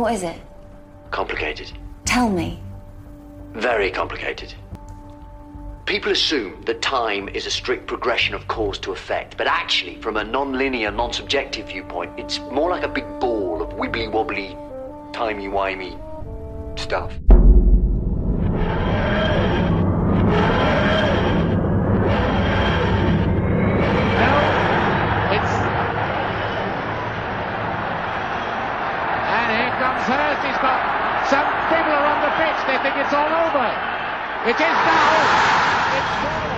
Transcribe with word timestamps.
What 0.00 0.14
is 0.14 0.22
it? 0.22 0.40
Complicated. 1.10 1.72
Tell 2.04 2.28
me. 2.28 2.60
Very 3.52 3.90
complicated. 3.90 4.54
People 5.86 6.12
assume 6.12 6.62
that 6.62 6.80
time 6.80 7.28
is 7.28 7.46
a 7.46 7.50
strict 7.50 7.86
progression 7.86 8.34
of 8.34 8.46
cause 8.46 8.78
to 8.78 8.92
effect, 8.92 9.36
but 9.36 9.46
actually, 9.46 9.96
from 9.96 10.16
a 10.16 10.24
non-linear, 10.24 10.90
non-subjective 10.90 11.68
viewpoint, 11.68 12.12
it's 12.16 12.38
more 12.38 12.70
like 12.70 12.84
a 12.84 12.88
big 12.88 13.06
ball 13.18 13.60
of 13.60 13.70
wibbly-wobbly, 13.70 14.56
timey-wimey 15.12 15.98
stuff. 16.78 17.12
It's 33.10 33.16
all 33.16 33.48
over. 33.48 33.66
It 34.46 34.54
is 34.54 34.60
now. 34.60 35.50
It's 35.98 36.49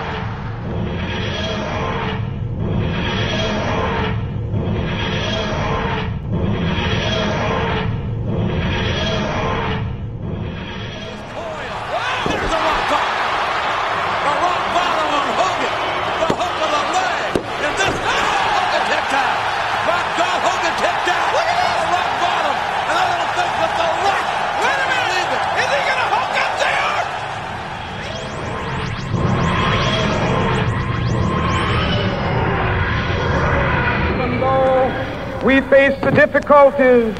face 35.73 35.99
the 36.01 36.11
difficulties 36.11 37.17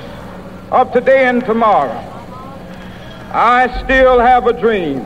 of 0.70 0.94
today 0.94 1.26
and 1.26 1.44
tomorrow, 1.44 1.98
I 3.34 3.82
still 3.84 4.20
have 4.20 4.46
a 4.46 4.54
dream. 4.54 5.00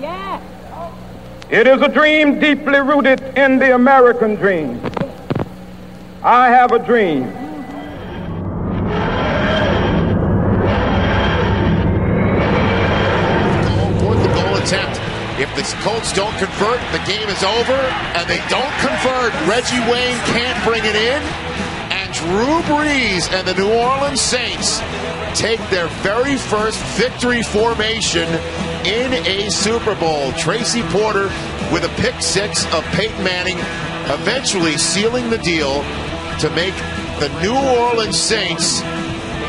Yeah. 0.00 0.40
It 1.50 1.66
is 1.66 1.82
a 1.82 1.88
dream 1.88 2.40
deeply 2.40 2.80
rooted 2.80 3.20
in 3.36 3.58
the 3.58 3.74
American 3.74 4.36
dream. 4.36 4.80
I 6.22 6.48
have 6.48 6.72
a 6.72 6.78
dream. 6.78 7.24
fourth 14.00 14.24
and 14.24 14.34
goal 14.34 14.56
attempt. 14.56 15.00
If 15.38 15.54
the 15.54 15.64
Colts 15.84 16.14
don't 16.14 16.34
convert, 16.38 16.80
the 16.92 17.04
game 17.04 17.28
is 17.28 17.44
over, 17.44 17.76
and 18.16 18.26
they 18.26 18.40
don't 18.48 18.72
convert. 18.80 19.34
Reggie 19.46 19.84
Wayne 19.84 20.16
can't 20.32 20.56
bring 20.64 20.82
it 20.82 20.96
in, 20.96 21.20
and 21.20 21.45
Drew 22.16 22.62
Brees 22.62 23.30
and 23.30 23.46
the 23.46 23.52
New 23.54 23.70
Orleans 23.70 24.22
Saints 24.22 24.80
take 25.38 25.60
their 25.68 25.88
very 26.00 26.36
first 26.36 26.82
victory 26.96 27.42
formation 27.42 28.26
in 28.86 29.12
a 29.26 29.50
Super 29.50 29.94
Bowl. 29.94 30.32
Tracy 30.32 30.82
Porter 30.84 31.26
with 31.70 31.84
a 31.84 31.92
pick 32.00 32.22
six 32.22 32.64
of 32.72 32.82
Peyton 32.86 33.22
Manning, 33.22 33.58
eventually 34.10 34.78
sealing 34.78 35.28
the 35.28 35.38
deal 35.38 35.82
to 36.40 36.50
make 36.54 36.74
the 37.20 37.28
New 37.42 37.54
Orleans 37.54 38.18
Saints 38.18 38.82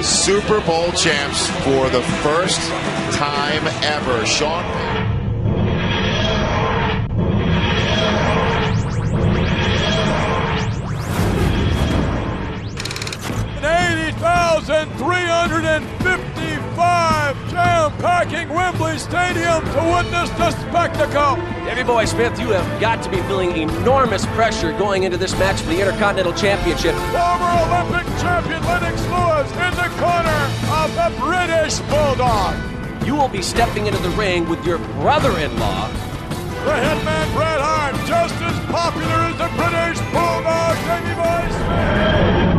Super 0.05 0.59
Bowl 0.59 0.91
champs 0.91 1.47
for 1.63 1.89
the 1.89 2.01
first 2.21 2.59
time 3.17 3.65
ever. 3.81 4.25
Sean 4.25 5.16
Payton. 14.65 14.77
An 14.77 14.89
80,355 14.97 17.49
jam-packing 17.49 18.49
Wembley 18.49 18.97
Stadium 18.97 19.63
to 19.63 19.81
witness 19.93 20.29
the 20.31 20.51
spectacle. 20.51 21.37
Davey 21.65 21.83
Boy 21.83 22.05
Smith, 22.05 22.39
you 22.39 22.49
have 22.49 22.81
got 22.81 23.03
to 23.03 23.09
be 23.09 23.21
feeling 23.23 23.55
enormous 23.57 24.25
pressure 24.27 24.71
going 24.73 25.03
into 25.03 25.17
this 25.17 25.33
match 25.37 25.59
for 25.61 25.69
the 25.69 25.79
Intercontinental 25.79 26.33
Championship. 26.33 26.95
Former 26.95 27.59
Olympic 27.67 28.05
champion 28.19 28.63
Lennox 28.63 29.01
Lewis 29.07 29.51
in 29.51 29.73
the 29.77 29.89
corner 29.99 30.49
of 30.73 30.93
the 30.95 31.09
British 31.19 31.79
Bulldog. 31.89 32.55
You 33.05 33.15
will 33.15 33.29
be 33.29 33.41
stepping 33.41 33.85
into 33.87 33.99
the 34.01 34.09
ring 34.11 34.47
with 34.49 34.65
your 34.65 34.77
brother-in-law. 34.99 35.89
The 36.65 36.73
hitman 36.73 37.33
Bret 37.33 37.61
Hart, 37.61 37.95
just 38.07 38.35
as 38.41 38.59
popular 38.65 39.29
as 39.29 39.37
the 39.37 39.47
British 39.55 39.99
Bulldog, 40.11 40.75
Davey 40.83 41.13
Boy 41.15 41.47
Smith. 41.55 42.56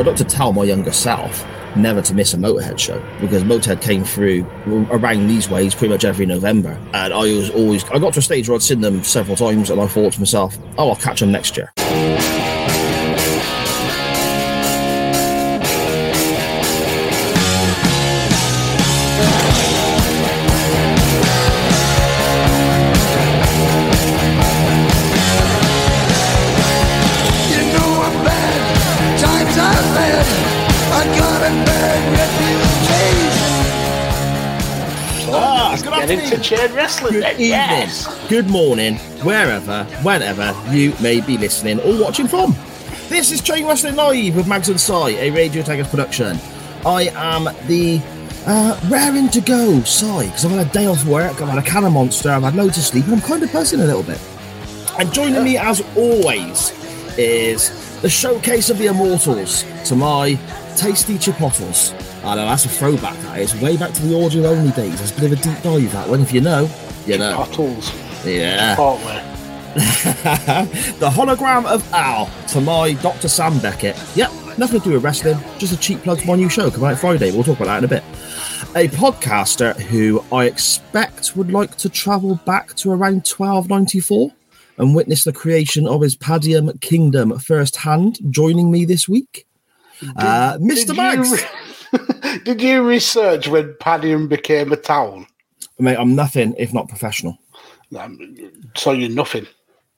I'd 0.00 0.06
like 0.06 0.16
to 0.16 0.24
tell 0.24 0.54
my 0.54 0.64
younger 0.64 0.92
self 0.92 1.46
never 1.76 2.00
to 2.00 2.14
miss 2.14 2.32
a 2.32 2.38
Motorhead 2.38 2.78
show 2.78 2.98
because 3.20 3.44
Motorhead 3.44 3.82
came 3.82 4.02
through 4.02 4.46
around 4.90 5.26
these 5.26 5.50
ways 5.50 5.74
pretty 5.74 5.92
much 5.92 6.06
every 6.06 6.24
November. 6.24 6.70
And 6.94 7.12
I 7.12 7.18
was 7.18 7.50
always, 7.50 7.84
I 7.90 7.98
got 7.98 8.14
to 8.14 8.20
a 8.20 8.22
stage 8.22 8.48
where 8.48 8.54
I'd 8.54 8.62
seen 8.62 8.80
them 8.80 9.04
several 9.04 9.36
times 9.36 9.68
and 9.68 9.78
I 9.78 9.86
thought 9.86 10.14
to 10.14 10.20
myself, 10.20 10.56
oh, 10.78 10.88
I'll 10.88 10.96
catch 10.96 11.20
them 11.20 11.30
next 11.30 11.54
year. 11.58 11.70
Chain 36.50 36.74
wrestling 36.74 37.12
Good 37.12 37.30
evening, 37.34 37.46
yes. 37.46 38.28
good 38.28 38.50
morning, 38.50 38.96
wherever, 39.22 39.84
whenever 40.02 40.52
you 40.72 40.92
may 41.00 41.20
be 41.20 41.38
listening 41.38 41.78
or 41.78 42.02
watching 42.02 42.26
from. 42.26 42.56
This 43.08 43.30
is 43.30 43.40
Chain 43.40 43.68
Wrestling 43.68 43.94
Live 43.94 44.34
with 44.34 44.48
Mags 44.48 44.68
and 44.68 44.80
Sai, 44.80 45.10
a 45.10 45.30
Radio 45.30 45.62
Taggers 45.62 45.86
production. 45.86 46.40
I 46.84 47.12
am 47.14 47.44
the 47.68 48.02
uh, 48.46 48.80
raring 48.90 49.28
to 49.28 49.40
go 49.40 49.80
Sai 49.82 50.24
because 50.24 50.44
I've 50.44 50.50
had 50.50 50.66
a 50.66 50.70
day 50.70 50.86
off 50.86 51.06
work, 51.06 51.40
I've 51.40 51.50
had 51.50 51.58
a 51.58 51.62
can 51.62 51.84
of 51.84 51.92
monster, 51.92 52.30
I've 52.30 52.42
had 52.42 52.56
loads 52.56 52.76
of 52.78 52.82
sleep, 52.82 53.04
and 53.04 53.14
I'm 53.14 53.20
kind 53.20 53.44
of 53.44 53.52
buzzing 53.52 53.78
a 53.78 53.86
little 53.86 54.02
bit. 54.02 54.20
And 54.98 55.12
joining 55.14 55.44
me 55.44 55.56
as 55.56 55.82
always 55.96 56.72
is 57.16 58.00
the 58.00 58.10
showcase 58.10 58.70
of 58.70 58.78
the 58.78 58.86
immortals 58.86 59.64
to 59.84 59.94
my 59.94 60.36
tasty 60.76 61.16
chipottles. 61.16 61.94
I 62.22 62.34
know 62.34 62.44
that's 62.46 62.66
a 62.66 62.68
throwback. 62.68 63.18
That 63.20 63.38
is 63.38 63.54
way 63.60 63.76
back 63.76 63.92
to 63.94 64.02
the 64.02 64.24
audio 64.24 64.46
only 64.46 64.72
days. 64.72 65.00
It's 65.00 65.16
a 65.16 65.20
bit 65.20 65.32
of 65.32 65.38
a 65.38 65.42
deep 65.42 65.62
dive 65.62 65.92
that 65.92 66.08
one. 66.08 66.20
If 66.20 66.32
you 66.32 66.40
know, 66.40 66.70
you 67.06 67.18
know. 67.18 67.36
Bottles. 67.36 67.92
Yeah. 68.24 68.76
The 69.70 71.08
hologram 71.08 71.64
of 71.64 71.92
Al 71.92 72.28
to 72.48 72.60
my 72.60 72.92
Dr. 72.94 73.28
Sam 73.28 73.58
Beckett. 73.60 73.96
Yep, 74.16 74.58
nothing 74.58 74.80
to 74.80 74.88
do 74.88 74.94
with 74.94 75.04
wrestling, 75.04 75.38
just 75.58 75.72
a 75.72 75.76
cheap 75.76 76.02
plug 76.02 76.20
for 76.20 76.26
my 76.26 76.34
new 76.34 76.48
show 76.48 76.70
coming 76.70 76.90
out 76.90 76.98
Friday. 76.98 77.30
We'll 77.30 77.44
talk 77.44 77.60
about 77.60 77.66
that 77.66 77.78
in 77.78 77.84
a 77.84 77.88
bit. 77.88 78.02
A 78.74 78.88
podcaster 78.88 79.76
who 79.76 80.24
I 80.32 80.46
expect 80.46 81.36
would 81.36 81.52
like 81.52 81.76
to 81.78 81.88
travel 81.88 82.34
back 82.44 82.74
to 82.76 82.90
around 82.90 83.26
1294 83.28 84.32
and 84.78 84.94
witness 84.94 85.22
the 85.22 85.32
creation 85.32 85.86
of 85.86 86.02
his 86.02 86.16
Padiham 86.16 86.80
Kingdom 86.80 87.38
firsthand, 87.38 88.18
joining 88.30 88.70
me 88.72 88.84
this 88.84 89.08
week. 89.08 89.46
Uh, 90.16 90.58
Mr. 90.58 90.88
Did 90.88 90.96
Mags. 90.96 91.30
You, 91.30 91.48
did 92.44 92.60
you 92.62 92.82
research 92.82 93.48
when 93.48 93.74
Padiham 93.74 94.28
became 94.28 94.72
a 94.72 94.76
town? 94.76 95.26
Mate, 95.78 95.96
I'm 95.96 96.14
nothing 96.14 96.54
if 96.58 96.72
not 96.74 96.88
professional. 96.88 97.38
Um, 97.98 98.36
so 98.76 98.92
you're 98.92 99.10
nothing. 99.10 99.46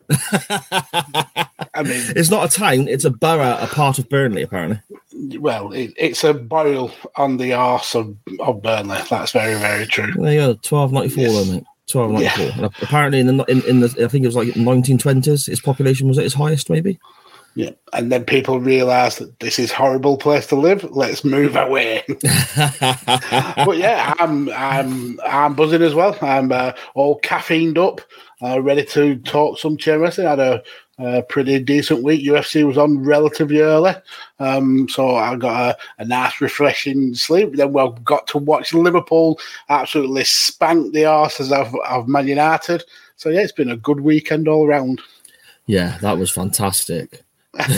I 0.10 1.82
mean, 1.82 2.02
It's 2.16 2.30
not 2.30 2.52
a 2.52 2.56
town, 2.56 2.88
it's 2.88 3.04
a 3.04 3.10
borough, 3.10 3.56
a 3.60 3.66
part 3.66 3.98
of 3.98 4.08
Burnley, 4.08 4.42
apparently. 4.42 4.80
well, 5.38 5.72
it, 5.72 5.92
it's 5.96 6.24
a 6.24 6.34
boil 6.34 6.90
on 7.16 7.36
the 7.38 7.52
arse 7.54 7.94
of, 7.94 8.16
of 8.40 8.62
Burnley. 8.62 8.98
That's 9.08 9.32
very, 9.32 9.54
very 9.58 9.86
true. 9.86 10.12
There 10.14 10.32
you 10.32 10.38
go, 10.40 10.48
1294 10.68 11.22
Yes. 11.22 11.32
though, 11.46 11.52
mate. 11.52 11.64
1294. 11.92 12.64
And 12.64 12.74
Apparently, 12.82 13.20
in 13.20 13.36
the, 13.36 13.44
in, 13.44 13.62
in 13.64 13.80
the, 13.80 13.86
I 14.04 14.08
think 14.08 14.24
it 14.24 14.28
was 14.28 14.36
like 14.36 14.48
1920s, 14.48 15.48
its 15.48 15.60
population 15.60 16.08
was 16.08 16.18
at 16.18 16.24
its 16.24 16.34
highest, 16.34 16.70
maybe. 16.70 16.98
Yeah, 17.54 17.70
and 17.92 18.10
then 18.10 18.24
people 18.24 18.60
realise 18.60 19.16
that 19.16 19.40
this 19.40 19.58
is 19.58 19.70
horrible 19.70 20.16
place 20.16 20.46
to 20.46 20.56
live. 20.56 20.84
Let's 20.84 21.22
move 21.22 21.54
away. 21.54 22.02
but 22.08 23.76
yeah, 23.76 24.14
I'm 24.18 24.48
I'm 24.50 25.20
I'm 25.20 25.54
buzzing 25.54 25.82
as 25.82 25.94
well. 25.94 26.16
I'm 26.22 26.50
uh, 26.50 26.72
all 26.94 27.20
caffeined 27.20 27.76
up, 27.76 28.00
uh, 28.40 28.62
ready 28.62 28.84
to 28.86 29.16
talk 29.16 29.58
some 29.58 29.76
chain 29.76 30.00
wrestling. 30.00 30.28
I 30.28 30.30
had 30.30 30.38
a, 30.38 30.62
a 30.98 31.22
pretty 31.24 31.58
decent 31.58 32.02
week. 32.02 32.24
UFC 32.26 32.66
was 32.66 32.78
on 32.78 33.04
relatively 33.04 33.60
early, 33.60 33.92
um, 34.38 34.88
so 34.88 35.16
I 35.16 35.36
got 35.36 35.76
a, 35.76 36.02
a 36.02 36.06
nice, 36.06 36.40
refreshing 36.40 37.14
sleep. 37.14 37.56
Then 37.56 37.74
we 37.74 37.86
got 38.04 38.26
to 38.28 38.38
watch 38.38 38.72
Liverpool 38.72 39.38
absolutely 39.68 40.24
spank 40.24 40.94
the 40.94 41.02
arses 41.02 41.52
of, 41.52 41.74
of 41.86 42.08
Man 42.08 42.28
United. 42.28 42.82
So 43.16 43.28
yeah, 43.28 43.40
it's 43.40 43.52
been 43.52 43.70
a 43.70 43.76
good 43.76 44.00
weekend 44.00 44.48
all 44.48 44.66
around. 44.66 45.02
Yeah, 45.66 45.98
that 45.98 46.16
was 46.16 46.30
fantastic. 46.30 47.22
Victor 47.54 47.74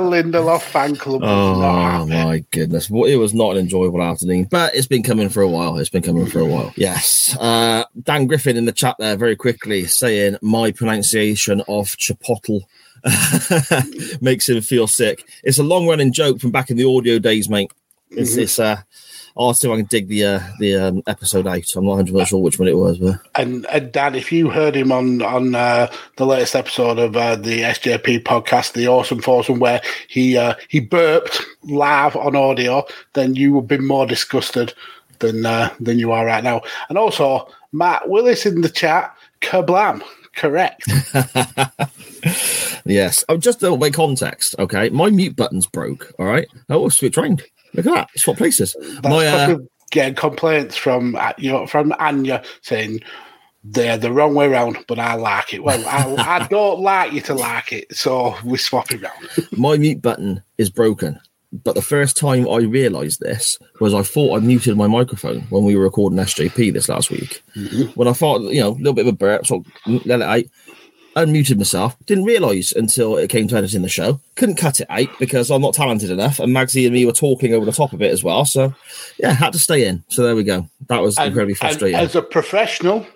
Lindelof 0.00 0.62
fan 0.62 0.96
club. 0.96 1.22
Oh 1.24 2.06
my 2.06 2.44
goodness. 2.50 2.88
Well, 2.88 3.04
it 3.04 3.16
was 3.16 3.34
not 3.34 3.52
an 3.52 3.58
enjoyable 3.58 4.02
afternoon, 4.02 4.44
but 4.44 4.74
it's 4.74 4.86
been 4.86 5.02
coming 5.02 5.28
for 5.28 5.42
a 5.42 5.48
while. 5.48 5.76
It's 5.78 5.90
been 5.90 6.02
coming 6.02 6.26
for 6.26 6.40
a 6.40 6.44
while. 6.44 6.72
Yes. 6.76 7.36
Uh, 7.40 7.84
Dan 8.02 8.26
Griffin 8.26 8.56
in 8.56 8.64
the 8.64 8.72
chat 8.72 8.96
there 8.98 9.16
very 9.16 9.36
quickly 9.36 9.86
saying 9.86 10.36
my 10.40 10.70
pronunciation 10.70 11.60
of 11.62 11.88
Chipotle 11.96 12.60
makes 14.22 14.48
him 14.48 14.62
feel 14.62 14.86
sick. 14.86 15.28
It's 15.42 15.58
a 15.58 15.64
long 15.64 15.88
running 15.88 16.12
joke 16.12 16.40
from 16.40 16.52
back 16.52 16.70
in 16.70 16.76
the 16.76 16.88
audio 16.88 17.18
days, 17.18 17.48
mate. 17.48 17.72
It's, 18.10 18.36
it's 18.36 18.60
uh, 18.60 18.82
I'll 19.36 19.52
see 19.52 19.66
if 19.66 19.74
I 19.74 19.78
can 19.78 19.86
dig 19.86 20.08
the 20.08 20.24
uh, 20.24 20.40
the 20.60 20.76
um, 20.76 21.02
episode 21.06 21.46
out. 21.46 21.64
I'm 21.76 21.84
not 21.84 21.96
100 21.96 22.28
sure 22.28 22.40
which 22.40 22.58
one 22.58 22.68
it 22.68 22.76
was, 22.76 22.98
but 22.98 23.20
And, 23.34 23.66
and 23.66 23.90
Dan, 23.90 24.14
if 24.14 24.30
you 24.30 24.50
heard 24.50 24.76
him 24.76 24.92
on 24.92 25.22
on 25.22 25.54
uh, 25.54 25.90
the 26.16 26.26
latest 26.26 26.54
episode 26.54 26.98
of 26.98 27.16
uh, 27.16 27.34
the 27.34 27.62
SJP 27.62 28.22
podcast, 28.22 28.74
the 28.74 28.86
Awesome 28.86 29.20
Foursome, 29.20 29.58
where 29.58 29.80
he 30.08 30.36
uh, 30.36 30.54
he 30.68 30.78
burped 30.78 31.42
live 31.64 32.14
on 32.14 32.36
audio, 32.36 32.84
then 33.14 33.34
you 33.34 33.52
would 33.54 33.66
be 33.66 33.78
more 33.78 34.06
disgusted 34.06 34.72
than 35.18 35.44
uh, 35.44 35.74
than 35.80 35.98
you 35.98 36.12
are 36.12 36.24
right 36.24 36.44
now. 36.44 36.60
And 36.88 36.96
also, 36.96 37.48
Matt 37.72 38.08
Willis 38.08 38.46
in 38.46 38.60
the 38.60 38.68
chat, 38.68 39.16
kablam, 39.40 40.00
correct. 40.36 40.84
yes. 42.84 43.24
Oh, 43.28 43.36
just 43.36 43.62
a 43.62 43.64
little 43.64 43.78
bit 43.78 43.94
context, 43.94 44.54
okay? 44.60 44.90
My 44.90 45.10
mute 45.10 45.34
button's 45.34 45.66
broke, 45.66 46.12
all 46.20 46.26
right? 46.26 46.46
Oh, 46.68 46.88
switch 46.88 47.16
round. 47.16 47.42
Look 47.74 47.86
at 47.86 47.94
that. 47.94 48.08
It's 48.14 48.24
Swap 48.24 48.36
places. 48.36 48.76
That's 48.78 49.08
My, 49.08 49.26
uh, 49.26 49.58
getting 49.90 50.14
complaints 50.14 50.76
from 50.76 51.16
uh, 51.16 51.32
you 51.38 51.52
know 51.52 51.66
from 51.66 51.92
Anya 51.98 52.42
saying 52.62 53.00
they're 53.64 53.96
the 53.96 54.12
wrong 54.12 54.34
way 54.34 54.46
around, 54.46 54.84
but 54.86 54.98
I 54.98 55.14
like 55.14 55.54
it. 55.54 55.64
Well, 55.64 55.82
I, 55.86 56.40
I 56.42 56.46
don't 56.48 56.80
like 56.80 57.12
you 57.12 57.20
to 57.22 57.34
like 57.34 57.72
it, 57.72 57.96
so 57.96 58.36
we 58.44 58.58
swap 58.58 58.90
it 58.90 59.02
round. 59.02 59.48
my 59.56 59.76
mute 59.76 60.02
button 60.02 60.42
is 60.58 60.70
broken. 60.70 61.18
But 61.62 61.76
the 61.76 61.82
first 61.82 62.16
time 62.16 62.48
I 62.48 62.58
realised 62.58 63.20
this 63.20 63.58
was 63.78 63.94
I 63.94 64.02
thought 64.02 64.36
I 64.36 64.44
muted 64.44 64.76
my 64.76 64.88
microphone 64.88 65.42
when 65.50 65.64
we 65.64 65.76
were 65.76 65.84
recording 65.84 66.18
SJP 66.18 66.72
this 66.72 66.88
last 66.88 67.12
week. 67.12 67.44
When 67.94 68.08
I 68.08 68.12
thought, 68.12 68.40
you 68.40 68.60
know, 68.60 68.70
a 68.70 68.78
little 68.78 68.92
bit 68.92 69.06
of 69.06 69.14
a 69.14 69.16
burp, 69.16 69.46
so 69.46 69.64
let 69.86 70.20
it 70.20 70.22
out, 70.22 70.44
unmuted 71.16 71.56
myself. 71.58 71.96
Didn't 72.06 72.24
realise 72.24 72.72
until 72.72 73.16
it 73.16 73.30
came 73.30 73.48
to 73.48 73.56
editing 73.56 73.82
the 73.82 73.88
show. 73.88 74.20
Couldn't 74.36 74.56
cut 74.56 74.80
it 74.80 74.86
out 74.90 75.08
because 75.18 75.50
I'm 75.50 75.62
not 75.62 75.74
talented 75.74 76.10
enough. 76.10 76.38
And 76.40 76.54
Magsy 76.54 76.84
and 76.84 76.92
me 76.94 77.06
were 77.06 77.12
talking 77.12 77.54
over 77.54 77.64
the 77.64 77.72
top 77.72 77.92
of 77.92 78.02
it 78.02 78.10
as 78.12 78.22
well. 78.24 78.44
So, 78.44 78.74
yeah, 79.18 79.32
had 79.32 79.52
to 79.52 79.58
stay 79.58 79.86
in. 79.86 80.02
So 80.08 80.22
there 80.22 80.36
we 80.36 80.44
go. 80.44 80.68
That 80.88 81.02
was 81.02 81.16
And- 81.18 81.28
incredibly 81.28 81.54
frustrating. 81.54 81.98
as 81.98 82.14
a 82.14 82.22
professional, 82.22 83.06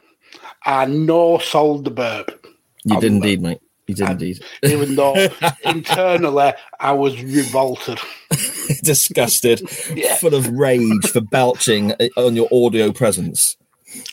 I 0.65 0.87
no 0.87 1.39
sold 1.39 1.85
the 1.85 1.91
burp, 1.91 2.47
you 2.85 3.01
did 3.01 3.13
indeed, 3.13 3.43
mate. 3.43 3.59
You 3.87 3.95
did 3.95 4.11
indeed. 4.11 4.43
even 4.63 4.95
though 4.97 5.15
internally 5.65 6.53
I 6.79 6.93
was 6.93 7.21
revolted. 7.23 7.99
Disgusted, 8.83 9.63
Yeah. 9.95 10.17
full 10.17 10.35
of 10.35 10.49
rage 10.49 11.07
for 11.11 11.21
belching 11.21 11.93
on 12.17 12.37
your 12.37 12.49
audio 12.53 12.93
presence. 12.93 13.57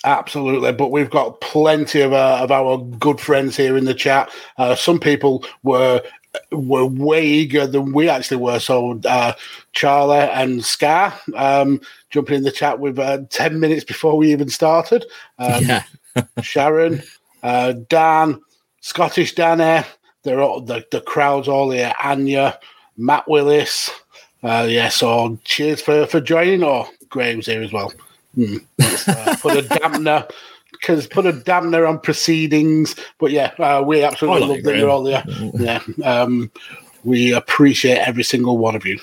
Absolutely, 0.04 0.72
but 0.72 0.92
we've 0.92 1.10
got 1.10 1.42
plenty 1.42 2.02
of, 2.02 2.14
uh, 2.14 2.40
of 2.42 2.52
our 2.52 2.78
good 2.78 3.20
friends 3.20 3.58
here 3.58 3.76
in 3.76 3.86
the 3.86 3.94
chat. 3.94 4.30
Uh, 4.58 4.76
some 4.76 5.00
people 5.00 5.44
were 5.64 6.02
were 6.52 6.86
way 6.86 7.26
eager 7.26 7.66
than 7.66 7.94
we 7.94 8.10
actually 8.10 8.38
were. 8.38 8.60
So 8.60 9.00
uh, 9.06 9.34
Charlie 9.74 10.18
and 10.18 10.64
Scar 10.64 11.14
um, 11.36 11.80
jumping 12.10 12.36
in 12.38 12.44
the 12.44 12.52
chat 12.52 12.80
with 12.80 13.00
uh, 13.00 13.20
ten 13.30 13.60
minutes 13.60 13.84
before 13.84 14.18
we 14.18 14.32
even 14.32 14.50
started. 14.50 15.06
Um, 15.40 15.66
yeah. 15.66 15.84
Sharon, 16.42 17.04
uh, 17.44 17.74
Dan, 17.90 18.42
Scottish 18.82 19.36
Dan 19.36 19.60
here. 19.60 19.86
They're 20.24 20.42
all, 20.42 20.62
the, 20.62 20.86
the 20.92 21.02
crowd's 21.02 21.48
all 21.48 21.72
here. 21.72 21.94
Anya, 22.04 22.60
Matt 22.98 23.28
Willis. 23.28 23.92
Uh, 24.42 24.66
yeah, 24.70 24.90
so 24.90 25.38
cheers 25.44 25.82
for, 25.82 26.06
for 26.08 26.20
joining. 26.22 26.64
Or 26.64 26.88
Graham's 27.10 27.46
here 27.46 27.62
as 27.62 27.72
well. 27.72 27.92
Let's, 28.36 29.08
uh, 29.08 29.36
put 29.42 29.58
a 29.58 29.62
dampener. 29.62 30.30
Because 30.72 31.08
put 31.08 31.26
a 31.26 31.32
dampener 31.32 31.88
on 31.88 32.00
proceedings, 32.00 32.96
but 33.18 33.32
yeah, 33.32 33.54
uh, 33.58 33.82
we 33.82 34.04
absolutely 34.04 34.42
like 34.42 34.50
love 34.50 34.64
that 34.64 34.78
you're 34.78 34.90
all 34.90 35.04
there. 35.04 35.24
Yeah, 35.54 35.82
um, 36.04 36.52
we 37.06 37.34
appreciate 37.34 38.00
every 38.00 38.24
single 38.24 38.58
one 38.58 38.76
of 38.76 38.86
you. 38.86 39.00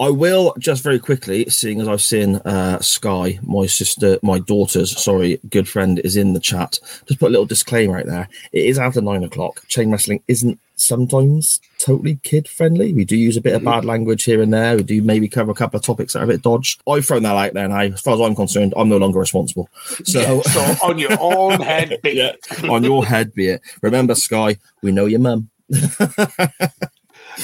I 0.00 0.10
will 0.10 0.52
just 0.58 0.82
very 0.82 0.98
quickly, 0.98 1.48
seeing 1.48 1.80
as 1.80 1.86
I've 1.86 2.02
seen 2.02 2.36
uh, 2.36 2.80
Sky, 2.80 3.38
my 3.42 3.66
sister, 3.66 4.18
my 4.22 4.40
daughter's, 4.40 5.00
sorry, 5.00 5.38
good 5.48 5.68
friend, 5.68 6.00
is 6.00 6.16
in 6.16 6.32
the 6.32 6.40
chat. 6.40 6.80
Just 7.06 7.20
put 7.20 7.28
a 7.28 7.30
little 7.30 7.46
disclaimer 7.46 7.98
out 7.98 8.06
there. 8.06 8.28
It 8.52 8.64
is 8.64 8.78
after 8.78 9.00
nine 9.00 9.22
o'clock. 9.22 9.66
Chain 9.68 9.92
wrestling 9.92 10.22
isn't 10.26 10.58
sometimes 10.76 11.60
totally 11.78 12.16
kid 12.22 12.48
friendly. 12.48 12.92
We 12.92 13.04
do 13.04 13.16
use 13.16 13.36
a 13.36 13.40
bit 13.40 13.54
of 13.54 13.62
mm-hmm. 13.62 13.70
bad 13.70 13.84
language 13.84 14.24
here 14.24 14.40
and 14.42 14.52
there. 14.52 14.76
We 14.76 14.82
do 14.82 15.02
maybe 15.02 15.28
cover 15.28 15.50
a 15.50 15.54
couple 15.54 15.78
of 15.78 15.84
topics 15.84 16.12
that 16.12 16.20
are 16.20 16.24
a 16.24 16.28
bit 16.28 16.42
dodged. 16.42 16.80
I've 16.88 17.04
thrown 17.04 17.22
that 17.24 17.36
out 17.36 17.54
there 17.54 17.68
now. 17.68 17.80
As 17.80 18.00
far 18.00 18.14
as 18.14 18.20
I'm 18.20 18.36
concerned, 18.36 18.74
I'm 18.76 18.88
no 18.88 18.98
longer 18.98 19.18
responsible. 19.18 19.68
So, 20.04 20.42
So 20.42 20.60
on 20.84 20.98
your 20.98 21.16
own 21.18 21.60
head, 21.60 21.98
big 22.02 22.16
yeah, 22.16 22.32
on 22.70 22.84
your 22.84 23.04
head 23.04 23.34
be 23.34 23.48
it. 23.48 23.62
Remember, 23.82 24.14
Sky, 24.14 24.58
we 24.82 24.92
know 24.92 25.06
your 25.06 25.20
mum. 25.20 25.50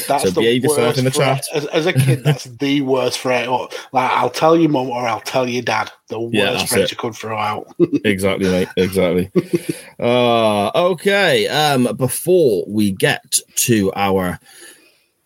That's 0.09 0.25
So 0.25 0.31
the 0.31 0.41
behave 0.41 0.63
yourself 0.65 0.79
worst 0.89 0.99
in 0.99 1.05
the 1.05 1.11
threat. 1.11 1.45
chat. 1.45 1.57
As, 1.57 1.67
as 1.67 1.87
a 1.87 1.93
kid, 1.93 2.25
that's 2.25 2.45
the 2.45 2.81
worst 2.83 3.19
threat. 3.21 3.49
Or, 3.49 3.69
like, 3.93 4.11
I'll 4.11 4.31
tell 4.31 4.57
your 4.57 4.71
mum 4.71 4.89
or 4.91 5.07
I'll 5.07 5.21
tell 5.21 5.49
your 5.49 5.63
dad. 5.63 5.91
The 6.09 6.21
worst 6.21 6.35
Yeah, 6.35 6.65
threat 6.67 6.91
you 6.91 6.97
could 6.97 7.15
throw 7.15 7.37
out. 7.37 7.75
exactly, 8.05 8.51
mate. 8.51 8.69
Exactly. 8.77 9.31
uh, 9.99 10.71
okay. 10.93 11.49
Um, 11.49 11.95
before 11.97 12.65
we 12.67 12.91
get 12.91 13.39
to 13.57 13.93
our 13.95 14.39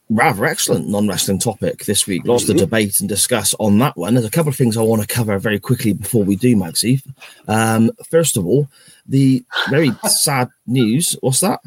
rather 0.09 0.45
excellent 0.45 0.89
non-wrestling 0.89 1.39
topic 1.41 1.85
this 1.85 2.07
week, 2.07 2.25
lots 2.27 2.45
to 2.45 2.55
debate 2.55 3.01
and 3.01 3.09
discuss 3.09 3.55
on 3.59 3.79
that 3.79 3.97
one. 3.97 4.15
There's 4.15 4.27
a 4.27 4.31
couple 4.31 4.51
of 4.51 4.57
things 4.57 4.77
I 4.77 4.83
want 4.83 5.03
to 5.03 5.09
cover 5.09 5.39
very 5.39 5.59
quickly 5.59 5.93
before 5.93 6.23
we 6.25 6.37
do, 6.37 6.55
Magsy. 6.57 7.03
Um, 7.49 7.91
first 8.09 8.37
of 8.37 8.47
all, 8.47 8.69
the 9.09 9.45
very 9.71 9.91
sad 10.09 10.49
news. 10.67 11.17
What's 11.21 11.41
that? 11.41 11.61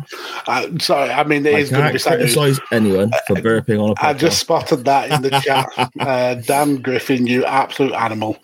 uh, 0.48 0.68
sorry, 0.80 1.10
I 1.12 1.24
mean, 1.24 1.46
it 1.46 1.56
I 1.56 1.60
is 1.60 1.70
going 1.70 1.86
to 1.88 1.94
be 1.94 2.00
sad. 2.00 2.20
news. 2.20 2.34
criticize 2.36 2.60
anyone 2.72 3.12
for 3.28 3.36
burping 3.36 3.82
on 3.82 3.92
a 3.92 3.96
podcast. 3.96 4.04
I 4.08 4.14
just 4.14 4.40
spotted 4.40 4.86
that 4.86 5.12
in 5.12 5.22
the 5.22 5.32
chat. 5.42 5.70
Uh, 6.00 6.36
Dan 6.36 6.78
Griffin, 6.82 7.28
you 7.28 7.46
absolute 7.46 7.94
animal. 7.94 8.38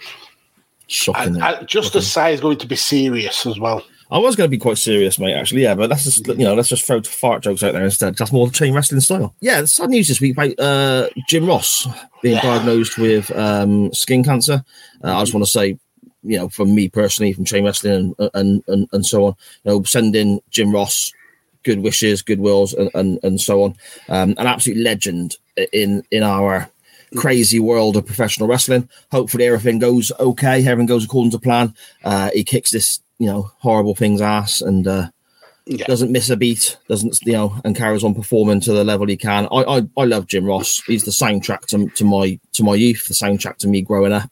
Shocking. 0.88 1.42
I, 1.42 1.60
I, 1.60 1.64
just 1.64 1.94
to 1.94 2.02
say, 2.02 2.34
is 2.34 2.42
going 2.42 2.58
to 2.60 2.68
be 2.68 2.76
serious 2.76 3.46
as 3.46 3.60
well. 3.60 3.84
I 4.12 4.20
was 4.20 4.36
going 4.36 4.48
to 4.48 4.52
be 4.52 4.60
quite 4.60 4.78
serious, 4.78 5.18
mate. 5.18 5.34
Actually, 5.34 5.64
yeah, 5.64 5.74
but 5.74 5.90
let's 5.90 6.04
just 6.04 6.28
you 6.28 6.36
know 6.46 6.54
let's 6.54 6.70
just 6.70 6.86
throw 6.86 7.02
fart 7.02 7.42
jokes 7.42 7.64
out 7.64 7.74
there 7.74 7.84
instead. 7.84 8.16
That's 8.16 8.32
more 8.32 8.50
chain 8.52 8.72
wrestling 8.74 9.02
style. 9.02 9.34
Yeah, 9.42 9.62
the 9.62 9.68
sad 9.68 9.90
news 9.90 10.08
this 10.08 10.22
week 10.22 10.34
about 10.38 10.60
uh, 10.60 11.10
Jim 11.28 11.48
Ross 11.48 11.88
being 12.22 12.36
Yeah. 12.36 12.42
diagnosed 12.44 13.00
with 13.00 13.32
um, 13.36 13.92
skin 13.94 14.24
cancer. 14.24 14.64
Uh, 15.04 15.18
I 15.18 15.22
just 15.22 15.34
want 15.34 15.44
to 15.44 15.52
say 15.52 15.80
you 16.26 16.38
know, 16.38 16.50
from 16.50 16.74
me 16.76 16.90
personally, 16.90 17.34
from 17.34 17.46
Chain 17.46 17.66
Wrestling 17.66 18.16
and 18.20 18.30
and 18.34 18.64
and, 18.68 18.90
and 18.92 19.06
so 19.06 19.26
on. 19.28 19.36
You 19.64 19.72
know, 19.72 19.84
sending 19.84 20.42
Jim 20.50 20.74
Ross 20.74 21.12
good 21.64 21.80
wishes, 21.80 22.22
good 22.22 22.40
wills, 22.40 22.74
and 22.74 22.90
and, 22.94 23.20
and 23.24 23.42
so 23.42 23.64
on. 23.64 23.76
Um, 24.10 24.32
an 24.38 24.48
absolute 24.48 24.78
legend 24.84 25.38
in 25.72 26.04
in 26.12 26.24
our 26.24 26.70
crazy 27.16 27.60
world 27.60 27.96
of 27.96 28.06
professional 28.06 28.48
wrestling. 28.50 28.90
Hopefully, 29.12 29.46
everything 29.46 29.80
goes 29.80 30.12
okay. 30.20 30.60
Everything 30.68 30.88
goes 30.88 31.06
according 31.06 31.32
to 31.32 31.40
plan. 31.40 31.74
Uh, 32.04 32.30
he 32.34 32.44
kicks 32.44 32.72
this, 32.72 33.00
you 33.20 33.28
know, 33.28 33.52
horrible 33.60 33.96
thing's 33.96 34.22
ass 34.22 34.62
and 34.62 34.86
uh, 34.88 35.08
Yeah. 35.66 35.86
doesn't 35.88 36.12
miss 36.12 36.30
a 36.30 36.36
beat. 36.36 36.78
Doesn't, 36.90 37.18
you 37.24 37.34
know, 37.34 37.56
and 37.64 37.76
carries 37.76 38.04
on 38.04 38.14
performing 38.16 38.60
to 38.62 38.74
the 38.74 38.84
level 38.84 39.08
he 39.08 39.18
can. 39.18 39.48
I, 39.52 39.78
I, 39.78 39.82
I 39.98 40.04
love 40.04 40.28
Jim 40.28 40.46
Ross. 40.46 40.82
He's 40.86 41.06
the 41.06 41.12
soundtrack 41.12 41.62
to, 41.68 41.88
to 41.90 42.04
my 42.04 42.40
to 42.54 42.64
my 42.64 42.76
youth. 42.76 43.08
The 43.08 43.14
soundtrack 43.14 43.58
to 43.60 43.68
me 43.68 43.82
growing 43.82 44.12
up. 44.14 44.30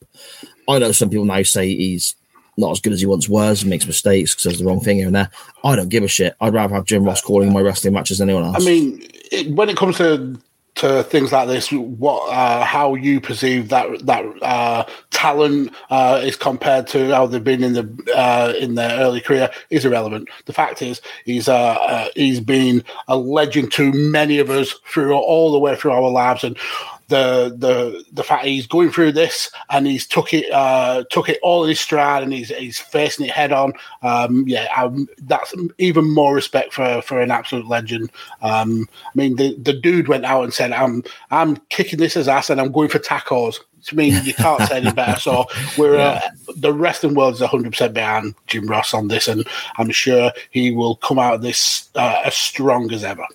I 0.68 0.80
know 0.80 0.92
some 0.92 1.10
people 1.10 1.26
now 1.26 1.44
say 1.44 1.76
he's 1.76 2.16
not 2.58 2.72
as 2.72 2.80
good 2.80 2.94
as 2.94 3.00
he 3.00 3.06
once 3.06 3.28
was, 3.28 3.62
and 3.62 3.70
makes 3.70 3.86
mistakes, 3.88 4.42
says 4.42 4.60
the 4.60 4.66
wrong 4.66 4.80
thing 4.80 4.98
here 4.98 5.08
and 5.08 5.16
there. 5.16 5.30
I 5.64 5.76
don't 5.76 5.90
give 5.90 6.04
a 6.04 6.08
shit. 6.08 6.36
I'd 6.40 6.54
rather 6.54 6.76
have 6.76 6.86
Jim 6.86 7.04
Ross 7.04 7.22
calling 7.22 7.52
my 7.52 7.62
wrestling 7.62 7.94
matches 7.94 8.20
than 8.20 8.30
anyone 8.30 8.46
else. 8.46 8.64
I 8.64 8.66
mean, 8.66 9.02
it, 9.32 9.52
when 9.52 9.70
it 9.70 9.78
comes 9.78 9.98
to 9.98 10.38
to 10.76 11.04
things 11.04 11.32
like 11.32 11.48
this, 11.48 11.72
what 11.72 12.30
uh, 12.32 12.64
how 12.64 12.96
you 12.96 13.22
perceive 13.22 13.70
that 13.70 14.06
that 14.06 14.26
uh, 14.42 14.86
talent 15.12 15.72
uh, 15.90 16.22
is 16.24 16.36
compared 16.36 16.88
to 16.88 17.10
how 17.12 17.28
they've 17.28 17.44
been 17.44 17.64
in 17.64 17.74
the 17.74 18.14
uh, 18.16 18.54
in 18.60 18.76
their 18.76 19.00
early 19.00 19.22
career 19.22 19.50
is 19.70 19.86
irrelevant. 19.86 20.30
The 20.46 20.54
fact 20.54 20.82
is, 20.82 21.02
he's 21.26 21.48
uh, 21.48 21.56
uh, 21.56 22.08
he's 22.16 22.40
been 22.40 22.84
a 23.08 23.18
legend 23.18 23.72
to 23.74 23.92
many 23.94 24.40
of 24.40 24.50
us 24.50 24.74
through 24.88 25.14
all 25.14 25.52
the 25.52 25.60
way 25.60 25.76
through 25.76 25.92
our 25.92 26.10
lives, 26.10 26.44
and 26.44 26.58
the 27.08 27.54
the 27.58 28.04
the 28.12 28.24
fact 28.24 28.46
he's 28.46 28.68
going 28.68 28.92
through 28.92 29.12
this 29.12 29.52
and 29.70 29.86
he's 29.86 30.06
took 30.06 30.34
it 30.34 30.52
uh, 30.52 31.04
took 31.10 31.30
it 31.30 31.40
all 31.44 31.64
in 31.64 31.70
his 31.70 31.80
stride 31.80 32.24
and 32.24 32.34
he's 32.34 32.50
he's 32.50 32.80
facing 32.80 33.26
it 33.26 33.32
head 33.32 33.52
on. 33.52 33.74
Um, 34.02 34.46
yeah, 34.48 34.68
um, 34.78 35.08
that's 35.24 35.54
even 35.78 36.10
more 36.14 36.34
respect 36.34 36.74
for 36.74 37.02
for 37.02 37.22
an 37.22 37.32
absolute 37.32 37.68
legend. 37.68 38.12
Um, 38.42 38.88
I 39.06 39.12
mean, 39.16 39.36
the 39.36 39.56
the 39.58 39.74
dude 39.74 40.08
went 40.08 40.26
out 40.26 40.44
and 40.44 40.54
said, 40.54 40.72
"I'm 40.72 41.04
I'm 41.32 41.58
kicking 41.70 42.00
this 42.00 42.16
as 42.16 42.28
ass 42.28 42.50
and 42.50 42.60
I'm 42.60 42.72
going 42.72 42.90
for 42.90 43.00
tacos." 43.00 43.58
To 43.86 43.96
mean, 43.98 44.24
you 44.24 44.34
can't 44.34 44.62
say 44.70 44.78
any 44.78 44.94
better. 44.94 45.20
So 45.20 45.46
we're 45.78 45.98
uh, 45.98 46.22
the 46.56 46.74
wrestling 46.74 47.16
world 47.16 47.34
is 47.34 47.42
100 47.42 47.70
percent 47.72 47.94
behind 47.94 48.34
Jim 48.48 48.66
Ross 48.66 48.94
on 48.94 49.10
this, 49.10 49.28
and 49.28 49.46
I'm 49.78 49.92
sure 49.92 50.32
he 50.52 50.72
will 50.72 50.96
come 50.98 51.20
out 51.20 51.36
of 51.36 51.42
this 51.42 51.90
uh, 51.96 52.22
as 52.24 52.36
strong 52.36 52.92
as 52.94 53.04
ever. 53.04 53.26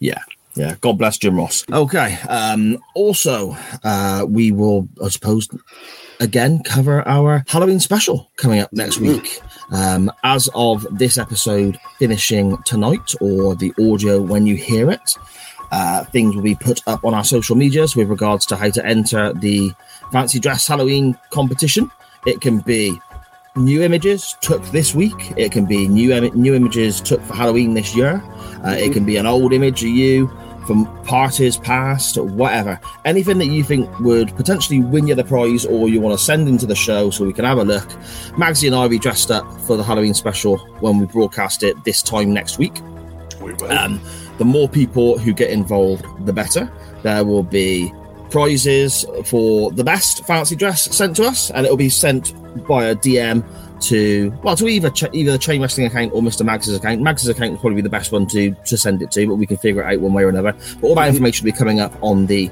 Yeah. 0.00 0.22
Yeah. 0.56 0.76
God 0.80 0.98
bless 0.98 1.18
Jim 1.18 1.36
Ross. 1.36 1.64
Okay. 1.70 2.18
Um, 2.28 2.78
also, 2.94 3.56
uh, 3.82 4.24
we 4.28 4.52
will, 4.52 4.88
I 5.02 5.08
suppose, 5.08 5.48
again 6.20 6.62
cover 6.62 7.06
our 7.08 7.44
Halloween 7.48 7.80
special 7.80 8.30
coming 8.36 8.60
up 8.60 8.72
next 8.72 8.98
week. 8.98 9.40
Um, 9.72 10.12
as 10.22 10.48
of 10.54 10.86
this 10.96 11.18
episode 11.18 11.78
finishing 11.98 12.56
tonight, 12.64 13.14
or 13.20 13.54
the 13.54 13.72
audio 13.80 14.22
when 14.22 14.46
you 14.46 14.56
hear 14.56 14.90
it, 14.90 15.16
uh, 15.72 16.04
things 16.04 16.36
will 16.36 16.42
be 16.42 16.54
put 16.54 16.80
up 16.86 17.04
on 17.04 17.14
our 17.14 17.24
social 17.24 17.56
medias 17.56 17.96
with 17.96 18.08
regards 18.08 18.46
to 18.46 18.56
how 18.56 18.70
to 18.70 18.84
enter 18.86 19.32
the 19.32 19.72
fancy 20.12 20.38
dress 20.38 20.66
Halloween 20.66 21.18
competition. 21.30 21.90
It 22.26 22.40
can 22.40 22.60
be 22.60 22.98
new 23.56 23.82
images 23.82 24.36
took 24.40 24.64
this 24.66 24.94
week. 24.94 25.32
It 25.36 25.52
can 25.52 25.66
be 25.66 25.88
new 25.88 26.30
new 26.30 26.54
images 26.54 27.00
took 27.00 27.20
for 27.22 27.34
Halloween 27.34 27.74
this 27.74 27.94
year. 27.96 28.22
Uh, 28.64 28.76
it 28.78 28.92
can 28.92 29.04
be 29.04 29.16
an 29.16 29.26
old 29.26 29.52
image 29.52 29.82
of 29.82 29.90
you 29.90 30.30
from 30.66 30.86
parties 31.04 31.56
past, 31.56 32.16
whatever. 32.16 32.80
Anything 33.04 33.38
that 33.38 33.46
you 33.46 33.62
think 33.62 33.98
would 34.00 34.34
potentially 34.36 34.80
win 34.80 35.06
you 35.06 35.14
the 35.14 35.24
prize, 35.24 35.64
or 35.64 35.88
you 35.88 36.00
want 36.00 36.18
to 36.18 36.24
send 36.24 36.48
into 36.48 36.66
the 36.66 36.74
show 36.74 37.10
so 37.10 37.24
we 37.24 37.32
can 37.32 37.44
have 37.44 37.58
a 37.58 37.64
look. 37.64 37.88
Magsy 38.36 38.66
and 38.66 38.74
I 38.74 38.82
will 38.82 38.88
be 38.88 38.98
dressed 38.98 39.30
up 39.30 39.50
for 39.62 39.76
the 39.76 39.82
Halloween 39.82 40.14
special 40.14 40.58
when 40.80 40.98
we 40.98 41.06
broadcast 41.06 41.62
it 41.62 41.82
this 41.84 42.02
time 42.02 42.32
next 42.32 42.58
week. 42.58 42.80
We 43.40 43.52
will. 43.54 43.72
Um, 43.72 44.00
the 44.38 44.44
more 44.44 44.68
people 44.68 45.18
who 45.18 45.32
get 45.32 45.50
involved, 45.50 46.04
the 46.26 46.32
better. 46.32 46.70
There 47.02 47.24
will 47.24 47.42
be 47.42 47.92
prizes 48.30 49.04
for 49.26 49.70
the 49.70 49.84
best 49.84 50.26
fancy 50.26 50.56
dress 50.56 50.82
sent 50.94 51.16
to 51.16 51.24
us, 51.24 51.50
and 51.50 51.66
it 51.66 51.70
will 51.70 51.76
be 51.76 51.88
sent 51.88 52.28
via 52.66 52.96
DM 52.96 53.44
to 53.84 54.30
well 54.42 54.56
to 54.56 54.66
either 54.66 54.90
either 55.12 55.32
the 55.32 55.38
Chain 55.38 55.60
Wrestling 55.60 55.86
account 55.86 56.12
or 56.12 56.22
Mr. 56.22 56.44
Mags's 56.44 56.76
account. 56.76 57.00
Mags's 57.00 57.28
account 57.28 57.52
will 57.52 57.58
probably 57.58 57.76
be 57.76 57.82
the 57.82 57.88
best 57.88 58.12
one 58.12 58.26
to 58.28 58.50
to 58.52 58.76
send 58.76 59.02
it 59.02 59.10
to, 59.12 59.26
but 59.26 59.36
we 59.36 59.46
can 59.46 59.56
figure 59.56 59.82
it 59.82 59.94
out 59.94 60.00
one 60.00 60.12
way 60.12 60.24
or 60.24 60.28
another. 60.28 60.52
But 60.80 60.86
all 60.86 60.94
that 60.96 61.08
information 61.08 61.44
will 61.44 61.52
be 61.52 61.58
coming 61.58 61.80
up 61.80 61.94
on 62.02 62.26
the 62.26 62.50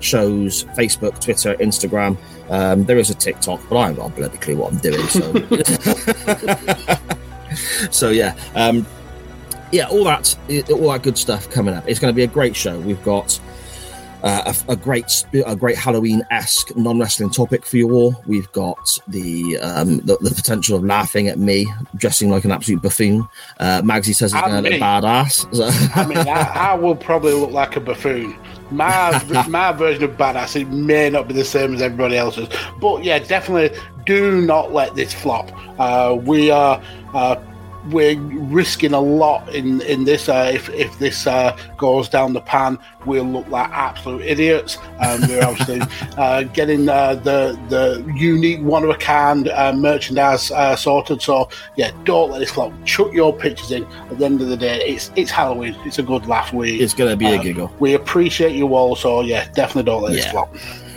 show's 0.00 0.64
Facebook, 0.76 1.20
Twitter, 1.20 1.54
Instagram. 1.56 2.16
Um, 2.50 2.84
there 2.84 2.98
is 2.98 3.10
a 3.10 3.14
TikTok, 3.14 3.60
but 3.68 3.76
I 3.76 3.88
haven't 3.88 3.96
got 3.96 4.12
a 4.12 4.14
bloody 4.14 4.38
clue 4.38 4.56
what 4.56 4.72
I'm 4.72 4.78
doing. 4.78 5.06
So, 5.08 5.32
so 7.90 8.10
yeah, 8.10 8.36
um, 8.54 8.86
yeah, 9.72 9.88
all 9.88 10.04
that, 10.04 10.36
all 10.70 10.92
that 10.92 11.02
good 11.02 11.18
stuff 11.18 11.50
coming 11.50 11.74
up. 11.74 11.88
It's 11.88 11.98
going 11.98 12.12
to 12.12 12.16
be 12.16 12.24
a 12.24 12.28
great 12.28 12.54
show. 12.54 12.78
We've 12.80 13.02
got 13.02 13.40
uh, 14.24 14.52
a, 14.68 14.72
a 14.72 14.76
great, 14.76 15.24
a 15.46 15.54
great 15.54 15.76
Halloween-esque 15.76 16.74
non-wrestling 16.76 17.30
topic 17.30 17.64
for 17.64 17.76
you 17.76 17.92
all. 17.92 18.20
We've 18.26 18.50
got 18.52 18.98
the 19.06 19.58
um, 19.58 19.98
the, 19.98 20.16
the 20.16 20.32
potential 20.34 20.76
of 20.76 20.84
laughing 20.84 21.28
at 21.28 21.38
me 21.38 21.66
dressing 21.96 22.30
like 22.30 22.44
an 22.44 22.50
absolute 22.50 22.82
buffoon. 22.82 23.28
Uh, 23.60 23.82
Magsy 23.82 24.14
says 24.14 24.32
he's 24.32 24.40
going 24.40 24.64
to 24.64 24.70
look 24.70 24.80
badass. 24.80 25.44
So- 25.54 26.00
I 26.00 26.06
mean, 26.06 26.18
I, 26.18 26.70
I 26.72 26.74
will 26.74 26.96
probably 26.96 27.32
look 27.34 27.50
like 27.50 27.76
a 27.76 27.80
buffoon. 27.80 28.36
My 28.70 29.22
my 29.48 29.72
version 29.72 30.02
of 30.04 30.12
badass 30.16 30.60
it 30.60 30.68
may 30.68 31.10
not 31.10 31.28
be 31.28 31.34
the 31.34 31.44
same 31.44 31.74
as 31.74 31.82
everybody 31.82 32.16
else's, 32.16 32.48
but 32.80 33.04
yeah, 33.04 33.18
definitely 33.18 33.78
do 34.06 34.40
not 34.40 34.72
let 34.72 34.94
this 34.96 35.12
flop. 35.12 35.50
Uh, 35.78 36.16
we 36.18 36.50
are 36.50 36.82
uh, 37.12 37.36
we're 37.90 38.18
risking 38.18 38.92
a 38.92 39.00
lot 39.00 39.54
in 39.54 39.80
in 39.82 40.04
this. 40.04 40.28
Uh, 40.28 40.50
if 40.54 40.68
if 40.70 40.98
this 40.98 41.26
uh, 41.26 41.56
goes 41.76 42.08
down 42.08 42.32
the 42.32 42.40
pan, 42.40 42.78
we'll 43.04 43.24
look 43.24 43.46
like 43.48 43.68
absolute 43.70 44.22
idiots. 44.22 44.78
Um, 45.00 45.20
we're 45.22 45.44
obviously 45.44 45.80
uh, 46.16 46.44
getting 46.44 46.88
uh, 46.88 47.16
the 47.16 47.58
the 47.68 48.04
unique 48.16 48.60
one 48.62 48.84
of 48.84 48.90
a 48.90 48.96
kind 48.96 49.48
uh, 49.48 49.72
merchandise 49.72 50.50
uh, 50.50 50.76
sorted. 50.76 51.20
So 51.22 51.48
yeah, 51.76 51.90
don't 52.04 52.30
let 52.30 52.38
this 52.38 52.50
flop. 52.50 52.72
Chuck 52.84 53.12
your 53.12 53.36
pictures 53.36 53.70
in. 53.70 53.84
At 54.10 54.18
the 54.18 54.24
end 54.24 54.40
of 54.40 54.48
the 54.48 54.56
day, 54.56 54.84
it's 54.86 55.10
it's 55.16 55.30
Halloween. 55.30 55.76
It's 55.84 55.98
a 55.98 56.02
good 56.02 56.26
laugh. 56.26 56.52
We 56.52 56.80
it's 56.80 56.94
going 56.94 57.10
to 57.10 57.16
be 57.16 57.26
a 57.26 57.38
uh, 57.38 57.42
giggle. 57.42 57.72
We 57.78 57.94
appreciate 57.94 58.54
you 58.54 58.74
all. 58.74 58.96
So 58.96 59.20
yeah, 59.20 59.48
definitely 59.52 59.84
don't 59.84 60.02
let 60.02 60.12
this 60.12 60.24
Yeah. 60.24 60.30
flop. 60.32 60.54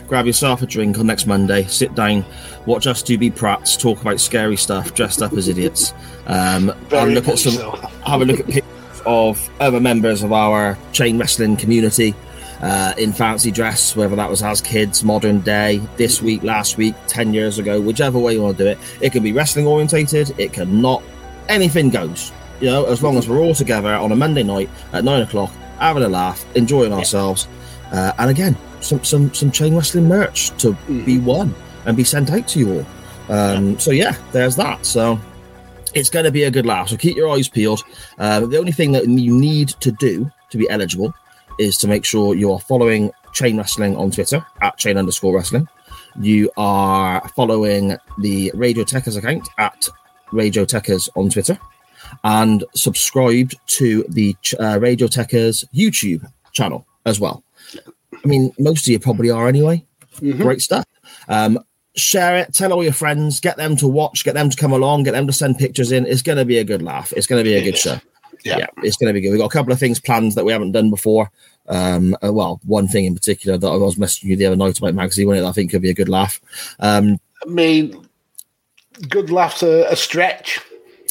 Grab 0.07 0.25
yourself 0.25 0.61
a 0.61 0.65
drink 0.65 0.97
on 0.97 1.07
next 1.07 1.27
Monday, 1.27 1.63
sit 1.65 1.93
down, 1.93 2.25
watch 2.65 2.87
us 2.87 3.03
two 3.03 3.17
be 3.17 3.29
prats, 3.29 3.79
talk 3.79 4.01
about 4.01 4.19
scary 4.19 4.57
stuff, 4.57 4.93
dressed 4.93 5.21
up 5.21 5.33
as 5.33 5.47
idiots. 5.47 5.93
Um, 6.25 6.69
have 6.89 7.07
a 7.09 7.11
look 7.11 7.27
at 7.27 7.37
some, 7.37 7.53
so. 7.53 7.71
have 8.05 8.21
a 8.21 8.25
look 8.25 8.39
at 8.39 8.47
pictures 8.47 9.01
of 9.05 9.49
other 9.59 9.79
members 9.79 10.23
of 10.23 10.33
our 10.33 10.77
chain 10.91 11.17
wrestling 11.17 11.57
community 11.57 12.15
uh, 12.61 12.93
in 12.97 13.13
fancy 13.13 13.51
dress, 13.51 13.95
whether 13.95 14.15
that 14.15 14.29
was 14.29 14.41
as 14.41 14.61
kids, 14.61 15.03
modern 15.03 15.41
day, 15.41 15.81
this 15.97 16.21
week, 16.21 16.43
last 16.43 16.77
week, 16.77 16.95
ten 17.07 17.33
years 17.33 17.59
ago, 17.59 17.79
whichever 17.79 18.17
way 18.17 18.33
you 18.33 18.41
want 18.41 18.57
to 18.57 18.63
do 18.63 18.69
it. 18.69 18.77
It 19.01 19.11
can 19.11 19.23
be 19.23 19.33
wrestling 19.33 19.67
orientated. 19.67 20.37
It 20.39 20.53
can 20.53 20.81
not. 20.81 21.03
Anything 21.49 21.89
goes. 21.89 22.31
You 22.59 22.67
know, 22.67 22.85
as 22.85 23.03
long 23.03 23.17
as 23.17 23.29
we're 23.29 23.39
all 23.39 23.53
together 23.53 23.93
on 23.93 24.11
a 24.11 24.15
Monday 24.15 24.43
night 24.43 24.69
at 24.91 25.03
nine 25.03 25.21
o'clock, 25.21 25.51
having 25.79 26.03
a 26.03 26.09
laugh, 26.09 26.43
enjoying 26.55 26.91
ourselves, 26.91 27.47
uh, 27.91 28.11
and 28.17 28.31
again, 28.31 28.57
some 28.81 29.03
some 29.03 29.33
some 29.33 29.51
chain 29.51 29.75
wrestling 29.75 30.07
merch 30.07 30.51
to 30.57 30.73
be 30.87 31.19
won 31.19 31.53
and 31.85 31.95
be 31.95 32.03
sent 32.03 32.31
out 32.31 32.47
to 32.49 32.59
you 32.59 32.73
all. 32.73 32.85
Um, 33.29 33.79
so 33.79 33.91
yeah, 33.91 34.15
there's 34.31 34.55
that. 34.55 34.85
So 34.85 35.19
it's 35.93 36.09
going 36.09 36.25
to 36.25 36.31
be 36.31 36.43
a 36.43 36.51
good 36.51 36.65
laugh. 36.65 36.89
So 36.89 36.97
keep 36.97 37.15
your 37.15 37.29
eyes 37.29 37.49
peeled. 37.49 37.83
Uh, 38.17 38.45
the 38.45 38.57
only 38.57 38.71
thing 38.71 38.91
that 38.93 39.07
you 39.07 39.37
need 39.37 39.69
to 39.79 39.91
do 39.91 40.29
to 40.49 40.57
be 40.57 40.69
eligible 40.69 41.13
is 41.59 41.77
to 41.77 41.87
make 41.87 42.05
sure 42.05 42.35
you 42.35 42.51
are 42.51 42.59
following 42.59 43.11
Chain 43.33 43.57
Wrestling 43.57 43.95
on 43.95 44.11
Twitter 44.11 44.45
at 44.61 44.77
Chain 44.77 44.97
underscore 44.97 45.35
Wrestling. 45.35 45.67
You 46.19 46.51
are 46.57 47.27
following 47.35 47.97
the 48.19 48.51
Radio 48.53 48.83
Techers 48.83 49.17
account 49.17 49.47
at 49.57 49.87
Radio 50.31 50.65
Techers 50.65 51.09
on 51.15 51.29
Twitter, 51.29 51.57
and 52.23 52.63
subscribed 52.73 53.55
to 53.67 54.03
the 54.09 54.35
uh, 54.59 54.79
Radio 54.79 55.07
Techers 55.07 55.65
YouTube 55.73 56.29
channel 56.53 56.85
as 57.05 57.19
well. 57.19 57.43
I 58.23 58.27
mean, 58.27 58.51
most 58.59 58.83
of 58.85 58.89
you 58.89 58.99
probably 58.99 59.29
are 59.29 59.47
anyway. 59.47 59.85
Great 60.19 60.61
stuff. 60.61 60.85
Um, 61.27 61.59
share 61.95 62.37
it, 62.37 62.53
tell 62.53 62.73
all 62.73 62.83
your 62.83 62.93
friends, 62.93 63.39
get 63.39 63.57
them 63.57 63.75
to 63.77 63.87
watch, 63.87 64.23
get 64.23 64.35
them 64.35 64.49
to 64.49 64.57
come 64.57 64.71
along, 64.71 65.03
get 65.03 65.11
them 65.11 65.27
to 65.27 65.33
send 65.33 65.57
pictures 65.57 65.91
in. 65.91 66.05
It's 66.05 66.21
going 66.21 66.37
to 66.37 66.45
be 66.45 66.57
a 66.57 66.63
good 66.63 66.81
laugh. 66.81 67.13
It's 67.15 67.27
going 67.27 67.43
to 67.43 67.49
be 67.49 67.55
a 67.55 67.63
good 67.63 67.77
show. 67.77 67.99
Yeah. 68.43 68.59
yeah 68.59 68.67
it's 68.83 68.97
going 68.97 69.07
to 69.07 69.13
be 69.13 69.21
good. 69.21 69.31
We've 69.31 69.39
got 69.39 69.47
a 69.47 69.49
couple 69.49 69.73
of 69.73 69.79
things 69.79 69.99
planned 69.99 70.33
that 70.33 70.45
we 70.45 70.51
haven't 70.51 70.71
done 70.71 70.89
before. 70.89 71.31
Um, 71.67 72.15
uh, 72.23 72.31
well, 72.31 72.61
one 72.63 72.87
thing 72.87 73.05
in 73.05 73.15
particular 73.15 73.57
that 73.57 73.67
I 73.67 73.75
was 73.75 73.95
messaging 73.95 74.25
you 74.25 74.35
the 74.35 74.45
other 74.45 74.55
night 74.55 74.77
about 74.77 74.93
magazine, 74.93 75.27
one 75.27 75.37
that 75.37 75.45
I 75.45 75.51
think 75.51 75.71
could 75.71 75.81
be 75.81 75.89
a 75.89 75.95
good 75.95 76.09
laugh. 76.09 76.39
Um, 76.79 77.19
I 77.45 77.49
mean, 77.49 78.07
good 79.09 79.29
laughs 79.29 79.63
a, 79.63 79.85
a 79.89 79.95
stretch. 79.95 80.59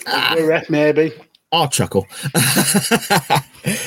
A 0.06 0.46
ref, 0.46 0.70
maybe. 0.70 1.12
I'll 1.56 1.68
chuckle. 1.68 2.06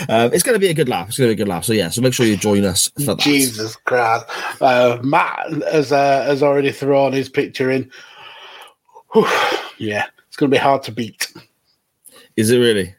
um, 0.10 0.32
it's 0.34 0.44
going 0.44 0.56
to 0.56 0.60
be 0.60 0.70
a 0.70 0.74
good 0.74 0.90
laugh. 0.90 1.10
It's 1.10 1.18
going 1.18 1.30
to 1.30 1.36
be 1.36 1.42
a 1.42 1.46
good 1.46 1.50
laugh. 1.50 1.64
So 1.64 1.74
yeah, 1.74 1.90
so 1.90 2.02
make 2.02 2.14
sure 2.14 2.26
you 2.26 2.38
join 2.38 2.66
us 2.66 2.90
for 2.90 3.16
that. 3.16 3.20
Jesus 3.20 3.76
Christ. 3.76 4.26
Uh, 4.62 5.00
Matt 5.04 5.52
has, 5.72 5.92
uh, 5.92 6.24
has 6.24 6.44
already 6.44 6.72
thrown 6.72 7.14
his 7.14 7.30
picture 7.30 7.72
in. 7.72 7.90
Whew, 9.14 9.28
yeah, 9.78 10.06
it's 10.28 10.38
going 10.38 10.52
to 10.52 10.56
be 10.56 10.62
hard 10.62 10.84
to 10.84 10.92
beat. 10.92 11.32
Is 12.36 12.52
it 12.52 12.58
really? 12.58 12.96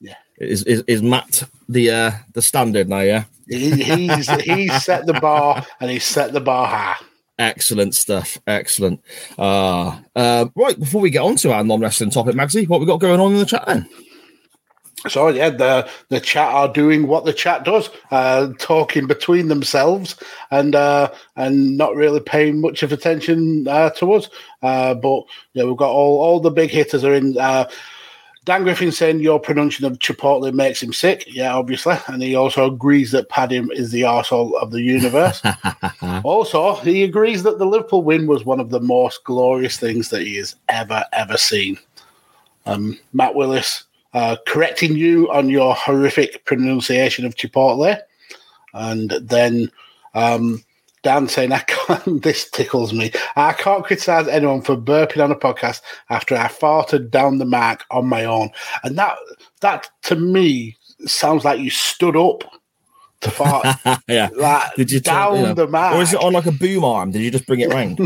Yeah. 0.00 0.16
Is 0.38 0.64
is, 0.64 0.84
is 0.86 1.02
Matt 1.02 1.44
the 1.68 1.90
uh, 1.90 2.10
the 2.32 2.42
standard 2.42 2.88
now? 2.88 3.00
Yeah. 3.00 3.24
He, 3.48 3.82
he's 3.82 4.30
he's 4.42 4.84
set 4.84 5.06
the 5.06 5.14
bar 5.14 5.64
and 5.80 5.90
he's 5.90 6.04
set 6.04 6.32
the 6.32 6.40
bar 6.40 6.66
high. 6.66 6.96
Excellent 7.38 7.94
stuff. 7.94 8.38
Excellent. 8.46 9.00
Uh, 9.38 9.98
uh, 10.14 10.46
right, 10.54 10.78
before 10.78 11.00
we 11.00 11.10
get 11.10 11.22
on 11.22 11.36
to 11.36 11.52
our 11.52 11.64
non 11.64 11.80
wrestling 11.80 12.10
topic, 12.10 12.34
Magsy, 12.34 12.68
what 12.68 12.80
we 12.80 12.86
got 12.86 13.00
going 13.00 13.20
on 13.20 13.32
in 13.32 13.38
the 13.38 13.46
chat 13.46 13.64
then? 13.66 13.88
So 15.08 15.28
yeah, 15.28 15.50
the 15.50 15.88
the 16.10 16.20
chat 16.20 16.52
are 16.52 16.72
doing 16.72 17.08
what 17.08 17.24
the 17.24 17.32
chat 17.32 17.64
does, 17.64 17.90
uh, 18.10 18.48
talking 18.58 19.06
between 19.06 19.48
themselves 19.48 20.14
and 20.50 20.74
uh, 20.76 21.10
and 21.34 21.76
not 21.76 21.96
really 21.96 22.20
paying 22.20 22.60
much 22.60 22.82
of 22.82 22.92
attention 22.92 23.66
uh, 23.66 23.90
to 23.90 24.12
us. 24.12 24.28
Uh, 24.62 24.94
but 24.94 25.24
yeah, 25.54 25.64
we've 25.64 25.76
got 25.76 25.90
all 25.90 26.20
all 26.20 26.38
the 26.38 26.50
big 26.50 26.70
hitters 26.70 27.02
are 27.02 27.14
in. 27.14 27.36
Dan 28.44 28.64
Griffin 28.64 28.90
saying 28.90 29.20
your 29.20 29.38
pronunciation 29.38 29.86
of 29.86 29.98
Chipotle 30.00 30.52
makes 30.52 30.82
him 30.82 30.92
sick. 30.92 31.24
Yeah, 31.28 31.54
obviously, 31.54 31.96
and 32.08 32.20
he 32.20 32.34
also 32.34 32.66
agrees 32.66 33.12
that 33.12 33.28
Paddy 33.28 33.58
is 33.72 33.92
the 33.92 34.02
arsehole 34.02 34.60
of 34.60 34.72
the 34.72 34.82
universe. 34.82 35.40
also, 36.24 36.74
he 36.76 37.04
agrees 37.04 37.44
that 37.44 37.58
the 37.58 37.66
Liverpool 37.66 38.02
win 38.02 38.26
was 38.26 38.44
one 38.44 38.58
of 38.58 38.70
the 38.70 38.80
most 38.80 39.22
glorious 39.24 39.78
things 39.78 40.10
that 40.10 40.22
he 40.22 40.36
has 40.36 40.56
ever 40.68 41.04
ever 41.12 41.36
seen. 41.36 41.78
Um, 42.66 42.98
Matt 43.12 43.36
Willis 43.36 43.84
uh, 44.14 44.36
correcting 44.46 44.96
you 44.96 45.30
on 45.32 45.48
your 45.48 45.74
horrific 45.74 46.44
pronunciation 46.44 47.24
of 47.24 47.36
Chipotle. 47.36 47.98
And 48.74 49.10
then 49.10 49.70
um, 50.14 50.64
Dan 51.02 51.28
saying, 51.28 51.52
I 51.52 51.60
can't, 51.60 52.22
this 52.22 52.48
tickles 52.48 52.92
me. 52.92 53.12
I 53.36 53.52
can't 53.52 53.84
criticize 53.84 54.28
anyone 54.28 54.62
for 54.62 54.76
burping 54.76 55.22
on 55.22 55.32
a 55.32 55.36
podcast 55.36 55.80
after 56.10 56.36
I 56.36 56.46
farted 56.46 57.10
down 57.10 57.38
the 57.38 57.44
mark 57.44 57.84
on 57.90 58.06
my 58.06 58.24
own. 58.24 58.50
And 58.84 58.96
that, 58.98 59.16
that 59.60 59.90
to 60.04 60.16
me 60.16 60.76
sounds 61.06 61.44
like 61.44 61.60
you 61.60 61.70
stood 61.70 62.16
up 62.16 62.44
to 63.22 63.30
fart. 63.30 63.66
yeah. 64.08 64.28
Like, 64.34 64.74
Did 64.74 64.90
you 64.90 65.00
down 65.00 65.36
you 65.36 65.42
know, 65.42 65.54
the 65.54 65.66
mark? 65.66 65.94
or 65.94 66.02
is 66.02 66.12
it 66.12 66.20
on 66.20 66.32
like 66.32 66.46
a 66.46 66.52
boom 66.52 66.84
arm? 66.84 67.10
Did 67.10 67.22
you 67.22 67.30
just 67.30 67.46
bring 67.46 67.60
it 67.60 67.72
round? 67.72 67.98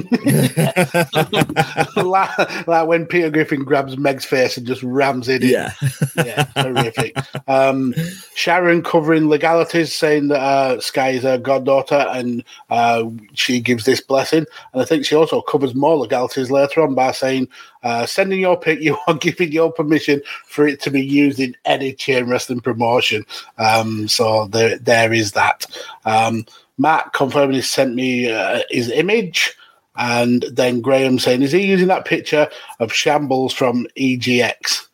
like, 1.97 2.67
like 2.67 2.89
when 2.89 3.07
Peter 3.07 3.31
Griffin 3.31 3.65
grabs 3.65 3.97
Meg's 3.97 4.25
face 4.25 4.57
and 4.57 4.67
just 4.67 4.83
rams 4.83 5.29
it 5.29 5.43
in. 5.43 5.51
yeah. 5.51 5.73
yeah, 6.17 6.47
horrific. 6.57 7.17
Um, 7.49 7.95
Sharon 8.35 8.83
covering 8.83 9.29
legalities, 9.29 9.95
saying 9.95 10.29
that 10.29 10.41
uh, 10.41 10.81
Sky 10.81 11.11
is 11.11 11.23
her 11.23 11.39
goddaughter 11.39 12.07
and 12.11 12.45
uh, 12.71 13.05
she 13.33 13.61
gives 13.61 13.85
this 13.85 14.01
blessing. 14.01 14.47
And 14.73 14.83
I 14.83 14.85
think 14.85 15.05
she 15.05 15.15
also 15.15 15.41
covers 15.41 15.75
more 15.75 15.97
legalities 15.97 16.51
later 16.51 16.83
on 16.83 16.95
by 16.95 17.13
saying, 17.13 17.49
uh, 17.87 18.05
sending 18.05 18.41
your 18.41 18.59
pick, 18.59 18.81
you 18.87 18.99
are 19.07 19.15
giving 19.15 19.53
your 19.53 19.73
permission 19.73 20.21
for 20.47 20.67
it 20.67 20.81
to 20.83 20.91
be 20.91 21.05
used 21.05 21.39
in 21.39 21.57
any 21.65 21.93
chain 21.93 22.29
wrestling 22.29 22.61
promotion. 22.61 23.25
Um, 23.59 24.09
so 24.09 24.47
there, 24.49 24.79
there 24.79 25.13
is 25.13 25.33
that. 25.33 25.67
Um, 26.05 26.45
Matt 26.79 27.13
confirming 27.13 27.57
he 27.57 27.63
sent 27.63 27.95
me 27.95 28.31
uh, 28.31 28.61
his 28.71 28.91
image. 28.91 29.55
And 29.99 30.45
then 30.53 30.83
Graham 30.83 31.19
saying, 31.19 31.41
is 31.41 31.53
he 31.53 31.67
using 31.67 31.89
that 31.89 32.05
picture 32.05 32.49
of 32.81 32.93
Shambles 32.93 33.55
from 33.55 33.87
EGX? 33.97 34.87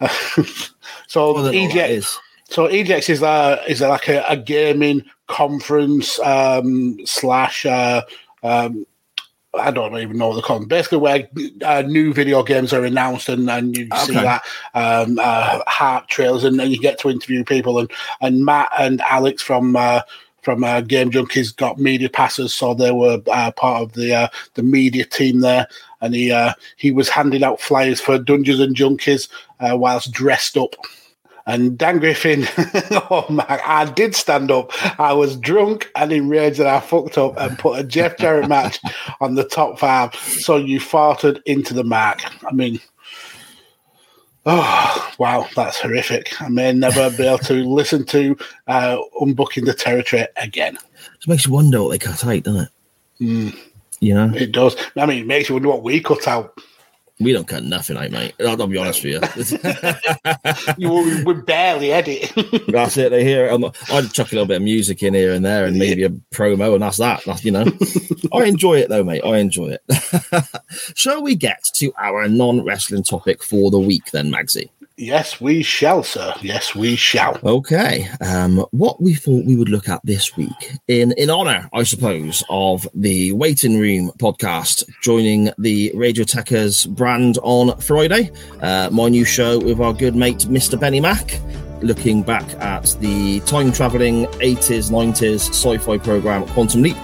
so 1.06 1.30
I 1.30 1.34
don't 1.34 1.36
know 1.36 1.42
what 1.42 1.42
that 1.42 1.54
EGX, 1.54 1.88
is. 1.90 2.18
so 2.44 2.66
EGX 2.66 3.10
is 3.10 3.22
uh, 3.22 3.62
is 3.68 3.82
like 3.82 4.08
a, 4.08 4.24
a 4.26 4.36
gaming 4.38 5.04
conference 5.26 6.18
um, 6.20 6.98
slash 7.04 7.66
uh, 7.66 8.02
um, 8.42 8.86
I 9.54 9.70
don't 9.70 9.96
even 9.96 10.18
know 10.18 10.28
what 10.28 10.34
they 10.36 10.42
call 10.42 10.58
them. 10.58 10.68
Basically, 10.68 10.98
where 10.98 11.28
uh, 11.64 11.82
new 11.82 12.12
video 12.12 12.42
games 12.42 12.72
are 12.72 12.84
announced, 12.84 13.28
and, 13.28 13.48
and 13.48 13.76
you 13.76 13.88
see 13.96 14.12
that 14.12 14.42
um, 14.74 15.18
uh, 15.18 15.60
heart 15.66 16.08
trails, 16.08 16.44
and, 16.44 16.60
and 16.60 16.70
you 16.70 16.78
get 16.78 16.98
to 17.00 17.08
interview 17.08 17.44
people. 17.44 17.78
And 17.78 17.90
and 18.20 18.44
Matt 18.44 18.70
and 18.78 19.00
Alex 19.02 19.42
from 19.42 19.74
uh, 19.74 20.02
from 20.42 20.64
uh, 20.64 20.82
Game 20.82 21.10
Junkies 21.10 21.56
got 21.56 21.78
media 21.78 22.10
passes, 22.10 22.54
so 22.54 22.74
they 22.74 22.90
were 22.90 23.20
uh, 23.32 23.50
part 23.52 23.82
of 23.82 23.92
the 23.94 24.14
uh, 24.14 24.28
the 24.54 24.62
media 24.62 25.04
team 25.04 25.40
there. 25.40 25.66
And 26.00 26.14
he 26.14 26.30
uh, 26.30 26.52
he 26.76 26.90
was 26.90 27.08
handing 27.08 27.42
out 27.42 27.60
flyers 27.60 28.00
for 28.00 28.18
Dungeons 28.18 28.60
and 28.60 28.76
Junkies 28.76 29.28
uh, 29.60 29.76
whilst 29.76 30.12
dressed 30.12 30.56
up. 30.56 30.76
And 31.48 31.78
Dan 31.78 31.98
Griffin, 31.98 32.44
oh 33.10 33.24
my, 33.30 33.60
I 33.66 33.86
did 33.90 34.14
stand 34.14 34.50
up. 34.50 34.70
I 35.00 35.14
was 35.14 35.34
drunk 35.34 35.90
and 35.96 36.12
enraged 36.12 36.60
and 36.60 36.68
I 36.68 36.78
fucked 36.78 37.16
up 37.16 37.38
and 37.38 37.58
put 37.58 37.80
a 37.80 37.84
Jeff 37.84 38.18
Jarrett 38.18 38.48
match 38.50 38.78
on 39.22 39.34
the 39.34 39.44
top 39.44 39.78
five. 39.78 40.14
So 40.14 40.56
you 40.56 40.78
farted 40.78 41.40
into 41.46 41.72
the 41.72 41.84
mark. 41.84 42.20
I 42.44 42.52
mean, 42.52 42.78
oh, 44.44 45.14
wow, 45.18 45.46
that's 45.56 45.80
horrific. 45.80 46.40
I 46.40 46.48
may 46.50 46.72
never 46.72 47.10
be 47.10 47.26
able 47.26 47.38
to 47.38 47.54
listen 47.64 48.04
to 48.06 48.36
uh, 48.66 48.98
Unbooking 49.20 49.64
the 49.64 49.74
Territory 49.74 50.26
again. 50.36 50.76
It 50.76 51.28
makes 51.28 51.46
you 51.46 51.52
wonder 51.52 51.82
what 51.82 51.90
they 51.90 51.98
cut 51.98 52.24
out, 52.26 52.42
doesn't 52.42 52.60
it? 52.60 52.68
Mm, 53.20 53.58
You 54.00 54.14
know, 54.14 54.32
it 54.34 54.52
does. 54.52 54.76
I 54.96 55.06
mean, 55.06 55.22
it 55.22 55.26
makes 55.26 55.48
you 55.48 55.54
wonder 55.54 55.68
what 55.70 55.82
we 55.82 56.00
cut 56.00 56.28
out. 56.28 56.60
We 57.20 57.32
don't 57.32 57.48
cut 57.48 57.64
nothing 57.64 57.96
out, 57.96 58.10
mate. 58.10 58.34
I'll, 58.40 58.60
I'll 58.60 58.66
be 58.66 58.78
honest 58.78 59.02
with 59.04 59.14
you. 59.14 59.94
You, 60.78 60.92
we, 60.92 61.24
we 61.24 61.34
barely 61.34 61.92
edit. 61.92 62.32
that's 62.68 62.96
it. 62.96 63.10
They 63.10 63.24
hear 63.24 63.46
it. 63.46 63.52
I'm, 63.52 63.64
I'd 63.64 64.12
chuck 64.12 64.30
a 64.30 64.34
little 64.34 64.46
bit 64.46 64.58
of 64.58 64.62
music 64.62 65.02
in 65.02 65.14
here 65.14 65.32
and 65.32 65.44
there, 65.44 65.64
and 65.64 65.76
maybe 65.76 66.04
a 66.04 66.10
promo, 66.10 66.74
and 66.74 66.82
that's 66.82 66.98
that. 66.98 67.22
That's, 67.24 67.44
you 67.44 67.50
know, 67.50 67.64
I 68.32 68.44
enjoy 68.44 68.78
it 68.78 68.88
though, 68.88 69.02
mate. 69.02 69.22
I 69.24 69.38
enjoy 69.38 69.76
it. 69.76 69.82
Shall 70.94 71.22
we 71.22 71.34
get 71.34 71.64
to 71.74 71.92
our 71.98 72.28
non-wrestling 72.28 73.02
topic 73.02 73.42
for 73.42 73.70
the 73.70 73.78
week 73.78 74.10
then, 74.12 74.30
Magsy? 74.30 74.70
Yes, 74.98 75.40
we 75.40 75.62
shall, 75.62 76.02
sir. 76.02 76.34
Yes, 76.42 76.74
we 76.74 76.96
shall. 76.96 77.38
Okay. 77.42 78.08
Um, 78.20 78.66
what 78.72 79.00
we 79.00 79.14
thought 79.14 79.46
we 79.46 79.56
would 79.56 79.68
look 79.68 79.88
at 79.88 80.00
this 80.04 80.36
week, 80.36 80.76
in 80.88 81.12
in 81.12 81.30
honor, 81.30 81.68
I 81.72 81.84
suppose, 81.84 82.42
of 82.50 82.86
the 82.94 83.32
Waiting 83.32 83.78
Room 83.78 84.10
podcast 84.18 84.84
joining 85.02 85.50
the 85.56 85.90
Radiotechers 85.94 86.88
brand 86.90 87.38
on 87.42 87.78
Friday. 87.80 88.30
Uh, 88.60 88.90
my 88.92 89.08
new 89.08 89.24
show 89.24 89.58
with 89.58 89.80
our 89.80 89.94
good 89.94 90.14
mate 90.16 90.40
Mr. 90.40 90.78
Benny 90.78 91.00
Mack, 91.00 91.40
looking 91.80 92.22
back 92.22 92.48
at 92.56 92.96
the 93.00 93.40
time 93.40 93.72
traveling 93.72 94.26
80s, 94.26 94.90
90s 94.90 95.48
sci-fi 95.50 95.98
program 95.98 96.46
Quantum 96.48 96.82
Leap. 96.82 96.96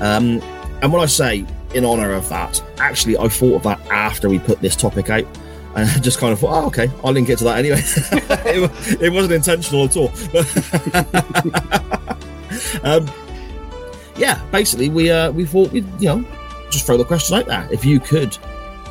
Um, 0.00 0.40
and 0.80 0.92
when 0.92 1.02
I 1.02 1.06
say 1.06 1.44
in 1.74 1.84
honor 1.84 2.12
of 2.12 2.28
that, 2.28 2.62
actually, 2.78 3.16
I 3.16 3.28
thought 3.28 3.56
of 3.56 3.62
that 3.64 3.80
after 3.90 4.28
we 4.28 4.38
put 4.38 4.60
this 4.60 4.76
topic 4.76 5.10
out. 5.10 5.26
And 5.74 5.88
I 5.88 5.98
just 5.98 6.18
kind 6.18 6.32
of 6.32 6.40
thought, 6.40 6.62
oh, 6.62 6.66
okay, 6.66 6.90
I'll 7.02 7.12
link 7.12 7.28
it 7.28 7.38
to 7.38 7.44
that 7.44 7.58
anyway. 7.58 7.80
it, 7.82 9.02
it 9.02 9.12
wasn't 9.12 9.32
intentional 9.32 9.84
at 9.84 9.96
all. 9.96 10.12
um, 12.84 13.10
yeah, 14.16 14.44
basically, 14.50 14.88
we 14.90 15.10
uh, 15.10 15.30
we 15.32 15.46
thought 15.46 15.72
we'd 15.72 15.86
you 16.00 16.08
know 16.08 16.24
just 16.70 16.86
throw 16.86 16.96
the 16.96 17.04
question 17.04 17.38
out 17.38 17.46
there. 17.46 17.66
If 17.70 17.84
you 17.84 18.00
could 18.00 18.36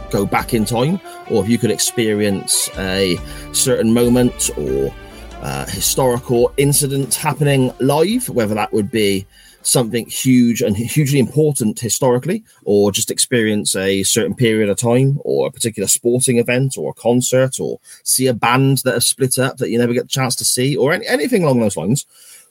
go 0.10 0.26
back 0.26 0.54
in 0.54 0.66
time, 0.66 1.00
or 1.30 1.44
if 1.44 1.50
you 1.50 1.58
could 1.58 1.72
experience 1.72 2.70
a 2.78 3.18
certain 3.54 3.94
moment 3.94 4.50
or 4.58 4.94
uh, 5.42 5.66
historical 5.68 6.52
incident 6.58 7.14
happening 7.16 7.72
live, 7.80 8.30
whether 8.30 8.54
that 8.56 8.74
would 8.74 8.92
be 8.92 9.26
something 9.64 10.06
huge 10.08 10.62
and 10.62 10.76
hugely 10.76 11.20
important 11.20 11.80
historically, 11.80 12.44
or 12.64 12.92
just 12.92 13.12
experience 13.12 13.76
a 13.76 14.04
certain 14.04 14.34
period 14.36 14.70
of 14.70 14.78
time, 14.78 15.20
or 15.24 15.48
a 15.48 15.52
particular 15.52 15.88
sporting 15.88 16.38
event, 16.40 16.78
or 16.78 16.92
a 16.92 16.94
concert, 17.02 17.60
or 17.60 17.80
see 18.04 18.28
a 18.28 18.34
band 18.34 18.80
that 18.80 18.94
have 18.94 19.04
split 19.04 19.38
up 19.40 19.58
that 19.58 19.70
you 19.70 19.78
never 19.78 19.94
get 19.94 20.04
the 20.04 20.08
chance 20.10 20.36
to 20.36 20.46
see, 20.46 20.76
or 20.76 20.94
any, 20.94 21.06
anything 21.08 21.44
along 21.44 21.60
those 21.60 21.78
lines, 21.78 22.06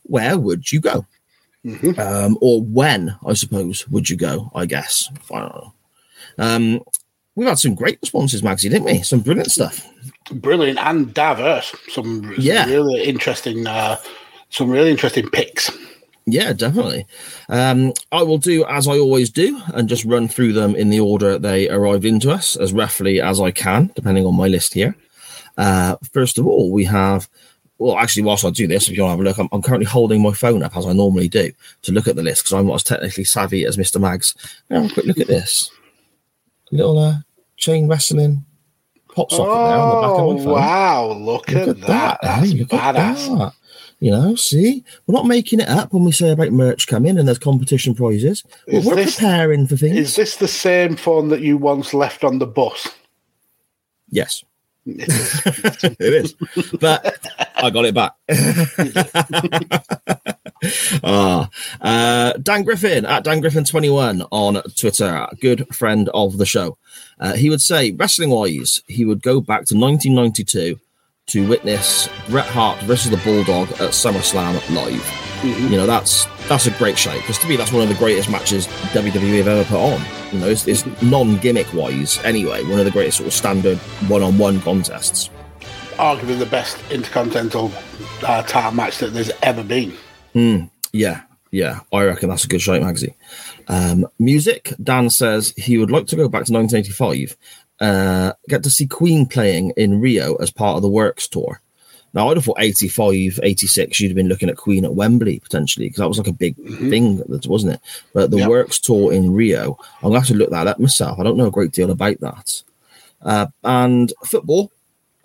where 0.04 0.38
would 0.38 0.70
you 0.72 0.80
go? 0.80 1.04
Um, 1.98 2.38
or 2.40 2.62
when, 2.62 3.14
I 3.26 3.34
suppose, 3.34 3.86
would 3.88 4.08
you 4.08 4.16
go? 4.16 4.50
I 4.54 4.64
guess. 4.66 5.10
I 5.30 5.40
don't 5.40 5.54
know. 5.54 5.72
Um, 6.38 6.82
we've 7.34 7.48
had 7.48 7.58
some 7.58 7.74
great 7.74 7.98
responses, 8.00 8.40
Magsy, 8.40 8.70
didn't 8.70 8.84
we? 8.84 9.02
Some 9.02 9.20
brilliant 9.20 9.50
stuff. 9.50 9.86
brilliant 10.32 10.78
and 10.78 11.12
diverse. 11.12 11.74
Some, 11.88 12.22
some 12.22 12.34
Yeah. 12.38 12.66
really 12.66 13.02
interesting, 13.02 13.66
uh, 13.66 13.96
some 14.48 14.70
really 14.70 14.90
interesting 14.90 15.28
picks. 15.28 15.70
Yeah, 16.32 16.52
definitely. 16.52 17.06
Um, 17.48 17.92
I 18.12 18.22
will 18.22 18.38
do 18.38 18.64
as 18.66 18.86
I 18.88 18.98
always 18.98 19.30
do 19.30 19.60
and 19.74 19.88
just 19.88 20.04
run 20.04 20.28
through 20.28 20.52
them 20.52 20.74
in 20.74 20.90
the 20.90 21.00
order 21.00 21.38
they 21.38 21.68
arrived 21.68 22.04
into 22.04 22.30
us 22.30 22.56
as 22.56 22.72
roughly 22.72 23.20
as 23.20 23.40
I 23.40 23.50
can, 23.50 23.90
depending 23.94 24.24
on 24.26 24.34
my 24.36 24.46
list 24.48 24.74
here. 24.74 24.94
Uh, 25.56 25.96
first 26.12 26.38
of 26.38 26.46
all, 26.46 26.70
we 26.72 26.84
have. 26.84 27.28
Well, 27.78 27.96
actually, 27.96 28.24
whilst 28.24 28.44
I 28.44 28.50
do 28.50 28.66
this, 28.66 28.88
if 28.88 28.96
you 28.96 29.02
want 29.02 29.12
to 29.12 29.16
have 29.16 29.20
a 29.20 29.22
look, 29.30 29.38
I'm, 29.38 29.48
I'm 29.52 29.62
currently 29.62 29.86
holding 29.86 30.20
my 30.22 30.32
phone 30.32 30.62
up 30.62 30.76
as 30.76 30.84
I 30.86 30.92
normally 30.92 31.28
do 31.28 31.50
to 31.82 31.92
look 31.92 32.06
at 32.08 32.14
the 32.16 32.22
list 32.22 32.42
because 32.44 32.52
I'm 32.52 32.66
not 32.66 32.74
as 32.74 32.82
technically 32.82 33.24
savvy 33.24 33.64
as 33.64 33.78
Mr. 33.78 33.98
Mags. 33.98 34.34
Now, 34.68 34.86
quick 34.88 35.06
look 35.06 35.18
at 35.18 35.28
this 35.28 35.70
little 36.70 36.98
uh, 36.98 37.16
chain 37.56 37.88
wrestling 37.88 38.44
pop 39.14 39.30
socket 39.30 39.46
there 39.46 39.78
on 39.78 39.88
the 39.88 40.00
back 40.02 40.10
of 40.10 40.20
Oh 40.20 40.32
my 40.36 40.44
phone. 40.44 40.52
wow! 40.52 41.06
Look, 41.12 41.48
Look 41.50 41.68
at, 41.68 41.80
that. 41.86 42.18
That's 42.22 42.50
Hey, 42.52 42.58
look 42.58 42.72
at 42.74 42.94
badass. 42.94 43.38
that. 43.38 43.52
You 44.00 44.10
know, 44.12 44.34
see, 44.34 44.82
we're 45.06 45.14
not 45.14 45.26
making 45.26 45.60
it 45.60 45.68
up 45.68 45.92
when 45.92 46.04
we 46.04 46.12
say 46.12 46.30
about 46.30 46.52
merch 46.52 46.86
coming 46.86 47.18
and 47.18 47.28
there's 47.28 47.38
competition 47.38 47.94
prizes. 47.94 48.44
We're, 48.66 48.78
Is 48.78 48.86
we're 48.86 48.94
this- 48.96 49.16
preparing 49.16 49.66
for 49.66 49.76
things. 49.76 49.96
Is 49.96 50.16
this 50.16 50.36
the 50.36 50.48
same 50.48 50.96
phone 50.96 51.28
that 51.28 51.42
you 51.42 51.58
once 51.58 51.92
left 51.92 52.24
on 52.24 52.38
the 52.38 52.46
bus? 52.46 52.88
Yes. 54.08 54.42
it 54.86 56.00
is. 56.00 56.32
But 56.80 57.18
I 57.56 57.68
got 57.68 57.84
it 57.84 57.94
back. 57.94 58.14
ah, 61.04 61.50
uh, 61.82 62.32
Dan 62.42 62.62
Griffin 62.62 63.04
at 63.04 63.24
Dan 63.24 63.40
Griffin 63.40 63.64
21 63.64 64.22
on 64.30 64.62
Twitter, 64.78 65.26
good 65.40 65.66
friend 65.74 66.08
of 66.14 66.38
the 66.38 66.46
show. 66.46 66.78
Uh, 67.18 67.34
he 67.34 67.50
would 67.50 67.60
say, 67.60 67.92
wrestling 67.92 68.30
wise, 68.30 68.82
he 68.88 69.04
would 69.04 69.22
go 69.22 69.42
back 69.42 69.66
to 69.66 69.76
1992 69.76 70.80
to 71.30 71.46
witness 71.46 72.08
Bret 72.28 72.46
Hart 72.46 72.80
versus 72.82 73.10
the 73.10 73.16
Bulldog 73.18 73.70
at 73.72 73.90
SummerSlam 73.90 74.54
live. 74.74 75.70
You 75.70 75.76
know, 75.76 75.86
that's 75.86 76.26
that's 76.48 76.66
a 76.66 76.70
great 76.72 76.98
show 76.98 77.14
because 77.14 77.38
to 77.38 77.48
me, 77.48 77.56
that's 77.56 77.72
one 77.72 77.82
of 77.82 77.88
the 77.88 77.94
greatest 77.94 78.28
matches 78.28 78.66
WWE 78.92 79.38
have 79.38 79.48
ever 79.48 79.64
put 79.64 79.78
on. 79.78 80.04
You 80.32 80.40
know, 80.40 80.48
it's, 80.48 80.66
it's 80.66 80.84
non 81.02 81.38
gimmick 81.38 81.72
wise, 81.72 82.18
anyway, 82.24 82.62
one 82.64 82.78
of 82.78 82.84
the 82.84 82.90
greatest 82.90 83.18
sort 83.18 83.28
of 83.28 83.32
standard 83.32 83.78
one 84.08 84.22
on 84.22 84.36
one 84.38 84.60
contests. 84.60 85.30
Arguably 85.92 86.38
the 86.38 86.46
best 86.46 86.78
intercontinental 86.90 87.72
uh, 88.26 88.42
title 88.42 88.72
match 88.72 88.98
that 88.98 89.12
there's 89.12 89.30
ever 89.42 89.62
been. 89.62 89.96
Yeah, 90.92 91.22
yeah, 91.50 91.80
I 91.92 92.04
reckon 92.04 92.28
that's 92.28 92.44
a 92.44 92.48
good 92.48 92.62
show, 92.62 92.78
Magsy. 92.78 93.14
Um, 93.66 94.06
music, 94.18 94.72
Dan 94.82 95.10
says 95.10 95.52
he 95.56 95.78
would 95.78 95.90
like 95.90 96.06
to 96.08 96.16
go 96.16 96.28
back 96.28 96.44
to 96.44 96.52
1985, 96.52 97.36
uh, 97.80 98.32
get 98.48 98.62
to 98.64 98.70
see 98.70 98.86
Queen 98.86 99.26
playing 99.26 99.72
in 99.76 100.00
Rio 100.00 100.34
as 100.36 100.50
part 100.50 100.76
of 100.76 100.82
the 100.82 100.88
Works 100.88 101.28
tour. 101.28 101.60
Now, 102.12 102.28
I'd 102.28 102.36
have 102.36 102.44
thought 102.44 102.58
85, 102.60 103.38
86, 103.42 104.00
you'd 104.00 104.08
have 104.08 104.16
been 104.16 104.28
looking 104.28 104.48
at 104.50 104.56
Queen 104.56 104.84
at 104.84 104.94
Wembley 104.96 105.38
potentially, 105.38 105.86
because 105.86 105.98
that 106.00 106.08
was 106.08 106.18
like 106.18 106.26
a 106.26 106.32
big 106.32 106.56
thing, 106.56 107.22
wasn't 107.46 107.74
it? 107.74 107.80
But 108.12 108.32
the 108.32 108.38
Yep. 108.38 108.48
Works 108.48 108.80
tour 108.80 109.12
in 109.12 109.32
Rio, 109.32 109.78
I'm 109.98 110.10
going 110.10 110.14
to 110.14 110.18
have 110.18 110.28
to 110.28 110.34
look 110.34 110.50
that 110.50 110.66
up 110.66 110.80
myself. 110.80 111.20
I 111.20 111.22
don't 111.22 111.36
know 111.36 111.46
a 111.46 111.52
great 111.52 111.70
deal 111.70 111.90
about 111.90 112.18
that. 112.20 112.62
Uh, 113.22 113.46
and 113.62 114.12
football, 114.24 114.72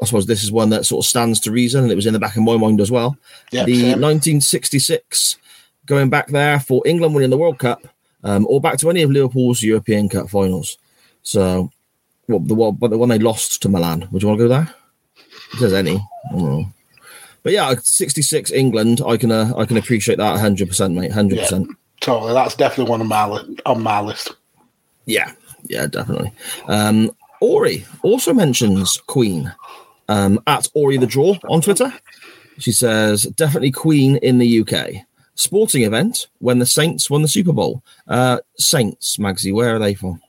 I 0.01 0.05
suppose 0.05 0.27
this 0.27 0.43
is 0.43 0.51
one 0.51 0.69
that 0.69 0.85
sort 0.85 1.03
of 1.03 1.09
stands 1.09 1.39
to 1.41 1.51
reason, 1.51 1.83
and 1.83 1.91
it 1.91 1.95
was 1.95 2.05
in 2.05 2.13
the 2.13 2.19
back 2.19 2.35
of 2.35 2.43
my 2.43 2.57
mind 2.57 2.79
as 2.81 2.91
well. 2.91 3.17
Yeah, 3.51 3.63
the 3.65 3.73
same. 3.75 4.01
1966, 4.01 5.37
going 5.85 6.09
back 6.09 6.27
there 6.27 6.59
for 6.59 6.83
England 6.85 7.15
winning 7.15 7.29
the 7.31 7.37
World 7.37 7.57
Cup, 7.57 7.87
um, 8.23 8.45
or 8.47 8.61
back 8.61 8.77
to 8.79 8.89
any 8.89 9.01
of 9.01 9.09
Liverpool's 9.09 9.63
European 9.63 10.09
Cup 10.09 10.29
finals. 10.29 10.77
So, 11.23 11.71
well, 12.27 12.39
the 12.39 12.55
one, 12.55 12.75
but 12.75 12.89
the 12.89 12.97
one 12.97 13.09
they 13.09 13.19
lost 13.19 13.61
to 13.61 13.69
Milan. 13.69 14.07
Would 14.11 14.21
you 14.21 14.27
want 14.27 14.39
to 14.39 14.45
go 14.45 14.49
there? 14.49 14.73
If 15.53 15.59
there's 15.59 15.73
any, 15.73 15.95
I 15.95 16.31
don't 16.31 16.43
know. 16.43 16.65
But 17.43 17.53
yeah, 17.53 17.75
66 17.79 18.51
England, 18.51 19.01
I 19.05 19.17
can 19.17 19.31
uh, 19.31 19.53
I 19.55 19.65
can 19.65 19.77
appreciate 19.77 20.17
that 20.17 20.31
100, 20.31 20.67
percent 20.67 20.95
mate, 20.95 21.09
100. 21.09 21.35
Yeah, 21.35 21.41
percent 21.43 21.67
totally. 21.99 22.33
That's 22.33 22.55
definitely 22.55 22.89
one 22.89 23.01
of 23.01 23.07
my 23.07 23.27
li- 23.27 23.57
on 23.65 23.83
my 23.83 24.01
list. 24.01 24.35
Yeah, 25.05 25.31
yeah, 25.63 25.87
definitely. 25.87 26.31
Um, 26.67 27.11
Ori 27.41 27.85
also 28.01 28.33
mentions 28.33 28.97
Queen 29.07 29.53
um, 30.07 30.39
at 30.47 30.67
Ori 30.73 30.97
the 30.97 31.07
Draw 31.07 31.35
on 31.49 31.61
Twitter. 31.61 31.93
She 32.57 32.71
says, 32.71 33.23
definitely 33.23 33.71
Queen 33.71 34.17
in 34.17 34.37
the 34.37 34.61
UK. 34.61 35.05
Sporting 35.35 35.83
event 35.83 36.27
when 36.39 36.59
the 36.59 36.65
Saints 36.65 37.09
won 37.09 37.21
the 37.21 37.27
Super 37.27 37.51
Bowl. 37.51 37.83
Uh, 38.07 38.39
Saints, 38.57 39.17
Magsy, 39.17 39.53
where 39.53 39.75
are 39.75 39.79
they 39.79 39.93
from? 39.93 40.21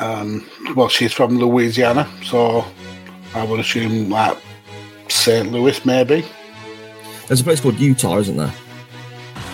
Um, 0.00 0.48
well, 0.76 0.88
she's 0.88 1.12
from 1.12 1.38
Louisiana, 1.38 2.08
so 2.22 2.64
I 3.34 3.44
would 3.44 3.60
assume 3.60 4.10
like 4.10 4.38
St. 5.08 5.50
Louis, 5.50 5.84
maybe. 5.84 6.24
There's 7.26 7.40
a 7.40 7.44
place 7.44 7.60
called 7.60 7.78
Utah, 7.78 8.18
isn't 8.18 8.36
there? 8.36 8.54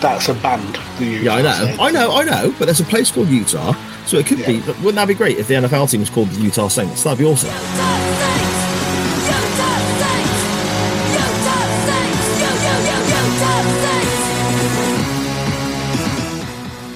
That's 0.01 0.29
a 0.29 0.33
band. 0.35 0.75
The 0.99 1.05
Yeah, 1.23 1.35
I 1.35 1.41
know. 1.41 1.75
I 1.79 1.91
know, 1.91 2.11
I 2.15 2.23
know. 2.23 2.55
But 2.59 2.65
there's 2.65 2.79
a 2.79 2.85
place 2.85 3.11
called 3.11 3.27
Utah. 3.27 3.73
So 4.05 4.17
it 4.17 4.27
could 4.27 4.45
be. 4.45 4.59
Wouldn't 4.59 4.95
that 4.95 5.07
be 5.07 5.15
great 5.15 5.39
if 5.39 5.47
the 5.47 5.55
NFL 5.55 5.89
team 5.89 6.01
was 6.01 6.09
called 6.09 6.29
the 6.29 6.41
Utah 6.41 6.67
Saints? 6.67 7.03
That'd 7.03 7.19
be 7.19 7.25
awesome. 7.25 7.49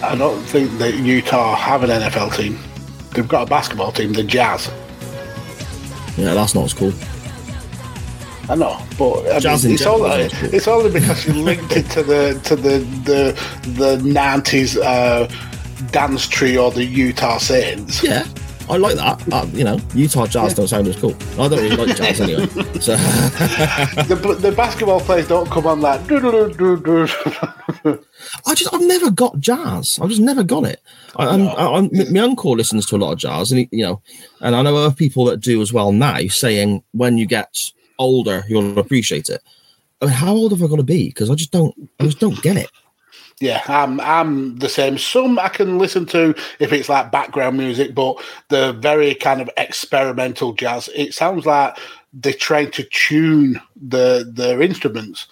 I 0.01 0.15
don't 0.15 0.41
think 0.43 0.71
that 0.79 0.95
Utah 0.95 1.55
have 1.55 1.83
an 1.83 1.89
NFL 1.89 2.35
team. 2.35 2.59
They've 3.13 3.27
got 3.27 3.47
a 3.47 3.49
basketball 3.49 3.91
team, 3.91 4.13
the 4.13 4.23
Jazz. 4.23 4.71
Yeah, 6.17 6.33
that's 6.33 6.53
not 6.53 6.65
as 6.65 6.73
cool. 6.73 6.93
I 8.49 8.55
know, 8.55 8.81
but 8.97 9.45
I 9.45 9.55
mean, 9.57 9.73
it's, 9.73 9.85
all, 9.85 10.03
it's 10.05 10.67
only 10.67 10.91
because 10.91 11.25
you 11.27 11.33
linked 11.33 11.77
it 11.77 11.85
to 11.91 12.01
the 12.01 12.39
to 12.45 12.55
the 12.55 12.79
the 13.05 13.69
the 13.73 14.01
nineties 14.03 14.75
uh, 14.75 15.29
dance 15.91 16.27
trio, 16.27 16.71
the 16.71 16.83
Utah 16.83 17.37
Saints. 17.37 18.03
Yeah, 18.03 18.25
I 18.69 18.77
like 18.77 18.95
that. 18.95 19.33
Uh, 19.33 19.45
you 19.51 19.63
know, 19.63 19.79
Utah 19.95 20.27
Jazz 20.27 20.53
don't 20.53 20.67
sound 20.67 20.87
as 20.87 20.95
cool. 20.95 21.15
I 21.39 21.47
don't 21.47 21.59
really 21.59 21.75
like 21.75 21.97
jazz 21.97 22.21
anyway. 22.21 22.45
So 22.79 22.95
The, 22.95 24.37
the 24.39 24.51
basketball 24.55 24.99
players 25.01 25.27
don't 25.27 25.49
come 25.49 25.65
on 25.67 25.81
like. 25.81 26.05
"Do-do-do-do-do." 26.07 27.07
I 28.45 28.53
just 28.53 28.73
I've 28.73 28.81
never 28.81 29.09
got 29.11 29.39
jazz. 29.39 29.99
I've 30.01 30.09
just 30.09 30.21
never 30.21 30.43
got 30.43 30.65
it. 30.65 30.81
I, 31.15 31.27
I'm, 31.27 31.47
I, 31.47 31.65
I'm, 31.77 31.89
m- 31.97 32.13
my 32.13 32.19
uncle 32.19 32.51
listens 32.55 32.85
to 32.87 32.95
a 32.95 32.97
lot 32.97 33.13
of 33.13 33.17
jazz, 33.19 33.51
and 33.51 33.59
he, 33.59 33.69
you 33.71 33.83
know, 33.83 34.01
and 34.41 34.55
I 34.55 34.61
know 34.61 34.75
other 34.75 34.95
people 34.95 35.25
that 35.25 35.39
do 35.41 35.61
as 35.61 35.73
well 35.73 35.91
now, 35.91 36.19
saying 36.27 36.83
when 36.91 37.17
you 37.17 37.25
get 37.25 37.57
older, 37.97 38.43
you'll 38.47 38.77
appreciate 38.79 39.29
it. 39.29 39.41
I 40.01 40.05
mean, 40.05 40.13
how 40.13 40.33
old 40.33 40.51
have 40.51 40.63
I 40.63 40.67
got 40.67 40.77
to 40.77 40.83
be? 40.83 41.07
Because 41.09 41.29
I 41.29 41.35
just 41.35 41.51
don't, 41.51 41.73
I 41.99 42.05
just 42.05 42.19
don't 42.19 42.41
get 42.41 42.55
it. 42.55 42.69
Yeah, 43.39 43.63
I'm 43.67 44.01
I'm 44.01 44.57
the 44.57 44.67
same. 44.67 44.97
Some 44.97 45.39
I 45.39 45.47
can 45.47 45.77
listen 45.77 46.05
to 46.07 46.35
if 46.59 46.73
it's 46.73 46.89
like 46.89 47.11
background 47.11 47.57
music, 47.57 47.95
but 47.95 48.21
the 48.49 48.73
very 48.73 49.15
kind 49.15 49.39
of 49.39 49.49
experimental 49.55 50.51
jazz, 50.53 50.89
it 50.93 51.13
sounds 51.13 51.45
like 51.45 51.77
they're 52.11 52.33
trying 52.33 52.71
to 52.71 52.83
tune 52.83 53.61
the 53.81 54.29
their 54.29 54.61
instruments. 54.61 55.27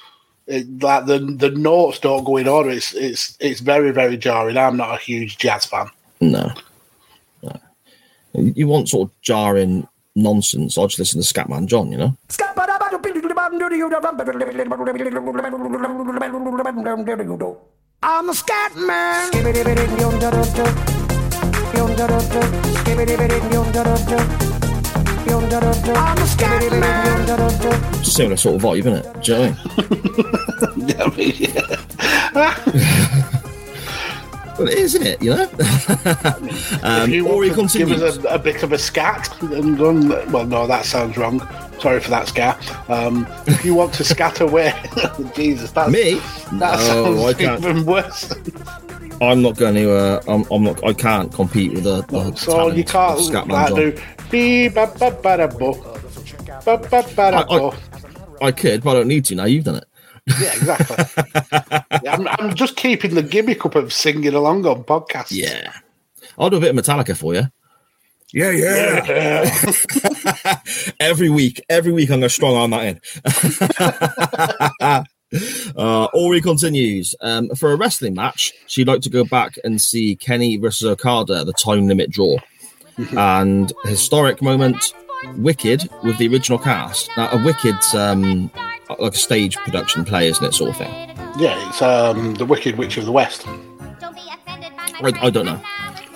It, 0.47 0.81
like 0.81 1.05
the 1.05 1.19
the 1.19 1.51
notes 1.51 1.99
don't 1.99 2.23
go 2.23 2.37
in 2.37 2.47
order. 2.47 2.69
It's 2.69 2.93
it's 2.93 3.37
it's 3.41 3.59
very 3.59 3.91
very 3.91 4.15
jarring. 4.15 4.57
I'm 4.57 4.77
not 4.77 4.95
a 4.95 5.03
huge 5.03 5.37
jazz 5.37 5.65
fan. 5.65 5.89
No. 6.21 6.53
no. 7.43 7.59
You 8.33 8.67
want 8.67 8.87
sort 8.87 9.09
of 9.09 9.21
jarring 9.21 9.85
nonsense? 10.15 10.77
I'll 10.77 10.87
just 10.87 10.99
listen 10.99 11.21
to 11.21 11.27
Scatman 11.27 11.65
John. 11.65 11.91
You 11.91 11.97
know. 11.97 12.17
I'm 18.03 18.29
a 18.29 18.33
scat 18.33 18.75
man. 18.75 19.31
I'm 25.95 26.17
a 26.17 26.27
scat 26.27 26.71
man. 26.71 28.03
Similar 28.03 28.37
sort 28.37 28.55
of 28.55 28.61
vibe, 28.61 28.79
isn't 28.79 28.93
it? 28.93 29.21
Do 29.23 29.33
you 29.33 29.37
know 29.39 29.51
what 29.51 29.59
I 29.77 29.89
mean? 29.89 30.87
Yeah, 30.87 31.03
I 31.03 31.09
mean, 31.15 31.33
yeah. 31.37 33.31
Well, 34.57 34.67
isn't 34.69 35.05
it? 35.05 35.21
You 35.21 35.35
know. 35.35 35.49
um, 36.83 37.09
you 37.09 37.27
or 37.27 37.43
he 37.43 37.49
to 37.51 37.77
give 37.77 37.91
us 37.91 38.17
a, 38.17 38.27
a 38.27 38.39
bit 38.39 38.63
of 38.63 38.71
a 38.71 38.77
scat, 38.77 39.41
and 39.41 39.79
run, 39.79 40.09
well, 40.31 40.45
no, 40.45 40.67
that 40.67 40.85
sounds 40.85 41.17
wrong. 41.17 41.39
Sorry 41.79 41.99
for 41.99 42.09
that 42.09 42.27
scat. 42.27 42.57
Um, 42.89 43.27
if 43.45 43.63
you 43.63 43.75
want 43.75 43.93
to 43.95 44.03
scat 44.13 44.39
away, 44.41 44.73
Jesus, 45.35 45.71
that's, 45.71 45.91
Me? 45.91 46.15
That 46.53 46.79
No, 46.79 47.31
sounds 47.33 47.61
even 47.61 47.85
worse. 47.85 48.33
I'm 49.21 49.41
not 49.41 49.57
going 49.57 49.75
to. 49.75 49.91
Uh, 49.95 50.21
I'm, 50.27 50.45
I'm 50.51 50.63
not. 50.63 50.83
I 50.83 50.93
can't 50.93 51.31
compete 51.31 51.73
with 51.73 51.83
the. 51.83 52.01
the 52.03 52.35
So 52.35 52.71
you 52.71 52.83
can't 52.83 53.19
Scatman 53.19 53.75
do 53.75 54.01
bee 54.29 54.67
ba 54.69 54.91
ba 54.99 55.11
ba 55.11 55.37
da 55.37 55.47
bo, 55.47 55.73
ba 56.65 56.77
ba 56.77 57.03
ba 57.15 57.31
da 57.31 57.43
bo. 57.45 57.73
I 58.41 58.51
could, 58.51 58.83
but 58.83 58.91
I 58.91 58.93
don't 58.93 59.07
need 59.07 59.25
to 59.25 59.35
now. 59.35 59.45
You've 59.45 59.63
done 59.63 59.77
it. 59.77 59.87
Yeah, 60.39 60.53
exactly. 60.53 61.23
Yeah, 62.03 62.13
I'm, 62.15 62.27
I'm 62.27 62.53
just 62.53 62.75
keeping 62.75 63.15
the 63.15 63.23
gimmick 63.23 63.65
up 63.65 63.75
of 63.75 63.93
singing 63.93 64.33
along 64.33 64.65
on 64.65 64.83
podcasts. 64.83 65.31
Yeah. 65.31 65.71
I'll 66.37 66.49
do 66.49 66.57
a 66.57 66.59
bit 66.59 66.77
of 66.77 66.85
Metallica 66.85 67.15
for 67.15 67.33
you. 67.33 67.43
Yeah, 68.33 68.51
Yeah. 68.51 70.59
every 70.99 71.29
week, 71.29 71.63
every 71.69 71.93
week 71.93 72.09
I'm 72.09 72.19
going 72.19 72.23
to 72.23 72.29
strong 72.29 72.55
on 72.55 72.71
that 72.71 72.99
in. 75.31 75.39
uh, 75.77 76.05
Ori 76.13 76.41
continues. 76.41 77.15
Um, 77.21 77.49
for 77.55 77.71
a 77.71 77.77
wrestling 77.77 78.15
match, 78.15 78.51
she'd 78.67 78.87
like 78.87 78.99
to 79.01 79.09
go 79.09 79.23
back 79.23 79.57
and 79.63 79.81
see 79.81 80.15
Kenny 80.17 80.57
versus 80.57 80.89
Okada, 80.89 81.45
the 81.45 81.53
time 81.53 81.87
limit 81.87 82.11
draw. 82.11 82.35
and 83.17 83.71
historic 83.85 84.41
moment, 84.41 84.93
Wicked 85.37 85.89
with 86.03 86.17
the 86.17 86.27
original 86.27 86.59
cast. 86.59 87.09
Now, 87.17 87.29
a 87.31 87.43
Wicked's 87.43 87.95
um, 87.95 88.51
like 88.89 89.13
a 89.13 89.17
stage 89.17 89.55
production 89.57 90.05
play, 90.05 90.27
isn't 90.27 90.45
it, 90.45 90.53
sort 90.53 90.71
of 90.71 90.77
thing? 90.77 90.93
yeah, 91.39 91.69
it's 91.69 91.81
um, 91.81 92.33
the 92.35 92.45
Wicked 92.45 92.77
Witch 92.77 92.97
of 92.97 93.05
the 93.05 93.11
West. 93.11 93.43
I, 93.47 95.11
I 95.21 95.29
don't 95.29 95.45
know. 95.45 95.61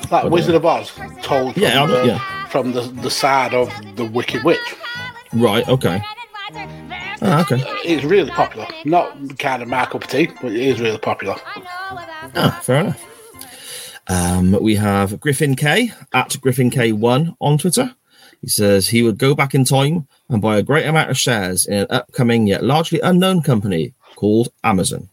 Like 0.10 0.30
Wizard 0.32 0.56
of 0.56 0.66
Oz, 0.66 0.92
told 1.22 1.54
from, 1.54 1.62
Yeah, 1.64 1.86
the, 1.86 2.04
yeah. 2.06 2.48
from 2.48 2.72
the, 2.74 2.82
the 2.82 3.10
side 3.12 3.54
of 3.54 3.72
the 3.96 4.06
Wicked 4.06 4.44
Witch. 4.44 4.76
Right, 5.34 5.68
okay. 5.70 6.02
Oh, 7.24 7.42
okay. 7.42 7.64
It's 7.86 8.04
really 8.04 8.32
popular. 8.32 8.66
Not 8.84 9.38
kind 9.38 9.62
of 9.62 9.70
my 9.70 9.86
cup 9.86 10.04
of 10.04 10.10
tea, 10.10 10.28
but 10.42 10.52
it 10.52 10.60
is 10.60 10.82
really 10.82 10.98
popular. 10.98 11.36
Ah, 12.36 12.60
fair 12.64 12.78
enough. 12.82 13.08
Um, 14.08 14.58
we 14.60 14.76
have 14.76 15.20
Griffin 15.20 15.56
K 15.56 15.92
at 16.14 16.36
Griffin 16.42 16.72
K1 16.72 17.36
on 17.40 17.58
Twitter. 17.60 17.96
He 18.42 18.48
says 18.48 18.88
he 18.88 19.04
would 19.04 19.18
go 19.20 19.36
back 19.36 19.54
in 19.54 19.66
time 19.66 20.08
and 20.30 20.42
buy 20.42 20.58
a 20.58 20.64
great 20.64 20.86
amount 20.88 21.10
of 21.12 21.18
shares 21.20 21.68
in 21.68 21.74
an 21.80 21.88
upcoming 21.90 22.48
yet 22.48 22.64
largely 22.64 23.00
unknown 23.02 23.42
company 23.44 23.94
called 24.16 24.50
Amazon. 24.64 25.10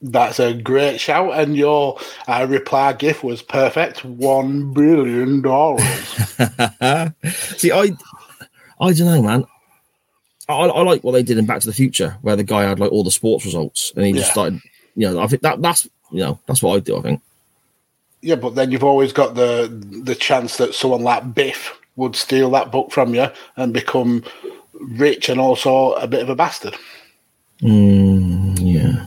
That's 0.00 0.38
a 0.38 0.54
great 0.54 1.00
shout, 1.00 1.32
and 1.34 1.56
your 1.56 1.98
uh, 2.28 2.46
reply 2.48 2.92
gift 2.92 3.24
was 3.24 3.42
perfect. 3.42 4.04
One 4.04 4.72
billion 4.72 5.42
dollars. 5.42 5.82
See, 7.56 7.72
I, 7.72 7.90
I 8.80 8.92
don't 8.92 8.98
know, 9.06 9.22
man. 9.22 9.44
I, 10.48 10.52
I 10.54 10.82
like 10.82 11.02
what 11.02 11.12
they 11.12 11.22
did 11.24 11.36
in 11.38 11.46
Back 11.46 11.60
to 11.62 11.66
the 11.66 11.72
Future, 11.72 12.16
where 12.22 12.36
the 12.36 12.44
guy 12.44 12.62
had 12.62 12.78
like 12.78 12.92
all 12.92 13.02
the 13.02 13.10
sports 13.10 13.44
results, 13.44 13.92
and 13.96 14.04
he 14.06 14.12
just 14.12 14.26
Yeah. 14.28 14.32
started. 14.32 14.60
You 14.94 15.10
know, 15.10 15.20
I 15.20 15.26
think 15.26 15.42
that 15.42 15.60
that's 15.62 15.88
you 16.12 16.20
know 16.20 16.38
that's 16.46 16.62
what 16.62 16.76
I 16.76 16.80
do. 16.80 16.96
I 16.98 17.02
think. 17.02 17.20
yeah, 18.22 18.34
but 18.36 18.54
then 18.54 18.70
you've 18.70 18.84
always 18.84 19.12
got 19.12 19.34
the 19.34 19.68
the 20.04 20.14
chance 20.14 20.58
that 20.58 20.74
someone 20.74 21.02
like 21.02 21.34
Biff 21.34 21.76
would 21.98 22.16
steal 22.16 22.50
that 22.52 22.70
book 22.70 22.92
from 22.92 23.14
you 23.14 23.26
and 23.56 23.74
become 23.74 24.24
rich 24.72 25.28
and 25.28 25.40
also 25.40 25.92
a 25.94 26.06
bit 26.06 26.22
of 26.22 26.30
a 26.30 26.36
bastard. 26.36 26.76
Mm, 27.60 28.56
yeah. 28.60 29.06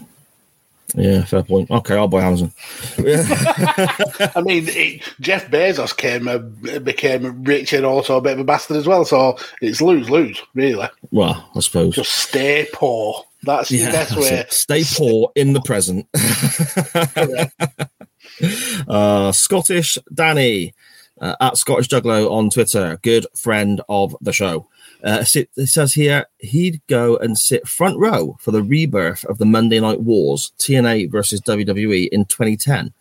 Yeah, 0.94 1.24
fair 1.24 1.44
point. 1.44 1.72
Okay, 1.72 1.96
I'll 1.96 2.10
buy 2.10 2.24
Amazon. 2.24 2.52
I 2.98 4.42
mean, 4.44 4.66
it, 4.68 5.02
Jeff 5.22 5.50
Bezos 5.50 5.96
came 5.96 6.28
uh, 6.28 6.40
became 6.80 7.46
rich 7.46 7.72
and 7.72 7.86
also 7.86 8.18
a 8.18 8.22
bit 8.22 8.34
of 8.34 8.40
a 8.40 8.44
bastard 8.44 8.76
as 8.76 8.88
well. 8.88 9.06
So 9.06 9.38
it's 9.62 9.82
lose 9.82 10.10
lose, 10.10 10.42
really. 10.54 10.90
Well, 11.12 11.50
I 11.56 11.62
suppose. 11.62 11.96
Just 11.96 12.14
stay 12.14 12.68
poor. 12.74 13.24
That's 13.44 13.70
the 13.70 13.86
best 13.86 14.16
that's 14.16 14.18
way. 14.18 14.40
it. 14.40 14.52
Stay 14.52 14.84
poor 14.84 15.32
in 15.34 15.54
the 15.54 15.62
present. 15.62 16.08
uh, 18.88 19.32
Scottish 19.32 19.98
Danny 20.14 20.74
uh, 21.22 21.36
at 21.40 21.56
Scottish 21.56 21.88
Juggalo 21.88 22.30
on 22.30 22.50
Twitter, 22.50 23.00
good 23.04 23.26
friend 23.36 23.80
of 23.88 24.16
the 24.22 24.34
show. 24.34 24.68
Uh, 25.04 25.24
it 25.34 25.70
says 25.70 25.94
here 25.94 26.26
he'd 26.40 26.82
go 26.88 27.16
and 27.18 27.38
sit 27.38 27.68
front 27.68 27.98
row 27.98 28.38
for 28.40 28.52
the 28.52 28.64
rebirth 28.64 29.24
of 29.26 29.38
the 29.38 29.46
Monday 29.46 29.80
Night 29.80 30.02
Wars 30.02 30.52
TNA 30.58 31.12
versus 31.12 31.42
WWE 31.42 32.10
in 32.10 32.26
2010. 32.26 32.94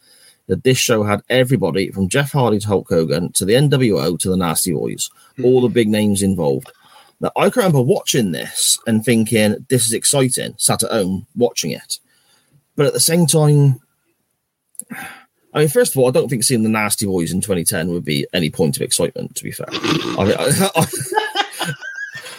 That 0.46 0.64
this 0.64 0.78
show 0.78 1.04
had 1.04 1.22
everybody 1.28 1.90
from 1.90 2.08
Jeff 2.08 2.32
Hardy 2.32 2.58
to 2.58 2.66
Hulk 2.66 2.88
Hogan 2.88 3.32
to 3.32 3.44
the 3.44 3.54
NWO 3.54 4.18
to 4.18 4.28
the 4.28 4.36
Nasty 4.36 4.72
Boys, 4.72 5.08
all 5.44 5.60
the 5.60 5.68
big 5.68 5.88
names 5.88 6.22
involved. 6.22 6.72
Now, 7.20 7.30
I 7.36 7.50
can 7.50 7.60
remember 7.60 7.82
watching 7.82 8.32
this 8.32 8.78
and 8.86 9.04
thinking, 9.04 9.64
this 9.68 9.86
is 9.86 9.92
exciting, 9.92 10.54
sat 10.56 10.82
at 10.82 10.90
home 10.90 11.26
watching 11.36 11.70
it. 11.70 12.00
But 12.74 12.86
at 12.86 12.94
the 12.94 13.00
same 13.00 13.26
time, 13.26 13.80
I 15.52 15.60
mean, 15.60 15.68
first 15.68 15.94
of 15.94 15.98
all, 15.98 16.08
I 16.08 16.12
don't 16.12 16.28
think 16.28 16.44
seeing 16.44 16.62
the 16.62 16.68
Nasty 16.68 17.06
Boys 17.06 17.32
in 17.32 17.40
2010 17.40 17.88
would 17.88 18.04
be 18.04 18.26
any 18.32 18.50
point 18.50 18.76
of 18.76 18.82
excitement, 18.82 19.34
to 19.36 19.44
be 19.44 19.50
fair. 19.50 19.66
I, 19.70 20.70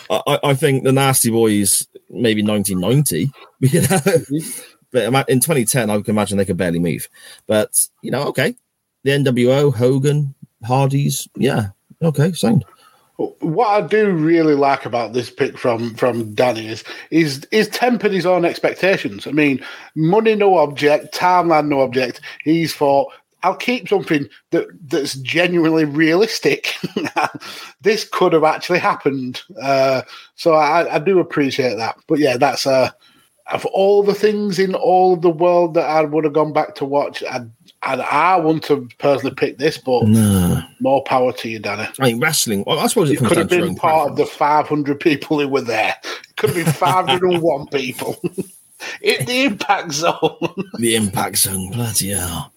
I, 0.10 0.21
I, 0.28 0.39
I 0.43 0.54
think 0.54 0.84
the 0.84 0.91
Nasty 0.91 1.30
Boys, 1.30 1.88
maybe 2.10 2.41
1990, 2.43 3.32
you 3.60 3.82
know, 3.82 5.12
but 5.12 5.30
in 5.30 5.39
2010, 5.39 5.89
I 5.89 6.02
can 6.02 6.10
imagine 6.10 6.38
they 6.38 6.45
could 6.45 6.58
barely 6.58 6.80
move. 6.80 7.08
But, 7.47 7.88
you 8.02 8.12
know, 8.12 8.24
okay. 8.28 8.56
The 9.04 9.12
NWO, 9.12 9.74
Hogan, 9.74 10.36
Hardys, 10.63 11.28
yeah, 11.36 11.69
okay, 12.02 12.34
sound. 12.34 12.65
What 13.39 13.67
I 13.67 13.86
do 13.86 14.12
really 14.12 14.55
like 14.55 14.86
about 14.86 15.13
this 15.13 15.29
pick 15.29 15.57
from 15.57 15.95
from 15.95 16.34
Danny 16.34 16.67
is 16.67 16.84
is 17.10 17.45
is 17.51 17.67
tempered 17.69 18.12
his 18.12 18.25
own 18.25 18.45
expectations. 18.45 19.27
I 19.27 19.31
mean, 19.31 19.63
money 19.95 20.36
no 20.36 20.57
object, 20.57 21.13
timeline 21.13 21.67
no 21.67 21.81
object. 21.81 22.21
He's 22.43 22.73
thought 22.73 23.12
I'll 23.43 23.55
keep 23.55 23.89
something 23.89 24.27
that 24.51 24.67
that's 24.88 25.15
genuinely 25.15 25.86
realistic. 25.86 26.75
this 27.81 28.07
could 28.12 28.34
have 28.34 28.43
actually 28.43 28.79
happened, 28.79 29.41
uh, 29.62 30.03
so 30.36 30.53
I, 30.53 30.95
I 30.95 30.99
do 30.99 31.19
appreciate 31.19 31.75
that. 31.75 31.97
But 32.07 32.19
yeah, 32.19 32.38
that's 32.38 32.67
uh, 32.67 32.91
of 33.51 33.65
all 33.67 34.03
the 34.03 34.13
things 34.13 34.59
in 34.59 34.75
all 34.75 35.13
of 35.13 35.21
the 35.21 35.29
world 35.29 35.73
that 35.73 35.89
I 35.89 36.01
would 36.03 36.23
have 36.23 36.33
gone 36.33 36.53
back 36.53 36.75
to 36.75 36.85
watch. 36.85 37.23
I 37.29 37.45
I, 37.83 37.95
I 37.95 38.37
wouldn't 38.37 38.67
have 38.67 38.87
personally 38.99 39.33
picked 39.33 39.57
this, 39.57 39.77
but 39.79 40.03
No. 40.07 40.61
more 40.79 41.03
power 41.03 41.33
to 41.33 41.49
you, 41.49 41.57
Danny. 41.57 41.87
I 41.99 42.03
mean, 42.03 42.19
wrestling, 42.19 42.63
well, 42.67 42.77
I 42.79 42.85
suppose 42.85 43.09
it 43.09 43.17
could 43.17 43.37
have 43.37 43.49
been 43.49 43.73
part 43.75 44.11
of 44.11 44.17
the 44.17 44.25
500 44.27 44.99
people 44.99 45.39
who 45.39 45.47
were 45.47 45.61
there. 45.61 45.95
It 46.03 46.35
could 46.37 46.51
have 46.51 46.63
been 46.63 46.73
501 46.73 47.67
people 47.71 48.19
in 49.01 49.25
the 49.25 49.45
impact 49.45 49.93
zone. 49.93 50.37
the 50.77 50.95
impact 50.95 51.37
zone. 51.37 51.71
Bloody 51.71 52.09
hell. 52.11 52.53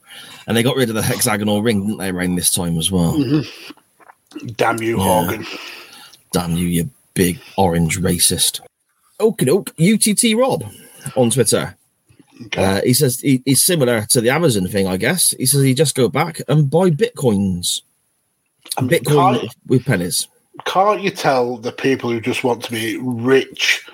And 0.47 0.55
they 0.55 0.63
got 0.63 0.77
rid 0.77 0.91
of 0.91 0.95
the 0.95 1.03
hexagonal 1.03 1.63
ring, 1.63 1.87
didn't 1.87 1.99
they, 2.01 2.11
around 2.11 2.35
this 2.35 2.51
time 2.51 2.77
as 2.77 2.91
well? 2.91 3.15
Mm-hmm. 3.15 4.47
Damn 4.57 4.83
you, 4.83 4.99
Yeah. 4.99 5.25
Hogan. 5.25 5.47
Damn 6.33 6.53
you, 6.57 6.67
you 6.67 6.91
big 7.15 7.41
orange 7.57 7.99
racist. 7.99 8.61
Okie 9.21 9.47
doke, 9.47 9.71
UTT 9.81 10.37
Rob 10.39 10.71
on 11.17 11.31
Twitter. 11.31 11.77
Uh, 12.57 12.81
he 12.83 12.93
says 12.93 13.21
he, 13.21 13.43
he's 13.45 13.63
similar 13.63 14.03
to 14.11 14.21
the 14.21 14.31
Amazon 14.31 14.67
thing, 14.67 14.87
I 14.89 14.97
guess. 14.97 15.31
He 15.39 15.47
says 15.47 15.63
he 15.63 15.73
just 15.75 15.95
go 15.95 16.09
back 16.09 16.41
and 16.49 16.69
buy 16.69 16.91
bitcoins. 16.91 17.83
Bitcoin 18.79 19.39
can't- 19.41 19.55
with 19.67 19.85
pennies. 19.85 20.27
Can't 20.65 21.03
you 21.03 21.11
tell 21.11 21.57
the 21.59 21.73
people 21.73 22.11
who 22.11 22.21
just 22.21 22.45
want 22.45 22.63
to 22.65 22.71
be 22.73 22.97
rich, 23.01 23.85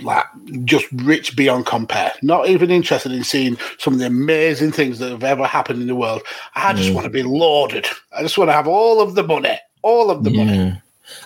like 0.00 0.24
just 0.64 0.86
rich 0.92 1.36
beyond 1.36 1.66
compare, 1.66 2.12
not 2.22 2.48
even 2.48 2.70
interested 2.70 3.12
in 3.12 3.22
seeing 3.22 3.56
some 3.78 3.92
of 3.94 3.98
the 4.00 4.06
amazing 4.06 4.72
things 4.72 4.98
that 4.98 5.10
have 5.10 5.24
ever 5.24 5.46
happened 5.46 5.80
in 5.82 5.86
the 5.88 5.94
world? 5.94 6.22
I 6.54 6.72
just 6.72 6.90
Mm. 6.90 6.94
want 6.94 7.04
to 7.04 7.10
be 7.10 7.22
lauded. 7.22 7.86
I 8.16 8.22
just 8.22 8.36
want 8.38 8.48
to 8.48 8.54
have 8.54 8.66
all 8.66 9.00
of 9.02 9.14
the 9.14 9.22
money, 9.22 9.58
all 9.82 10.10
of 10.10 10.24
the 10.24 10.30
money. 10.30 10.80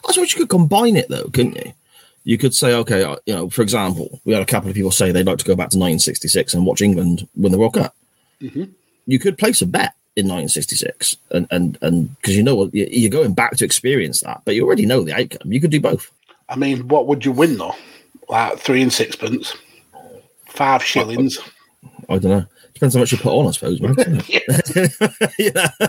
I 0.09 0.13
suppose 0.13 0.33
you 0.33 0.39
could 0.41 0.49
combine 0.49 0.97
it 0.97 1.09
though, 1.09 1.29
couldn't 1.33 1.57
you? 1.57 1.73
You 2.29 2.37
could 2.37 2.55
say, 2.55 2.75
okay, 2.75 3.03
uh, 3.05 3.17
you 3.25 3.35
know, 3.35 3.49
for 3.49 3.63
example, 3.63 4.21
we 4.27 4.35
had 4.35 4.43
a 4.43 4.47
couple 4.47 4.69
of 4.69 4.75
people 4.77 4.91
say 4.91 5.11
they'd 5.11 5.25
like 5.25 5.39
to 5.39 5.47
go 5.47 5.55
back 5.57 5.71
to 5.71 5.79
1966 5.79 6.53
and 6.53 6.67
watch 6.67 6.83
England 6.83 7.27
win 7.35 7.53
the 7.53 7.59
World 7.59 7.73
Cup. 7.73 7.95
Mhm. 8.43 8.69
You 9.07 9.19
could 9.19 9.39
place 9.39 9.63
a 9.63 9.67
bet 9.67 9.95
in 10.15 10.27
1966, 10.27 11.17
and 11.31 11.47
and 11.51 11.79
and 11.81 12.15
because 12.19 12.37
you 12.37 12.43
know 12.43 12.55
what, 12.55 12.75
you- 12.75 12.87
you're 12.91 13.11
going 13.11 13.33
back 13.33 13.57
to 13.57 13.65
experience 13.65 14.21
that, 14.21 14.43
but 14.45 14.55
you 14.55 14.67
already 14.67 14.85
know 14.85 15.03
the 15.03 15.15
outcome. 15.15 15.51
You 15.51 15.59
could 15.59 15.71
do 15.71 15.81
both. 15.81 16.11
I 16.51 16.57
mean, 16.57 16.87
what 16.89 17.07
would 17.07 17.25
you 17.25 17.33
win 17.33 17.57
though? 17.57 17.75
Like 18.29 18.59
three 18.59 18.83
and 18.83 18.93
sixpence, 18.93 19.55
five 20.45 20.85
shillings. 20.85 21.39
I 22.11 22.19
don't 22.19 22.31
know. 22.31 22.45
Depends 22.75 22.95
how 22.95 23.01
much 23.01 23.13
you 23.13 23.19
put 23.19 23.33
on, 23.33 23.47
I 23.47 23.51
suppose. 23.53 23.81
Man. 23.81 23.97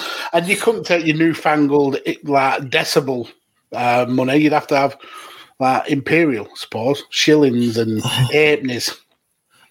And 0.32 0.46
you 0.48 0.56
couldn't 0.56 0.84
take 0.84 1.06
your 1.06 1.16
newfangled 1.16 1.98
like 2.24 2.62
decibel 2.64 3.30
uh, 3.72 4.06
money. 4.08 4.36
You'd 4.38 4.52
have 4.52 4.66
to 4.68 4.76
have 4.76 4.96
like 5.58 5.90
imperial, 5.90 6.46
I 6.46 6.54
suppose, 6.56 7.02
shillings 7.10 7.76
and 7.78 8.02
halfpennies. 8.04 8.96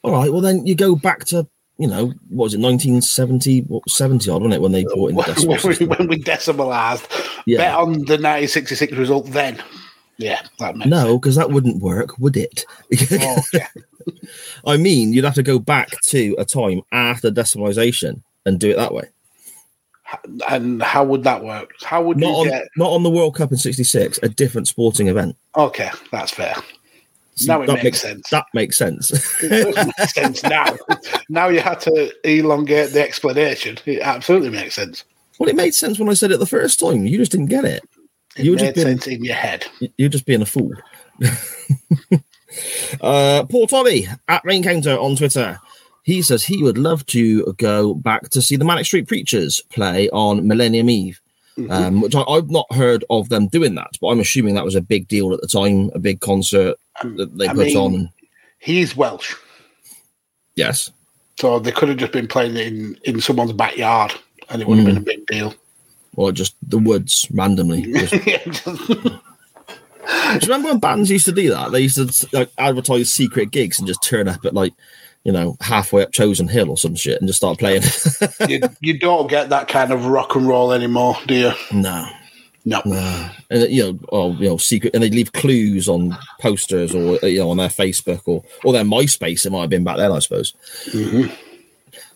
All 0.03 0.11
right. 0.11 0.31
Well, 0.31 0.41
then 0.41 0.65
you 0.65 0.75
go 0.75 0.95
back 0.95 1.25
to 1.25 1.47
you 1.77 1.87
know 1.87 2.13
what 2.29 2.45
was 2.45 2.53
it 2.53 2.59
1970 2.61 3.61
what 3.63 3.89
70 3.89 4.29
odd 4.29 4.35
wasn't 4.41 4.53
it 4.53 4.61
when 4.61 4.71
they 4.71 4.85
brought 4.85 5.09
in 5.09 5.17
the 5.17 5.23
decimal 5.27 5.57
when, 5.57 5.77
we, 5.77 5.85
when 5.87 6.07
we 6.07 6.19
decimalised, 6.23 7.05
Yeah. 7.45 7.57
bet 7.57 7.75
on 7.75 7.91
the 7.93 8.17
1966 8.17 8.93
result 8.93 9.25
then. 9.31 9.61
Yeah, 10.17 10.41
that 10.59 10.77
makes 10.77 10.89
No, 10.89 11.19
because 11.19 11.35
that 11.35 11.51
wouldn't 11.51 11.81
work, 11.81 12.17
would 12.17 12.37
it? 12.37 12.65
Oh, 13.11 13.41
yeah. 13.53 13.67
I 14.65 14.77
mean, 14.77 15.11
you'd 15.11 15.25
have 15.25 15.35
to 15.35 15.43
go 15.43 15.59
back 15.59 15.89
to 16.07 16.35
a 16.37 16.45
time 16.45 16.81
after 16.93 17.29
decimalisation 17.31 18.21
and 18.45 18.57
do 18.57 18.69
it 18.69 18.77
that 18.77 18.93
way. 18.93 19.09
And 20.49 20.81
how 20.81 21.03
would 21.03 21.23
that 21.23 21.43
work? 21.43 21.71
How 21.83 22.01
would 22.03 22.17
Not 22.17 22.27
you 22.29 22.33
on, 22.35 22.47
get? 22.47 22.67
not 22.77 22.91
on 22.91 23.03
the 23.03 23.09
World 23.09 23.35
Cup 23.35 23.51
in 23.51 23.57
'66, 23.57 24.19
a 24.23 24.29
different 24.29 24.67
sporting 24.67 25.07
event. 25.07 25.35
Okay, 25.55 25.89
that's 26.11 26.31
fair. 26.31 26.55
Now 27.45 27.61
it 27.61 27.67
That 27.67 27.83
makes 27.83 28.01
sense. 28.01 28.29
That 28.29 28.45
makes 28.53 28.77
sense. 28.77 29.11
It 29.43 29.75
make 29.75 30.09
sense 30.09 30.41
now. 30.43 30.77
Now 31.29 31.49
you 31.49 31.59
had 31.59 31.79
to 31.81 32.13
elongate 32.23 32.91
the 32.91 33.01
explanation. 33.01 33.77
It 33.85 33.99
absolutely 34.01 34.51
makes 34.51 34.75
sense. 34.75 35.03
well, 35.39 35.49
it 35.49 35.55
made 35.55 35.73
sense 35.75 35.99
when 35.99 36.07
I 36.07 36.13
said 36.13 36.31
it 36.31 36.39
the 36.39 36.45
first 36.45 36.79
time. 36.79 37.05
You 37.05 37.17
just 37.17 37.31
didn't 37.31 37.47
get 37.47 37.65
it. 37.65 37.83
It 38.37 38.45
you 38.45 38.51
were 38.51 38.57
just 38.57 38.75
being, 38.75 38.99
in 39.19 39.25
your 39.25 39.35
head. 39.35 39.65
you're 39.97 40.07
just 40.09 40.25
being 40.25 40.41
a 40.41 40.45
fool. 40.45 40.71
uh, 43.01 43.43
Paul 43.49 43.67
Tolly 43.67 44.07
at 44.27 44.43
Rain 44.45 44.63
Counter 44.63 44.97
on 44.97 45.15
Twitter. 45.15 45.59
He 46.05 46.21
says 46.21 46.43
he 46.43 46.61
would 46.63 46.77
love 46.77 47.03
to 47.07 47.51
go 47.57 47.95
back 47.95 48.29
to 48.29 48.41
see 48.41 48.55
the 48.55 48.63
Manic 48.65 48.85
Street 48.85 49.07
Preachers 49.07 49.61
play 49.69 50.07
on 50.11 50.47
Millennium 50.47 50.89
Eve, 50.89 51.19
Mm-hmm. 51.57 51.71
um, 51.71 52.01
which 52.01 52.13
I, 52.13 52.21
I've 52.23 52.49
not 52.49 52.65
heard 52.73 53.05
of 53.09 53.29
them 53.29 53.47
doing 53.47 53.75
that, 53.75 53.91
but 54.01 54.07
I'm 54.07 54.19
assuming 54.19 54.55
that 54.55 54.65
was 54.65 54.75
a 54.75 54.81
big 54.81 55.07
deal 55.07 55.33
at 55.33 55.39
the 55.39 55.47
time, 55.47 55.89
a 55.95 55.99
big 55.99 56.19
concert 56.19 56.75
that 57.01 57.37
they 57.37 57.47
I 57.47 57.53
put 57.53 57.67
mean- 57.67 57.77
on. 57.77 58.09
He's 58.59 58.93
Welsh, 58.97 59.33
Yes. 60.55 60.91
so 61.39 61.59
they 61.59 61.71
could 61.71 61.87
have 61.87 61.97
just 61.97 62.11
been 62.11 62.27
playing 62.27 62.57
it 62.57 62.67
in, 62.67 62.99
in 63.05 63.21
someone's 63.21 63.53
backyard 63.53 64.11
and 64.49 64.61
it 64.61 64.67
would 64.67 64.79
have 64.79 64.85
Mm. 64.85 64.89
been 64.95 64.97
a 64.97 65.05
big 65.05 65.25
deal. 65.27 65.55
Or 66.17 66.31
just 66.33 66.55
the 66.61 66.77
woods 66.77 67.25
randomly. 67.31 67.83
Just- 67.93 68.89
you 68.89 69.19
remember 70.43 70.69
when 70.69 70.79
bands 70.79 71.09
used 71.09 71.25
to 71.25 71.31
do 71.31 71.49
that? 71.51 71.71
They 71.71 71.81
used 71.81 71.95
to 72.19 72.27
like 72.37 72.51
advertise 72.57 73.11
secret 73.13 73.51
gigs 73.51 73.79
and 73.79 73.87
just 73.87 74.03
turn 74.03 74.27
up 74.27 74.45
at 74.45 74.53
like, 74.53 74.73
you 75.25 75.31
know, 75.33 75.57
halfway 75.59 76.03
up 76.03 76.11
Chosen 76.13 76.47
Hill 76.47 76.69
or 76.69 76.77
some 76.77 76.95
shit 76.95 77.19
and 77.19 77.27
just 77.27 77.37
start 77.37 77.59
playing. 77.59 77.81
you, 78.47 78.61
you 78.79 78.97
don't 78.97 79.27
get 79.29 79.49
that 79.49 79.67
kind 79.67 79.91
of 79.91 80.05
rock 80.05 80.35
and 80.35 80.47
roll 80.47 80.71
anymore, 80.71 81.17
do 81.27 81.35
you? 81.35 81.51
no. 81.73 82.07
No. 82.67 82.81
No. 82.83 83.29
And 83.51 83.69
you 83.69 83.83
know, 83.83 83.99
oh, 84.11 84.31
you 84.33 84.49
know, 84.49 84.57
secret, 84.57 84.95
and 84.95 85.03
they 85.03 85.09
leave 85.11 85.31
clues 85.33 85.87
on 85.87 86.17
posters 86.39 86.95
or 86.95 87.19
you 87.27 87.37
know 87.37 87.51
on 87.51 87.57
their 87.57 87.69
Facebook 87.69 88.21
or 88.25 88.43
or 88.63 88.73
their 88.73 88.83
MySpace. 88.83 89.45
It 89.45 89.51
might 89.51 89.61
have 89.61 89.69
been 89.69 89.83
back 89.83 89.97
then, 89.97 90.11
I 90.11 90.17
suppose. 90.17 90.53
Mhm. 90.87 91.31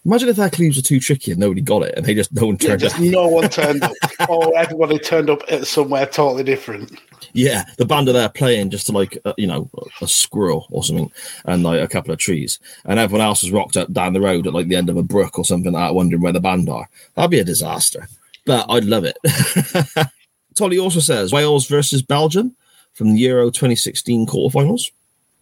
Imagine 0.06 0.30
if 0.30 0.38
their 0.38 0.50
clues 0.50 0.76
were 0.76 0.82
too 0.82 1.00
tricky 1.00 1.30
and 1.32 1.39
nobody 1.39 1.62
got 1.62 1.84
it, 1.84 1.93
and 1.95 2.04
they 2.04 2.15
just 2.15 2.34
no 2.34 2.48
one 2.48 2.58
Yeah, 2.62 2.69
turned 2.69 2.80
just 2.82 2.95
up. 2.95 3.02
no 3.02 3.28
one 3.28 3.50
turned 3.50 3.84
up, 3.84 3.93
or 4.28 4.58
everybody 4.58 4.98
turned 4.98 5.30
up 5.30 5.43
at 5.52 5.67
somewhere 5.67 6.08
totally 6.08 6.43
different. 6.43 6.98
Yeah, 7.34 7.65
the 7.78 7.86
band 7.86 8.10
are 8.10 8.13
there 8.13 8.30
playing 8.30 8.70
just 8.72 8.88
to 8.88 8.92
like 8.92 9.18
uh, 9.26 9.34
you 9.38 9.48
know 9.48 9.70
a, 10.02 10.06
a 10.06 10.08
squirrel 10.08 10.68
or 10.72 10.84
something, 10.84 11.12
and 11.46 11.63
like 11.63 11.82
a 11.82 11.88
couple 11.88 12.12
of 12.12 12.20
trees, 12.20 12.60
and 12.86 13.00
everyone 13.00 13.26
else 13.26 13.44
is 13.44 13.52
rocked 13.52 13.78
up 13.78 13.92
down 13.94 14.13
the 14.13 14.22
road 14.22 14.48
at 14.48 14.54
like 14.54 14.68
the 14.68 14.76
end 14.76 14.89
of 14.89 14.98
a 14.98 15.04
brook 15.04 15.38
or 15.38 15.46
something 15.46 15.72
like 15.74 15.89
that, 15.89 15.96
wondering 15.96 16.22
where 16.22 16.34
the 16.34 16.39
band 16.39 16.70
are. 16.70 16.89
That'd 17.15 17.32
be 17.32 17.39
a 17.39 17.44
disaster, 17.44 18.08
but 18.46 18.65
I'd 18.70 18.86
love 18.86 19.06
it. 19.06 19.18
Tolly 20.56 20.80
also 20.80 21.00
says 21.00 21.32
Wales 21.32 21.68
versus 21.68 22.02
Belgium 22.02 22.56
from 22.94 23.13
the 23.13 23.20
Euro 23.22 23.46
2016 23.50 24.26
quarterfinals, 24.28 24.92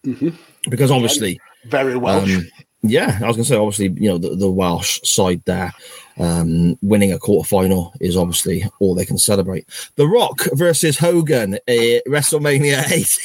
Mhm. 0.04 0.36
because 0.70 0.90
obviously. 0.90 1.40
Very 1.66 1.96
Welsh. 1.96 2.36
Um, 2.36 2.48
yeah, 2.82 3.18
I 3.20 3.26
was 3.26 3.36
going 3.36 3.44
to 3.44 3.48
say, 3.48 3.56
obviously, 3.56 3.88
you 4.00 4.08
know, 4.08 4.18
the, 4.18 4.36
the 4.36 4.48
Welsh 4.50 5.00
side 5.02 5.42
there 5.44 5.72
um, 6.18 6.78
winning 6.82 7.12
a 7.12 7.18
quarter 7.18 7.48
final 7.48 7.94
is 8.00 8.16
obviously 8.16 8.64
all 8.80 8.94
they 8.94 9.06
can 9.06 9.18
celebrate. 9.18 9.66
The 9.96 10.06
Rock 10.06 10.42
versus 10.52 10.98
Hogan 10.98 11.54
at 11.54 12.04
WrestleMania 12.06 12.90
8. 12.90 13.18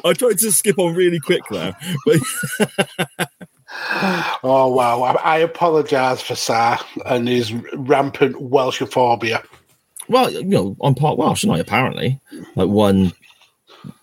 I 0.04 0.12
tried 0.12 0.38
to 0.38 0.52
skip 0.52 0.78
on 0.78 0.94
really 0.94 1.20
quick 1.20 1.42
there, 1.50 1.76
but 2.06 2.20
oh 4.42 4.72
wow! 4.74 5.02
I, 5.02 5.12
I 5.14 5.38
apologise 5.38 6.20
for 6.20 6.34
Sar 6.34 6.78
and 7.06 7.28
his 7.28 7.52
rampant 7.74 8.36
Welshophobia. 8.36 9.44
well, 10.08 10.30
you 10.30 10.44
know, 10.44 10.76
I'm 10.82 10.94
part 10.94 11.18
Welsh, 11.18 11.44
and 11.44 11.52
I 11.52 11.58
apparently 11.58 12.20
like 12.56 12.68
one, 12.68 13.12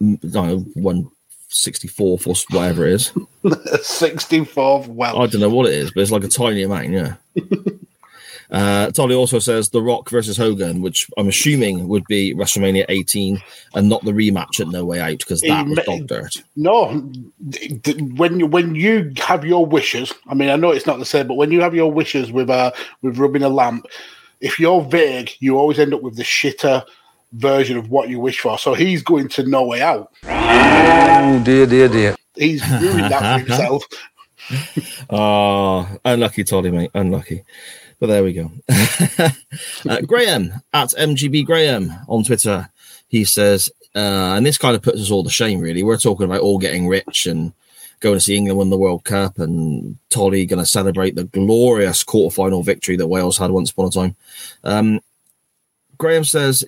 I 0.01 0.17
don't 0.29 0.47
know, 0.47 0.65
one 0.75 1.11
sixty 1.51 1.87
fourth 1.87 2.27
or 2.27 2.35
whatever 2.49 2.85
it 2.85 2.93
is. 2.93 3.11
Sixty 3.81 4.45
fourth 4.45 4.87
Welsh. 4.87 5.17
I 5.17 5.27
don't 5.27 5.41
know 5.41 5.49
what 5.49 5.67
it 5.67 5.73
is, 5.73 5.91
but 5.91 6.01
it's 6.01 6.11
like 6.11 6.23
a 6.23 6.27
tiny 6.27 6.63
amount, 6.63 6.89
yeah. 6.89 7.15
Uh, 8.51 8.91
Tolly 8.91 9.15
also 9.15 9.39
says 9.39 9.69
The 9.69 9.81
Rock 9.81 10.09
versus 10.09 10.35
Hogan, 10.35 10.81
which 10.81 11.07
I'm 11.17 11.29
assuming 11.29 11.87
would 11.87 12.03
be 12.05 12.35
WrestleMania 12.35 12.85
18 12.89 13.41
and 13.75 13.87
not 13.87 14.03
the 14.03 14.11
rematch 14.11 14.59
at 14.59 14.67
No 14.67 14.83
Way 14.83 14.99
Out 14.99 15.19
because 15.19 15.39
that 15.41 15.65
was 15.65 15.79
dog 15.85 16.07
dirt. 16.07 16.43
No, 16.57 16.89
when 18.17 18.39
you 18.39 18.47
when 18.47 18.75
you 18.75 19.13
have 19.19 19.45
your 19.45 19.65
wishes, 19.65 20.13
I 20.27 20.33
mean, 20.33 20.49
I 20.49 20.57
know 20.57 20.71
it's 20.71 20.85
not 20.85 20.99
the 20.99 21.05
same, 21.05 21.27
but 21.27 21.35
when 21.35 21.51
you 21.51 21.61
have 21.61 21.73
your 21.73 21.91
wishes 21.91 22.31
with 22.31 22.49
uh 22.49 22.73
with 23.01 23.17
rubbing 23.17 23.43
a 23.43 23.49
lamp, 23.49 23.85
if 24.41 24.59
you're 24.59 24.81
vague, 24.81 25.31
you 25.39 25.57
always 25.57 25.79
end 25.79 25.93
up 25.93 26.01
with 26.01 26.17
the 26.17 26.23
shitter 26.23 26.83
version 27.33 27.77
of 27.77 27.89
what 27.89 28.09
you 28.09 28.19
wish 28.19 28.39
for. 28.39 28.57
So 28.57 28.73
he's 28.73 29.03
going 29.03 29.29
to 29.29 29.43
No 29.45 29.65
Way 29.65 29.81
Out. 29.81 30.11
Oh 30.23 31.41
dear, 31.43 31.65
dear, 31.65 31.87
dear. 31.87 32.15
He's 32.35 32.67
ruined 32.69 33.11
that 33.11 33.41
for 33.41 33.47
himself. 33.47 33.83
Oh, 35.09 35.87
unlucky, 36.03 36.43
Tolly, 36.43 36.71
mate. 36.71 36.91
Unlucky. 36.93 37.43
But 37.99 38.07
there 38.07 38.23
we 38.23 38.33
go. 38.33 38.51
uh, 39.89 40.01
Graham 40.01 40.53
at 40.73 40.89
MGB 40.89 41.45
Graham 41.45 41.93
on 42.07 42.23
Twitter. 42.23 42.69
He 43.07 43.25
says, 43.25 43.69
uh, 43.95 44.33
and 44.35 44.45
this 44.45 44.57
kind 44.57 44.75
of 44.75 44.81
puts 44.81 44.99
us 44.99 45.11
all 45.11 45.23
to 45.23 45.29
shame, 45.29 45.59
really. 45.59 45.83
We're 45.83 45.97
talking 45.97 46.25
about 46.25 46.41
all 46.41 46.57
getting 46.57 46.87
rich 46.87 47.27
and 47.27 47.53
going 47.99 48.15
to 48.15 48.21
see 48.21 48.35
England 48.35 48.57
win 48.57 48.69
the 48.71 48.77
World 48.77 49.03
Cup, 49.03 49.37
and 49.37 49.97
Tolly 50.09 50.45
going 50.45 50.59
to 50.59 50.65
celebrate 50.65 51.15
the 51.15 51.25
glorious 51.25 52.03
quarterfinal 52.03 52.65
victory 52.65 52.95
that 52.97 53.07
Wales 53.07 53.37
had 53.37 53.51
once 53.51 53.69
upon 53.69 53.85
a 53.85 53.91
time. 53.91 54.15
Um, 54.63 55.01
Graham 55.97 56.23
says, 56.23 56.65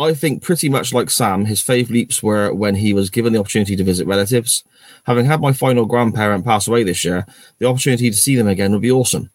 I 0.00 0.14
think 0.14 0.42
pretty 0.42 0.68
much 0.68 0.92
like 0.92 1.10
Sam, 1.10 1.44
his 1.44 1.62
fave 1.62 1.90
leaps 1.90 2.22
were 2.22 2.52
when 2.52 2.74
he 2.74 2.94
was 2.94 3.10
given 3.10 3.32
the 3.32 3.38
opportunity 3.38 3.76
to 3.76 3.84
visit 3.84 4.06
relatives. 4.06 4.64
Having 5.04 5.26
had 5.26 5.40
my 5.40 5.52
final 5.52 5.86
grandparent 5.86 6.44
pass 6.44 6.66
away 6.66 6.82
this 6.82 7.04
year, 7.04 7.26
the 7.58 7.66
opportunity 7.66 8.10
to 8.10 8.16
see 8.16 8.36
them 8.36 8.48
again 8.48 8.72
would 8.72 8.80
be 8.80 8.90
awesome. 8.90 9.30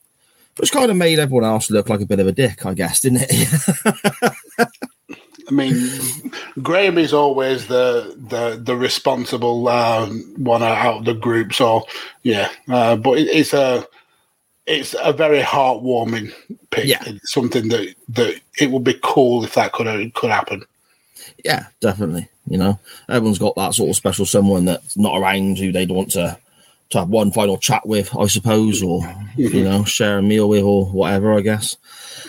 Which 0.57 0.71
kind 0.71 0.89
of 0.89 0.97
made 0.97 1.19
everyone 1.19 1.43
else 1.43 1.69
look 1.69 1.89
like 1.89 2.01
a 2.01 2.05
bit 2.05 2.19
of 2.19 2.27
a 2.27 2.31
dick, 2.31 2.65
I 2.65 2.73
guess, 2.73 3.01
didn't 3.01 3.27
it? 3.29 4.33
I 5.47 5.51
mean, 5.51 5.91
Graham 6.63 6.97
is 6.97 7.13
always 7.13 7.67
the 7.67 8.15
the 8.17 8.59
the 8.59 8.75
responsible 8.75 9.67
um, 9.67 10.33
one 10.37 10.63
out 10.63 10.99
of 10.99 11.05
the 11.05 11.13
group. 11.13 11.53
So 11.53 11.85
yeah, 12.23 12.49
uh, 12.67 12.95
but 12.95 13.19
it, 13.19 13.27
it's 13.27 13.53
a 13.53 13.85
it's 14.67 14.95
a 15.01 15.13
very 15.13 15.41
heartwarming 15.41 16.33
pick. 16.71 16.85
Yeah. 16.85 17.03
It's 17.05 17.31
something 17.33 17.69
that 17.69 17.93
that 18.09 18.39
it 18.59 18.71
would 18.71 18.83
be 18.83 18.99
cool 19.03 19.43
if 19.43 19.53
that 19.55 19.71
could 19.73 20.13
could 20.13 20.31
happen. 20.31 20.63
yeah, 21.43 21.67
definitely. 21.81 22.27
You 22.47 22.57
know, 22.59 22.79
everyone's 23.09 23.39
got 23.39 23.55
that 23.55 23.73
sort 23.73 23.89
of 23.89 23.95
special 23.95 24.25
someone 24.25 24.65
that's 24.65 24.95
not 24.97 25.17
around 25.19 25.57
who 25.57 25.71
they'd 25.71 25.89
want 25.91 26.11
to 26.11 26.37
to 26.91 26.99
have 26.99 27.09
one 27.09 27.31
final 27.31 27.57
chat 27.57 27.83
with, 27.87 28.15
I 28.15 28.27
suppose, 28.27 28.83
or 28.83 29.01
you 29.35 29.63
know, 29.63 29.83
share 29.85 30.19
a 30.19 30.21
meal 30.21 30.47
with, 30.47 30.63
or 30.63 30.85
whatever. 30.85 31.33
I 31.33 31.41
guess. 31.41 31.75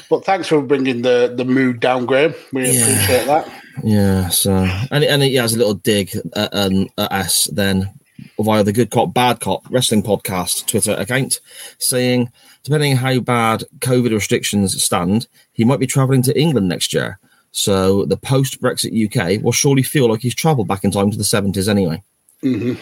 But 0.09 0.25
thanks 0.25 0.49
for 0.49 0.63
bringing 0.63 1.03
the 1.03 1.33
the 1.37 1.45
mood 1.45 1.81
down, 1.81 2.07
Graham. 2.07 2.35
We 2.53 2.71
Yeah. 2.71 2.83
appreciate 2.83 3.27
that. 3.27 3.63
Yeah. 3.85 4.29
So, 4.31 4.55
and 4.91 5.05
and 5.05 5.23
he 5.23 5.35
has 5.35 5.55
a 5.55 5.59
little 5.59 5.75
dig 5.75 6.17
at, 6.35 6.49
um, 6.55 6.89
at 6.97 7.13
us 7.13 7.45
then 7.53 7.91
via 8.39 8.63
the 8.63 8.73
Good 8.73 8.91
Cop 8.91 9.13
Bad 9.15 9.41
Cop 9.41 9.63
Wrestling 9.71 10.03
Podcast 10.03 10.67
Twitter 10.67 10.93
account, 10.93 11.41
saying 11.79 12.31
depending 12.63 12.93
on 12.93 12.99
how 12.99 13.21
bad 13.21 13.65
COVID 13.81 14.13
restrictions 14.13 14.83
stand, 14.83 15.29
he 15.53 15.65
might 15.65 15.81
be 15.81 15.87
travelling 15.87 16.23
to 16.23 16.39
England 16.39 16.69
next 16.69 16.93
year. 16.93 17.19
So 17.53 18.05
the 18.05 18.17
post 18.17 18.61
Brexit 18.61 18.93
UK 18.93 19.43
will 19.43 19.53
surely 19.53 19.83
feel 19.83 20.11
like 20.11 20.21
he's 20.21 20.35
travelled 20.35 20.69
back 20.69 20.85
in 20.85 20.91
time 20.91 21.11
to 21.11 21.17
the 21.17 21.25
seventies 21.25 21.69
anyway. 21.69 22.03
hmm 22.43 22.75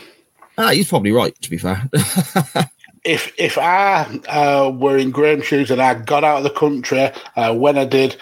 Ah, 0.56 0.70
he's 0.70 0.88
probably 0.88 1.10
right. 1.10 1.34
To 1.42 1.50
be 1.50 1.58
fair, 1.58 1.88
If 3.04 3.34
if 3.38 3.58
I 3.58 4.04
uh, 4.28 4.70
were 4.70 4.96
in 4.96 5.10
Graham's 5.10 5.44
shoes 5.44 5.70
and 5.70 5.82
I 5.82 5.92
got 5.92 6.24
out 6.24 6.38
of 6.38 6.44
the 6.44 6.50
country 6.50 7.10
uh, 7.36 7.54
when 7.54 7.76
I 7.76 7.84
did, 7.84 8.16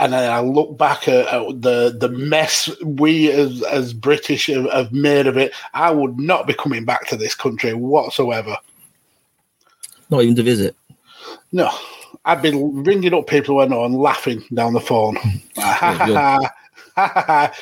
and 0.00 0.12
then 0.12 0.30
I 0.30 0.40
look 0.40 0.78
back 0.78 1.08
at, 1.08 1.26
at 1.26 1.62
the 1.62 1.96
the 1.98 2.08
mess 2.08 2.70
we 2.84 3.30
as 3.30 3.62
as 3.64 3.92
British 3.92 4.46
have, 4.46 4.70
have 4.70 4.92
made 4.92 5.26
of 5.26 5.36
it, 5.36 5.52
I 5.74 5.90
would 5.90 6.18
not 6.18 6.46
be 6.46 6.54
coming 6.54 6.84
back 6.84 7.08
to 7.08 7.16
this 7.16 7.34
country 7.34 7.74
whatsoever. 7.74 8.56
not 10.10 10.22
even 10.22 10.36
to 10.36 10.42
visit. 10.42 10.76
No, 11.52 11.70
I've 12.24 12.42
been 12.42 12.84
ringing 12.84 13.14
up 13.14 13.26
people 13.26 13.60
I 13.60 13.66
know 13.66 13.84
and 13.84 13.96
laughing 13.96 14.44
down 14.54 14.72
the 14.72 14.80
phone. 14.80 15.16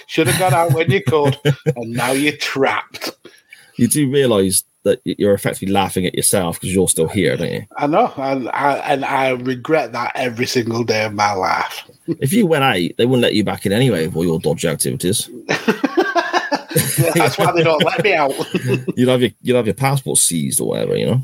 Should 0.07 0.27
have 0.29 0.39
got 0.39 0.53
out 0.53 0.73
when 0.73 0.91
you 0.91 1.03
could, 1.03 1.39
and 1.77 1.93
now 1.93 2.13
you're 2.13 2.37
trapped. 2.37 3.11
You 3.77 3.89
do 3.89 4.11
realise 4.11 4.65
that 4.87 5.01
you're 5.05 5.35
effectively 5.35 5.73
laughing 5.73 6.07
at 6.07 6.15
yourself 6.15 6.57
because 6.59 6.75
you're 6.75 6.89
still 6.89 7.09
here, 7.09 7.37
don't 7.37 7.53
you? 7.53 7.67
I 7.77 7.87
know, 7.87 8.13
and 8.17 8.49
I, 8.49 8.77
and 8.79 9.05
I 9.05 9.31
regret 9.31 9.93
that 9.93 10.13
every 10.15 10.47
single 10.47 10.83
day 10.85 11.05
of 11.05 11.13
my 11.15 11.33
life. 11.33 11.85
If 12.21 12.33
you 12.33 12.47
went 12.47 12.63
out, 12.63 12.79
they 12.97 13.05
wouldn't 13.05 13.23
let 13.23 13.35
you 13.35 13.43
back 13.43 13.67
in 13.67 13.73
anyway 13.73 14.09
for 14.09 14.25
your 14.25 14.39
dodgy 14.41 14.69
activities. 14.69 15.29
Yeah, 16.99 17.11
that's 17.15 17.39
why 17.39 17.53
they 17.53 17.63
don't 17.63 17.83
let 17.85 18.03
me 18.05 18.13
out. 18.15 18.33
you'd 18.97 19.09
have 19.09 19.21
your 19.23 19.31
you'd 19.43 19.57
have 19.57 19.67
your 19.67 19.75
passport 19.75 20.19
seized 20.19 20.61
or 20.61 20.69
whatever, 20.69 20.97
you 20.97 21.07
know. 21.07 21.23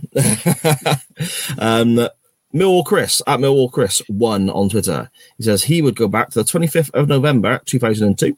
um, 1.58 2.08
Millwall 2.54 2.84
Chris 2.84 3.22
at 3.26 3.38
Millwall 3.40 3.70
Chris 3.70 4.00
one 4.08 4.50
on 4.50 4.68
Twitter. 4.68 5.10
He 5.38 5.44
says 5.44 5.64
he 5.64 5.82
would 5.82 5.96
go 5.96 6.08
back 6.08 6.30
to 6.30 6.42
the 6.42 6.50
25th 6.50 6.90
of 6.94 7.08
November 7.08 7.60
2002, 7.66 8.36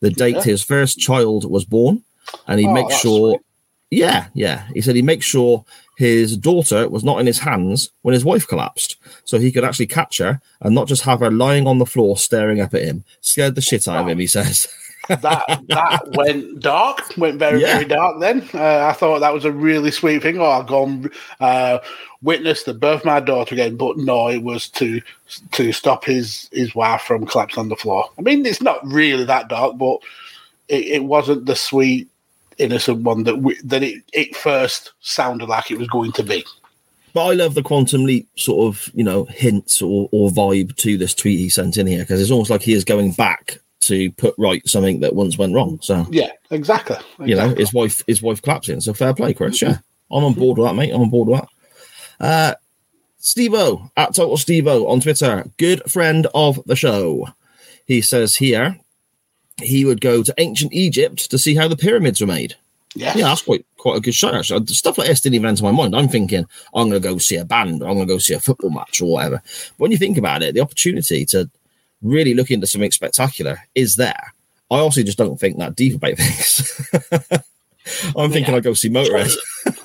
the 0.00 0.10
date 0.10 0.36
Yeah. 0.36 0.42
his 0.42 0.62
first 0.62 0.98
child 0.98 1.50
was 1.50 1.64
born, 1.64 2.02
and 2.46 2.60
he 2.60 2.66
Oh, 2.66 2.72
makes 2.72 2.98
sure. 2.98 3.38
Yeah, 3.90 4.26
yeah. 4.34 4.66
He 4.74 4.80
said 4.82 4.96
he 4.96 5.02
makes 5.02 5.24
sure 5.24 5.64
his 5.96 6.36
daughter 6.36 6.88
was 6.88 7.02
not 7.04 7.20
in 7.20 7.26
his 7.26 7.38
hands 7.38 7.90
when 8.02 8.12
his 8.12 8.24
wife 8.24 8.46
collapsed, 8.46 8.96
so 9.24 9.38
he 9.38 9.50
could 9.50 9.64
actually 9.64 9.86
catch 9.86 10.18
her 10.18 10.40
and 10.60 10.74
not 10.74 10.88
just 10.88 11.02
have 11.02 11.20
her 11.20 11.30
lying 11.30 11.66
on 11.66 11.78
the 11.78 11.86
floor 11.86 12.16
staring 12.16 12.60
up 12.60 12.74
at 12.74 12.82
him. 12.82 13.04
Scared 13.20 13.54
the 13.54 13.60
shit 13.62 13.88
out 13.88 14.02
of 14.02 14.08
him. 14.08 14.18
He 14.18 14.26
says. 14.26 14.68
that 15.08 15.42
that 15.68 16.00
went 16.16 16.60
dark, 16.60 17.16
went 17.16 17.38
very 17.38 17.62
Yeah. 17.62 17.74
very 17.74 17.86
dark. 17.86 18.20
Then 18.20 18.46
uh, 18.52 18.86
I 18.86 18.92
thought 18.92 19.20
that 19.20 19.32
was 19.32 19.46
a 19.46 19.52
really 19.52 19.90
sweet 19.90 20.20
thing. 20.20 20.38
Oh, 20.38 20.44
I'll 20.44 20.62
go 20.62 20.84
and 20.84 21.10
uh, 21.40 21.78
witness 22.20 22.64
the 22.64 22.74
birth 22.74 23.00
of 23.00 23.06
my 23.06 23.20
daughter 23.20 23.54
again, 23.54 23.76
but 23.76 23.96
no, 23.96 24.28
it 24.28 24.42
was 24.42 24.68
to 24.70 25.00
to 25.52 25.72
stop 25.72 26.04
his 26.04 26.50
his 26.52 26.74
wife 26.74 27.00
from 27.02 27.24
collapsing 27.24 27.60
on 27.60 27.68
the 27.70 27.76
floor. 27.76 28.10
I 28.18 28.22
mean, 28.22 28.44
it's 28.44 28.60
not 28.60 28.86
really 28.86 29.24
that 29.24 29.48
dark, 29.48 29.78
but 29.78 30.00
it, 30.68 30.84
it 30.86 31.04
wasn't 31.04 31.46
the 31.46 31.56
sweet 31.56 32.08
innocent 32.58 33.02
one 33.02 33.24
that 33.24 33.38
we, 33.38 33.58
that 33.64 33.82
it, 33.82 34.02
it 34.12 34.36
first 34.36 34.92
sounded 35.00 35.48
like 35.48 35.70
it 35.70 35.78
was 35.78 35.88
going 35.88 36.12
to 36.12 36.22
be. 36.22 36.44
But 37.14 37.26
I 37.26 37.32
love 37.34 37.54
the 37.54 37.62
quantum 37.62 38.04
leap 38.04 38.28
sort 38.36 38.66
of, 38.66 38.90
you 38.94 39.02
know, 39.02 39.24
hints 39.24 39.80
or, 39.80 40.08
or 40.12 40.30
vibe 40.30 40.76
to 40.76 40.96
this 40.98 41.14
tweet 41.14 41.38
he 41.38 41.48
sent 41.48 41.76
in 41.76 41.86
here 41.86 42.00
because 42.00 42.20
it's 42.20 42.30
almost 42.30 42.50
like 42.50 42.62
he 42.62 42.74
is 42.74 42.84
going 42.84 43.12
back 43.12 43.58
to 43.80 44.10
put 44.12 44.34
right 44.38 44.66
something 44.68 45.00
that 45.00 45.14
once 45.14 45.38
went 45.38 45.54
wrong. 45.54 45.78
So 45.82 46.06
Yeah, 46.10 46.30
exactly. 46.50 46.96
you 47.24 47.34
know, 47.34 47.54
his 47.54 47.72
wife 47.72 48.02
his 48.06 48.20
wife 48.22 48.42
claps 48.42 48.68
in. 48.68 48.80
So 48.80 48.92
fair 48.92 49.14
play, 49.14 49.34
Chris. 49.34 49.60
Yeah, 49.62 49.78
I'm 50.10 50.24
on 50.24 50.34
board 50.34 50.58
with 50.58 50.68
that, 50.68 50.74
mate. 50.74 50.92
I'm 50.92 51.02
on 51.02 51.10
board 51.10 51.28
with 51.28 51.40
that. 51.40 51.48
Uh, 52.20 52.54
Stevo 53.20 53.90
at 53.96 54.14
Total 54.14 54.36
Stevo 54.36 54.88
on 54.88 55.00
Twitter, 55.00 55.44
good 55.56 55.82
friend 55.90 56.26
of 56.34 56.60
the 56.66 56.76
show. 56.76 57.28
He 57.86 58.00
says 58.00 58.36
here 58.36 58.78
he 59.60 59.84
would 59.84 60.00
go 60.00 60.22
to 60.22 60.34
ancient 60.38 60.72
Egypt 60.72 61.30
to 61.30 61.38
see 61.38 61.54
how 61.54 61.68
the 61.68 61.76
pyramids 61.76 62.20
were 62.20 62.26
made. 62.26 62.54
Yes. 62.94 63.16
Yeah, 63.16 63.28
that's 63.28 63.42
quite 63.42 63.64
quite 63.76 63.98
a 63.98 64.00
good 64.00 64.14
shot 64.14 64.34
Actually, 64.34 64.66
stuff 64.66 64.98
like 64.98 65.08
this 65.08 65.20
didn't 65.20 65.34
even 65.34 65.48
enter 65.48 65.62
my 65.62 65.70
mind. 65.70 65.94
I'm 65.94 66.08
thinking 66.08 66.46
I'm 66.74 66.88
going 66.88 67.00
to 67.02 67.08
go 67.08 67.18
see 67.18 67.36
a 67.36 67.44
band, 67.44 67.82
I'm 67.82 67.94
going 67.94 68.00
to 68.00 68.14
go 68.14 68.18
see 68.18 68.34
a 68.34 68.40
football 68.40 68.70
match, 68.70 69.00
or 69.00 69.12
whatever. 69.12 69.42
But 69.44 69.78
when 69.78 69.90
you 69.90 69.98
think 69.98 70.16
about 70.16 70.42
it, 70.42 70.54
the 70.54 70.60
opportunity 70.60 71.24
to 71.26 71.50
really 72.02 72.34
look 72.34 72.50
into 72.50 72.66
something 72.66 72.90
spectacular 72.90 73.58
is 73.74 73.96
there. 73.96 74.34
I 74.70 74.76
also 74.78 75.02
just 75.02 75.18
don't 75.18 75.38
think 75.38 75.58
that 75.58 75.76
deep 75.76 75.96
about 75.96 76.16
things. 76.16 76.88
I'm 78.16 78.30
thinking 78.30 78.54
I'd 78.54 78.62
go 78.62 78.74
see 78.74 78.90
Motorhead. 78.90 79.34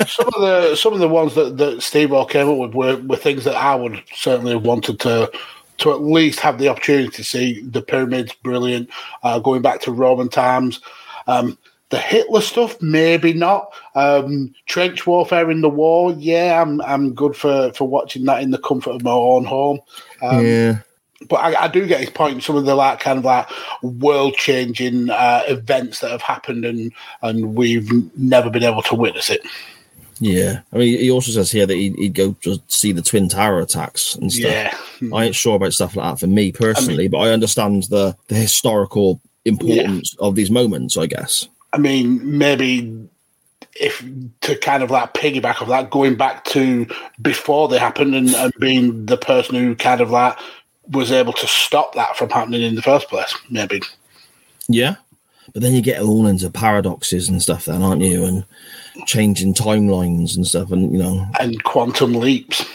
some 0.08 0.28
of 0.28 0.42
the 0.42 0.76
some 0.76 0.94
of 0.94 1.00
the 1.00 1.08
ones 1.08 1.36
that, 1.36 1.58
that 1.58 1.80
Stevo 1.80 2.30
came 2.30 2.50
up 2.50 2.58
with 2.58 2.74
were, 2.74 2.98
were 2.98 3.16
things 3.16 3.46
that 3.46 3.56
I 3.56 3.76
would 3.76 4.02
certainly 4.14 4.54
have 4.54 4.66
wanted 4.66 5.00
to 5.02 5.32
to 5.80 5.92
at 5.92 6.02
least 6.02 6.40
have 6.40 6.58
the 6.60 6.70
opportunity 6.70 7.10
to 7.10 7.24
see. 7.24 7.62
The 7.62 7.82
pyramids, 7.82 8.34
brilliant. 8.34 8.90
Uh, 9.24 9.40
going 9.40 9.62
back 9.62 9.82
to 9.82 9.92
Roman 9.92 10.30
times. 10.30 10.82
Um, 11.28 11.58
the 11.94 12.00
Hitler 12.00 12.42
stuff, 12.42 12.82
maybe 12.82 13.34
not. 13.34 13.72
Um, 13.94 14.56
trench 14.66 15.06
warfare 15.06 15.52
in 15.52 15.62
the 15.62 15.70
war, 15.70 16.12
yeah, 16.14 16.60
I'm 16.60 16.82
I'm 16.82 17.14
good 17.14 17.36
for, 17.36 17.72
for 17.74 17.88
watching 17.88 18.26
that 18.26 18.42
in 18.42 18.50
the 18.50 18.58
comfort 18.58 18.92
of 18.92 19.04
my 19.04 19.12
own 19.12 19.46
home. 19.46 19.80
Um, 20.24 20.44
yeah. 20.44 20.80
but 21.30 21.36
I, 21.36 21.66
I 21.66 21.68
do 21.68 21.86
get 21.86 22.00
his 22.00 22.10
point. 22.10 22.42
Some 22.42 22.56
of 22.56 22.66
the 22.66 22.74
like 22.74 23.00
kind 23.00 23.20
of 23.20 23.26
like 23.26 23.48
world 23.84 24.34
changing 24.34 25.12
uh, 25.12 25.44
events 25.48 26.00
that 26.00 26.10
have 26.10 26.24
happened, 26.24 26.66
and 26.66 26.92
and 27.22 27.54
we've 27.56 27.92
never 28.18 28.50
been 28.50 28.64
able 28.64 28.82
to 28.84 28.96
witness 28.96 29.30
it. 29.30 29.42
Yeah, 30.26 30.62
I 30.72 30.78
mean, 30.78 30.98
he 31.00 31.12
also 31.12 31.32
says 31.32 31.52
here 31.52 31.66
that 31.66 31.76
he'd, 31.76 31.96
he'd 31.98 32.14
go 32.14 32.32
to 32.44 32.58
see 32.68 32.94
the 32.94 33.02
Twin 33.02 33.28
Tower 33.28 33.60
attacks 33.60 34.16
and 34.16 34.32
stuff. 34.32 34.52
Yeah. 35.02 35.10
I 35.14 35.26
ain't 35.26 35.36
sure 35.36 35.58
about 35.58 35.74
stuff 35.74 35.98
like 35.98 36.12
that 36.12 36.20
for 36.22 36.28
me 36.28 36.54
personally, 36.54 37.10
but 37.10 37.18
I 37.18 37.32
understand 37.32 37.84
the, 37.90 38.16
the 38.30 38.36
historical 38.36 39.20
importance 39.44 40.16
of 40.20 40.36
these 40.36 40.50
moments, 40.50 40.96
I 40.96 41.08
guess. 41.08 41.50
I 41.74 41.78
mean, 41.78 42.38
maybe 42.38 43.10
if 43.76 44.02
to 44.42 44.58
kind 44.60 44.82
of 44.82 44.92
like 44.92 45.14
piggyback 45.14 45.62
of 45.62 45.68
that, 45.68 45.90
going 45.90 46.16
back 46.16 46.46
to 46.46 46.88
before 47.22 47.68
they 47.68 47.78
happened 47.78 48.16
and, 48.16 48.30
and 48.30 48.54
being 48.62 49.06
the 49.06 49.18
person 49.18 49.56
who 49.56 49.76
kind 49.76 50.00
of 50.00 50.10
like 50.10 50.40
was 50.88 51.12
able 51.12 51.34
to 51.34 51.48
stop 51.48 51.96
that 51.96 52.16
from 52.16 52.30
happening 52.30 52.62
in 52.62 52.76
the 52.76 52.82
first 52.82 53.10
place, 53.10 53.36
maybe. 53.50 53.82
Yeah. 54.70 54.96
But 55.52 55.64
then 55.64 55.74
you 55.74 55.82
get 55.82 56.02
all 56.02 56.28
into 56.28 56.50
paradoxes 56.50 57.28
and 57.28 57.42
stuff, 57.42 57.66
then, 57.66 57.84
aren't 57.84 58.02
you? 58.02 58.24
And 58.24 58.46
changing 59.06 59.54
timelines 59.54 60.36
and 60.36 60.46
stuff, 60.46 60.72
and 60.72 60.92
you 60.92 61.00
know, 61.00 61.26
And 61.40 61.64
quantum 61.64 62.14
leaps. 62.14 62.66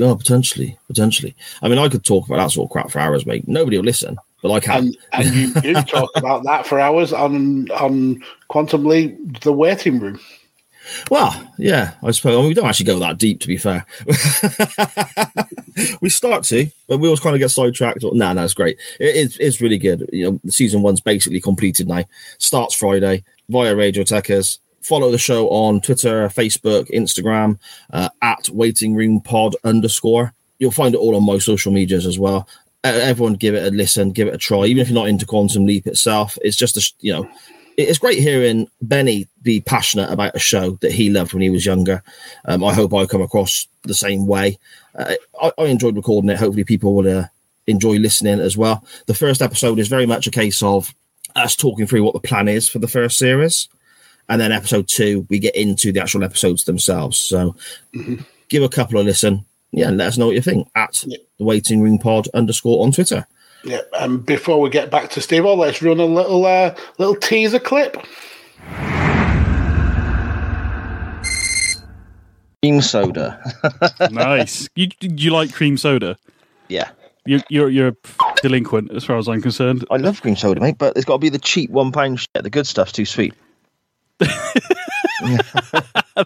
oh, 0.00 0.16
potentially, 0.16 0.78
potentially. 0.86 1.34
I 1.62 1.68
mean, 1.68 1.78
I 1.78 1.88
could 1.88 2.04
talk 2.04 2.26
about 2.26 2.38
that 2.38 2.50
sort 2.50 2.66
of 2.68 2.72
crap 2.72 2.90
for 2.90 2.98
hours, 3.00 3.26
mate. 3.26 3.46
Nobody 3.48 3.76
will 3.76 3.84
listen, 3.84 4.16
but 4.42 4.52
I 4.52 4.60
can. 4.60 4.76
And, 4.76 4.96
and 5.12 5.34
you 5.34 5.54
do 5.54 5.74
talk 5.82 6.10
about 6.16 6.44
that 6.44 6.66
for 6.66 6.78
hours 6.80 7.12
on 7.12 7.70
on 7.72 8.22
Quantum 8.48 8.84
Leap, 8.84 9.40
the 9.42 9.52
waiting 9.52 10.00
room. 10.00 10.20
Well, 11.10 11.50
yeah, 11.56 11.94
I 12.02 12.10
suppose. 12.10 12.36
I 12.36 12.40
mean, 12.40 12.48
we 12.48 12.54
don't 12.54 12.66
actually 12.66 12.84
go 12.84 12.98
that 12.98 13.16
deep, 13.16 13.40
to 13.40 13.48
be 13.48 13.56
fair. 13.56 13.86
we 16.02 16.10
start 16.10 16.44
to, 16.44 16.66
but 16.88 16.98
we 16.98 17.08
always 17.08 17.20
kind 17.20 17.34
of 17.34 17.40
get 17.40 17.50
sidetracked. 17.50 18.02
No, 18.02 18.10
nah, 18.10 18.32
no, 18.34 18.44
it's 18.44 18.52
great. 18.52 18.78
It, 19.00 19.16
it's, 19.16 19.36
it's 19.38 19.60
really 19.62 19.78
good. 19.78 20.08
You 20.12 20.32
know, 20.32 20.40
season 20.50 20.82
one's 20.82 21.00
basically 21.00 21.40
completed 21.40 21.88
now. 21.88 22.04
Starts 22.36 22.74
Friday 22.74 23.24
via 23.48 23.74
Radio 23.74 24.02
Techers. 24.02 24.58
Follow 24.84 25.10
the 25.10 25.18
show 25.18 25.48
on 25.48 25.80
Twitter, 25.80 26.28
Facebook, 26.28 26.90
Instagram 26.90 27.58
uh, 27.92 28.10
at 28.20 28.50
Waiting 28.50 28.94
Room 28.94 29.20
Pod 29.20 29.56
underscore. 29.64 30.34
You'll 30.58 30.72
find 30.72 30.94
it 30.94 30.98
all 30.98 31.16
on 31.16 31.24
my 31.24 31.38
social 31.38 31.72
medias 31.72 32.04
as 32.06 32.18
well. 32.18 32.46
Uh, 32.84 32.88
everyone, 33.00 33.32
give 33.32 33.54
it 33.54 33.66
a 33.66 33.74
listen, 33.74 34.12
give 34.12 34.28
it 34.28 34.34
a 34.34 34.38
try. 34.38 34.66
Even 34.66 34.82
if 34.82 34.88
you're 34.88 34.94
not 34.94 35.08
into 35.08 35.24
Quantum 35.24 35.64
Leap 35.64 35.86
itself, 35.86 36.36
it's 36.42 36.56
just 36.56 36.76
a 36.76 36.92
you 37.00 37.12
know 37.14 37.26
it's 37.78 37.98
great 37.98 38.18
hearing 38.18 38.68
Benny 38.82 39.26
be 39.42 39.62
passionate 39.62 40.12
about 40.12 40.36
a 40.36 40.38
show 40.38 40.72
that 40.82 40.92
he 40.92 41.08
loved 41.08 41.32
when 41.32 41.42
he 41.42 41.50
was 41.50 41.64
younger. 41.64 42.02
Um, 42.44 42.62
I 42.62 42.74
hope 42.74 42.92
I 42.92 43.06
come 43.06 43.22
across 43.22 43.66
the 43.84 43.94
same 43.94 44.26
way. 44.26 44.58
Uh, 44.94 45.14
I, 45.40 45.52
I 45.58 45.64
enjoyed 45.64 45.96
recording 45.96 46.28
it. 46.28 46.38
Hopefully, 46.38 46.64
people 46.64 46.94
will 46.94 47.20
uh, 47.20 47.24
enjoy 47.66 47.96
listening 47.96 48.38
as 48.38 48.56
well. 48.56 48.84
The 49.06 49.14
first 49.14 49.40
episode 49.40 49.78
is 49.78 49.88
very 49.88 50.04
much 50.04 50.26
a 50.26 50.30
case 50.30 50.62
of 50.62 50.94
us 51.34 51.56
talking 51.56 51.86
through 51.86 52.04
what 52.04 52.14
the 52.14 52.20
plan 52.20 52.48
is 52.48 52.68
for 52.68 52.80
the 52.80 52.86
first 52.86 53.18
series. 53.18 53.68
And 54.28 54.40
then 54.40 54.52
episode 54.52 54.88
two, 54.88 55.26
we 55.28 55.38
get 55.38 55.54
into 55.54 55.92
the 55.92 56.00
actual 56.00 56.24
episodes 56.24 56.64
themselves. 56.64 57.20
So 57.20 57.54
give 58.48 58.62
a 58.62 58.68
couple 58.68 59.00
a 59.00 59.02
listen. 59.02 59.44
Yeah, 59.70 59.88
and 59.88 59.96
let 59.98 60.08
us 60.08 60.18
know 60.18 60.26
what 60.26 60.36
you 60.36 60.40
think 60.40 60.68
at 60.76 61.02
the 61.38 61.44
waiting 61.44 61.80
room 61.80 61.98
pod 61.98 62.28
underscore 62.32 62.84
on 62.84 62.92
Twitter. 62.92 63.26
Yeah, 63.64 63.80
and 63.94 64.24
before 64.24 64.60
we 64.60 64.70
get 64.70 64.90
back 64.90 65.10
to 65.10 65.20
Steve, 65.20 65.44
let's 65.44 65.82
run 65.82 65.98
a 65.98 66.04
little 66.04 66.44
uh, 66.46 66.74
little 66.98 67.16
teaser 67.16 67.58
clip. 67.58 67.96
Cream 72.62 72.80
soda. 72.80 73.40
nice. 74.10 74.68
You 74.76 74.88
you 75.00 75.32
like 75.32 75.52
cream 75.52 75.76
soda? 75.76 76.16
Yeah. 76.68 76.90
You, 77.26 77.40
you're 77.48 77.70
you're 77.70 77.88
a 77.88 77.96
delinquent 78.42 78.92
as 78.92 79.04
far 79.04 79.16
as 79.16 79.28
I'm 79.28 79.42
concerned. 79.42 79.84
I 79.90 79.96
love 79.96 80.20
cream 80.20 80.36
soda, 80.36 80.60
mate, 80.60 80.76
but 80.78 80.96
it's 80.96 81.06
got 81.06 81.14
to 81.14 81.18
be 81.18 81.30
the 81.30 81.38
cheap 81.38 81.70
one 81.70 81.90
pound 81.90 82.20
shit. 82.20 82.42
The 82.42 82.50
good 82.50 82.66
stuff's 82.66 82.92
too 82.92 83.06
sweet. 83.06 83.34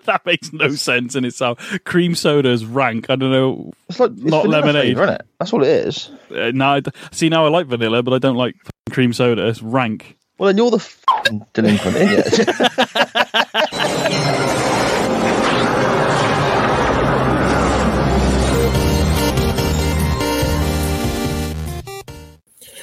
that 0.04 0.22
makes 0.26 0.52
no 0.52 0.70
sense 0.70 1.14
in 1.14 1.24
itself. 1.24 1.78
Cream 1.84 2.14
soda 2.14 2.50
is 2.50 2.64
rank. 2.64 3.06
I 3.10 3.16
don't 3.16 3.30
know. 3.32 3.72
It's 3.88 3.98
like 4.00 4.12
not 4.16 4.48
lemonade, 4.48 4.96
isn't 4.96 5.08
it? 5.08 5.22
That's 5.38 5.52
all 5.52 5.62
it 5.62 5.68
is. 5.68 6.10
Uh, 6.30 6.50
no, 6.54 6.68
I 6.74 6.80
d- 6.80 6.90
see 7.12 7.28
now 7.28 7.46
I 7.46 7.48
like 7.48 7.66
vanilla, 7.66 8.02
but 8.02 8.14
I 8.14 8.18
don't 8.18 8.36
like 8.36 8.54
f***ing 8.64 8.94
cream 8.94 9.12
soda. 9.12 9.46
It's 9.48 9.62
rank. 9.62 10.16
Well, 10.38 10.46
then 10.48 10.56
you're 10.58 10.70
the 10.70 10.76
f***ing 10.76 11.44
delinquent, 11.54 11.96
ain't 11.96 12.38
you? 12.38 12.44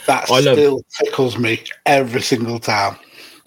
That 0.07 0.29
I 0.29 0.39
love- 0.39 0.55
still 0.55 0.81
tickles 0.99 1.37
me 1.37 1.63
every 1.85 2.21
single 2.21 2.59
time. 2.59 2.95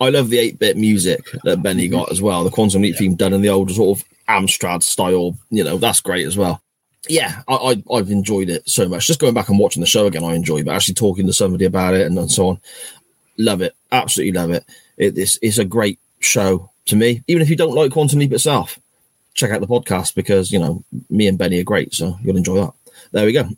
I 0.01 0.11
love 0.11 0.31
the 0.31 0.39
8 0.39 0.59
bit 0.59 0.77
music 0.77 1.27
that 1.45 1.63
Benny 1.63 1.89
mm-hmm. 1.89 1.99
got 1.99 2.13
as 2.13 2.23
well. 2.23 2.45
The 2.45 2.51
Quantum 2.51 2.83
Leap 2.83 2.97
theme 2.97 3.17
done 3.17 3.33
in 3.33 3.43
the 3.43 3.49
old 3.49 3.71
sort 3.71 3.99
of 3.99 4.05
Amstrad 4.29 4.83
style, 4.83 5.37
you 5.51 5.65
know, 5.65 5.79
that's 5.79 6.01
great 6.01 6.27
as 6.27 6.37
well. 6.37 6.63
Yeah, 7.09 7.43
I, 7.49 7.55
I, 7.55 7.83
I've 7.95 8.11
enjoyed 8.11 8.51
it 8.51 8.69
so 8.69 8.89
much. 8.89 9.07
Just 9.07 9.21
going 9.21 9.35
back 9.35 9.49
and 9.49 9.59
watching 9.59 9.81
the 9.81 9.87
show 9.87 10.07
again, 10.07 10.25
I 10.25 10.35
enjoy 10.35 10.63
but 10.63 10.75
actually 10.75 10.95
talking 10.95 11.27
to 11.27 11.33
somebody 11.33 11.65
about 11.65 11.95
it 11.95 12.07
and, 12.07 12.19
and 12.19 12.31
so 12.31 12.49
on, 12.49 12.61
love 13.39 13.63
it. 13.63 13.75
Absolutely 13.91 14.39
love 14.39 14.51
it. 14.51 14.65
it 14.97 15.17
it's, 15.17 15.39
it's 15.41 15.59
a 15.59 15.65
great 15.65 15.99
show 16.21 16.71
to 16.87 16.97
me. 16.97 17.23
Even 17.27 17.43
if 17.43 17.49
you 17.49 17.57
don't 17.57 17.75
like 17.75 17.93
Quantum 17.93 18.19
Leap 18.19 18.33
itself, 18.33 18.79
check 19.35 19.51
out 19.51 19.61
the 19.61 19.67
podcast 19.67 20.15
because, 20.15 20.53
you 20.53 20.59
know, 20.59 20.85
me 21.09 21.27
and 21.27 21.39
Benny 21.39 21.61
are 21.61 21.65
great, 21.65 21.95
so 21.95 22.19
you'll 22.23 22.37
enjoy 22.37 22.57
that. 22.57 22.75
There 23.13 23.27
we 23.27 23.33
go. 23.33 23.49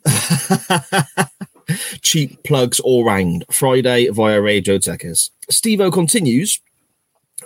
cheap 2.01 2.43
plugs 2.43 2.79
all 2.79 3.03
round. 3.03 3.45
Friday 3.51 4.07
via 4.09 4.41
Radio 4.41 4.77
Techers. 4.77 5.29
Stevo 5.51 5.91
continues. 5.91 6.59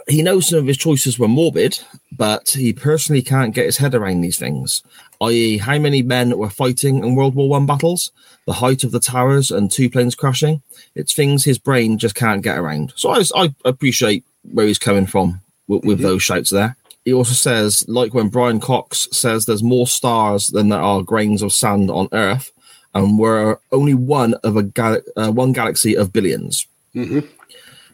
He 0.08 0.22
knows 0.22 0.50
some 0.50 0.60
of 0.60 0.68
his 0.68 0.78
choices 0.78 1.18
were 1.18 1.28
morbid, 1.28 1.80
but 2.12 2.50
he 2.50 2.74
personally 2.74 3.22
can't 3.22 3.56
get 3.56 3.66
his 3.66 3.78
head 3.78 3.96
around 3.96 4.22
these 4.22 4.38
things. 4.38 4.84
I.e., 5.22 5.58
how 5.58 5.80
many 5.80 6.02
men 6.02 6.38
were 6.38 6.50
fighting 6.50 7.04
in 7.04 7.16
World 7.16 7.34
War 7.34 7.50
One 7.50 7.66
battles, 7.66 8.12
the 8.46 8.54
height 8.54 8.84
of 8.84 8.92
the 8.92 9.00
towers, 9.00 9.52
and 9.52 9.72
two 9.72 9.90
planes 9.90 10.14
crashing. 10.14 10.62
It's 10.96 11.14
things 11.14 11.44
his 11.44 11.58
brain 11.58 11.98
just 11.98 12.16
can't 12.16 12.44
get 12.44 12.58
around. 12.58 12.94
So 12.96 13.10
I, 13.10 13.24
I 13.36 13.56
appreciate 13.64 14.24
where 14.44 14.68
he's 14.68 14.78
coming 14.80 15.08
from 15.08 15.42
with, 15.68 15.86
with 15.86 16.00
those 16.00 16.22
shouts 16.22 16.52
there. 16.52 16.76
He 17.06 17.14
also 17.14 17.34
says, 17.34 17.86
like 17.88 18.14
when 18.14 18.30
Brian 18.30 18.60
Cox 18.60 19.08
says 19.12 19.46
there's 19.46 19.64
more 19.64 19.88
stars 19.88 20.48
than 20.48 20.70
there 20.70 20.82
are 20.82 21.04
grains 21.04 21.42
of 21.42 21.54
sand 21.54 21.90
on 21.90 22.10
Earth, 22.12 22.52
and 22.94 23.18
we're 23.18 23.58
only 23.72 23.94
one 23.94 24.34
of 24.36 24.58
a 24.58 24.64
gal- 24.64 25.02
uh, 25.16 25.32
one 25.32 25.54
galaxy 25.54 25.96
of 25.96 26.12
1000000000s 26.12 26.68
Mm-hmm. 26.96 27.20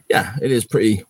Yeah, 0.08 0.36
it 0.42 0.50
is 0.52 0.64
pretty 0.64 1.04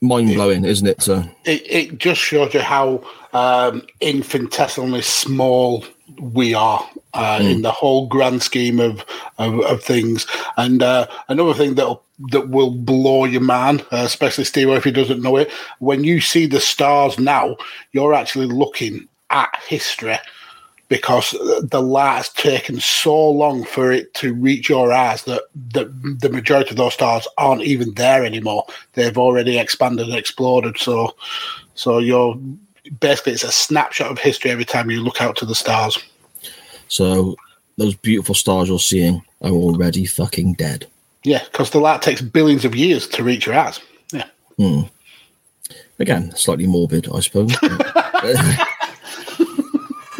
mind 0.00 0.34
blowing, 0.34 0.64
isn't 0.64 0.86
it? 0.86 1.02
So 1.02 1.24
It, 1.44 1.62
it 1.68 1.98
just 1.98 2.20
shows 2.20 2.52
you 2.54 2.60
how 2.60 3.02
um, 3.32 3.82
infinitesimally 4.00 5.02
small 5.02 5.84
we 6.20 6.54
are 6.54 6.86
uh, 7.14 7.38
Mm. 7.40 7.50
in 7.50 7.62
the 7.62 7.72
whole 7.72 8.06
grand 8.06 8.42
scheme 8.42 8.78
of 8.78 9.04
of, 9.38 9.58
of 9.60 9.82
things. 9.82 10.26
And 10.56 10.82
uh, 10.82 11.06
another 11.28 11.54
thing 11.54 11.74
that 11.76 11.98
that 12.30 12.48
will 12.48 12.70
blow 12.70 13.24
your 13.24 13.40
man, 13.42 13.80
uh, 13.92 14.04
especially 14.04 14.44
Steve, 14.44 14.68
if 14.70 14.84
he 14.84 14.90
doesn't 14.90 15.22
know 15.22 15.36
it, 15.36 15.50
when 15.80 16.04
you 16.04 16.20
see 16.20 16.46
the 16.46 16.60
stars 16.60 17.18
now, 17.18 17.56
you're 17.92 18.14
actually 18.14 18.46
looking 18.46 19.08
at 19.30 19.48
history 19.66 20.16
because 20.88 21.32
the 21.62 21.82
light's 21.82 22.28
taken 22.30 22.78
so 22.78 23.30
long 23.30 23.64
for 23.64 23.90
it 23.90 24.14
to 24.14 24.32
reach 24.34 24.68
your 24.68 24.92
eyes 24.92 25.24
that 25.24 25.42
the, 25.72 25.84
the 26.20 26.28
majority 26.28 26.70
of 26.70 26.76
those 26.76 26.94
stars 26.94 27.26
aren't 27.38 27.62
even 27.62 27.92
there 27.94 28.24
anymore. 28.24 28.64
They've 28.92 29.18
already 29.18 29.58
expanded 29.58 30.06
and 30.06 30.16
exploded. 30.16 30.78
So, 30.78 31.16
so 31.74 31.98
you're 31.98 32.36
basically 33.00 33.32
it's 33.32 33.42
a 33.42 33.50
snapshot 33.50 34.12
of 34.12 34.18
history 34.18 34.50
every 34.50 34.64
time 34.64 34.90
you 34.90 35.00
look 35.00 35.20
out 35.20 35.36
to 35.36 35.46
the 35.46 35.56
stars. 35.56 35.98
So 36.88 37.36
those 37.78 37.96
beautiful 37.96 38.36
stars 38.36 38.68
you're 38.68 38.78
seeing 38.78 39.22
are 39.42 39.50
already 39.50 40.06
fucking 40.06 40.54
dead. 40.54 40.86
Yeah, 41.24 41.42
because 41.50 41.70
the 41.70 41.80
light 41.80 42.02
takes 42.02 42.20
billions 42.20 42.64
of 42.64 42.76
years 42.76 43.08
to 43.08 43.24
reach 43.24 43.46
your 43.46 43.56
eyes. 43.56 43.80
Yeah. 44.12 44.28
Hmm. 44.56 44.82
Again, 45.98 46.32
slightly 46.36 46.66
morbid, 46.66 47.08
I 47.12 47.20
suppose. 47.20 47.56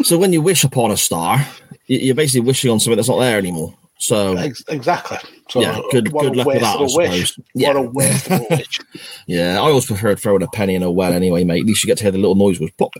so 0.07 0.17
when 0.17 0.31
you 0.31 0.41
wish 0.41 0.63
upon 0.63 0.91
a 0.91 0.97
star, 0.97 1.45
you're 1.87 2.15
basically 2.15 2.47
wishing 2.47 2.71
on 2.71 2.79
something 2.79 2.95
that's 2.95 3.09
not 3.09 3.19
there 3.19 3.37
anymore. 3.37 3.73
So 3.99 4.37
exactly. 4.37 5.17
So 5.49 5.59
yeah, 5.59 5.81
good 5.91 6.13
good 6.13 6.35
luck 6.35 6.47
with 6.47 6.61
that. 6.61 6.79
I 6.79 6.83
of 6.83 6.91
a 6.91 6.93
wish. 6.95 7.33
suppose. 7.33 7.45
Yeah. 7.55 7.73
What 7.73 7.77
a 7.77 7.81
waste 7.89 8.31
of 8.31 8.39
a 8.39 8.45
wish. 8.51 8.79
Yeah, 9.25 9.55
I 9.55 9.57
always 9.57 9.85
preferred 9.85 10.19
throwing 10.19 10.43
a 10.43 10.47
penny 10.47 10.75
in 10.75 10.83
a 10.83 10.89
well 10.89 11.11
anyway, 11.11 11.43
mate. 11.43 11.59
At 11.61 11.65
least 11.65 11.83
you 11.83 11.87
get 11.87 11.97
to 11.97 12.05
hear 12.05 12.11
the 12.11 12.19
little 12.19 12.35
noise 12.35 12.57
was 12.59 12.71
pop. 12.71 12.93
Do 12.93 12.99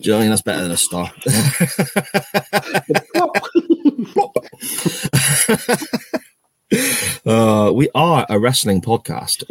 you 0.00 0.12
know 0.12 0.16
what 0.16 0.20
I 0.20 0.22
mean? 0.22 0.30
That's 0.30 0.42
better 0.42 0.62
than 0.62 0.70
a 0.70 0.78
star. 0.78 1.12
uh, 7.26 7.70
we 7.74 7.90
are 7.94 8.24
a 8.30 8.38
wrestling 8.38 8.80
podcast. 8.80 9.44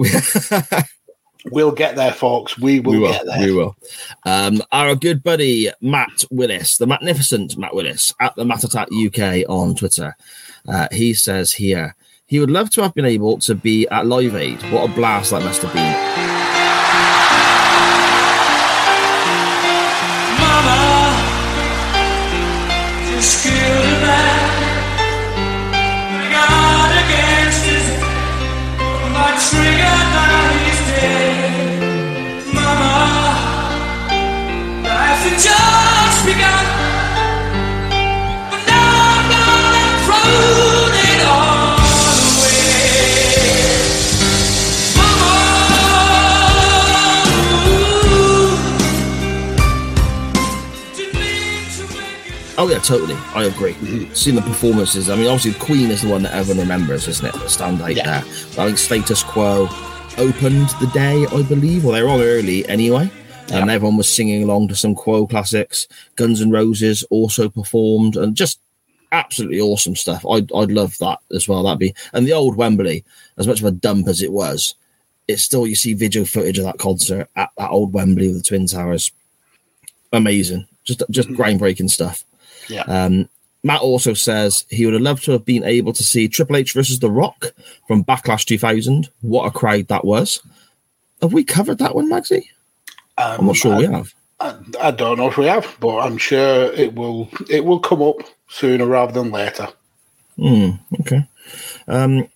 We'll 1.46 1.72
get 1.72 1.96
there, 1.96 2.12
folks. 2.12 2.58
We 2.58 2.80
will, 2.80 2.92
we 2.92 3.00
will. 3.00 3.12
get 3.12 3.26
there. 3.26 3.40
We 3.40 3.54
will. 3.54 3.76
Um, 4.26 4.62
our 4.72 4.96
good 4.96 5.24
buddy 5.24 5.72
Matt 5.82 6.26
Willis, 6.30 6.78
the 6.78 6.88
magnificent 6.88 7.58
Matt 7.58 7.74
Willis 7.74 8.14
at 8.20 8.36
the 8.36 8.46
Matt 8.46 8.64
Attack 8.64 8.90
UK 8.92 9.50
on 9.50 9.76
Twitter, 9.76 10.16
uh, 10.68 10.88
he 10.92 11.14
says 11.14 11.54
here 11.54 11.96
he 12.26 12.40
would 12.40 12.52
love 12.52 12.70
to 12.72 12.84
have 12.84 12.94
been 12.94 13.06
able 13.06 13.40
to 13.40 13.56
be 13.56 13.88
at 13.88 14.06
Live 14.06 14.36
Aid. 14.36 14.62
What 14.72 14.90
a 14.90 14.94
blast 14.94 15.32
that 15.32 15.44
must 15.44 15.62
have 15.62 15.74
been. 15.74 16.09
Oh 52.60 52.68
yeah, 52.68 52.80
totally. 52.80 53.16
I 53.34 53.45
agree. 53.45 53.72
Mm-hmm. 53.76 54.14
Seeing 54.14 54.36
the 54.36 54.41
performances, 54.41 55.10
I 55.10 55.16
mean, 55.16 55.28
obviously 55.28 55.57
Queen 55.66 55.89
is 55.89 56.01
the 56.01 56.10
one 56.10 56.24
that 56.24 56.36
everyone 56.36 56.60
remembers, 56.60 57.07
isn't 57.07 57.26
it? 57.26 57.34
That 57.34 57.49
stand 57.49 57.82
out 57.82 57.95
there. 57.95 58.18
I 58.18 58.22
think 58.66 58.78
Status 58.78 59.24
Quo 59.24 59.70
opened 60.18 60.68
the 60.82 60.91
day, 60.93 61.26
I 61.26 61.41
believe. 61.43 61.86
Well, 61.86 61.93
they 61.93 62.03
were 62.03 62.10
on 62.10 62.20
early 62.20 62.68
anyway. 62.68 63.10
And 63.53 63.72
everyone 63.72 63.95
was 63.95 64.10
singing 64.10 64.43
along 64.43 64.68
to 64.68 64.76
some 64.76 64.93
Quo 64.93 65.26
classics. 65.26 65.88
Guns 66.18 66.41
N' 66.41 66.51
Roses 66.51 67.03
also 67.10 67.47
performed, 67.47 68.18
and 68.18 68.36
just 68.36 68.60
absolutely 69.14 69.62
awesome 69.62 69.95
stuff. 69.95 70.26
I'd 70.30 70.51
I'd 70.53 70.70
love 70.70 70.97
that 70.97 71.20
as 71.34 71.47
well. 71.47 71.64
That'd 71.64 71.80
be 71.80 71.95
and 72.12 72.28
the 72.28 72.34
old 72.34 72.57
Wembley, 72.57 73.05
as 73.38 73.47
much 73.47 73.62
of 73.62 73.68
a 73.68 73.72
dump 73.72 74.10
as 74.10 74.22
it 74.22 74.34
was, 74.34 74.76
it's 75.30 75.43
still 75.43 75.66
you 75.66 75.76
see 75.76 75.93
video 75.93 76.26
footage 76.26 76.60
of 76.60 76.66
that 76.66 76.78
concert 76.78 77.30
at 77.38 77.51
that 77.57 77.70
old 77.70 77.93
Wembley 77.93 78.28
with 78.28 78.43
the 78.43 78.43
Twin 78.43 78.68
Towers. 78.68 79.12
Amazing, 80.12 80.68
just 80.84 81.01
just 81.10 81.30
mm-hmm. 81.30 81.41
groundbreaking 81.41 81.89
stuff. 81.89 82.26
Yeah. 82.70 82.84
Um, 82.84 83.28
Matt 83.63 83.82
also 83.82 84.13
says 84.13 84.63
he 84.70 84.86
would 84.86 84.93
have 84.93 85.03
loved 85.03 85.26
to 85.26 85.32
have 85.32 85.43
been 85.43 85.65
able 85.65 85.91
to 85.93 86.03
see 86.03 86.28
Triple 86.28 86.55
H 86.55 86.74
versus 86.74 86.99
The 86.99 87.11
Rock 87.11 87.53
from 87.88 88.05
Backlash 88.05 88.45
2000. 88.45 89.09
What 89.22 89.45
a 89.45 89.51
crowd 89.51 89.88
that 89.89 90.05
was! 90.05 90.41
Have 91.22 91.34
we 91.34 91.43
covered 91.43 91.80
that 91.80 91.95
one, 91.95 92.07
Maxie? 92.07 92.49
I'm 93.17 93.45
not 93.45 93.57
sure 93.57 93.78
we 93.78 93.86
have. 93.86 94.13
I, 94.39 94.55
I 94.80 94.91
don't 94.91 95.17
know 95.17 95.28
if 95.28 95.38
we 95.38 95.45
have, 95.47 95.76
but 95.82 95.99
I'm 95.99 96.17
sure 96.17 96.72
it 96.72 96.95
will. 96.95 97.30
It 97.49 97.65
will 97.65 97.80
come 97.80 98.01
up 98.01 98.22
sooner 98.47 98.86
rather 98.86 99.11
than 99.11 99.32
later. 99.32 99.67
Hmm, 100.38 100.70
okay. 101.01 101.28
Um, 101.89 102.30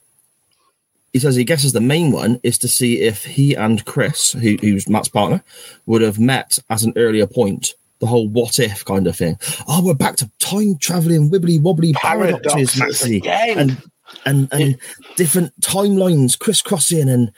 he 1.14 1.20
says 1.20 1.36
he 1.36 1.46
guesses 1.46 1.72
the 1.72 1.80
main 1.80 2.12
one 2.12 2.40
is 2.44 2.58
to 2.58 2.68
see 2.68 3.02
if 3.02 3.24
he 3.24 3.54
and 3.54 3.86
Chris, 3.86 4.34
who, 4.34 4.58
who's 4.60 4.90
Matt's 4.90 5.08
partner, 5.08 5.44
would 5.86 6.02
have 6.02 6.20
met 6.20 6.60
at 6.70 6.82
an 6.82 6.94
earlier 6.96 7.28
point. 7.28 7.76
The 8.04 8.10
whole 8.10 8.28
what 8.28 8.60
if 8.60 8.84
kind 8.84 9.08
of 9.08 9.16
thing. 9.16 9.38
Oh, 9.66 9.82
we're 9.82 9.94
back 9.94 10.18
to 10.18 10.30
time 10.40 10.78
traveling, 10.78 11.32
wibbly 11.32 11.62
wobbly 11.62 11.94
paradoxes, 11.94 12.74
Paradoxes 12.74 12.78
Maxie, 12.78 13.18
again. 13.20 13.58
and 13.58 13.82
and 14.26 14.50
and 14.52 14.78
different 15.16 15.58
timelines 15.62 16.38
crisscrossing 16.38 17.08
and 17.08 17.32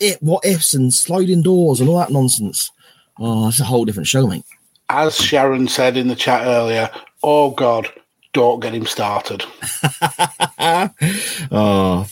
it 0.00 0.20
what 0.20 0.44
ifs 0.44 0.74
and 0.74 0.92
sliding 0.92 1.40
doors 1.40 1.78
and 1.78 1.88
all 1.88 1.98
that 1.98 2.10
nonsense. 2.10 2.72
Oh, 3.20 3.44
that's 3.44 3.60
a 3.60 3.64
whole 3.64 3.84
different 3.84 4.08
show, 4.08 4.26
mate. 4.26 4.42
As 4.88 5.14
Sharon 5.14 5.68
said 5.68 5.96
in 5.96 6.08
the 6.08 6.16
chat 6.16 6.44
earlier, 6.44 6.90
oh 7.22 7.52
God, 7.52 7.88
don't 8.32 8.60
get 8.60 8.74
him 8.74 8.86
started. 8.86 9.44
Oh, 11.50 12.06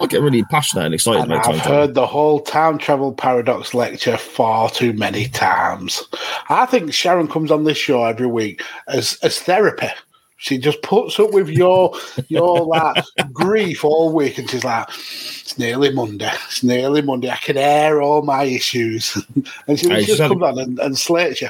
I, 0.00 0.06
get 0.06 0.22
really 0.22 0.42
passionate 0.44 0.86
and 0.86 0.94
excited 0.94 1.22
And 1.22 1.32
about 1.32 1.44
time 1.44 1.54
I've 1.56 1.62
travel. 1.62 1.78
heard 1.80 1.94
the 1.94 2.06
whole 2.06 2.40
time 2.40 2.78
travel 2.78 3.12
paradox 3.12 3.74
lecture 3.74 4.16
far 4.16 4.70
too 4.70 4.92
many 4.92 5.28
times. 5.28 6.02
I 6.48 6.66
think 6.66 6.92
Sharon 6.92 7.28
comes 7.28 7.50
on 7.50 7.64
this 7.64 7.76
show 7.78 8.04
every 8.04 8.26
week 8.26 8.62
as 8.86 9.18
as 9.22 9.40
therapy. 9.40 9.88
She 10.36 10.56
just 10.56 10.80
puts 10.82 11.18
up 11.18 11.32
with 11.32 11.48
your 11.48 11.92
your 12.28 12.64
like 12.66 13.04
grief 13.32 13.84
all 13.84 14.12
week, 14.14 14.38
and 14.38 14.48
she's 14.48 14.64
like, 14.64 14.88
"It's 14.88 15.58
nearly 15.58 15.90
Monday. 15.92 16.30
It's 16.46 16.62
nearly 16.62 17.02
Monday. 17.02 17.28
I 17.30 17.36
can 17.36 17.56
air 17.58 18.00
all 18.00 18.22
my 18.22 18.44
issues." 18.44 19.16
and 19.66 19.78
she 19.78 19.88
Hey, 19.88 20.04
just 20.04 20.20
had 20.20 20.28
comes 20.28 20.42
on 20.42 20.58
and, 20.58 20.78
and 20.78 20.96
slates 20.96 21.42
you. 21.42 21.48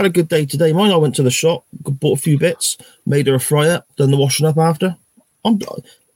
Had 0.00 0.06
a 0.06 0.10
good 0.10 0.28
day 0.28 0.46
today. 0.46 0.72
Mine. 0.72 0.92
I 0.92 0.96
went 0.96 1.14
to 1.16 1.22
the 1.22 1.30
shop, 1.30 1.66
bought 1.72 2.18
a 2.18 2.22
few 2.22 2.38
bits, 2.38 2.78
made 3.04 3.26
her 3.26 3.34
a 3.34 3.40
fryer, 3.40 3.82
done 3.98 4.10
the 4.10 4.16
washing 4.16 4.46
up 4.46 4.56
after. 4.56 4.96
I'm, 5.44 5.58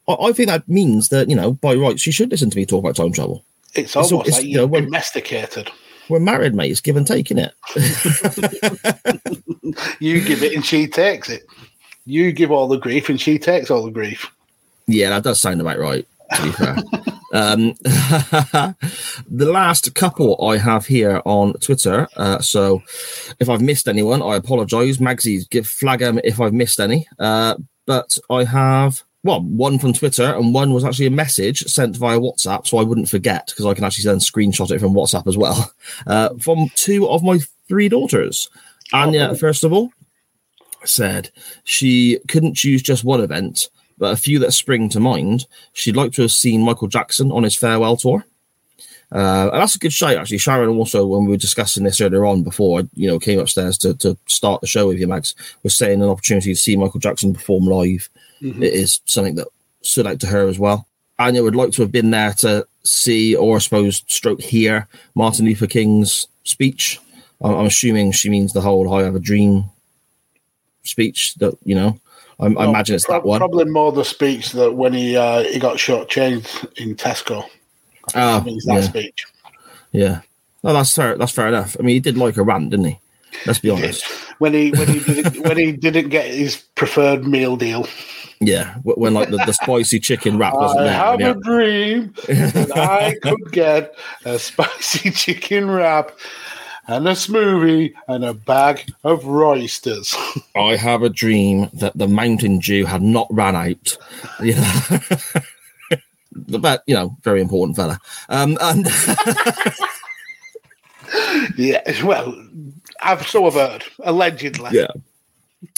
I, 0.09 0.32
think 0.32 0.49
that 0.49 0.66
means 0.66 1.11
that 1.11 1.28
you 1.28 1.37
know, 1.37 1.53
by 1.53 1.74
rights, 1.74 2.01
she 2.01 2.11
should 2.11 2.30
listen 2.30 2.49
to 2.49 2.57
me 2.57 2.64
talk 2.64 2.82
about 2.82 2.97
time 2.97 3.12
travel. 3.12 3.45
It's 3.74 3.95
almost 3.95 4.26
it's, 4.26 4.39
like 4.39 4.47
you 4.47 4.57
know, 4.57 4.66
when- 4.66 4.85
domesticated. 4.85 5.70
We're 6.09 6.18
married, 6.18 6.55
mate. 6.55 6.70
It's 6.70 6.80
give 6.80 6.97
and 6.97 7.07
take, 7.07 7.30
isn't 7.30 7.53
it? 7.74 9.20
You 10.01 10.22
give 10.22 10.43
it 10.43 10.55
and 10.55 10.64
she 10.64 10.87
takes 10.87 11.28
it. 11.28 11.47
You 12.07 12.32
give 12.32 12.51
all 12.51 12.68
the 12.68 12.78
grief 12.78 13.11
and 13.11 13.20
she 13.20 13.39
takes 13.39 13.70
all 13.70 13.85
the 13.85 13.91
grief. 13.91 14.30
Yeah, 14.87 15.11
that 15.11 15.24
does 15.24 15.41
sound 15.41 15.61
about 15.61 15.78
right. 15.78 16.07
To 16.37 16.43
be 16.43 16.53
fair. 16.53 16.76
um, 17.35 17.74
the 17.82 19.51
last 19.51 19.95
couple 19.95 20.43
I 20.43 20.57
have 20.57 20.87
here 20.87 21.20
on 21.26 21.53
Twitter. 21.55 22.09
Uh, 22.16 22.39
so, 22.39 22.82
if 23.41 23.51
I've 23.51 23.61
missed 23.61 23.89
anyone, 23.89 24.22
I 24.22 24.37
apologise. 24.37 24.97
Magsy, 24.99 25.49
give 25.51 25.66
flag 25.66 26.01
'em 26.01 26.20
if 26.24 26.41
I've 26.41 26.55
missed 26.55 26.80
any. 26.80 27.07
Uh, 27.18 27.57
but 27.87 28.16
I 28.30 28.45
have 28.45 29.03
well, 29.24 29.41
one 29.41 29.78
from 29.78 29.95
Twitter, 29.95 30.35
and 30.35 30.53
one 30.53 30.74
was 30.74 30.85
actually 30.85 31.07
a 31.07 31.11
message 31.11 31.61
sent 31.61 31.97
via 31.97 32.20
WhatsApp, 32.20 32.66
so 32.66 32.76
I 32.76 32.82
wouldn't 32.82 33.09
forget 33.09 33.47
because 33.47 33.64
I 33.64 33.72
can 33.72 33.82
actually 33.82 34.05
then 34.05 34.18
screenshot 34.18 34.70
it 34.70 34.80
from 34.80 34.93
WhatsApp 34.93 35.26
as 35.26 35.37
well. 35.37 35.72
Uh, 36.07 36.30
from 36.41 36.68
two 36.74 37.09
of 37.09 37.22
my 37.22 37.39
three 37.68 37.89
daughters. 37.89 38.51
Anya, 38.93 39.35
first 39.35 39.64
of 39.64 39.72
all, 39.72 39.91
said 40.85 41.30
she 41.62 42.18
couldn't 42.28 42.57
choose 42.57 42.82
just 42.82 43.05
one 43.05 43.20
event, 43.20 43.68
but 43.99 44.12
a 44.12 44.16
few 44.16 44.38
that 44.40 44.53
spring 44.53 44.88
to 44.90 45.01
mind. 45.01 45.47
She'd 45.72 45.97
like 45.97 46.12
to 46.12 46.22
have 46.22 46.32
seen 46.32 46.62
Michael 46.62 46.88
Jackson 46.88 47.30
on 47.30 47.42
his 47.42 47.57
farewell 47.57 47.97
tour. 47.97 48.24
Uh, 49.12 49.51
and 49.53 49.61
that's 49.61 49.76
a 49.76 49.78
good 49.78 49.92
shout, 49.92 50.16
actually. 50.16 50.38
Sharon 50.38 50.70
also, 50.70 51.07
when 51.07 51.24
we 51.24 51.30
were 51.30 51.36
discussing 51.36 51.84
this 51.84 52.01
earlier 52.01 52.24
on 52.26 52.42
before 52.42 52.80
I, 52.80 52.88
you 52.95 53.07
know, 53.07 53.18
came 53.18 53.38
upstairs 53.38 53.78
to, 53.78 53.95
to 53.95 54.18
start 54.26 54.61
the 54.61 54.66
show 54.66 54.88
with 54.88 54.99
you, 54.99 55.07
Max, 55.07 55.34
was 55.62 55.76
saying 55.76 56.03
an 56.03 56.09
opportunity 56.09 56.53
to 56.53 56.59
see 56.59 56.76
Michael 56.76 57.01
Jackson 57.01 57.32
perform 57.32 57.66
live. 57.66 58.09
Mhm. 58.42 58.62
It 58.62 58.72
is 58.72 59.01
something 59.05 59.36
that 59.36 59.49
stood 59.82 60.07
out 60.07 60.18
to 60.20 60.26
her 60.26 60.49
as 60.49 60.59
well. 60.59 60.88
Anya 61.18 61.45
would 61.45 61.55
like 61.55 61.70
to 61.72 61.82
have 61.82 61.92
been 61.92 62.11
there 62.11 62.32
to 62.32 62.66
see, 62.82 63.36
or 63.36 63.57
I 63.57 63.61
suppose, 63.61 64.03
stroke 64.09 64.40
hear 64.40 64.88
Martin 65.14 65.45
Luther 65.45 65.68
King's 65.68 66.26
speech. 66.42 66.99
I'm, 67.40 67.55
I'm 67.55 67.66
assuming 67.66 68.11
she 68.11 68.30
means 68.30 68.53
the 68.53 68.62
whole 68.62 68.92
"I 68.92 69.05
have 69.05 69.14
a 69.14 69.20
dream" 69.20 69.66
speech. 70.82 71.34
That 71.36 71.57
you 71.64 71.76
know, 71.76 72.01
I, 72.45 72.62
I 72.62 72.68
imagine 72.68 72.97
it's 72.97 73.07
that 73.07 73.24
one. 73.24 73.38
Probably 73.38 73.64
more 73.64 73.92
the 73.92 74.05
speech 74.05 74.53
that 74.53 74.74
when 74.74 74.92
he 74.92 75.16
uh, 75.16 75.45
he 75.45 75.59
got 75.59 75.76
shortchanged 75.76 76.72
in 76.76 76.95
Tesco. 76.95 77.45
Oh, 78.14 78.36
I 78.36 78.40
that 78.40 78.62
yeah. 78.66 78.80
speech. 78.82 79.26
Yeah. 79.92 80.20
No, 80.62 80.72
that's 80.72 80.95
fair. 80.95 81.16
That's 81.16 81.32
fair 81.32 81.49
enough. 81.49 81.76
I 81.78 81.82
mean, 81.82 81.95
he 81.95 82.01
did 82.01 82.16
like 82.16 82.36
a 82.36 82.42
rant, 82.42 82.70
didn't 82.70 82.86
he? 82.86 83.01
Let's 83.47 83.59
be 83.59 83.70
honest. 83.70 84.05
when 84.38 84.55
he 84.55 84.70
when 84.70 84.88
he 84.88 85.01
didn't, 85.01 85.40
when 85.49 85.57
he 85.57 85.72
didn't 85.72 86.09
get 86.09 86.26
his 86.26 86.57
preferred 86.74 87.26
meal 87.26 87.57
deal. 87.57 87.86
Yeah, 88.40 88.74
when 88.82 89.14
like 89.14 89.30
the, 89.30 89.38
the 89.38 89.53
spicy 89.53 90.01
chicken 90.01 90.38
wrap 90.38 90.55
wasn't 90.55 90.80
I 90.80 90.84
there. 90.84 90.92
have 90.92 91.20
yeah. 91.20 91.30
a 91.30 91.34
dream 91.34 92.14
that 92.26 92.76
I 92.76 93.14
could 93.22 93.53
get 93.53 93.95
a 94.24 94.38
spicy 94.38 95.11
chicken 95.11 95.70
wrap 95.70 96.12
and 96.87 97.09
a 97.09 97.12
smoothie 97.12 97.95
and 98.09 98.24
a 98.24 98.35
bag 98.35 98.91
of 99.05 99.24
roysters. 99.24 100.14
I 100.57 100.76
have 100.76 101.03
a 101.03 101.09
dream 101.09 101.70
that 101.74 101.97
the 101.97 102.09
Mountain 102.09 102.59
Dew 102.59 102.85
had 102.85 103.03
not 103.03 103.26
ran 103.30 103.57
out. 103.57 103.97
You 104.41 104.57
know, 104.57 104.80
but 106.59 106.82
you 106.87 106.95
know, 106.95 107.16
very 107.22 107.41
important 107.41 107.76
fella. 107.76 108.01
Um, 108.28 108.59
and 108.61 108.87
yeah, 111.57 112.05
well, 112.05 112.35
I've 113.01 113.26
so 113.26 113.45
have 113.45 113.55
heard 113.55 113.85
allegedly. 114.03 114.70
yeah. 114.72 114.89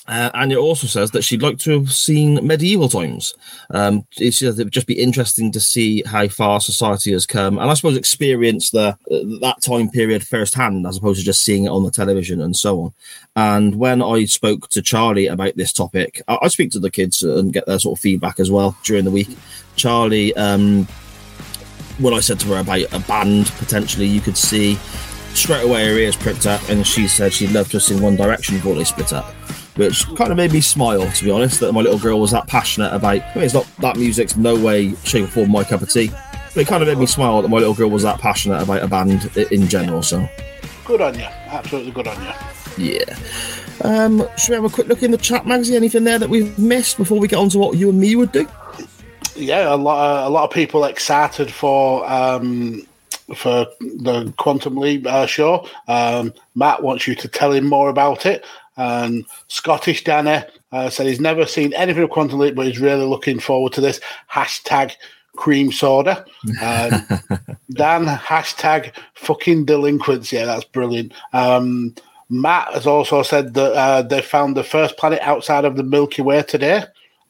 Uh, 0.08 0.30
and 0.34 0.52
it 0.52 0.58
also 0.58 0.86
says 0.86 1.10
that 1.10 1.22
she'd 1.22 1.42
like 1.42 1.58
to 1.58 1.72
have 1.72 1.92
seen 1.92 2.46
medieval 2.46 2.88
times. 2.88 3.34
Um, 3.70 4.06
it 4.18 4.32
says 4.32 4.58
it 4.58 4.64
would 4.64 4.72
just 4.72 4.86
be 4.86 5.00
interesting 5.00 5.50
to 5.52 5.60
see 5.60 6.02
how 6.02 6.28
far 6.28 6.60
society 6.60 7.12
has 7.12 7.26
come, 7.26 7.58
and 7.58 7.70
I 7.70 7.74
suppose 7.74 7.96
experience 7.96 8.70
the 8.70 8.96
uh, 9.10 9.38
that 9.40 9.62
time 9.62 9.90
period 9.90 10.26
firsthand, 10.26 10.86
as 10.86 10.96
opposed 10.96 11.18
to 11.20 11.24
just 11.24 11.42
seeing 11.42 11.64
it 11.64 11.70
on 11.70 11.84
the 11.84 11.90
television 11.90 12.40
and 12.40 12.56
so 12.56 12.80
on. 12.80 12.94
And 13.34 13.76
when 13.76 14.02
I 14.02 14.24
spoke 14.26 14.68
to 14.70 14.82
Charlie 14.82 15.26
about 15.26 15.56
this 15.56 15.72
topic, 15.72 16.22
I, 16.28 16.38
I 16.42 16.48
speak 16.48 16.70
to 16.72 16.80
the 16.80 16.90
kids 16.90 17.22
and 17.22 17.52
get 17.52 17.66
their 17.66 17.78
sort 17.78 17.98
of 17.98 18.02
feedback 18.02 18.38
as 18.38 18.50
well 18.50 18.76
during 18.84 19.04
the 19.04 19.10
week. 19.10 19.28
Charlie, 19.74 20.34
um, 20.36 20.86
when 21.98 22.14
I 22.14 22.20
said 22.20 22.40
to 22.40 22.48
her 22.48 22.60
about 22.60 22.92
a 22.92 23.00
band 23.00 23.46
potentially 23.58 24.06
you 24.06 24.20
could 24.20 24.36
see, 24.36 24.76
straight 25.34 25.64
away 25.64 25.86
her 25.86 25.98
ears 25.98 26.16
pricked 26.16 26.46
up, 26.46 26.66
and 26.68 26.86
she 26.86 27.08
said 27.08 27.32
she'd 27.32 27.52
love 27.52 27.66
to 27.70 27.76
have 27.76 27.82
seen 27.82 28.00
One 28.00 28.16
Direction 28.16 28.56
before 28.56 28.74
they 28.74 28.84
split 28.84 29.12
up. 29.12 29.35
Which 29.76 30.06
kind 30.16 30.30
of 30.30 30.36
made 30.36 30.52
me 30.52 30.60
smile, 30.60 31.10
to 31.10 31.24
be 31.24 31.30
honest, 31.30 31.60
that 31.60 31.72
my 31.72 31.80
little 31.82 31.98
girl 31.98 32.20
was 32.20 32.30
that 32.30 32.46
passionate 32.48 32.92
about. 32.94 33.20
I 33.22 33.34
mean, 33.34 33.44
it's 33.44 33.54
not 33.54 33.68
that 33.80 33.96
music's 33.96 34.36
no 34.36 34.58
way, 34.58 34.94
shape, 35.04 35.24
or 35.24 35.28
form 35.28 35.50
my 35.50 35.64
cup 35.64 35.82
of 35.82 35.90
tea, 35.90 36.08
but 36.54 36.56
it 36.62 36.66
kind 36.66 36.82
of 36.82 36.88
made 36.88 36.98
me 36.98 37.04
smile 37.06 37.42
that 37.42 37.48
my 37.48 37.58
little 37.58 37.74
girl 37.74 37.90
was 37.90 38.02
that 38.02 38.18
passionate 38.18 38.62
about 38.62 38.82
a 38.82 38.88
band 38.88 39.30
in 39.52 39.68
general. 39.68 40.02
So, 40.02 40.26
Good 40.86 41.00
on 41.02 41.14
you. 41.18 41.24
Absolutely 41.24 41.90
good 41.92 42.06
on 42.08 42.22
you. 42.24 42.32
yeah. 42.94 43.16
Um, 43.82 44.26
should 44.38 44.50
we 44.50 44.54
have 44.54 44.64
a 44.64 44.70
quick 44.70 44.86
look 44.86 45.02
in 45.02 45.10
the 45.10 45.18
chat 45.18 45.46
magazine? 45.46 45.76
Anything 45.76 46.04
there 46.04 46.18
that 46.18 46.30
we've 46.30 46.58
missed 46.58 46.96
before 46.96 47.18
we 47.18 47.28
get 47.28 47.38
on 47.38 47.50
to 47.50 47.58
what 47.58 47.76
you 47.76 47.90
and 47.90 48.00
me 48.00 48.16
would 48.16 48.32
do? 48.32 48.48
Yeah, 49.34 49.74
a 49.74 49.76
lot, 49.76 50.26
a 50.26 50.30
lot 50.30 50.44
of 50.44 50.50
people 50.50 50.84
excited 50.84 51.52
for 51.52 52.10
um, 52.10 52.86
for 53.34 53.66
the 53.80 54.32
Quantum 54.38 54.76
Leap 54.76 55.06
uh, 55.06 55.26
show. 55.26 55.68
Um, 55.88 56.32
Matt 56.54 56.82
wants 56.82 57.06
you 57.06 57.14
to 57.16 57.28
tell 57.28 57.52
him 57.52 57.66
more 57.66 57.90
about 57.90 58.24
it. 58.24 58.46
And 58.76 59.24
Scottish 59.48 60.04
Danny 60.04 60.44
uh, 60.72 60.90
said 60.90 61.06
he's 61.06 61.20
never 61.20 61.46
seen 61.46 61.72
anything 61.74 62.02
of 62.02 62.10
Quantum 62.10 62.38
Leap, 62.38 62.54
but 62.54 62.66
he's 62.66 62.80
really 62.80 63.04
looking 63.06 63.38
forward 63.38 63.72
to 63.74 63.80
this. 63.80 64.00
Hashtag 64.30 64.92
cream 65.36 65.72
soda. 65.72 66.24
Um, 66.62 67.06
Dan, 67.72 68.04
hashtag 68.06 68.92
fucking 69.14 69.64
delinquents. 69.64 70.32
Yeah, 70.32 70.44
that's 70.46 70.64
brilliant. 70.64 71.12
Um, 71.32 71.94
Matt 72.28 72.72
has 72.74 72.86
also 72.86 73.22
said 73.22 73.54
that 73.54 73.72
uh, 73.72 74.02
they 74.02 74.20
found 74.20 74.56
the 74.56 74.64
first 74.64 74.96
planet 74.96 75.20
outside 75.22 75.64
of 75.64 75.76
the 75.76 75.82
Milky 75.84 76.22
Way 76.22 76.42
today, 76.42 76.82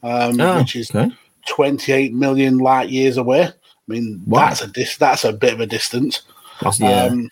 um, 0.02 0.40
Oh, 0.40 0.58
which 0.58 0.74
is 0.74 0.90
okay. 0.94 1.12
28 1.48 2.12
million 2.14 2.58
light 2.58 2.88
years 2.88 3.16
away. 3.18 3.42
I 3.42 3.52
mean, 3.86 4.22
Wow. 4.26 4.48
that's 4.48 4.62
a 4.62 4.66
dis- 4.68 4.96
that's 4.96 5.24
a 5.24 5.32
bit 5.32 5.52
of 5.52 5.60
a 5.60 5.66
distance. 5.66 6.22
That's, 6.60 6.80
yeah. 6.80 7.04
Um, 7.04 7.28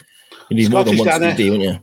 you 0.51 0.57
need 0.57 0.71
more 0.71 0.85
than 0.85 0.95
Scottish 0.97 1.13
one 1.13 1.21
Danny. 1.23 1.37
CD, 1.37 1.51
wouldn't 1.51 1.69
you? 1.75 1.81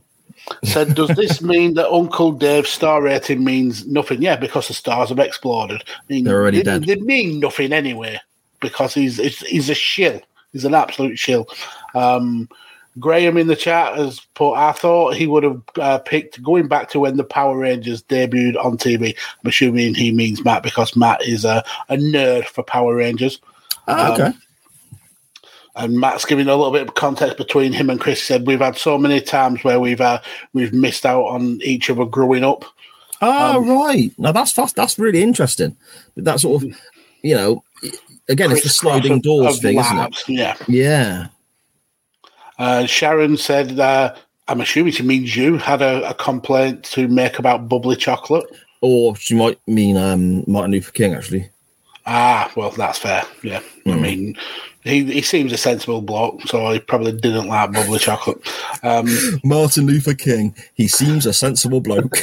Said, 0.64 0.94
does 0.94 1.08
this 1.10 1.42
mean 1.42 1.74
that 1.74 1.90
Uncle 1.90 2.32
Dave's 2.32 2.70
star 2.70 3.02
rating 3.02 3.44
means 3.44 3.86
nothing? 3.86 4.22
Yeah, 4.22 4.36
because 4.36 4.68
the 4.68 4.74
stars 4.74 5.10
have 5.10 5.18
exploded. 5.18 5.82
I 5.86 6.00
mean, 6.08 6.24
They're 6.24 6.40
already 6.40 6.58
they, 6.58 6.64
dead. 6.64 6.84
They 6.84 6.96
mean 6.96 7.40
nothing 7.40 7.72
anyway 7.72 8.20
because 8.60 8.94
he's 8.94 9.16
he's, 9.16 9.40
he's 9.40 9.70
a 9.70 9.74
shill. 9.74 10.20
He's 10.52 10.64
an 10.64 10.74
absolute 10.74 11.18
shill. 11.18 11.48
Um, 11.94 12.48
Graham 12.98 13.38
in 13.38 13.46
the 13.46 13.56
chat 13.56 13.96
has 13.96 14.20
put, 14.34 14.54
I 14.54 14.72
thought 14.72 15.16
he 15.16 15.26
would 15.26 15.44
have 15.44 15.62
uh, 15.80 15.98
picked 16.00 16.42
going 16.42 16.68
back 16.68 16.90
to 16.90 17.00
when 17.00 17.16
the 17.16 17.24
Power 17.24 17.56
Rangers 17.56 18.02
debuted 18.02 18.62
on 18.62 18.76
TV. 18.76 19.16
I'm 19.42 19.48
assuming 19.48 19.94
he 19.94 20.12
means 20.12 20.44
Matt 20.44 20.62
because 20.62 20.94
Matt 20.94 21.22
is 21.26 21.44
a, 21.44 21.64
a 21.88 21.96
nerd 21.96 22.44
for 22.44 22.62
Power 22.62 22.94
Rangers. 22.94 23.40
Ah, 23.88 24.12
okay. 24.12 24.22
Um, 24.24 24.42
and 25.76 25.98
Matt's 25.98 26.24
giving 26.24 26.48
a 26.48 26.56
little 26.56 26.72
bit 26.72 26.88
of 26.88 26.94
context 26.94 27.36
between 27.38 27.72
him 27.72 27.88
and 27.90 28.00
Chris. 28.00 28.18
He 28.20 28.24
said 28.26 28.46
we've 28.46 28.60
had 28.60 28.76
so 28.76 28.98
many 28.98 29.20
times 29.20 29.64
where 29.64 29.80
we've 29.80 30.00
uh, 30.00 30.20
we've 30.52 30.72
missed 30.72 31.06
out 31.06 31.24
on 31.24 31.60
each 31.62 31.88
other 31.90 32.04
growing 32.04 32.44
up. 32.44 32.64
Oh, 33.20 33.58
Um, 33.58 33.68
right. 33.68 34.10
Now 34.18 34.32
that's 34.32 34.52
fast. 34.52 34.76
That's 34.76 34.98
really 34.98 35.22
interesting. 35.22 35.76
That 36.16 36.40
sort 36.40 36.62
of, 36.62 36.76
you 37.22 37.34
know, 37.36 37.62
again, 38.28 38.50
it's 38.50 38.64
the 38.64 38.68
sliding 38.68 39.12
of- 39.12 39.22
doors 39.22 39.56
of 39.56 39.62
thing, 39.62 39.78
isn't 39.78 39.98
it? 39.98 40.28
Yeah. 40.28 40.56
Yeah. 40.68 41.26
Uh, 42.58 42.86
Sharon 42.86 43.36
said, 43.36 43.78
uh, 43.80 44.14
I'm 44.48 44.60
assuming 44.60 44.92
she 44.92 45.02
means 45.02 45.36
you 45.36 45.56
had 45.56 45.82
a, 45.82 46.08
a 46.10 46.14
complaint 46.14 46.84
to 46.84 47.08
make 47.08 47.38
about 47.38 47.68
bubbly 47.68 47.96
chocolate. 47.96 48.44
Or 48.80 49.16
she 49.16 49.34
might 49.34 49.58
mean 49.66 49.96
um, 49.96 50.44
Martin 50.46 50.72
Luther 50.72 50.90
King, 50.92 51.14
actually. 51.14 51.48
Ah, 52.06 52.50
well, 52.56 52.70
that's 52.70 52.98
fair. 52.98 53.22
Yeah. 53.42 53.60
I 53.86 53.90
Hmm. 53.92 54.02
mean, 54.02 54.36
he, 54.84 55.04
he 55.04 55.22
seems 55.22 55.52
a 55.52 55.56
sensible 55.56 56.02
bloke, 56.02 56.42
so 56.42 56.70
he 56.70 56.80
probably 56.80 57.12
didn't 57.12 57.46
like 57.46 57.72
bubbly 57.72 57.98
chocolate. 57.98 58.38
Um, 58.82 59.06
Martin 59.44 59.86
Luther 59.86 60.14
King. 60.14 60.54
He 60.74 60.88
seems 60.88 61.24
a 61.24 61.32
sensible 61.32 61.80
bloke. 61.80 62.16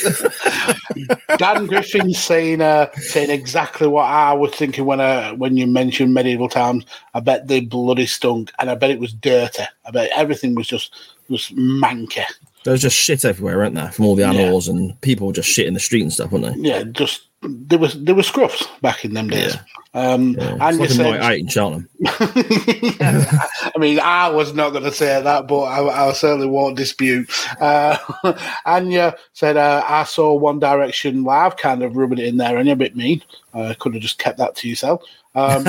Dan 1.38 1.68
Griffin's 1.68 2.20
saying 2.20 2.62
uh, 2.62 2.92
saying 2.96 3.30
exactly 3.30 3.88
what 3.88 4.06
I 4.06 4.34
was 4.34 4.54
thinking 4.54 4.86
when 4.86 5.00
uh, 5.00 5.34
when 5.36 5.56
you 5.56 5.68
mentioned 5.68 6.14
medieval 6.14 6.50
times. 6.50 6.86
I 7.14 7.22
bet 7.22 7.48
they 7.48 7.62
bloody 7.62 8.06
stunk, 8.06 8.52
and 8.60 8.70
I 8.70 8.76
bet 8.76 8.92
it 8.92 9.00
was 9.00 9.14
dirty. 9.14 9.64
I 9.86 9.92
bet 9.92 10.12
everything 10.14 10.56
was 10.56 10.68
just 10.68 10.94
was 11.30 11.50
manky. 11.52 12.26
There 12.66 12.74
was 12.74 12.82
just 12.82 12.98
shit 12.98 13.24
everywhere, 13.24 13.58
weren't 13.58 13.76
there? 13.76 13.92
From 13.92 14.06
all 14.06 14.16
the 14.16 14.26
animals 14.26 14.68
and 14.68 15.00
people 15.00 15.32
just 15.32 15.48
shit 15.48 15.66
in 15.66 15.74
the 15.74 15.80
street 15.80 16.02
and 16.02 16.12
stuff, 16.12 16.32
weren't 16.32 16.46
they? 16.46 16.70
Yeah, 16.70 16.84
just 16.84 17.29
there 17.42 17.80
was 17.80 18.02
there 18.04 18.16
were 18.16 18.22
scruffs 18.22 18.68
back 18.82 19.06
in 19.06 19.14
them 19.14 19.30
days. 19.30 19.56
Um, 19.94 20.36
Yeah. 20.38 20.58
and 20.62 20.78
you 20.78 20.84
It's 20.84 20.96
said, 20.96 21.04
night 21.10 21.22
out 21.22 21.38
in 21.38 21.48
Cheltenham. 21.48 21.90
I 22.10 23.72
mean, 23.78 24.00
I 24.00 24.30
was 24.30 24.54
not 24.54 24.72
going 24.72 24.84
to 24.84 24.92
say 24.92 25.22
that, 25.22 25.48
but 25.48 25.62
I, 25.62 26.10
I 26.10 26.14
certainly 26.14 26.48
won't 26.48 26.78
dispute. 26.78 27.30
Uh, 27.60 27.98
Anya 28.66 29.16
said, 29.34 29.58
uh, 29.58 29.84
I 29.88 30.04
saw 30.04 30.34
One 30.34 30.60
Direction 30.60 31.24
live, 31.24 31.58
kind 31.58 31.82
of 31.82 31.96
rubbing 31.96 32.20
it 32.20 32.26
in 32.26 32.38
there, 32.38 32.58
and 32.58 32.68
you're 32.68 32.74
a 32.74 32.78
bit 32.78 32.96
mean. 32.96 33.24
Uh, 33.54 33.74
could 33.80 33.94
have 33.94 34.04
just 34.04 34.20
kept 34.20 34.38
that 34.38 34.56
to 34.58 34.70
yourself. 34.70 35.02
Um, 35.36 35.66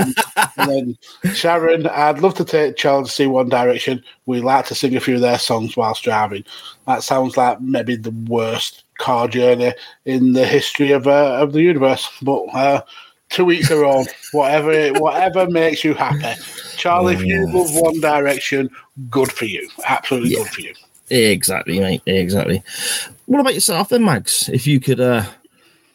and 0.56 0.70
then 0.70 0.98
Sharon, 1.34 1.86
I'd 1.86 2.20
love 2.20 2.34
to 2.34 2.44
take 2.44 2.76
Charles 2.76 3.08
to 3.08 3.14
see 3.14 3.26
One 3.26 3.48
Direction. 3.48 4.02
We 4.26 4.40
like 4.40 4.66
to 4.66 4.74
sing 4.74 4.96
a 4.96 5.00
few 5.00 5.14
of 5.16 5.20
their 5.20 5.38
songs 5.38 5.76
whilst 5.76 6.02
driving. 6.02 6.44
That 6.86 7.02
sounds 7.02 7.36
like 7.36 7.60
maybe 7.60 7.96
the 7.96 8.10
worst 8.28 8.84
car 9.00 9.26
journey 9.26 9.72
in 10.04 10.34
the 10.34 10.46
history 10.46 10.92
of 10.92 11.06
uh, 11.06 11.42
of 11.42 11.52
the 11.52 11.62
universe. 11.62 12.08
But 12.22 12.44
uh, 12.54 12.82
to 13.30 13.50
each 13.50 13.68
their 13.68 13.84
own. 13.84 14.06
Whatever 14.32 14.92
whatever 15.00 15.48
makes 15.48 15.84
you 15.84 15.94
happy. 15.94 16.40
Charlie, 16.76 17.14
if 17.14 17.22
you 17.22 17.46
love 17.46 17.74
One 17.74 18.00
Direction, 18.00 18.70
good 19.08 19.32
for 19.32 19.44
you. 19.44 19.68
Absolutely 19.86 20.34
good 20.34 20.48
for 20.48 20.60
you. 20.60 20.74
Exactly, 21.10 21.80
mate. 21.80 22.02
Exactly. 22.06 22.62
What 23.26 23.40
about 23.40 23.54
yourself 23.54 23.88
then, 23.88 24.04
Mags? 24.04 24.48
If 24.48 24.66
you 24.66 24.78
could 24.78 25.00
uh, 25.00 25.24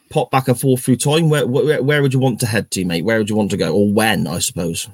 pop 0.09 0.31
back 0.31 0.47
and 0.47 0.59
forth 0.59 0.83
through 0.83 0.97
time, 0.97 1.29
where, 1.29 1.47
where 1.47 1.81
where 1.81 2.01
would 2.01 2.13
you 2.13 2.19
want 2.19 2.39
to 2.41 2.47
head 2.47 2.71
to, 2.71 2.85
mate? 2.85 3.05
Where 3.05 3.17
would 3.17 3.29
you 3.29 3.35
want 3.35 3.51
to 3.51 3.57
go, 3.57 3.73
or 3.73 3.91
when? 3.91 4.27
I 4.27 4.39
suppose. 4.39 4.89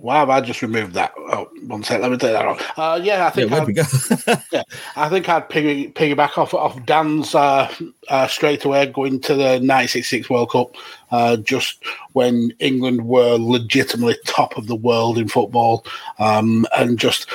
Why 0.00 0.16
have 0.18 0.30
I 0.30 0.40
just 0.40 0.62
removed 0.62 0.94
that? 0.94 1.12
Oh, 1.16 1.50
one 1.66 1.82
sec. 1.82 2.00
Let 2.00 2.10
me 2.10 2.16
take 2.16 2.32
that 2.32 2.46
off. 2.46 2.78
Uh, 2.78 3.00
yeah, 3.02 3.26
I 3.26 3.30
think 3.30 3.50
Yeah, 3.50 3.62
I'd, 3.62 4.42
yeah, 4.52 4.62
I 4.96 5.08
think 5.08 5.28
I'd 5.28 5.48
piggy, 5.48 5.90
piggyback 5.92 6.38
off 6.38 6.54
off 6.54 6.84
Dan's 6.86 7.34
uh, 7.34 7.72
uh, 8.08 8.26
straight 8.26 8.64
away 8.64 8.86
going 8.86 9.20
to 9.20 9.34
the 9.34 9.58
1966 9.60 10.30
World 10.30 10.50
Cup, 10.50 10.74
uh, 11.10 11.36
just 11.36 11.84
when 12.12 12.52
England 12.58 13.06
were 13.06 13.36
legitimately 13.38 14.16
top 14.26 14.56
of 14.56 14.66
the 14.66 14.76
world 14.76 15.18
in 15.18 15.28
football, 15.28 15.84
um, 16.18 16.66
and 16.76 16.98
just. 16.98 17.28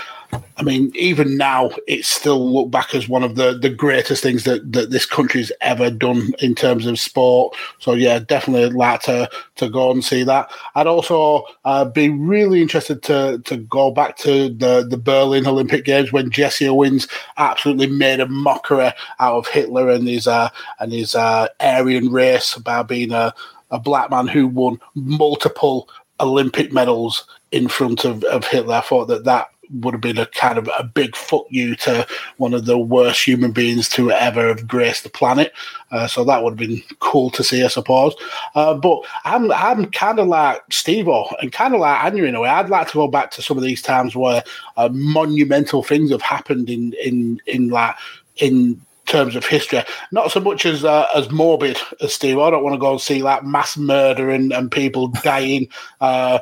I 0.58 0.64
mean, 0.64 0.92
even 0.96 1.38
now, 1.38 1.72
it's 1.88 2.08
still 2.08 2.54
looked 2.54 2.72
back 2.72 2.96
as 2.96 3.10
one 3.10 3.24
of 3.24 3.36
the, 3.36 3.58
the 3.58 3.70
greatest 3.70 4.24
things 4.24 4.46
that, 4.46 4.72
that 4.72 4.90
this 4.90 5.06
country's 5.06 5.52
ever 5.62 5.90
done 5.90 6.34
in 6.40 6.56
terms 6.56 6.86
of 6.86 7.00
sport. 7.00 7.56
So, 7.80 7.94
yeah, 7.94 8.20
definitely 8.20 8.70
like 8.70 9.02
to, 9.04 9.30
to 9.58 9.70
go 9.70 9.92
and 9.92 10.04
see 10.04 10.24
that. 10.24 10.50
I'd 10.76 10.88
also 10.88 11.46
uh, 11.66 11.86
be 11.86 12.10
really 12.10 12.62
interested 12.62 13.04
to, 13.04 13.42
to 13.46 13.58
go 13.58 13.92
back 13.92 14.18
to 14.18 14.50
the, 14.50 14.86
the 14.90 14.98
Berlin 14.98 15.46
Olympic 15.46 15.84
Games 15.84 16.14
when 16.14 16.32
Jesse 16.32 16.68
Owens 16.68 17.08
absolutely 17.38 17.88
made 17.88 18.20
a 18.20 18.28
mockery 18.28 18.92
out 19.20 19.36
of 19.36 19.48
Hitler 19.48 19.90
and 19.90 20.08
his 20.08 20.28
uh, 20.28 20.50
and 20.80 20.92
his 20.92 21.16
uh, 21.16 21.48
Aryan 21.60 22.12
race 22.12 22.56
by 22.56 22.84
being 22.84 23.12
a, 23.12 23.34
a 23.72 23.80
black 23.80 24.10
man 24.10 24.28
who 24.28 24.48
won 24.48 24.80
multiple 24.96 25.90
Olympic 26.20 26.72
medals 26.72 27.26
in 27.52 27.68
front 27.68 28.06
of, 28.06 28.24
of 28.26 28.46
Hitler. 28.46 28.76
I 28.76 28.82
thought 28.82 29.06
that 29.06 29.26
that 29.26 29.48
would 29.72 29.94
have 29.94 30.02
been 30.02 30.18
a 30.18 30.26
kind 30.28 30.58
of 30.58 30.70
a 30.78 30.84
big 30.84 31.16
fuck 31.16 31.46
you 31.50 31.76
to 31.76 32.06
one 32.38 32.54
of 32.54 32.66
the 32.66 32.78
worst 32.78 33.26
human 33.26 33.52
beings 33.52 33.90
to 33.90 34.12
ever 34.12 34.48
have 34.48 34.68
graced 34.68 35.04
the 35.04 35.10
planet. 35.10 35.54
Uh, 35.92 36.08
so 36.08 36.24
that 36.24 36.44
would 36.44 36.52
have 36.52 36.70
been 36.70 36.82
cool 37.00 37.30
to 37.32 37.44
see, 37.44 37.64
I 37.64 37.68
suppose. 37.68 38.16
Uh, 38.56 38.74
but 38.74 39.00
I'm 39.24 39.52
I'm 39.52 39.86
kind 39.92 40.20
of 40.20 40.28
like 40.28 40.62
Steve 40.72 41.08
and 41.08 41.52
kind 41.52 41.74
of 41.74 41.80
like 41.82 42.04
Anya 42.04 42.24
in 42.24 42.36
a 42.36 42.42
way. 42.42 42.50
I'd 42.50 42.70
like 42.70 42.88
to 42.88 42.94
go 42.94 43.08
back 43.08 43.32
to 43.32 43.42
some 43.42 43.58
of 43.58 43.64
these 43.64 43.82
times 43.82 44.16
where 44.16 44.44
uh, 44.78 44.90
monumental 44.92 45.84
things 45.84 46.12
have 46.12 46.22
happened 46.22 46.70
in 46.70 46.94
in 46.94 47.42
in 47.46 47.70
like 47.70 47.96
in 48.38 48.82
terms 49.06 49.36
of 49.36 49.46
history. 49.46 49.84
Not 50.12 50.32
so 50.32 50.40
much 50.40 50.66
as 50.66 50.84
uh, 50.84 51.08
as 51.16 51.32
morbid 51.32 51.78
as 52.02 52.14
Steve. 52.14 52.40
I 52.40 52.50
don't 52.50 52.64
want 52.64 52.74
to 52.74 52.80
go 52.80 52.94
and 52.94 53.02
see 53.02 53.22
like 53.22 53.44
mass 53.44 53.78
murder 53.78 54.30
and, 54.30 54.52
and 54.52 54.72
people 54.72 55.08
dying. 55.24 55.68
Uh, 56.02 56.40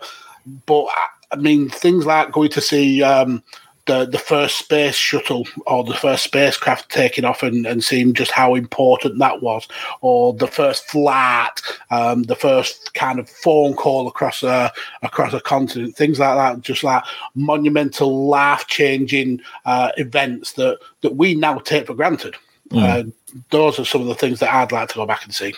but 0.65 0.87
I 1.33 1.35
mean, 1.37 1.69
things 1.69 2.05
like 2.05 2.31
going 2.31 2.49
to 2.51 2.61
see 2.61 3.01
um, 3.01 3.43
the 3.85 4.05
the 4.05 4.17
first 4.17 4.57
space 4.57 4.95
shuttle 4.95 5.45
or 5.67 5.83
the 5.83 5.93
first 5.93 6.23
spacecraft 6.23 6.89
taking 6.89 7.25
off 7.25 7.43
and, 7.43 7.65
and 7.65 7.83
seeing 7.83 8.13
just 8.13 8.31
how 8.31 8.55
important 8.55 9.19
that 9.19 9.41
was, 9.41 9.67
or 10.01 10.33
the 10.33 10.47
first 10.47 10.89
flight, 10.89 11.59
um, 11.91 12.23
the 12.23 12.35
first 12.35 12.93
kind 12.93 13.19
of 13.19 13.29
phone 13.29 13.73
call 13.73 14.07
across 14.07 14.43
a 14.43 14.71
across 15.01 15.33
a 15.33 15.41
continent, 15.41 15.95
things 15.95 16.19
like 16.19 16.35
that, 16.35 16.61
just 16.61 16.83
like 16.83 17.03
monumental, 17.35 18.27
life 18.27 18.67
changing 18.67 19.41
uh, 19.65 19.91
events 19.97 20.53
that 20.53 20.79
that 21.01 21.15
we 21.15 21.35
now 21.35 21.57
take 21.57 21.87
for 21.87 21.95
granted. 21.95 22.35
Mm. 22.69 22.83
Uh, 22.83 23.11
those 23.49 23.79
are 23.79 23.85
some 23.85 24.01
of 24.01 24.07
the 24.07 24.15
things 24.15 24.39
that 24.39 24.53
I'd 24.53 24.71
like 24.71 24.89
to 24.89 24.95
go 24.95 25.05
back 25.05 25.25
and 25.25 25.35
see. 25.35 25.55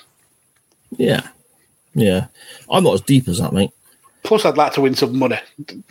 Yeah, 0.97 1.27
yeah. 1.93 2.27
I'm 2.69 2.83
not 2.83 2.95
as 2.95 3.01
deep 3.01 3.27
as 3.27 3.37
that, 3.37 3.53
mate. 3.53 3.71
Plus, 4.25 4.43
I'd 4.43 4.57
like 4.57 4.73
to 4.73 4.81
win 4.81 4.95
some 4.95 5.17
money. 5.17 5.37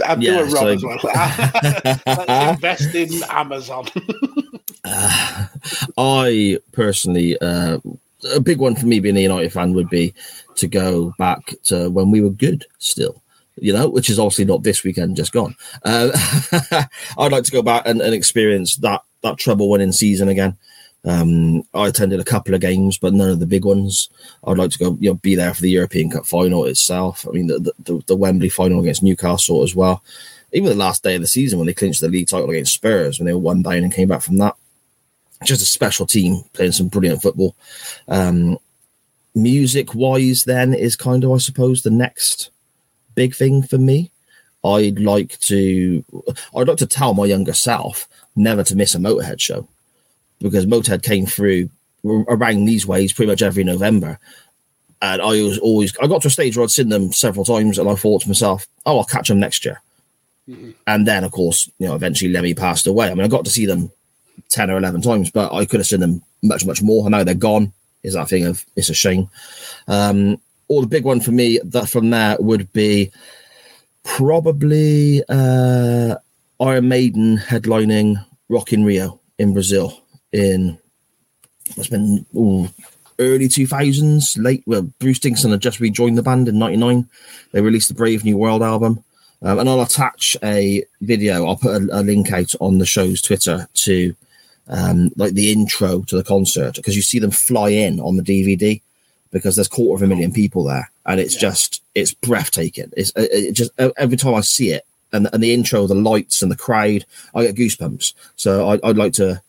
I'd 0.07 0.23
Yeah, 0.23 0.39
do 0.39 0.41
a 0.41 0.45
Rob 0.45 0.51
so- 0.53 0.67
as 0.69 0.83
well. 0.83 0.99
Let's 1.05 2.05
invest 2.55 2.95
in 2.95 3.23
Amazon. 3.31 3.87
I 5.97 6.59
personally, 6.73 7.39
uh, 7.39 7.79
a 8.35 8.41
big 8.41 8.59
one 8.59 8.75
for 8.75 8.87
me 8.87 9.01
being 9.01 9.17
a 9.17 9.21
United 9.21 9.53
fan 9.53 9.73
would 9.75 9.89
be 9.89 10.15
to 10.57 10.67
go 10.67 11.15
back 11.19 11.55
to 11.65 11.89
when 11.91 12.11
we 12.11 12.21
were 12.21 12.31
good 12.31 12.67
still. 12.79 13.23
You 13.57 13.73
know, 13.73 13.89
which 13.89 14.11
is 14.11 14.19
obviously 14.19 14.47
not 14.47 14.65
this 14.65 14.83
weekend, 14.83 15.17
just 15.17 15.33
gone. 15.33 15.55
Uh, 15.85 16.11
I'd 17.19 17.31
like 17.31 17.45
to 17.45 17.53
go 17.53 17.63
back 17.63 17.87
and, 17.87 18.01
and 18.01 18.13
experience 18.13 18.77
that 18.77 19.03
that 19.23 19.39
treble 19.39 19.71
winning 19.71 19.93
season 19.93 20.29
again. 20.29 20.57
Um, 21.05 21.63
I 21.75 21.89
attended 21.89 22.21
a 22.21 22.25
couple 22.25 22.55
of 22.55 22.61
games, 22.61 22.97
but 22.97 23.13
none 23.13 23.29
of 23.29 23.41
the 23.41 23.47
big 23.47 23.65
ones. 23.65 24.09
I'd 24.45 24.57
like 24.57 24.71
to 24.71 24.79
go, 24.79 24.97
you 25.01 25.11
know, 25.11 25.15
be 25.15 25.35
there 25.35 25.53
for 25.53 25.61
the 25.61 25.71
European 25.71 26.11
Cup 26.11 26.27
final 26.27 26.65
itself. 26.65 27.27
I 27.29 27.33
mean, 27.33 27.47
the 27.49 27.73
the, 27.81 28.03
the 28.07 28.17
Wembley 28.17 28.49
final 28.49 28.81
against 28.81 29.03
Newcastle 29.03 29.63
as 29.63 29.75
well. 29.75 30.03
Even 30.53 30.71
the 30.71 30.77
last 30.77 31.03
day 31.03 31.17
of 31.17 31.21
the 31.21 31.27
season 31.27 31.59
when 31.59 31.67
they 31.67 31.75
clinched 31.75 32.01
the 32.01 32.09
league 32.09 32.29
title 32.29 32.49
against 32.49 32.75
Spurs, 32.75 33.19
when 33.19 33.27
they 33.27 33.33
were 33.33 33.41
one 33.41 33.63
down 33.63 33.83
and 33.83 33.93
came 33.93 34.09
back 34.09 34.23
from 34.23 34.39
that 34.39 34.57
just 35.45 35.63
a 35.63 35.67
special 35.67 36.07
team 36.07 36.43
playing 36.53 36.73
some 36.73 36.89
brilliant 36.89 37.23
football. 37.23 37.55
Um, 38.09 38.59
music 39.35 39.95
wise, 39.95 40.45
then 40.45 40.75
is 40.75 40.97
kind 40.97 41.25
of, 41.25 41.33
I 41.33 41.39
suppose, 41.39 41.83
the 41.83 41.91
next 41.91 42.51
big 43.15 43.35
thing 43.35 43.63
for 43.63 43.79
me. 43.79 44.11
I'd 44.65 44.99
like 44.99 45.39
to, 45.41 46.05
I'd 46.57 46.69
like 46.69 46.79
to 46.79 46.87
tell 46.87 47.15
my 47.15 47.27
younger 47.27 47.53
self 47.53 48.09
never 48.35 48.65
to 48.65 48.77
miss 48.77 48.95
a 48.95 48.99
Motorhead 48.99 49.41
show 49.41 49.69
because 50.45 50.67
Motorhead 50.67 51.03
came 51.03 51.25
through 51.25 51.71
around 52.05 52.67
these 52.67 52.87
ways 52.87 53.13
pretty 53.13 53.33
much 53.33 53.41
every 53.41 53.65
November. 53.65 54.19
And 55.01 55.23
I 55.23 55.43
was 55.43 55.59
always, 55.59 55.97
I 55.99 56.07
got 56.07 56.23
to 56.23 56.29
a 56.29 56.31
stage 56.31 56.57
where 56.57 56.65
I'd 56.65 56.71
seen 56.71 56.91
them 56.91 57.13
several 57.13 57.47
times 57.47 57.79
and 57.79 57.89
I 57.89 57.95
thought 57.95 58.23
to 58.23 58.29
myself, 58.29 58.69
oh, 58.85 58.99
I'll 58.99 59.05
catch 59.05 59.29
them 59.29 59.41
next 59.41 59.65
year. 59.65 59.81
And 60.87 61.07
then, 61.09 61.25
of 61.25 61.33
course, 61.33 61.71
you 61.79 61.89
know, 61.89 61.95
eventually 61.95 62.31
Lemmy 62.31 62.53
passed 62.53 62.87
away. 62.87 63.11
I 63.11 63.15
mean, 63.15 63.25
I 63.25 63.29
got 63.29 63.47
to 63.47 63.51
see 63.51 63.65
them 63.65 63.91
10 64.51 64.71
or 64.71 64.77
11 64.77 65.01
times, 65.01 65.31
but 65.31 65.51
I 65.53 65.65
could 65.65 65.81
have 65.81 65.87
seen 65.87 66.01
them 66.01 66.23
much, 66.43 66.67
much 66.67 66.83
more. 66.83 67.07
I 67.07 67.09
know 67.09 67.25
they're 67.25 67.35
gone. 67.35 67.73
Is 68.03 68.13
that 68.13 68.29
thing 68.29 68.45
of 68.45 68.67
it's 68.77 68.91
a 68.91 68.95
shame. 68.95 69.31
Um, 69.89 70.39
or 70.69 70.83
the 70.83 70.87
big 70.87 71.05
one 71.05 71.21
for 71.21 71.33
me 71.33 71.59
that 71.65 71.89
from 71.89 72.11
there 72.11 72.37
would 72.39 72.71
be 72.75 73.11
probably 74.03 75.23
uh, 75.31 76.17
Iron 76.61 76.89
Maiden 76.89 77.39
headlining 77.39 78.23
Rock 78.51 78.75
in 78.75 78.85
Rio 78.85 79.21
in 79.39 79.55
Brazil 79.55 80.04
in 80.35 80.79
it's 81.77 81.89
been 81.89 82.27
ooh, 82.37 82.69
early 83.19 83.49
2000s, 83.49 84.43
late. 84.43 84.63
Well, 84.67 84.83
Bruce 84.99 85.19
Dickinson 85.19 85.53
had 85.53 85.61
just 85.61 85.81
rejoined 85.81 86.19
the 86.19 86.23
band 86.23 86.49
in 86.49 86.59
99. 86.59 87.09
They 87.53 87.61
released 87.63 87.89
the 87.89 87.95
Brave 87.95 88.25
New 88.25 88.37
World 88.37 88.63
album. 88.63 89.03
Um, 89.43 89.59
and 89.59 89.69
I'll 89.69 89.83
attach 89.83 90.37
a 90.43 90.85
video. 91.01 91.47
I'll 91.47 91.57
put 91.57 91.83
a, 91.83 92.01
a 92.01 92.03
link 92.03 92.33
out 92.33 92.55
on 92.61 92.79
the 92.79 92.87
show's 92.87 93.23
Twitter 93.23 93.69
to 93.75 94.15
um, 94.69 95.11
like 95.17 95.35
the 95.35 95.53
intro 95.53 96.03
to 96.03 96.17
the 96.17 96.25
concert 96.25 96.77
because 96.77 96.97
you 96.97 97.03
see 97.03 97.19
them 97.19 97.31
fly 97.31 97.69
in 97.69 98.01
on 98.01 98.17
the 98.17 98.23
DVD 98.23 98.81
because 99.31 99.57
there's 99.57 99.69
quarter 99.69 100.03
of 100.03 100.07
a 100.07 100.13
million 100.13 100.33
people 100.33 100.65
there, 100.65 100.91
and 101.05 101.21
it's 101.21 101.35
just 101.35 101.83
it's 101.95 102.15
breathtaking. 102.15 102.91
It's 102.97 103.11
it, 103.17 103.31
it 103.33 103.53
just 103.53 103.73
every 103.99 104.17
time 104.17 104.35
I 104.35 104.41
see 104.41 104.71
it 104.71 104.87
and 105.13 105.29
and 105.33 105.43
the 105.43 105.53
intro, 105.53 105.87
the 105.87 105.95
lights 105.95 106.43
and 106.43 106.51
the 106.51 106.57
crowd, 106.57 107.05
I 107.35 107.45
get 107.45 107.57
goosebumps. 107.57 108.15
So 108.37 108.69
I, 108.71 108.81
I'd 108.83 108.97
like 108.97 109.13
to, 109.15 109.43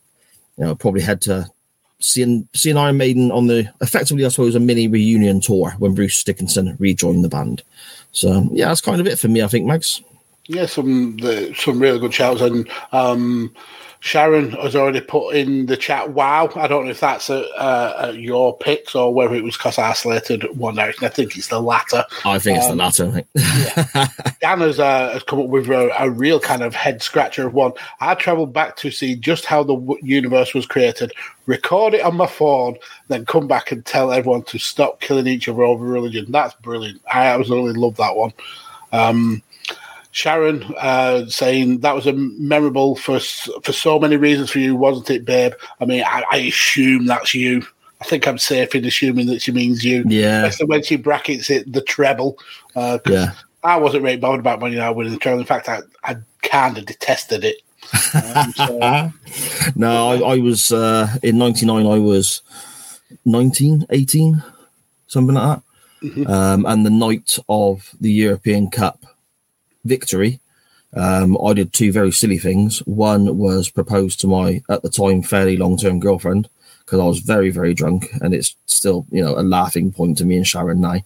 you 0.58 0.66
know, 0.66 0.76
probably 0.76 1.02
had 1.02 1.22
to 1.24 1.50
seeing 2.00 2.48
seeing 2.54 2.78
Iron 2.78 2.98
Maiden 2.98 3.32
on 3.32 3.48
the 3.48 3.72
effectively, 3.82 4.26
I 4.26 4.30
suppose, 4.30 4.56
a 4.56 4.60
mini 4.60 4.88
reunion 4.88 5.42
tour 5.42 5.72
when 5.80 5.96
Bruce 5.96 6.24
Dickinson 6.24 6.76
rejoined 6.80 7.24
the 7.24 7.30
band. 7.30 7.64
So 8.12 8.48
yeah, 8.52 8.68
that's 8.68 8.82
kind 8.82 9.02
of 9.02 9.08
it 9.08 9.20
for 9.20 9.28
me. 9.28 9.42
I 9.42 9.48
think, 9.48 9.66
Max. 9.66 10.02
Yeah, 10.48 10.68
some 10.68 11.18
the, 11.18 11.54
some 11.58 11.80
really 11.80 12.00
good 12.00 12.14
shouts, 12.14 12.42
and 12.42 12.70
um, 12.92 13.54
Sharon 14.06 14.52
has 14.52 14.76
already 14.76 15.02
put 15.02 15.32
in 15.36 15.66
the 15.66 15.76
chat. 15.76 16.12
Wow, 16.12 16.52
I 16.56 16.68
don't 16.68 16.86
know 16.86 16.92
if 16.92 17.00
that's 17.00 17.28
a, 17.32 17.44
a, 17.58 17.96
a 17.98 18.12
your 18.12 18.56
picks 18.56 18.94
or 18.94 19.12
whether 19.12 19.34
it 19.34 19.44
was 19.44 19.58
because 19.58 19.80
I 19.80 19.90
isolated 19.90 20.44
one 20.56 20.76
direction. 20.76 21.06
I 21.06 21.10
think 21.10 21.36
it's 21.36 21.48
the 21.48 21.60
latter. 21.60 22.06
I 22.24 22.38
think 22.38 22.60
it's 22.60 22.68
the 22.68 22.74
Um, 22.74 22.78
latter. 22.78 23.08
I 23.08 23.12
think. 24.04 24.40
Dan 24.42 24.60
has, 24.60 24.80
uh, 24.80 25.14
has 25.14 25.24
come 25.24 25.40
up 25.40 25.48
with 25.48 25.70
a, 25.70 25.90
a 26.00 26.08
real 26.08 26.40
kind 26.40 26.62
of 26.62 26.76
head 26.76 27.02
scratcher 27.02 27.48
of 27.48 27.56
one. 27.56 27.72
I 28.00 28.14
travelled 28.14 28.54
back 28.54 28.76
to 28.78 28.92
see 28.92 29.16
just 29.16 29.46
how 29.46 29.64
the 29.64 29.74
w- 29.76 30.00
universe 30.04 30.54
was 30.54 30.68
created, 30.68 31.12
record 31.48 31.96
it 31.96 32.02
on 32.02 32.16
my 32.16 32.28
phone, 32.28 32.78
then 33.08 33.26
come 33.26 33.48
back 33.48 33.72
and 33.72 33.84
tell 33.84 34.12
everyone 34.12 34.44
to 34.44 34.60
stop 34.60 35.02
killing 35.02 35.26
each 35.26 35.50
other 35.50 35.64
over 35.64 35.84
religion. 35.84 36.28
That's 36.32 36.54
brilliant. 36.54 37.02
I 37.12 37.26
absolutely 37.26 37.82
love 37.82 37.96
that 37.96 38.16
one. 38.16 38.34
Um, 38.92 39.42
Sharon 40.16 40.64
uh, 40.78 41.26
saying 41.28 41.80
that 41.80 41.94
was 41.94 42.08
a 42.08 42.14
memorable 42.14 42.96
for 42.96 43.20
for 43.20 43.74
so 43.74 44.00
many 44.00 44.16
reasons 44.16 44.50
for 44.50 44.60
you, 44.60 44.74
wasn't 44.74 45.10
it, 45.10 45.26
babe? 45.26 45.52
I 45.82 45.86
mean, 45.86 46.04
I, 46.06 46.24
I 46.32 46.38
assume 46.38 47.06
that's 47.06 47.36
you. 47.36 47.64
I 48.00 48.06
think 48.06 48.26
I'm 48.26 48.38
safe 48.38 48.74
in 48.76 48.86
assuming 48.86 49.28
that 49.28 49.42
she 49.42 49.52
means 49.52 49.84
you. 49.84 50.06
Yeah. 50.08 50.46
Especially 50.46 50.68
when 50.68 50.84
she 50.84 50.96
brackets 50.96 51.50
it 51.50 51.72
the 51.72 51.82
treble. 51.82 52.40
Uh, 52.78 53.00
Yeah. 53.06 53.34
I 53.62 53.76
wasn't 53.76 54.04
really 54.04 54.16
bothered 54.16 54.40
about 54.40 54.62
Man 54.62 54.72
United 54.72 54.96
winning 54.96 55.12
the 55.12 55.20
treble. 55.20 55.40
In 55.40 55.46
fact, 55.46 55.68
I, 55.68 55.82
I 56.06 56.16
kind 56.44 56.78
of 56.78 56.86
detested 56.86 57.44
it. 57.44 57.58
Um, 58.14 58.54
so, 58.54 59.12
no, 59.76 60.12
I, 60.12 60.36
I 60.36 60.38
was 60.38 60.72
uh, 60.72 61.10
in 61.24 61.38
'99. 61.38 61.86
I 61.86 62.00
was 62.00 62.42
19, 63.26 63.88
18, 63.90 64.42
something 65.08 65.36
like 65.36 65.60
that. 66.04 66.28
Um, 66.30 66.66
and 66.68 66.86
the 66.86 66.90
night 66.90 67.38
of 67.50 67.94
the 68.00 68.12
European 68.12 68.70
Cup 68.70 69.06
victory, 69.86 70.40
um, 70.96 71.38
I 71.44 71.54
did 71.54 71.74
two 71.74 71.92
very 71.92 72.12
silly 72.12 72.38
things. 72.38 72.80
One 72.80 73.38
was 73.38 73.70
propose 73.70 74.16
to 74.18 74.28
my 74.28 74.62
at 74.70 74.82
the 74.82 74.90
time 74.90 75.22
fairly 75.22 75.58
long 75.58 75.78
term 75.78 76.00
girlfriend 76.00 76.50
because 76.80 77.00
I 77.00 77.06
was 77.06 77.20
very 77.20 77.50
very 77.50 77.74
drunk, 77.74 78.08
and 78.22 78.34
it's 78.34 78.56
still 78.66 79.06
you 79.12 79.24
know 79.24 79.38
a 79.38 79.44
laughing 79.44 79.92
point 79.92 80.18
to 80.20 80.26
me 80.26 80.38
and 80.38 80.48
Sharon 80.48 80.82
now. 80.82 81.02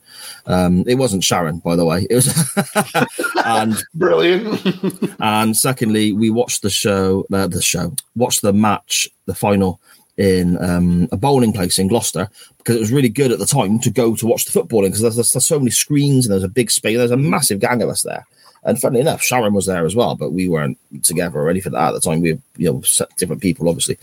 Um, 0.45 0.83
it 0.87 0.95
wasn't 0.95 1.23
Sharon, 1.23 1.59
by 1.59 1.75
the 1.75 1.85
way. 1.85 2.05
It 2.09 2.15
was 2.15 3.35
and 3.45 3.83
brilliant. 3.95 5.15
and 5.19 5.57
secondly, 5.57 6.11
we 6.11 6.29
watched 6.29 6.61
the 6.61 6.69
show, 6.69 7.25
uh, 7.33 7.47
the 7.47 7.61
show, 7.61 7.95
watched 8.15 8.41
the 8.41 8.53
match, 8.53 9.09
the 9.25 9.35
final 9.35 9.81
in 10.17 10.61
um, 10.61 11.07
a 11.13 11.17
bowling 11.17 11.53
place 11.53 11.79
in 11.79 11.87
Gloucester 11.87 12.29
because 12.57 12.75
it 12.75 12.81
was 12.81 12.91
really 12.91 13.07
good 13.07 13.31
at 13.31 13.39
the 13.39 13.45
time 13.45 13.79
to 13.79 13.89
go 13.89 14.15
to 14.17 14.27
watch 14.27 14.43
the 14.43 14.51
footballing 14.51 14.87
because 14.87 14.99
there's, 14.99 15.15
there's, 15.15 15.31
there's 15.31 15.47
so 15.47 15.57
many 15.57 15.71
screens 15.71 16.25
and 16.25 16.33
there's 16.33 16.43
a 16.43 16.49
big 16.49 16.69
space. 16.69 16.97
There's 16.97 17.09
a 17.09 17.15
massive 17.15 17.61
gang 17.61 17.81
of 17.81 17.87
us 17.87 18.03
there. 18.03 18.27
And 18.69 18.79
funnily 18.79 19.01
enough, 19.01 19.23
Sharon 19.23 19.53
was 19.55 19.65
there 19.65 19.83
as 19.83 19.95
well, 19.95 20.15
but 20.15 20.31
we 20.31 20.47
weren't 20.47 20.77
together 21.01 21.39
or 21.39 21.49
anything 21.49 21.73
like 21.73 21.81
that 21.81 21.87
at 21.87 21.93
the 21.95 22.07
time. 22.07 22.21
We 22.21 22.33
were, 22.33 22.39
you 22.55 22.71
know, 22.71 22.83
different 23.17 23.41
people, 23.41 23.67
obviously. 23.67 23.97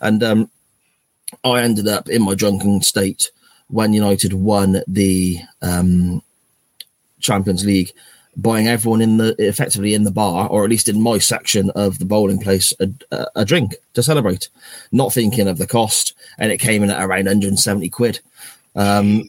And 0.00 0.22
um, 0.22 0.50
I 1.42 1.60
ended 1.60 1.88
up 1.88 2.08
in 2.08 2.22
my 2.22 2.36
drunken 2.36 2.82
state 2.82 3.32
when 3.66 3.92
United 3.92 4.34
won 4.34 4.82
the 4.86 5.38
um, 5.60 6.22
Champions 7.18 7.66
League, 7.66 7.90
buying 8.36 8.68
everyone 8.68 9.00
in 9.00 9.16
the 9.16 9.34
effectively 9.40 9.92
in 9.92 10.04
the 10.04 10.12
bar, 10.12 10.48
or 10.48 10.62
at 10.62 10.70
least 10.70 10.88
in 10.88 11.00
my 11.00 11.18
section 11.18 11.70
of 11.70 11.98
the 11.98 12.04
bowling 12.04 12.38
place, 12.38 12.72
a, 12.78 13.26
a, 13.34 13.44
drink 13.44 13.74
to 13.94 14.04
celebrate, 14.04 14.48
not 14.92 15.12
thinking 15.12 15.48
of 15.48 15.58
the 15.58 15.66
cost, 15.66 16.14
and 16.38 16.52
it 16.52 16.58
came 16.58 16.84
in 16.84 16.90
at 16.90 17.02
around 17.02 17.24
170 17.24 17.88
quid. 17.88 18.20
Um, 18.76 19.28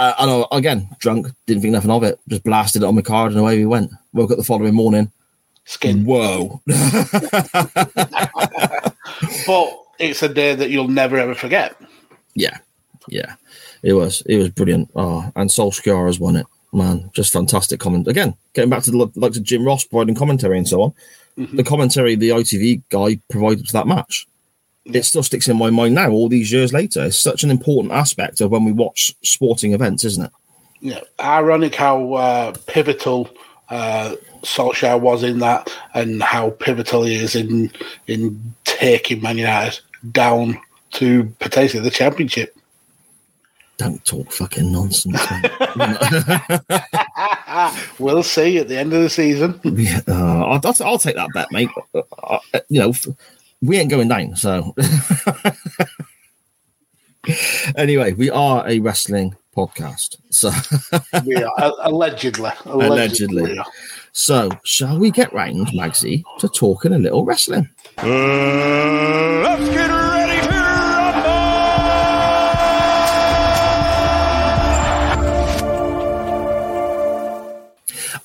I, 0.00 0.14
I 0.18 0.26
know 0.26 0.48
again, 0.50 0.88
drunk, 0.98 1.28
didn't 1.46 1.60
think 1.62 1.72
nothing 1.72 1.90
of 1.90 2.02
it, 2.02 2.18
just 2.26 2.42
blasted 2.42 2.82
it 2.82 2.86
on 2.86 2.94
my 2.94 3.02
card, 3.02 3.32
and 3.32 3.40
away 3.40 3.58
we 3.58 3.66
went. 3.66 3.92
Woke 4.14 4.30
up 4.30 4.38
the 4.38 4.44
following 4.44 4.74
morning, 4.74 5.12
skin. 5.64 6.06
Whoa. 6.06 6.62
but 6.66 6.86
it's 9.98 10.22
a 10.22 10.28
day 10.28 10.54
that 10.54 10.70
you'll 10.70 10.88
never 10.88 11.18
ever 11.18 11.34
forget. 11.34 11.76
Yeah, 12.34 12.56
yeah, 13.08 13.34
it 13.82 13.92
was 13.92 14.22
it 14.22 14.38
was 14.38 14.48
brilliant. 14.48 14.90
Oh, 14.96 15.30
and 15.36 15.50
Solskjaer 15.50 16.06
has 16.06 16.18
won 16.18 16.36
it, 16.36 16.46
man. 16.72 17.10
Just 17.12 17.34
fantastic 17.34 17.78
comment. 17.78 18.08
Again, 18.08 18.34
getting 18.54 18.70
back 18.70 18.82
to 18.84 18.90
the 18.90 18.96
li- 18.96 19.12
likes 19.16 19.36
of 19.36 19.42
Jim 19.42 19.66
Ross 19.66 19.84
providing 19.84 20.14
commentary 20.14 20.56
and 20.56 20.66
so 20.66 20.80
on. 20.80 20.94
Mm-hmm. 21.36 21.56
The 21.56 21.64
commentary 21.64 22.14
the 22.14 22.30
ITV 22.30 22.84
guy 22.88 23.20
provided 23.28 23.66
for 23.66 23.72
that 23.72 23.86
match, 23.86 24.26
it 24.94 25.04
still 25.04 25.22
sticks 25.22 25.48
in 25.48 25.56
my 25.56 25.70
mind 25.70 25.94
now. 25.94 26.10
All 26.10 26.28
these 26.28 26.52
years 26.52 26.72
later, 26.72 27.04
it's 27.04 27.18
such 27.18 27.44
an 27.44 27.50
important 27.50 27.92
aspect 27.92 28.40
of 28.40 28.50
when 28.50 28.64
we 28.64 28.72
watch 28.72 29.14
sporting 29.22 29.72
events, 29.72 30.04
isn't 30.04 30.24
it? 30.24 30.32
Yeah, 30.80 31.00
ironic 31.20 31.74
how 31.74 32.14
uh, 32.14 32.54
pivotal 32.66 33.30
uh, 33.68 34.16
Solskjaer 34.42 35.00
was 35.00 35.22
in 35.22 35.38
that, 35.40 35.70
and 35.94 36.22
how 36.22 36.50
pivotal 36.50 37.04
he 37.04 37.16
is 37.16 37.34
in 37.34 37.70
in 38.06 38.54
taking 38.64 39.20
Man 39.20 39.38
United 39.38 39.80
down 40.12 40.60
to 40.92 41.24
potentially 41.38 41.82
the 41.82 41.90
championship. 41.90 42.56
Don't 43.76 44.04
talk 44.04 44.30
fucking 44.30 44.70
nonsense. 44.70 45.18
we'll 47.98 48.22
see 48.22 48.58
at 48.58 48.68
the 48.68 48.76
end 48.76 48.92
of 48.92 49.02
the 49.02 49.08
season. 49.08 49.58
Yeah, 49.64 50.00
uh, 50.06 50.44
I'll, 50.44 50.60
I'll, 50.84 50.98
take 50.98 51.16
that 51.16 51.30
bet, 51.32 51.50
mate. 51.50 51.70
Uh, 51.94 52.02
uh, 52.22 52.40
you 52.68 52.80
know, 52.80 52.92
we 53.62 53.78
ain't 53.78 53.90
going 53.90 54.08
down. 54.08 54.36
So, 54.36 54.74
anyway, 57.76 58.12
we 58.12 58.30
are 58.30 58.66
a 58.66 58.78
wrestling 58.80 59.36
podcast. 59.56 60.16
So, 60.30 60.50
we 61.26 61.36
are 61.36 61.52
uh, 61.58 61.72
allegedly, 61.80 62.50
allegedly. 62.64 63.42
allegedly. 63.42 63.60
So, 64.12 64.50
shall 64.64 64.98
we 64.98 65.10
get 65.10 65.32
round, 65.32 65.68
Magsy, 65.68 66.24
to 66.38 66.48
talking 66.48 66.92
a 66.92 66.98
little 66.98 67.24
wrestling? 67.24 67.68
let's 67.98 69.68
get 69.68 69.90
ready 69.90 70.40
to 70.40 70.48
rumble. 70.48 71.30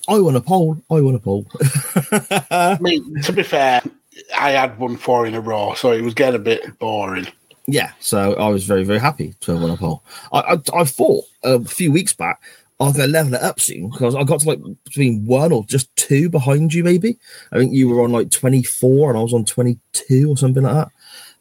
I 0.08 0.20
want 0.20 0.36
a 0.36 0.40
poll. 0.40 0.80
I 0.90 1.00
want 1.00 1.16
a 1.16 1.20
poll. 1.20 1.46
I 2.50 2.78
mean, 2.80 3.20
to 3.22 3.32
be 3.32 3.42
fair, 3.42 3.82
I 4.36 4.50
had 4.52 4.78
won 4.78 4.96
four 4.96 5.26
in 5.26 5.34
a 5.34 5.40
row, 5.40 5.74
so 5.74 5.92
it 5.92 6.02
was 6.02 6.14
getting 6.14 6.40
a 6.40 6.42
bit 6.42 6.78
boring. 6.78 7.26
Yeah, 7.66 7.92
so 8.00 8.34
I 8.34 8.48
was 8.48 8.64
very, 8.64 8.84
very 8.84 9.00
happy 9.00 9.34
to 9.40 9.52
have 9.52 9.60
won 9.62 9.70
a 9.72 9.76
poll. 9.76 10.04
I, 10.32 10.38
I, 10.40 10.80
I 10.80 10.84
thought 10.84 11.24
a 11.42 11.64
few 11.64 11.90
weeks 11.90 12.12
back 12.12 12.40
I 12.78 12.84
was 12.84 12.96
going 12.96 13.08
to 13.08 13.12
level 13.12 13.34
it 13.34 13.42
up 13.42 13.58
soon 13.58 13.88
because 13.88 14.14
I 14.14 14.22
got 14.22 14.40
to 14.40 14.48
like 14.48 14.60
between 14.84 15.24
one 15.24 15.50
or 15.50 15.64
just 15.64 15.94
two 15.96 16.28
behind 16.28 16.74
you, 16.74 16.84
maybe. 16.84 17.16
I 17.50 17.58
think 17.58 17.72
you 17.72 17.88
were 17.88 18.02
on 18.02 18.12
like 18.12 18.30
24 18.30 19.10
and 19.10 19.18
I 19.18 19.22
was 19.22 19.32
on 19.32 19.46
22 19.46 20.28
or 20.28 20.36
something 20.36 20.62
like 20.62 20.74
that. 20.74 20.88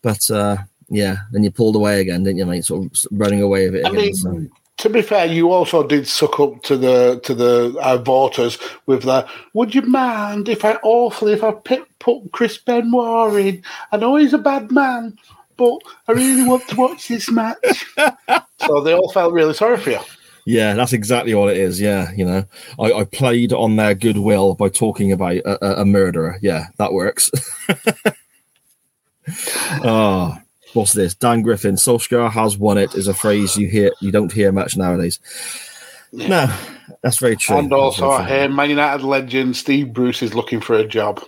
But 0.01 0.31
uh, 0.31 0.57
yeah, 0.89 1.17
then 1.31 1.43
you 1.43 1.51
pulled 1.51 1.75
away 1.75 1.99
again, 1.99 2.23
didn't 2.23 2.37
you, 2.37 2.45
mate? 2.45 2.63
Sort 2.63 2.85
of 2.85 2.91
running 3.11 3.41
away 3.41 3.69
with 3.69 3.81
it 3.81 3.85
I 3.85 3.89
again. 3.89 4.01
mean, 4.01 4.15
so. 4.15 4.45
To 4.77 4.89
be 4.89 5.01
fair, 5.01 5.25
you 5.25 5.51
also 5.51 5.87
did 5.87 6.07
suck 6.07 6.39
up 6.39 6.61
to 6.63 6.75
the 6.75 7.19
to 7.23 7.33
the 7.33 7.75
uh, 7.81 7.97
voters 7.97 8.57
with 8.85 9.03
the. 9.03 9.27
Would 9.53 9.73
you 9.73 9.81
mind 9.83 10.49
if 10.49 10.65
I 10.65 10.75
awfully 10.83 11.33
if 11.33 11.43
I 11.43 11.51
pick, 11.51 11.83
put 11.99 12.31
Chris 12.31 12.57
Benoit 12.57 13.35
in? 13.39 13.63
I 13.91 13.97
know 13.97 14.17
he's 14.17 14.33
a 14.33 14.37
bad 14.37 14.71
man, 14.71 15.17
but 15.55 15.77
I 16.07 16.11
really 16.11 16.43
want 16.43 16.67
to 16.69 16.75
watch 16.75 17.07
this 17.07 17.31
match. 17.31 17.85
so 18.59 18.81
they 18.81 18.93
all 18.93 19.11
felt 19.11 19.33
really 19.33 19.53
sorry 19.53 19.77
for 19.77 19.91
you. 19.91 19.99
Yeah, 20.45 20.73
that's 20.75 20.93
exactly 20.93 21.33
what 21.33 21.49
it 21.49 21.57
is. 21.57 21.81
Yeah, 21.81 22.11
you 22.15 22.25
know, 22.25 22.43
I, 22.79 22.91
I 22.91 23.03
played 23.05 23.51
on 23.53 23.77
their 23.77 23.95
goodwill 23.95 24.55
by 24.55 24.69
talking 24.69 25.11
about 25.11 25.37
a, 25.37 25.65
a, 25.65 25.81
a 25.81 25.85
murderer. 25.85 26.37
Yeah, 26.41 26.67
that 26.77 26.93
works. 26.93 27.31
oh, 29.83 30.37
what's 30.75 30.93
this? 30.93 31.15
Dan 31.15 31.41
Griffin, 31.41 31.75
Solskjaer 31.75 32.31
has 32.31 32.57
won 32.57 32.77
it 32.77 32.93
is 32.95 33.07
a 33.07 33.13
phrase 33.13 33.57
you 33.57 33.67
hear 33.67 33.91
you 34.01 34.11
don't 34.11 34.31
hear 34.31 34.51
much 34.51 34.77
nowadays. 34.77 35.19
No, 36.11 36.47
that's 37.01 37.17
very 37.17 37.35
true. 37.35 37.57
And 37.57 37.73
also, 37.73 38.09
very 38.09 38.17
true. 38.19 38.25
hey, 38.27 38.47
Man 38.47 38.69
United 38.69 39.03
legend 39.05 39.55
Steve 39.57 39.93
Bruce 39.93 40.21
is 40.21 40.33
looking 40.33 40.61
for 40.61 40.75
a 40.75 40.85
job. 40.87 41.21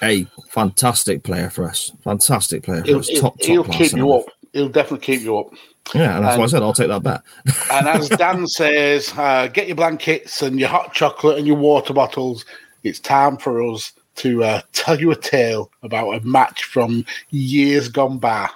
Hey, 0.00 0.26
fantastic 0.48 1.24
player 1.24 1.50
for 1.50 1.64
us. 1.68 1.92
Fantastic 2.04 2.62
player 2.62 2.80
for 2.80 2.86
He'll, 2.86 2.98
us. 3.00 3.08
he'll- 3.08 3.20
Top, 3.22 3.38
top 3.38 3.46
he'll 3.46 3.64
keep 3.64 3.92
you 3.92 4.12
up. 4.12 4.24
He'll 4.52 4.68
definitely 4.68 5.04
keep 5.04 5.20
you 5.22 5.38
up. 5.38 5.52
Yeah, 5.94 6.16
and 6.16 6.24
that's 6.24 6.36
why 6.38 6.44
I 6.44 6.46
said 6.48 6.62
I'll 6.62 6.72
take 6.72 6.88
that 6.88 7.02
bet. 7.02 7.22
And 7.72 7.86
as 7.88 8.08
Dan 8.08 8.46
says, 8.46 9.12
uh, 9.16 9.46
get 9.48 9.66
your 9.66 9.76
blankets 9.76 10.42
and 10.42 10.58
your 10.58 10.68
hot 10.68 10.92
chocolate 10.92 11.38
and 11.38 11.46
your 11.46 11.56
water 11.56 11.92
bottles. 11.92 12.44
It's 12.82 12.98
time 12.98 13.36
for 13.36 13.62
us 13.62 13.92
to 14.16 14.42
uh, 14.42 14.62
tell 14.72 14.98
you 14.98 15.10
a 15.12 15.16
tale 15.16 15.70
about 15.82 16.10
a 16.12 16.20
match 16.26 16.64
from 16.64 17.04
years 17.30 17.88
gone 17.88 18.18
by. 18.18 18.48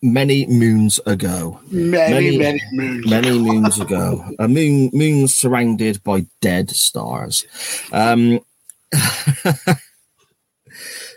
Many 0.00 0.46
moons 0.46 1.00
ago. 1.06 1.58
Many, 1.70 2.38
many, 2.38 2.60
moons. 2.72 3.10
Many 3.10 3.28
ago. 3.30 3.38
moons 3.40 3.80
ago. 3.80 4.24
A 4.38 4.46
moon 4.46 4.90
moon 4.92 5.26
surrounded 5.26 6.02
by 6.04 6.26
dead 6.40 6.70
stars. 6.70 7.44
Um 7.92 8.40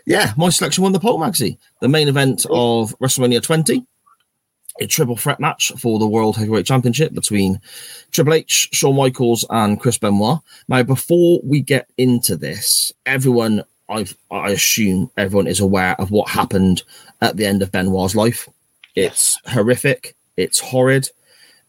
Yeah, 0.06 0.34
my 0.36 0.50
selection 0.50 0.84
won 0.84 0.94
the 0.94 1.00
poll, 1.00 1.20
Maxi. 1.20 1.58
The 1.80 1.88
main 1.88 2.08
event 2.08 2.46
of 2.50 2.98
WrestleMania 3.00 3.42
20, 3.42 3.86
a 4.80 4.88
triple 4.88 5.16
threat 5.16 5.40
match 5.40 5.72
for 5.78 6.00
the 6.00 6.08
World 6.08 6.38
Heavyweight 6.38 6.66
Championship 6.66 7.14
between 7.14 7.62
Triple 8.12 8.34
H, 8.34 8.70
Shawn 8.72 8.96
Michaels, 8.96 9.46
and 9.50 9.80
Chris 9.80 9.98
Benoit. 9.98 10.40
Now, 10.68 10.84
before 10.84 11.40
we 11.44 11.62
get 11.62 11.88
into 11.98 12.36
this, 12.36 12.92
everyone, 13.06 13.64
I've, 13.90 14.18
I 14.32 14.50
assume 14.50 15.12
everyone 15.18 15.48
is 15.48 15.60
aware 15.60 15.96
of 16.00 16.10
what 16.12 16.30
happened 16.30 16.84
at 17.22 17.38
the 17.38 17.46
end 17.46 17.62
of 17.62 17.72
Benoit's 17.72 18.16
life. 18.16 18.50
It's 18.96 19.38
horrific. 19.48 20.16
It's 20.38 20.60
horrid. 20.60 21.10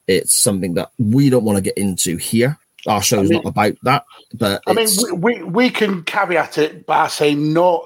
It's 0.09 0.41
something 0.43 0.75
that 0.75 0.91
we 0.99 1.31
don't 1.31 1.45
want 1.45 1.57
to 1.57 1.63
get 1.63 1.77
into 1.79 2.17
here. 2.17 2.59
Our 2.89 3.01
show's 3.01 3.31
I 3.31 3.35
mean- 3.35 3.43
not 3.45 3.47
about 3.51 3.75
that, 3.85 4.05
but 4.35 4.61
I 4.67 4.73
mean, 4.73 4.89
we, 5.05 5.13
we, 5.13 5.43
we 5.45 5.71
can 5.71 6.03
caveat 6.03 6.59
it 6.59 6.85
by 6.85 7.07
saying 7.07 7.53
not 7.53 7.85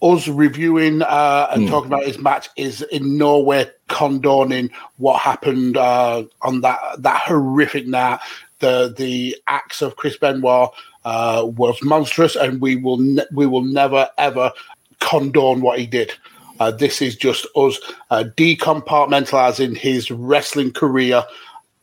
us 0.00 0.26
reviewing 0.28 1.02
uh, 1.02 1.48
and 1.52 1.64
Hmm. 1.64 1.68
talking 1.68 1.88
about 1.92 2.04
his 2.06 2.18
match 2.18 2.48
is 2.56 2.80
in 2.80 3.18
no 3.18 3.38
way 3.40 3.66
condoning 3.88 4.70
what 4.96 5.20
happened 5.20 5.76
uh, 5.76 6.24
on 6.40 6.62
that 6.62 6.80
that 7.00 7.20
horrific 7.26 7.86
night. 7.86 8.20
The 8.60 8.94
the 8.96 9.36
acts 9.46 9.82
of 9.82 9.96
Chris 9.96 10.16
Benoit 10.16 10.70
uh, 11.04 11.44
was 11.44 11.78
monstrous, 11.82 12.34
and 12.34 12.62
we 12.62 12.76
will 12.76 12.96
ne- 12.96 13.26
we 13.30 13.46
will 13.46 13.62
never 13.62 14.08
ever 14.16 14.52
condone 15.00 15.60
what 15.60 15.78
he 15.78 15.86
did. 15.86 16.12
Uh, 16.58 16.70
this 16.70 17.00
is 17.02 17.16
just 17.16 17.46
us 17.56 17.78
uh, 18.10 18.24
decompartmentalizing 18.36 19.76
his 19.76 20.10
wrestling 20.10 20.72
career 20.72 21.24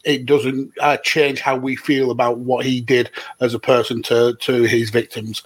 it 0.05 0.25
doesn't 0.25 0.71
uh, 0.81 0.97
change 0.97 1.41
how 1.41 1.57
we 1.57 1.75
feel 1.75 2.11
about 2.11 2.37
what 2.37 2.65
he 2.65 2.79
did 2.79 3.09
as 3.41 3.53
a 3.53 3.59
person 3.59 4.01
to 4.03 4.35
to 4.39 4.63
his 4.63 4.89
victims. 4.91 5.41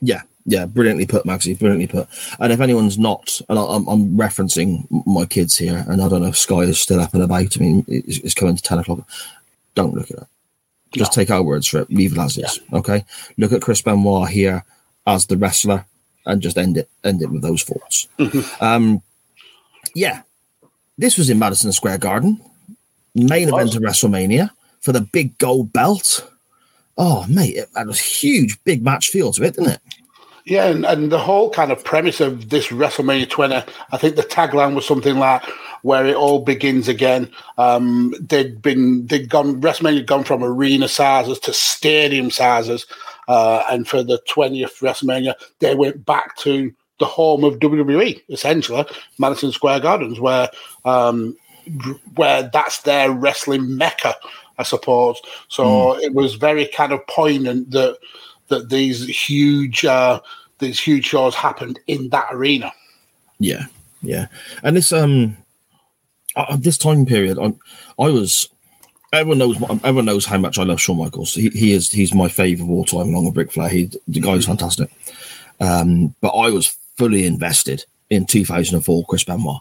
Yeah, 0.00 0.22
yeah, 0.44 0.66
brilliantly 0.66 1.06
put, 1.06 1.24
Maxi. 1.24 1.58
Brilliantly 1.58 1.88
put. 1.88 2.08
And 2.38 2.52
if 2.52 2.60
anyone's 2.60 2.98
not, 2.98 3.40
and 3.48 3.58
I- 3.58 3.64
I'm, 3.64 3.86
I'm 3.88 4.16
referencing 4.16 4.86
my 5.06 5.26
kids 5.26 5.58
here, 5.58 5.84
and 5.88 6.00
I 6.00 6.08
don't 6.08 6.22
know 6.22 6.28
if 6.28 6.36
Sky 6.38 6.60
is 6.60 6.80
still 6.80 7.00
up 7.00 7.12
and 7.14 7.22
about. 7.22 7.56
I 7.56 7.60
mean, 7.60 7.84
it's, 7.88 8.18
it's 8.18 8.34
coming 8.34 8.56
to 8.56 8.62
ten 8.62 8.78
o'clock. 8.78 9.00
Don't 9.74 9.94
look 9.94 10.10
at 10.10 10.18
it. 10.18 10.26
Just 10.92 11.12
take 11.12 11.30
our 11.30 11.42
words 11.42 11.66
for 11.66 11.80
it. 11.80 11.90
Leave 11.90 12.12
it 12.12 12.18
as 12.18 12.38
is. 12.38 12.60
Okay. 12.72 13.04
Look 13.36 13.52
at 13.52 13.60
Chris 13.60 13.82
Benoit 13.82 14.28
here 14.30 14.64
as 15.06 15.26
the 15.26 15.36
wrestler, 15.36 15.84
and 16.26 16.42
just 16.42 16.58
end 16.58 16.76
it. 16.76 16.90
End 17.04 17.22
it 17.22 17.30
with 17.30 17.42
those 17.42 17.62
thoughts. 17.62 18.08
Um, 18.60 19.02
yeah, 19.94 20.22
this 20.98 21.16
was 21.16 21.30
in 21.30 21.38
Madison 21.38 21.72
Square 21.72 21.98
Garden, 21.98 22.40
main 23.14 23.48
event 23.48 23.74
of 23.74 23.82
WrestleMania 23.82 24.50
for 24.80 24.92
the 24.92 25.00
big 25.00 25.38
gold 25.38 25.72
belt. 25.72 26.28
Oh, 26.98 27.24
mate, 27.28 27.56
it 27.56 27.68
had 27.74 27.88
a 27.88 27.92
huge, 27.92 28.62
big 28.64 28.82
match 28.82 29.08
feel 29.08 29.32
to 29.32 29.42
it, 29.44 29.54
didn't 29.54 29.72
it? 29.72 29.80
Yeah, 30.44 30.66
and, 30.66 30.86
and 30.86 31.10
the 31.10 31.18
whole 31.18 31.50
kind 31.50 31.72
of 31.72 31.82
premise 31.82 32.20
of 32.20 32.50
this 32.50 32.68
WrestleMania 32.68 33.28
20, 33.28 33.54
I 33.90 33.96
think 33.96 34.16
the 34.16 34.22
tagline 34.22 34.74
was 34.74 34.86
something 34.86 35.18
like 35.18 35.42
where 35.82 36.06
it 36.06 36.14
all 36.14 36.40
begins 36.40 36.88
again. 36.88 37.30
Um, 37.58 38.14
they'd 38.20 38.60
been 38.62 39.06
they'd 39.06 39.28
gone 39.28 39.60
WrestleMania 39.60 39.98
had 39.98 40.06
gone 40.06 40.24
from 40.24 40.44
arena 40.44 40.88
sizes 40.88 41.38
to 41.40 41.52
stadium 41.52 42.30
sizes, 42.30 42.86
uh, 43.28 43.64
and 43.70 43.86
for 43.88 44.02
the 44.02 44.20
20th 44.28 44.80
WrestleMania, 44.80 45.34
they 45.58 45.74
went 45.74 46.04
back 46.04 46.36
to 46.38 46.72
the 46.98 47.06
home 47.06 47.44
of 47.44 47.58
WWE, 47.58 48.22
essentially 48.28 48.84
Madison 49.18 49.52
Square 49.52 49.80
Gardens, 49.80 50.18
where 50.18 50.48
um, 50.84 51.36
where 52.14 52.48
that's 52.52 52.82
their 52.82 53.10
wrestling 53.10 53.76
mecca, 53.76 54.14
I 54.58 54.62
suppose. 54.62 55.20
So 55.48 55.98
it 55.98 56.14
was 56.14 56.36
very 56.36 56.66
kind 56.66 56.92
of 56.92 57.06
poignant 57.06 57.70
that 57.72 57.98
that 58.48 58.68
these 58.70 59.06
huge 59.06 59.84
uh, 59.84 60.20
these 60.58 60.80
huge 60.80 61.04
shows 61.04 61.34
happened 61.34 61.80
in 61.86 62.08
that 62.10 62.28
arena. 62.30 62.72
Yeah, 63.38 63.66
yeah. 64.02 64.28
And 64.62 64.76
this 64.76 64.92
um 64.92 65.36
uh, 66.36 66.56
this 66.56 66.78
time 66.78 67.04
period, 67.04 67.38
I 67.38 67.52
I 68.02 68.08
was 68.08 68.48
everyone 69.20 69.38
knows 69.38 69.56
everyone 69.84 70.04
knows 70.06 70.24
how 70.26 70.38
much 70.38 70.58
I 70.58 70.62
love 70.64 70.80
Shawn 70.80 70.98
Michaels. 70.98 71.34
He, 71.34 71.48
he 71.50 71.72
is 71.72 71.90
he's 71.90 72.14
my 72.14 72.28
favorite 72.28 72.64
of 72.64 72.70
all 72.70 72.84
time, 72.84 73.08
along 73.08 73.26
with 73.26 73.36
Ric 73.36 73.52
Flair. 73.52 73.68
He 73.68 73.90
the 74.08 74.20
guy's 74.20 74.46
fantastic. 74.46 74.90
Um, 75.60 76.14
but 76.20 76.30
I 76.30 76.50
was 76.50 76.66
fully 76.96 77.26
invested 77.26 77.84
in 78.10 78.26
2004 78.26 79.04
Chris 79.06 79.24
Benoit 79.24 79.60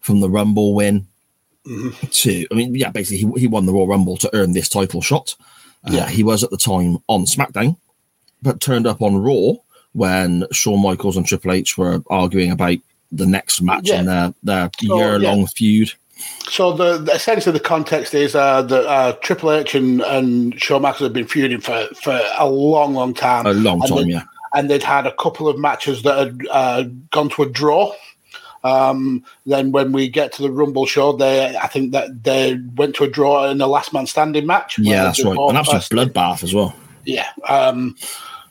from 0.00 0.20
the 0.20 0.28
Rumble 0.30 0.74
win 0.74 1.06
to 2.10 2.46
I 2.50 2.54
mean 2.54 2.74
yeah 2.74 2.90
basically 2.90 3.18
he, 3.18 3.40
he 3.40 3.46
won 3.46 3.64
the 3.66 3.72
Royal 3.72 3.86
Rumble 3.88 4.16
to 4.18 4.30
earn 4.34 4.52
this 4.52 4.68
title 4.68 5.00
shot. 5.00 5.34
Uh, 5.86 5.92
Yeah. 5.92 6.08
he 6.08 6.22
was 6.22 6.42
at 6.44 6.50
the 6.50 6.56
time 6.56 6.98
on 7.08 7.24
SmackDown, 7.24 7.76
but 8.42 8.60
turned 8.60 8.86
up 8.86 9.00
on 9.02 9.16
Raw 9.16 9.54
when 9.92 10.44
Shawn 10.52 10.82
Michaels 10.82 11.16
and 11.16 11.26
Triple 11.26 11.52
H 11.52 11.78
were 11.78 12.02
arguing 12.10 12.50
about 12.50 12.78
the 13.12 13.26
next 13.26 13.62
match 13.62 13.88
in 13.90 14.06
their, 14.06 14.34
their 14.42 14.70
Oh, 14.90 14.96
year 14.98 15.18
long 15.18 15.40
yeah. 15.40 15.46
feud. 15.54 15.92
So 16.50 16.72
the, 16.72 16.98
the 16.98 17.12
essentially 17.12 17.52
the 17.52 17.60
context 17.64 18.12
is 18.14 18.34
uh, 18.34 18.62
that 18.62 18.86
uh, 18.86 19.12
Triple 19.22 19.50
H 19.52 19.74
and, 19.74 20.02
and 20.02 20.60
Shawn 20.60 20.82
Michaels 20.82 21.00
have 21.02 21.12
been 21.12 21.26
feuding 21.26 21.60
for, 21.60 21.86
for 22.00 22.20
a 22.38 22.48
long, 22.48 22.94
long 22.94 23.14
time. 23.14 23.46
A 23.46 23.52
long 23.54 23.80
And 23.80 23.88
time, 23.88 24.04
they- 24.06 24.12
yeah. 24.12 24.22
And 24.56 24.70
they'd 24.70 24.84
had 24.84 25.04
a 25.06 25.12
couple 25.16 25.48
of 25.48 25.58
matches 25.58 26.02
that 26.04 26.16
had 26.16 26.40
uh, 26.50 26.84
gone 27.10 27.28
to 27.30 27.42
a 27.42 27.48
draw. 27.50 27.92
Um, 28.62 29.24
then 29.46 29.72
when 29.72 29.90
we 29.90 30.08
get 30.08 30.32
to 30.34 30.42
the 30.42 30.50
Rumble 30.50 30.86
show, 30.86 31.12
they 31.12 31.56
I 31.56 31.66
think 31.66 31.90
that 31.92 32.22
they 32.22 32.58
went 32.76 32.94
to 32.96 33.04
a 33.04 33.08
draw 33.10 33.50
in 33.50 33.58
the 33.58 33.66
last 33.66 33.92
man 33.92 34.06
standing 34.06 34.46
match. 34.46 34.78
Yeah, 34.78 35.02
that's 35.04 35.24
right. 35.24 35.36
An 35.36 35.56
absolute 35.56 35.88
bloodbath 36.14 36.44
as 36.44 36.54
well. 36.54 36.74
yeah. 37.04 37.28
Um, 37.48 37.96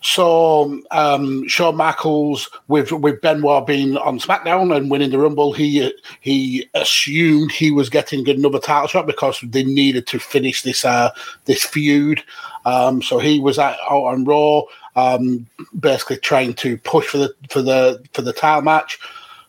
so 0.03 0.81
um, 0.91 1.47
Shawn 1.47 1.77
Michaels 1.77 2.49
with 2.67 2.91
with 2.91 3.21
Benoit 3.21 3.65
being 3.65 3.95
on 3.95 4.19
SmackDown 4.19 4.75
and 4.75 4.91
winning 4.91 5.11
the 5.11 5.17
Rumble, 5.17 5.53
he 5.53 5.93
he 6.19 6.69
assumed 6.73 7.53
he 7.53 7.71
was 7.71 7.89
getting 7.89 8.27
another 8.27 8.59
title 8.59 8.87
shot 8.87 9.07
because 9.07 9.39
they 9.41 9.63
needed 9.63 10.05
to 10.07 10.19
finish 10.19 10.61
this 10.61 10.83
uh, 10.83 11.11
this 11.45 11.63
feud. 11.63 12.21
Um, 12.65 13.01
so 13.01 13.17
he 13.17 13.39
was 13.39 13.57
at, 13.57 13.77
out 13.89 14.03
on 14.03 14.25
Raw, 14.25 14.63
um, 14.97 15.47
basically 15.79 16.17
trying 16.17 16.53
to 16.55 16.77
push 16.79 17.07
for 17.07 17.19
the 17.19 17.33
for 17.49 17.61
the 17.61 18.03
for 18.11 18.23
the 18.23 18.33
title 18.33 18.63
match. 18.63 18.99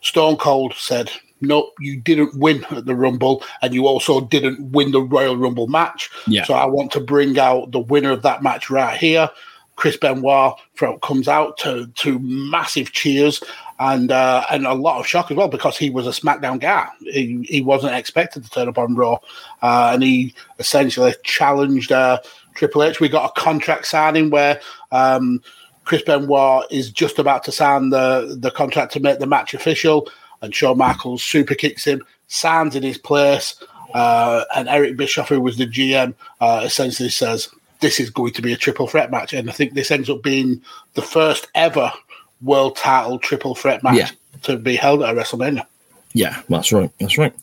Stone 0.02 0.36
Cold 0.36 0.74
said, 0.74 1.10
"No, 1.40 1.72
you 1.80 2.00
didn't 2.00 2.38
win 2.38 2.64
at 2.70 2.86
the 2.86 2.94
Rumble, 2.94 3.42
and 3.60 3.74
you 3.74 3.88
also 3.88 4.20
didn't 4.20 4.70
win 4.70 4.92
the 4.92 5.02
Royal 5.02 5.36
Rumble 5.36 5.66
match. 5.66 6.10
Yeah. 6.28 6.44
So 6.44 6.54
I 6.54 6.66
want 6.66 6.92
to 6.92 7.00
bring 7.00 7.40
out 7.40 7.72
the 7.72 7.80
winner 7.80 8.12
of 8.12 8.22
that 8.22 8.44
match 8.44 8.70
right 8.70 8.96
here." 8.96 9.28
Chris 9.76 9.96
Benoit 9.96 10.54
comes 11.02 11.28
out 11.28 11.58
to 11.58 11.86
to 11.86 12.18
massive 12.20 12.92
cheers 12.92 13.42
and 13.78 14.12
uh, 14.12 14.44
and 14.50 14.66
a 14.66 14.74
lot 14.74 15.00
of 15.00 15.06
shock 15.06 15.30
as 15.30 15.36
well 15.36 15.48
because 15.48 15.76
he 15.76 15.90
was 15.90 16.06
a 16.06 16.10
SmackDown 16.10 16.60
guy. 16.60 16.88
He, 17.00 17.44
he 17.48 17.60
wasn't 17.60 17.94
expected 17.94 18.44
to 18.44 18.50
turn 18.50 18.68
up 18.68 18.78
on 18.78 18.94
Raw, 18.94 19.18
uh, 19.62 19.90
and 19.94 20.02
he 20.02 20.34
essentially 20.58 21.14
challenged 21.24 21.92
uh, 21.92 22.20
Triple 22.54 22.84
H. 22.84 23.00
We 23.00 23.08
got 23.08 23.30
a 23.30 23.40
contract 23.40 23.86
signing 23.86 24.30
where. 24.30 24.60
Um, 24.92 25.42
Chris 25.84 26.00
Benoit 26.00 26.64
is 26.70 26.90
just 26.90 27.18
about 27.18 27.44
to 27.44 27.52
sign 27.52 27.90
the, 27.90 28.38
the 28.40 28.50
contract 28.50 28.90
to 28.94 29.00
make 29.00 29.18
the 29.18 29.26
match 29.26 29.52
official, 29.52 30.08
and 30.40 30.54
Shawn 30.54 30.78
Michaels 30.78 31.22
super 31.22 31.54
kicks 31.54 31.84
him, 31.84 32.02
signs 32.26 32.74
in 32.74 32.82
his 32.82 32.96
place, 32.96 33.62
uh, 33.92 34.44
and 34.56 34.66
Eric 34.66 34.96
Bischoff, 34.96 35.28
who 35.28 35.42
was 35.42 35.58
the 35.58 35.66
GM, 35.66 36.14
uh, 36.40 36.62
essentially 36.64 37.10
says, 37.10 37.50
This 37.84 38.00
is 38.00 38.08
going 38.08 38.32
to 38.32 38.40
be 38.40 38.54
a 38.54 38.56
triple 38.56 38.86
threat 38.86 39.10
match. 39.10 39.34
And 39.34 39.50
I 39.50 39.52
think 39.52 39.74
this 39.74 39.90
ends 39.90 40.08
up 40.08 40.22
being 40.22 40.62
the 40.94 41.02
first 41.02 41.48
ever 41.54 41.92
world 42.40 42.76
title 42.76 43.18
triple 43.18 43.54
threat 43.54 43.82
match 43.82 43.96
Yeah. 43.98 44.08
to 44.44 44.56
be 44.56 44.74
held 44.74 45.02
at 45.02 45.14
WrestleMania. 45.14 45.66
Yeah, 46.14 46.40
that's 46.48 46.72
right. 46.72 46.90
That's 46.98 47.18
right. 47.18 47.34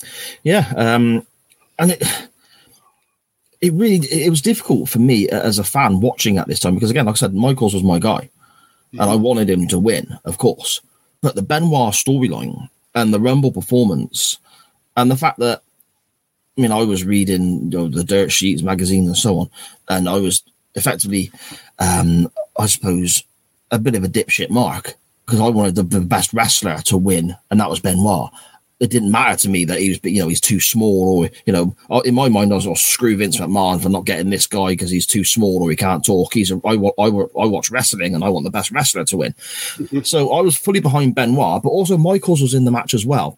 Yeah, 0.43 0.73
um, 0.75 1.27
and 1.77 1.91
it 1.91 2.03
it 3.61 3.71
really 3.73 3.97
it 4.07 4.31
was 4.31 4.41
difficult 4.41 4.89
for 4.89 4.97
me 4.97 5.29
as 5.29 5.59
a 5.59 5.63
fan 5.63 5.99
watching 5.99 6.39
at 6.39 6.47
this 6.47 6.59
time 6.59 6.73
because 6.73 6.89
again, 6.89 7.05
like 7.05 7.13
I 7.13 7.19
said, 7.19 7.35
Michaels 7.35 7.75
was 7.75 7.83
my 7.83 7.99
guy, 7.99 8.27
and 8.93 9.01
I 9.01 9.15
wanted 9.15 9.47
him 9.47 9.67
to 9.67 9.77
win, 9.77 10.17
of 10.25 10.39
course. 10.39 10.81
But 11.21 11.35
the 11.35 11.43
Benoit 11.43 11.93
storyline 11.93 12.67
and 12.95 13.13
the 13.13 13.19
Rumble 13.19 13.51
performance, 13.51 14.39
and 14.97 15.11
the 15.11 15.17
fact 15.17 15.37
that 15.37 15.61
I 16.57 16.61
mean, 16.61 16.71
I 16.71 16.83
was 16.83 17.05
reading 17.05 17.71
you 17.71 17.77
know, 17.77 17.87
the 17.87 18.03
Dirt 18.03 18.31
Sheets 18.31 18.61
magazine 18.61 19.05
and 19.05 19.17
so 19.17 19.39
on, 19.39 19.49
and 19.89 20.09
I 20.09 20.17
was 20.17 20.43
effectively, 20.75 21.31
um, 21.79 22.31
I 22.57 22.65
suppose, 22.65 23.23
a 23.71 23.79
bit 23.79 23.95
of 23.95 24.03
a 24.03 24.09
dipshit 24.09 24.49
mark 24.49 24.95
because 25.25 25.39
I 25.39 25.47
wanted 25.49 25.75
the, 25.75 25.83
the 25.83 26.01
best 26.01 26.33
wrestler 26.33 26.77
to 26.79 26.97
win, 26.97 27.35
and 27.49 27.59
that 27.59 27.69
was 27.69 27.79
Benoit. 27.79 28.29
It 28.81 28.89
didn't 28.89 29.11
matter 29.11 29.37
to 29.37 29.49
me 29.49 29.63
that 29.65 29.79
he 29.79 29.89
was, 29.89 29.99
you 30.03 30.21
know, 30.21 30.27
he's 30.27 30.41
too 30.41 30.59
small, 30.59 31.23
or 31.23 31.29
you 31.45 31.53
know, 31.53 31.75
in 32.03 32.15
my 32.15 32.27
mind, 32.27 32.51
I 32.51 32.55
was, 32.55 32.67
oh, 32.67 32.73
screw 32.73 33.15
Vince 33.15 33.37
McMahon 33.37 33.81
for 33.81 33.89
not 33.89 34.05
getting 34.05 34.31
this 34.31 34.47
guy 34.47 34.69
because 34.69 34.89
he's 34.89 35.05
too 35.05 35.23
small 35.23 35.61
or 35.61 35.69
he 35.69 35.75
can't 35.75 36.03
talk. 36.03 36.33
He's, 36.33 36.51
a, 36.51 36.59
I, 36.65 36.73
I, 36.73 37.07
I 37.07 37.45
watch 37.45 37.69
wrestling 37.69 38.15
and 38.15 38.23
I 38.23 38.29
want 38.29 38.43
the 38.43 38.49
best 38.49 38.71
wrestler 38.71 39.05
to 39.05 39.17
win. 39.17 39.35
so 40.03 40.33
I 40.33 40.41
was 40.41 40.57
fully 40.57 40.79
behind 40.79 41.15
Benoit, 41.15 41.61
but 41.61 41.69
also 41.69 41.95
Michaels 41.95 42.41
was 42.41 42.55
in 42.55 42.65
the 42.65 42.71
match 42.71 42.93
as 42.95 43.05
well. 43.05 43.37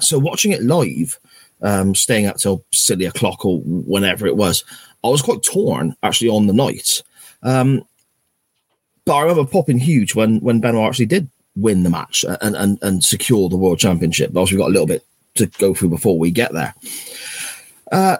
So 0.00 0.18
watching 0.18 0.52
it 0.52 0.62
live, 0.62 1.20
um, 1.62 1.94
staying 1.94 2.26
up 2.26 2.36
till 2.36 2.64
silly 2.72 3.06
o'clock 3.06 3.44
or 3.44 3.60
whenever 3.64 4.26
it 4.26 4.36
was, 4.36 4.64
I 5.04 5.08
was 5.08 5.22
quite 5.22 5.42
torn 5.42 5.96
actually 6.02 6.30
on 6.30 6.46
the 6.46 6.52
night. 6.52 7.02
Um, 7.42 7.84
but 9.04 9.14
I 9.14 9.22
remember 9.22 9.50
popping 9.50 9.78
huge 9.78 10.14
when 10.14 10.38
when 10.40 10.60
Benoit 10.60 10.88
actually 10.88 11.06
did 11.06 11.28
win 11.56 11.82
the 11.82 11.90
match 11.90 12.24
and 12.40 12.56
and, 12.56 12.78
and 12.82 13.04
secure 13.04 13.48
the 13.48 13.56
world 13.56 13.78
championship. 13.78 14.32
But 14.32 14.40
obviously, 14.40 14.58
we've 14.58 14.64
got 14.64 14.70
a 14.70 14.78
little 14.78 14.86
bit 14.86 15.04
to 15.34 15.46
go 15.58 15.74
through 15.74 15.88
before 15.90 16.18
we 16.18 16.30
get 16.30 16.52
there. 16.52 16.74
Uh, 17.90 18.18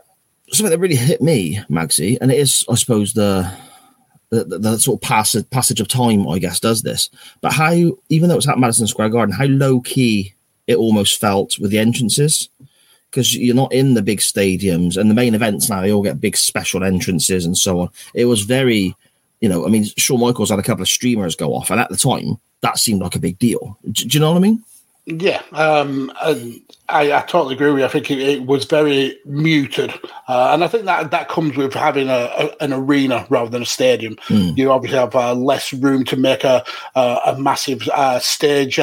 something 0.50 0.70
that 0.70 0.78
really 0.78 0.96
hit 0.96 1.22
me, 1.22 1.60
Magsy, 1.70 2.18
and 2.20 2.30
it 2.30 2.38
is, 2.38 2.64
I 2.68 2.74
suppose, 2.74 3.12
the 3.12 3.50
the, 4.30 4.44
the, 4.44 4.58
the 4.58 4.78
sort 4.78 4.96
of 4.96 5.08
passage 5.08 5.48
passage 5.50 5.80
of 5.80 5.88
time, 5.88 6.26
I 6.28 6.38
guess, 6.38 6.58
does 6.58 6.82
this. 6.82 7.10
But 7.40 7.52
how, 7.52 7.72
even 8.08 8.28
though 8.28 8.36
it's 8.36 8.48
at 8.48 8.58
Madison 8.58 8.86
Square 8.86 9.10
Garden, 9.10 9.34
how 9.34 9.44
low 9.44 9.80
key 9.80 10.34
it 10.66 10.76
almost 10.76 11.20
felt 11.20 11.58
with 11.58 11.70
the 11.70 11.78
entrances 11.78 12.48
because 13.12 13.36
you're 13.36 13.54
not 13.54 13.72
in 13.72 13.92
the 13.92 14.02
big 14.02 14.20
stadiums 14.20 14.96
and 14.96 15.10
the 15.10 15.14
main 15.14 15.34
events 15.34 15.68
now 15.68 15.82
they 15.82 15.92
all 15.92 16.02
get 16.02 16.20
big 16.20 16.36
special 16.36 16.82
entrances 16.82 17.44
and 17.44 17.58
so 17.58 17.80
on. 17.80 17.90
It 18.14 18.24
was 18.24 18.42
very, 18.42 18.96
you 19.40 19.48
know, 19.48 19.66
I 19.66 19.68
mean, 19.68 19.84
Shawn 19.98 20.20
Michaels 20.20 20.48
had 20.48 20.58
a 20.58 20.62
couple 20.62 20.82
of 20.82 20.88
streamers 20.88 21.36
go 21.36 21.54
off, 21.54 21.70
and 21.70 21.78
at 21.78 21.90
the 21.90 21.96
time 21.96 22.38
that 22.62 22.78
seemed 22.78 23.02
like 23.02 23.14
a 23.14 23.20
big 23.20 23.38
deal. 23.38 23.78
Do, 23.84 24.06
do 24.06 24.16
you 24.16 24.20
know 24.20 24.30
what 24.30 24.38
I 24.38 24.40
mean? 24.40 24.64
Yeah, 25.04 25.42
um, 25.50 26.12
and 26.22 26.60
I, 26.88 27.12
I 27.12 27.22
totally 27.22 27.56
agree 27.56 27.72
with 27.72 27.80
you. 27.80 27.84
I 27.84 27.88
think 27.88 28.08
it, 28.12 28.20
it 28.20 28.46
was 28.46 28.66
very 28.66 29.18
muted, 29.24 29.92
uh, 30.28 30.50
and 30.52 30.62
I 30.62 30.68
think 30.68 30.84
that 30.84 31.10
that 31.10 31.28
comes 31.28 31.56
with 31.56 31.74
having 31.74 32.08
a, 32.08 32.30
a 32.38 32.56
an 32.60 32.72
arena 32.72 33.26
rather 33.28 33.50
than 33.50 33.62
a 33.62 33.66
stadium. 33.66 34.14
Mm. 34.28 34.56
You 34.56 34.70
obviously 34.70 34.98
have 34.98 35.16
uh, 35.16 35.34
less 35.34 35.72
room 35.72 36.04
to 36.04 36.16
make 36.16 36.44
a 36.44 36.64
a, 36.94 37.18
a 37.26 37.38
massive 37.38 37.88
uh, 37.88 38.20
stage 38.20 38.78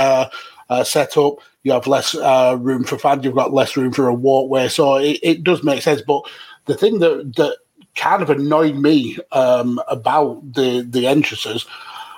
uh, 0.70 0.74
uh, 0.74 0.84
setup. 0.86 1.36
You 1.64 1.74
have 1.74 1.88
less 1.88 2.16
uh, 2.16 2.58
room 2.60 2.84
for 2.86 2.98
fans. 2.98 3.26
You've 3.26 3.36
got 3.36 3.54
less 3.54 3.78
room 3.78 3.94
for 3.94 4.08
a 4.08 4.14
walkway, 4.14 4.70
so 4.70 4.98
it, 4.98 5.20
it 5.24 5.44
does 5.44 5.64
make 5.64 5.82
sense. 5.84 6.02
But 6.02 6.24
the 6.66 6.76
thing 6.76 7.00
that 7.00 7.34
that 7.38 7.58
kind 7.96 8.24
of 8.24 8.30
annoyed 8.30 8.76
me 8.78 9.18
um, 9.34 9.82
about 9.90 10.54
the 10.54 10.86
the 10.90 11.08
entrances 11.08 11.66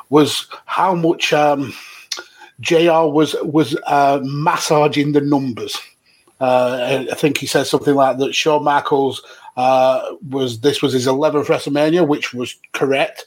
was 0.09 0.47
how 0.65 0.95
much. 0.95 1.33
Um, 1.33 1.73
JR 2.61 3.07
was 3.07 3.35
was 3.43 3.75
uh, 3.87 4.19
massaging 4.23 5.13
the 5.13 5.21
numbers. 5.21 5.77
Uh, 6.39 7.07
I 7.11 7.15
think 7.15 7.37
he 7.37 7.47
said 7.47 7.65
something 7.65 7.95
like 7.95 8.17
that. 8.19 8.35
Shawn 8.35 8.63
Michaels 8.63 9.21
uh, 9.57 10.15
was 10.29 10.61
this 10.61 10.81
was 10.81 10.93
his 10.93 11.07
eleventh 11.07 11.47
WrestleMania, 11.47 12.07
which 12.07 12.33
was 12.33 12.55
correct, 12.73 13.25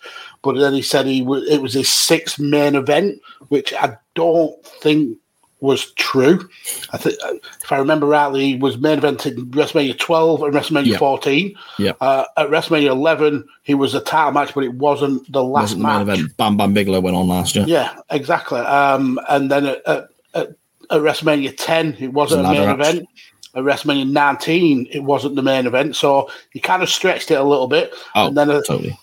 but 0.53 0.61
then 0.61 0.75
he 0.75 0.83
said 0.83 1.07
he 1.07 1.21
w- 1.21 1.45
it 1.49 1.61
was 1.63 1.73
his 1.73 1.89
sixth 1.89 2.39
main 2.39 2.75
event, 2.75 3.21
which 3.49 3.73
I 3.75 3.97
don't 4.15 4.65
think 4.65 5.19
was 5.61 5.93
true. 5.93 6.47
I 6.93 6.99
think 6.99 7.17
if 7.63 7.73
I 7.73 7.79
remember 7.79 8.07
rightly, 8.07 8.45
he 8.53 8.57
was 8.57 8.77
main 8.77 9.01
evented 9.01 9.37
WrestleMania 9.53 9.99
12 9.99 10.43
and 10.43 10.53
WrestleMania 10.55 10.87
Yeah. 10.87 10.99
14. 10.99 11.55
Yeah. 11.79 11.93
Uh, 12.03 12.25
at 12.37 12.49
WrestleMania 12.49 12.91
11, 12.91 13.45
he 13.63 13.73
was 13.75 13.95
a 13.95 14.01
title 14.01 14.33
match, 14.33 14.53
but 14.55 14.65
it 14.65 14.75
wasn't 14.75 15.31
the 15.33 15.43
last 15.43 15.63
Wasn't 15.75 15.81
the 15.81 15.87
match. 15.89 16.07
main 16.07 16.17
event. 16.19 16.37
Bam 16.37 16.57
Bam 16.59 16.75
Bigelow 16.75 17.01
went 17.01 17.17
on 17.17 17.29
last 17.29 17.57
year. 17.57 17.65
Yeah, 17.67 17.97
exactly. 18.11 18.61
Um, 18.61 19.19
and 19.31 19.51
then 19.51 19.65
at, 19.65 19.87
at, 19.87 20.09
at, 20.35 20.49
at 20.91 21.01
WrestleMania 21.01 21.55
10, 21.57 21.97
it 21.99 22.13
wasn't 22.13 22.45
a 22.45 22.51
main 22.51 22.67
match. 22.67 22.75
event. 22.89 23.09
At 23.55 23.63
WrestleMania 23.63 24.11
19, 24.11 24.89
it 24.93 25.01
wasn't 25.05 25.37
the 25.37 25.43
main 25.43 25.67
event. 25.67 25.97
So 25.97 26.29
he 26.51 26.61
kind 26.61 26.83
of 26.83 26.91
stretched 26.91 27.31
it 27.31 27.35
a 27.41 27.45
little 27.45 27.69
bit. 27.69 27.95
Oh, 28.17 28.27
and 28.27 28.37
then, 28.37 28.51
uh, 28.51 28.61
totally. 28.67 28.99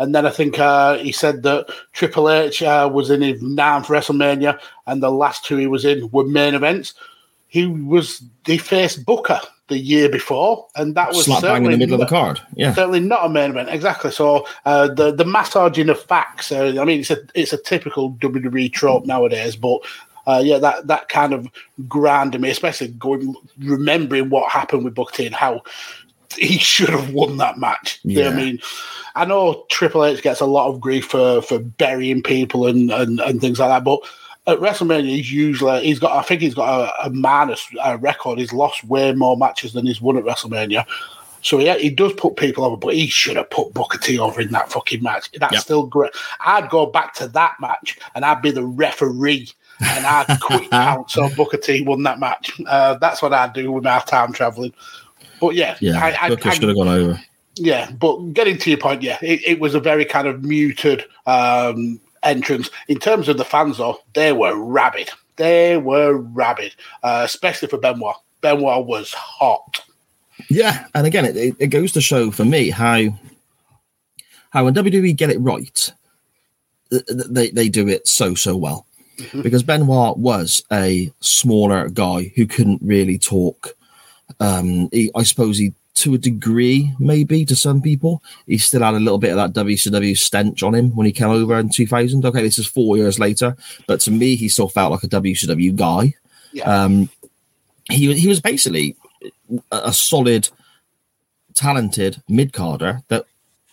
And 0.00 0.14
then 0.14 0.24
I 0.24 0.30
think 0.30 0.58
uh, 0.58 0.96
he 0.96 1.12
said 1.12 1.42
that 1.42 1.68
Triple 1.92 2.30
H 2.30 2.62
uh, 2.62 2.90
was 2.90 3.10
in 3.10 3.20
his 3.20 3.42
ninth 3.42 3.88
WrestleMania, 3.88 4.58
and 4.86 5.02
the 5.02 5.10
last 5.10 5.44
two 5.44 5.58
he 5.58 5.66
was 5.66 5.84
in 5.84 6.10
were 6.10 6.24
main 6.24 6.54
events. 6.54 6.94
He 7.48 7.66
was 7.66 8.22
the 8.46 8.56
faced 8.56 9.04
Booker 9.04 9.40
the 9.68 9.76
year 9.78 10.08
before, 10.08 10.66
and 10.74 10.94
that 10.94 11.10
was 11.10 11.26
Slap 11.26 11.42
bang 11.42 11.48
in 11.48 11.62
the 11.64 11.68
certainly 11.68 11.78
middle 11.78 11.94
of 11.94 12.08
the 12.08 12.16
not- 12.16 12.36
card. 12.36 12.40
Yeah. 12.54 12.72
certainly 12.72 13.00
not 13.00 13.26
a 13.26 13.28
main 13.28 13.50
event. 13.50 13.68
Exactly. 13.68 14.10
So 14.10 14.46
uh, 14.64 14.88
the 14.88 15.12
the 15.12 15.26
massaging 15.26 15.90
of 15.90 16.00
facts. 16.00 16.50
Uh, 16.50 16.76
I 16.80 16.84
mean, 16.86 17.00
it's 17.00 17.10
a 17.10 17.18
it's 17.34 17.52
a 17.52 17.58
typical 17.58 18.14
WWE 18.14 18.72
trope 18.72 19.06
nowadays, 19.06 19.54
but. 19.54 19.80
Uh, 20.26 20.38
yeah, 20.38 20.58
that, 20.58 20.86
that 20.86 21.08
kind 21.08 21.32
of 21.32 21.48
grounded 21.88 22.40
me, 22.42 22.50
especially 22.50 22.88
going 22.88 23.34
remembering 23.58 24.28
what 24.28 24.52
happened 24.52 24.84
with 24.84 24.94
Booker 24.94 25.14
T 25.16 25.26
and 25.26 25.34
how 25.34 25.62
he 26.36 26.58
should 26.58 26.88
have 26.88 27.12
won 27.12 27.36
that 27.38 27.58
match. 27.58 28.00
You 28.04 28.22
know 28.22 28.30
I 28.30 28.34
mean, 28.34 28.60
I 29.14 29.24
know 29.24 29.64
Triple 29.70 30.04
H 30.04 30.22
gets 30.22 30.40
a 30.40 30.46
lot 30.46 30.68
of 30.68 30.80
grief 30.80 31.06
for 31.06 31.42
for 31.42 31.58
burying 31.58 32.22
people 32.22 32.66
and 32.66 32.90
and, 32.90 33.20
and 33.20 33.40
things 33.40 33.58
like 33.58 33.70
that, 33.70 33.84
but 33.84 34.00
at 34.46 34.58
WrestleMania, 34.58 35.08
he's 35.08 35.32
usually 35.32 35.82
he's 35.84 35.98
got. 35.98 36.12
I 36.16 36.22
think 36.22 36.40
he's 36.40 36.54
got 36.54 36.88
a, 36.88 37.06
a 37.06 37.10
minus 37.10 37.66
uh 37.84 37.98
record. 38.00 38.38
He's 38.38 38.52
lost 38.52 38.84
way 38.84 39.12
more 39.12 39.36
matches 39.36 39.72
than 39.72 39.86
he's 39.86 40.00
won 40.00 40.16
at 40.16 40.24
WrestleMania. 40.24 40.86
So 41.42 41.58
yeah, 41.58 41.76
he 41.76 41.90
does 41.90 42.12
put 42.14 42.36
people 42.36 42.64
over, 42.64 42.76
but 42.76 42.94
he 42.94 43.06
should 43.06 43.36
have 43.36 43.48
put 43.50 43.72
Booker 43.72 43.98
T 43.98 44.18
over 44.18 44.40
in 44.40 44.50
that 44.50 44.70
fucking 44.70 45.02
match. 45.02 45.30
That's 45.32 45.54
Yep. 45.54 45.62
still 45.62 45.86
great. 45.86 46.12
I'd 46.40 46.68
go 46.68 46.86
back 46.86 47.14
to 47.14 47.28
that 47.28 47.54
match 47.60 47.98
and 48.14 48.24
I'd 48.24 48.42
be 48.42 48.50
the 48.50 48.64
referee 48.64 49.48
and 49.80 50.04
I'd 50.06 50.38
quick 50.40 50.70
count 50.70 51.10
so 51.10 51.30
Booker 51.36 51.56
T 51.56 51.82
won 51.82 52.02
that 52.02 52.18
match. 52.20 52.52
Uh, 52.66 52.94
that's 52.94 53.22
what 53.22 53.32
I'd 53.32 53.54
do 53.54 53.72
with 53.72 53.84
my 53.84 54.00
time 54.00 54.32
traveling. 54.32 54.74
But 55.40 55.54
yeah, 55.54 55.76
Yeah, 55.80 55.98
I, 56.04 56.26
I, 56.26 56.28
Booker 56.28 56.48
I- 56.50 56.54
should 56.54 56.68
have 56.68 56.76
gone 56.76 56.88
over. 56.88 57.20
yeah, 57.56 57.90
but 57.92 58.16
getting 58.32 58.58
to 58.58 58.70
your 58.70 58.78
point, 58.78 59.02
yeah, 59.02 59.18
it, 59.22 59.40
it 59.46 59.60
was 59.60 59.74
a 59.74 59.80
very 59.80 60.04
kind 60.04 60.28
of 60.28 60.44
muted 60.44 61.04
um, 61.26 62.00
entrance. 62.22 62.70
In 62.88 62.98
terms 62.98 63.28
of 63.28 63.38
the 63.38 63.44
fans, 63.44 63.78
though, 63.78 64.00
they 64.14 64.32
were 64.32 64.54
rabid. 64.56 65.10
They 65.36 65.78
were 65.78 66.16
rabid, 66.18 66.74
uh, 67.02 67.22
especially 67.24 67.68
for 67.68 67.78
Benoit. 67.78 68.16
Benoit 68.42 68.86
was 68.86 69.12
hot. 69.14 69.80
Yeah, 70.48 70.86
and 70.94 71.06
again, 71.06 71.24
it, 71.24 71.56
it, 71.58 71.66
goes 71.68 71.92
to 71.92 72.00
show 72.00 72.30
for 72.30 72.44
me 72.44 72.70
how 72.70 73.18
how 74.50 74.64
when 74.64 74.74
WWE 74.74 75.14
get 75.16 75.30
it 75.30 75.38
right, 75.38 75.92
th- 76.90 77.06
th- 77.06 77.26
they 77.30 77.50
they 77.50 77.68
do 77.68 77.88
it 77.88 78.06
so 78.08 78.34
so 78.34 78.56
well. 78.56 78.86
Because 79.42 79.62
Benoit 79.62 80.16
was 80.16 80.64
a 80.72 81.12
smaller 81.20 81.90
guy 81.90 82.32
who 82.36 82.46
couldn't 82.46 82.80
really 82.82 83.18
talk. 83.18 83.76
Um, 84.38 84.88
he, 84.92 85.10
I 85.14 85.22
suppose 85.22 85.58
he, 85.58 85.72
to 85.96 86.14
a 86.14 86.18
degree, 86.18 86.94
maybe 86.98 87.44
to 87.44 87.56
some 87.56 87.82
people, 87.82 88.22
he 88.46 88.58
still 88.58 88.82
had 88.82 88.94
a 88.94 89.00
little 89.00 89.18
bit 89.18 89.36
of 89.36 89.54
that 89.54 89.64
WCW 89.64 90.16
stench 90.16 90.62
on 90.62 90.74
him 90.74 90.94
when 90.94 91.06
he 91.06 91.12
came 91.12 91.30
over 91.30 91.58
in 91.58 91.68
2000. 91.68 92.24
Okay, 92.24 92.42
this 92.42 92.58
is 92.58 92.66
four 92.66 92.96
years 92.96 93.18
later, 93.18 93.56
but 93.86 94.00
to 94.00 94.10
me, 94.10 94.36
he 94.36 94.48
still 94.48 94.68
felt 94.68 94.92
like 94.92 95.02
a 95.02 95.08
WCW 95.08 95.74
guy. 95.76 96.14
Um, 96.64 97.10
he 97.90 98.12
he 98.14 98.28
was 98.28 98.40
basically 98.40 98.96
a, 99.70 99.80
a 99.84 99.92
solid, 99.92 100.48
talented 101.54 102.22
mid 102.28 102.52
carder 102.52 103.02
that 103.08 103.26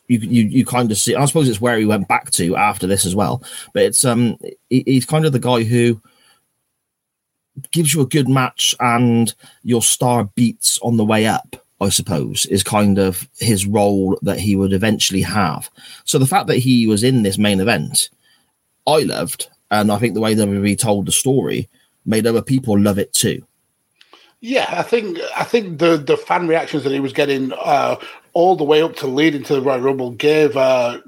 you, 0.08 0.20
you 0.20 0.44
you 0.44 0.66
kind 0.66 0.92
of 0.92 0.98
see. 0.98 1.16
I 1.16 1.26
suppose 1.26 1.48
it's 1.48 1.62
where 1.62 1.78
he 1.78 1.86
went 1.86 2.08
back 2.08 2.32
to 2.32 2.56
after 2.56 2.88
this 2.88 3.06
as 3.06 3.16
well. 3.16 3.44
But 3.74 3.84
it's 3.84 4.06
um 4.06 4.38
he, 4.70 4.84
he's 4.86 5.06
kind 5.06 5.26
of 5.26 5.34
the 5.34 5.40
guy 5.40 5.64
who 5.64 6.02
gives 7.72 7.94
you 7.94 8.02
a 8.02 8.08
good 8.08 8.28
match 8.28 8.76
and 8.80 9.34
your 9.64 9.82
star 9.82 10.26
beats 10.36 10.80
on 10.82 10.98
the 10.98 11.06
way 11.06 11.26
up. 11.26 11.56
I 11.80 11.90
suppose 11.90 12.48
is 12.48 12.64
kind 12.64 12.98
of 12.98 13.30
his 13.38 13.68
role 13.68 14.18
that 14.24 14.40
he 14.40 14.56
would 14.56 14.74
eventually 14.74 15.22
have. 15.22 15.70
So 16.06 16.18
the 16.18 16.26
fact 16.26 16.48
that 16.48 16.58
he 16.58 16.88
was 16.88 17.04
in 17.04 17.22
this 17.22 17.38
main 17.38 17.60
event, 17.60 18.10
I 18.88 19.04
loved, 19.04 19.48
and 19.70 19.92
I 19.92 20.00
think 20.00 20.16
the 20.16 20.20
way 20.20 20.34
WWE 20.34 20.76
told 20.78 21.06
the 21.06 21.12
story 21.12 21.70
made 22.04 22.26
other 22.26 22.42
people 22.42 22.80
love 22.80 22.98
it 22.98 23.14
too. 23.14 23.46
Yeah, 24.40 24.68
I 24.70 24.84
think 24.84 25.20
I 25.36 25.44
think 25.44 25.80
the 25.80 25.98
the 25.98 26.18
fan 26.18 26.48
reactions 26.48 26.84
that 26.84 26.94
he 26.94 27.00
was 27.00 27.14
getting 27.14 27.52
uh, 27.54 27.98
all 28.34 28.56
the 28.56 28.64
way 28.64 28.82
up 28.82 28.96
to 28.98 29.08
leading 29.08 29.44
to 29.44 29.56
the 29.56 29.62
Royal 29.62 29.82
Rumble 29.82 30.12
gave 30.12 30.56
uh, 30.56 31.00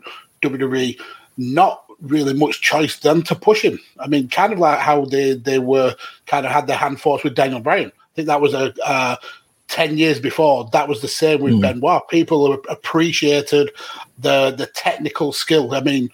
WWE 0.41 0.99
not 1.37 1.83
really 2.01 2.33
much 2.33 2.61
choice 2.61 2.97
than 2.99 3.23
to 3.23 3.35
push 3.35 3.63
him. 3.63 3.79
I 3.99 4.07
mean, 4.07 4.29
kind 4.29 4.53
of 4.53 4.59
like 4.59 4.79
how 4.79 5.05
they 5.05 5.33
they 5.33 5.59
were 5.59 5.95
kind 6.25 6.45
of 6.45 6.51
had 6.51 6.67
their 6.67 6.77
hand 6.77 7.01
forced 7.01 7.23
with 7.23 7.35
Daniel 7.35 7.59
Bryan. 7.59 7.91
I 7.95 8.15
think 8.15 8.27
that 8.27 8.41
was 8.41 8.53
a. 8.53 8.73
Uh, 8.83 9.15
10 9.67 9.99
years 9.99 10.19
before 10.19 10.67
that 10.71 10.87
was 10.87 11.03
the 11.03 11.07
same 11.07 11.41
with 11.41 11.53
Mm. 11.53 11.61
Benoit 11.61 12.01
people 12.09 12.53
appreciated 12.69 13.69
the 14.17 14.49
the 14.49 14.65
technical 14.65 15.31
skill 15.31 15.75
I 15.75 15.81
mean 15.81 16.09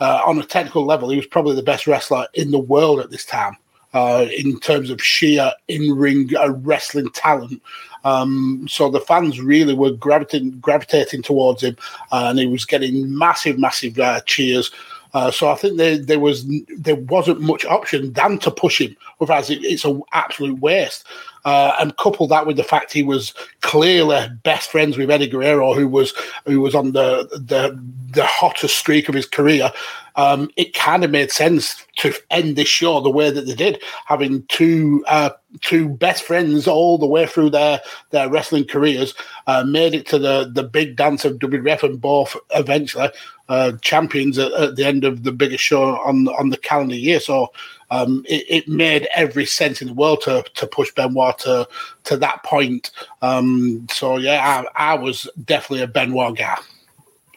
uh, 0.00 0.22
on 0.24 0.38
a 0.38 0.44
technical 0.44 0.84
level, 0.84 1.10
he 1.10 1.16
was 1.16 1.26
probably 1.26 1.56
the 1.56 1.62
best 1.62 1.86
wrestler 1.86 2.26
in 2.34 2.50
the 2.50 2.58
world 2.58 3.00
at 3.00 3.10
this 3.10 3.24
time 3.24 3.56
uh, 3.94 4.26
in 4.36 4.58
terms 4.60 4.90
of 4.90 5.02
sheer 5.02 5.52
in 5.66 5.94
ring 5.94 6.30
uh, 6.36 6.50
wrestling 6.50 7.10
talent. 7.10 7.60
Um, 8.04 8.66
so 8.68 8.90
the 8.90 9.00
fans 9.00 9.40
really 9.40 9.74
were 9.74 9.90
gravitating 9.90 10.60
gravitating 10.60 11.22
towards 11.22 11.62
him, 11.64 11.76
uh, 12.12 12.26
and 12.30 12.38
he 12.38 12.46
was 12.46 12.64
getting 12.64 13.16
massive, 13.16 13.58
massive 13.58 13.98
uh, 13.98 14.20
cheers. 14.20 14.70
Uh, 15.14 15.30
so 15.30 15.48
I 15.48 15.54
think 15.54 15.76
there, 15.76 15.98
there 15.98 16.20
was 16.20 16.46
there 16.76 16.96
wasn't 16.96 17.40
much 17.40 17.64
option 17.64 18.12
than 18.12 18.38
to 18.40 18.50
push 18.50 18.80
him. 18.80 18.96
Otherwise, 19.20 19.50
it, 19.50 19.64
it's 19.64 19.84
an 19.84 20.02
absolute 20.12 20.58
waste. 20.60 21.06
Uh, 21.48 21.74
and 21.80 21.96
couple 21.96 22.26
that 22.26 22.46
with 22.46 22.58
the 22.58 22.62
fact 22.62 22.92
he 22.92 23.02
was 23.02 23.32
clearly 23.62 24.28
best 24.42 24.70
friends 24.70 24.98
with 24.98 25.10
Eddie 25.10 25.26
Guerrero, 25.26 25.72
who 25.72 25.88
was 25.88 26.12
who 26.44 26.60
was 26.60 26.74
on 26.74 26.92
the 26.92 27.26
the 27.32 27.74
the 28.12 28.26
hottest 28.26 28.76
streak 28.76 29.08
of 29.08 29.14
his 29.14 29.24
career. 29.24 29.72
Um, 30.16 30.50
it 30.56 30.74
kind 30.74 31.04
of 31.04 31.10
made 31.10 31.30
sense 31.30 31.86
to 31.96 32.12
end 32.30 32.56
this 32.56 32.68
show 32.68 33.00
the 33.00 33.08
way 33.08 33.30
that 33.30 33.46
they 33.46 33.54
did, 33.54 33.82
having 34.04 34.42
two 34.48 35.02
uh, 35.08 35.30
two 35.62 35.88
best 35.88 36.22
friends 36.22 36.68
all 36.68 36.98
the 36.98 37.06
way 37.06 37.24
through 37.24 37.48
their 37.48 37.80
their 38.10 38.28
wrestling 38.28 38.66
careers, 38.66 39.14
uh, 39.46 39.64
made 39.64 39.94
it 39.94 40.06
to 40.08 40.18
the 40.18 40.50
the 40.52 40.64
big 40.64 40.96
dance 40.96 41.24
of 41.24 41.38
WWF, 41.38 41.82
and 41.82 41.98
both 41.98 42.36
eventually 42.54 43.08
uh, 43.48 43.72
champions 43.80 44.38
at, 44.38 44.52
at 44.52 44.76
the 44.76 44.84
end 44.84 45.04
of 45.04 45.22
the 45.22 45.32
biggest 45.32 45.64
show 45.64 45.96
on 45.96 46.28
on 46.28 46.50
the 46.50 46.58
calendar 46.58 46.94
year. 46.94 47.20
So 47.20 47.52
um, 47.90 48.24
it, 48.28 48.44
it 48.48 48.68
made 48.68 49.08
every 49.14 49.46
sense 49.46 49.80
in 49.80 49.88
the 49.88 49.94
world 49.94 50.22
to 50.22 50.44
to 50.54 50.66
push 50.66 50.92
Benoit 50.92 51.38
to 51.40 51.68
to 52.04 52.16
that 52.18 52.42
point. 52.42 52.90
Um, 53.22 53.86
so 53.90 54.16
yeah, 54.16 54.64
I, 54.74 54.92
I 54.92 54.94
was 54.94 55.28
definitely 55.44 55.82
a 55.82 55.88
Benoit 55.88 56.36
guy. 56.36 56.58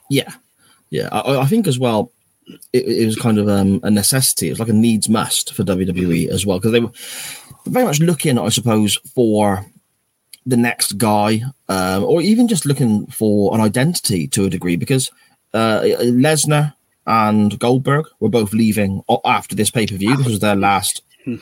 Yeah, 0.09 0.33
yeah. 0.89 1.09
I, 1.11 1.39
I 1.39 1.45
think 1.45 1.67
as 1.67 1.79
well, 1.79 2.11
it, 2.73 2.85
it 2.85 3.05
was 3.05 3.15
kind 3.15 3.37
of 3.37 3.47
um, 3.47 3.79
a 3.83 3.91
necessity. 3.91 4.47
It 4.47 4.51
was 4.51 4.59
like 4.59 4.69
a 4.69 4.73
needs 4.73 5.09
must 5.09 5.53
for 5.53 5.63
WWE 5.63 6.27
as 6.27 6.45
well 6.45 6.59
because 6.59 6.71
they 6.71 6.79
were 6.79 6.91
very 7.65 7.85
much 7.85 7.99
looking, 7.99 8.37
I 8.37 8.49
suppose, 8.49 8.95
for 9.15 9.65
the 10.45 10.57
next 10.57 10.97
guy, 10.97 11.43
um, 11.69 12.03
or 12.03 12.21
even 12.21 12.47
just 12.47 12.65
looking 12.65 13.05
for 13.07 13.53
an 13.53 13.61
identity 13.61 14.27
to 14.29 14.45
a 14.45 14.49
degree. 14.49 14.75
Because 14.75 15.11
uh, 15.53 15.81
Lesnar 15.81 16.73
and 17.07 17.57
Goldberg 17.59 18.05
were 18.19 18.29
both 18.29 18.53
leaving 18.53 19.03
after 19.25 19.55
this 19.55 19.71
pay 19.71 19.87
per 19.87 19.95
view. 19.95 20.15
This 20.17 20.27
was 20.27 20.39
their 20.39 20.55
last 20.55 21.03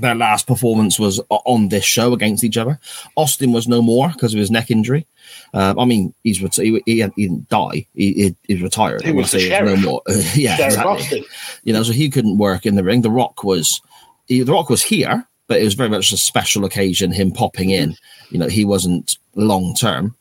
their 0.00 0.14
last 0.14 0.46
performance 0.46 0.98
was 0.98 1.20
on 1.28 1.68
this 1.68 1.84
show 1.84 2.12
against 2.12 2.44
each 2.44 2.56
other. 2.56 2.78
Austin 3.16 3.52
was 3.52 3.68
no 3.68 3.82
more 3.82 4.08
because 4.08 4.32
of 4.32 4.38
his 4.38 4.50
neck 4.50 4.70
injury. 4.70 5.06
Um, 5.52 5.78
I 5.78 5.84
mean, 5.84 6.14
he's 6.22 6.38
he, 6.56 6.82
he, 6.86 7.02
he 7.02 7.26
didn't 7.26 7.48
die. 7.48 7.86
He, 7.94 8.12
he, 8.12 8.36
he's 8.46 8.62
retired. 8.62 9.02
He 9.02 9.12
was 9.12 9.30
sheriff. 9.30 9.80
no 9.80 9.90
more. 9.90 10.02
yeah, 10.34 10.56
Sheriff 10.56 10.74
exactly. 10.74 10.92
Austin. 10.92 11.24
You 11.64 11.72
know, 11.72 11.82
so 11.82 11.92
he 11.92 12.08
couldn't 12.08 12.38
work 12.38 12.64
in 12.64 12.74
the 12.74 12.84
ring. 12.84 13.02
The 13.02 13.10
Rock 13.10 13.44
was 13.44 13.80
he, 14.26 14.42
the 14.42 14.52
Rock 14.52 14.70
was 14.70 14.82
here, 14.82 15.26
but 15.46 15.60
it 15.60 15.64
was 15.64 15.74
very 15.74 15.90
much 15.90 16.12
a 16.12 16.16
special 16.16 16.64
occasion. 16.64 17.12
Him 17.12 17.30
popping 17.30 17.70
in. 17.70 17.96
You 18.30 18.38
know, 18.38 18.48
he 18.48 18.64
wasn't 18.64 19.18
long 19.34 19.74
term. 19.74 20.16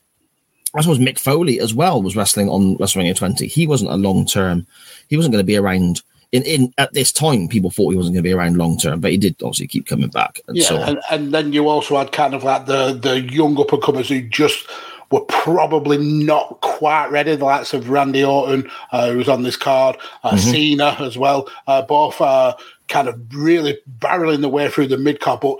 I 0.75 0.81
suppose 0.81 0.99
Mick 0.99 1.19
Foley 1.19 1.59
as 1.59 1.73
well 1.73 2.01
was 2.01 2.15
wrestling 2.15 2.49
on 2.49 2.77
WrestleMania 2.77 3.15
20. 3.15 3.47
He 3.47 3.67
wasn't 3.67 3.91
a 3.91 3.97
long 3.97 4.25
term. 4.25 4.65
He 5.09 5.17
wasn't 5.17 5.33
going 5.33 5.43
to 5.43 5.47
be 5.47 5.57
around. 5.57 6.01
In, 6.31 6.43
in 6.43 6.73
at 6.77 6.93
this 6.93 7.11
time, 7.11 7.49
people 7.49 7.71
thought 7.71 7.89
he 7.89 7.97
wasn't 7.97 8.15
going 8.15 8.23
to 8.23 8.29
be 8.29 8.33
around 8.33 8.55
long 8.55 8.77
term, 8.77 9.01
but 9.01 9.11
he 9.11 9.17
did 9.17 9.35
obviously 9.43 9.67
keep 9.67 9.85
coming 9.85 10.09
back 10.09 10.39
and 10.47 10.55
Yeah, 10.55 10.63
so 10.63 10.77
and, 10.77 10.99
and 11.11 11.33
then 11.33 11.51
you 11.51 11.67
also 11.67 11.97
had 11.97 12.13
kind 12.13 12.33
of 12.33 12.45
like 12.45 12.67
the 12.67 12.93
the 12.93 13.19
young 13.19 13.59
up 13.59 13.73
and 13.73 13.83
comers 13.83 14.07
who 14.07 14.21
just 14.21 14.65
were 15.11 15.25
probably 15.25 15.97
not 15.97 16.61
quite 16.61 17.07
ready. 17.11 17.35
The 17.35 17.43
likes 17.43 17.73
of 17.73 17.89
Randy 17.89 18.23
Orton, 18.23 18.71
uh, 18.93 19.11
who 19.11 19.17
was 19.17 19.27
on 19.27 19.43
this 19.43 19.57
card, 19.57 19.97
uh, 20.23 20.31
Mhm. 20.31 20.51
Cena 20.51 20.95
as 21.01 21.17
well, 21.17 21.49
uh, 21.67 21.81
both 21.81 22.21
uh, 22.21 22.55
kind 22.87 23.09
of 23.09 23.19
really 23.33 23.77
barreling 23.99 24.39
their 24.39 24.49
way 24.49 24.69
through 24.69 24.87
the 24.87 24.97
mid 24.97 25.19
card, 25.19 25.41
but 25.41 25.57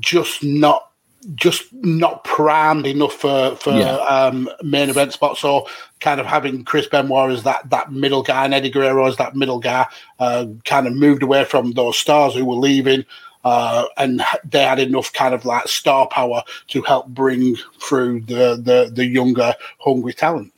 just 0.00 0.42
not 0.42 0.88
just 1.34 1.72
not 1.72 2.24
primed 2.24 2.86
enough 2.86 3.14
for 3.14 3.56
for 3.56 3.72
Yeah. 3.72 3.96
um, 3.96 4.48
main 4.62 4.90
event 4.90 5.12
spots. 5.12 5.40
So 5.40 5.66
kind 6.00 6.20
of 6.20 6.26
having 6.26 6.64
Chris 6.64 6.86
Benoit 6.86 7.30
as 7.30 7.42
that 7.44 7.70
that 7.70 7.92
middle 7.92 8.22
guy 8.22 8.44
and 8.44 8.54
Eddie 8.54 8.70
Guerrero 8.70 9.06
as 9.06 9.16
that 9.16 9.34
middle 9.34 9.58
guy, 9.58 9.86
uh, 10.18 10.46
kind 10.64 10.86
of 10.86 10.94
moved 10.94 11.22
away 11.22 11.44
from 11.44 11.72
those 11.72 11.96
stars 11.98 12.34
who 12.34 12.44
were 12.44 12.56
leaving. 12.56 13.04
Uh, 13.44 13.84
and 13.98 14.22
they 14.50 14.62
had 14.62 14.78
enough 14.78 15.12
kind 15.12 15.34
of 15.34 15.44
like 15.44 15.68
star 15.68 16.06
power 16.08 16.42
to 16.68 16.80
help 16.82 17.08
bring 17.08 17.56
through 17.80 18.20
the 18.20 18.56
the, 18.62 18.90
the 18.94 19.04
younger, 19.04 19.54
hungry 19.78 20.14
talent. 20.14 20.50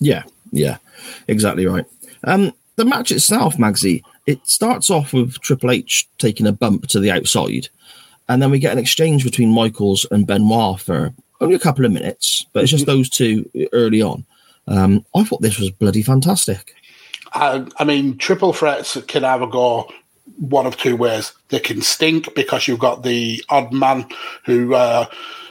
Yeah, 0.00 0.24
yeah, 0.50 0.78
exactly 1.28 1.66
right. 1.66 1.84
Um, 2.24 2.52
the 2.76 2.84
match 2.84 3.12
itself, 3.12 3.56
Magsy, 3.58 4.02
it 4.26 4.40
starts 4.44 4.90
off 4.90 5.12
with 5.12 5.38
Triple 5.40 5.70
H 5.70 6.08
taking 6.18 6.46
a 6.46 6.52
bump 6.52 6.88
to 6.88 6.98
the 6.98 7.12
outside, 7.12 7.68
and 8.32 8.40
then 8.40 8.50
we 8.50 8.58
get 8.58 8.72
an 8.72 8.78
exchange 8.78 9.24
between 9.24 9.52
Michaels 9.52 10.06
and 10.10 10.26
Benoit 10.26 10.80
for 10.80 11.14
only 11.40 11.54
a 11.54 11.58
couple 11.58 11.84
of 11.84 11.92
minutes, 11.92 12.46
but 12.52 12.62
it's 12.62 12.70
just 12.70 12.86
those 12.86 13.10
two 13.10 13.50
early 13.72 14.00
on. 14.00 14.24
Um, 14.66 15.04
I 15.14 15.24
thought 15.24 15.42
this 15.42 15.58
was 15.58 15.70
bloody 15.70 16.02
fantastic. 16.02 16.74
I, 17.34 17.66
I 17.78 17.84
mean, 17.84 18.16
triple 18.16 18.52
threats 18.52 18.96
can 19.08 19.24
either 19.24 19.46
go 19.46 19.90
one 20.38 20.66
of 20.66 20.76
two 20.76 20.96
ways. 20.96 21.32
They 21.48 21.60
can 21.60 21.82
stink 21.82 22.34
because 22.34 22.66
you've 22.66 22.78
got 22.78 23.02
the 23.02 23.44
odd 23.48 23.72
man 23.72 24.06
who 24.44 24.74
uh, 24.74 25.06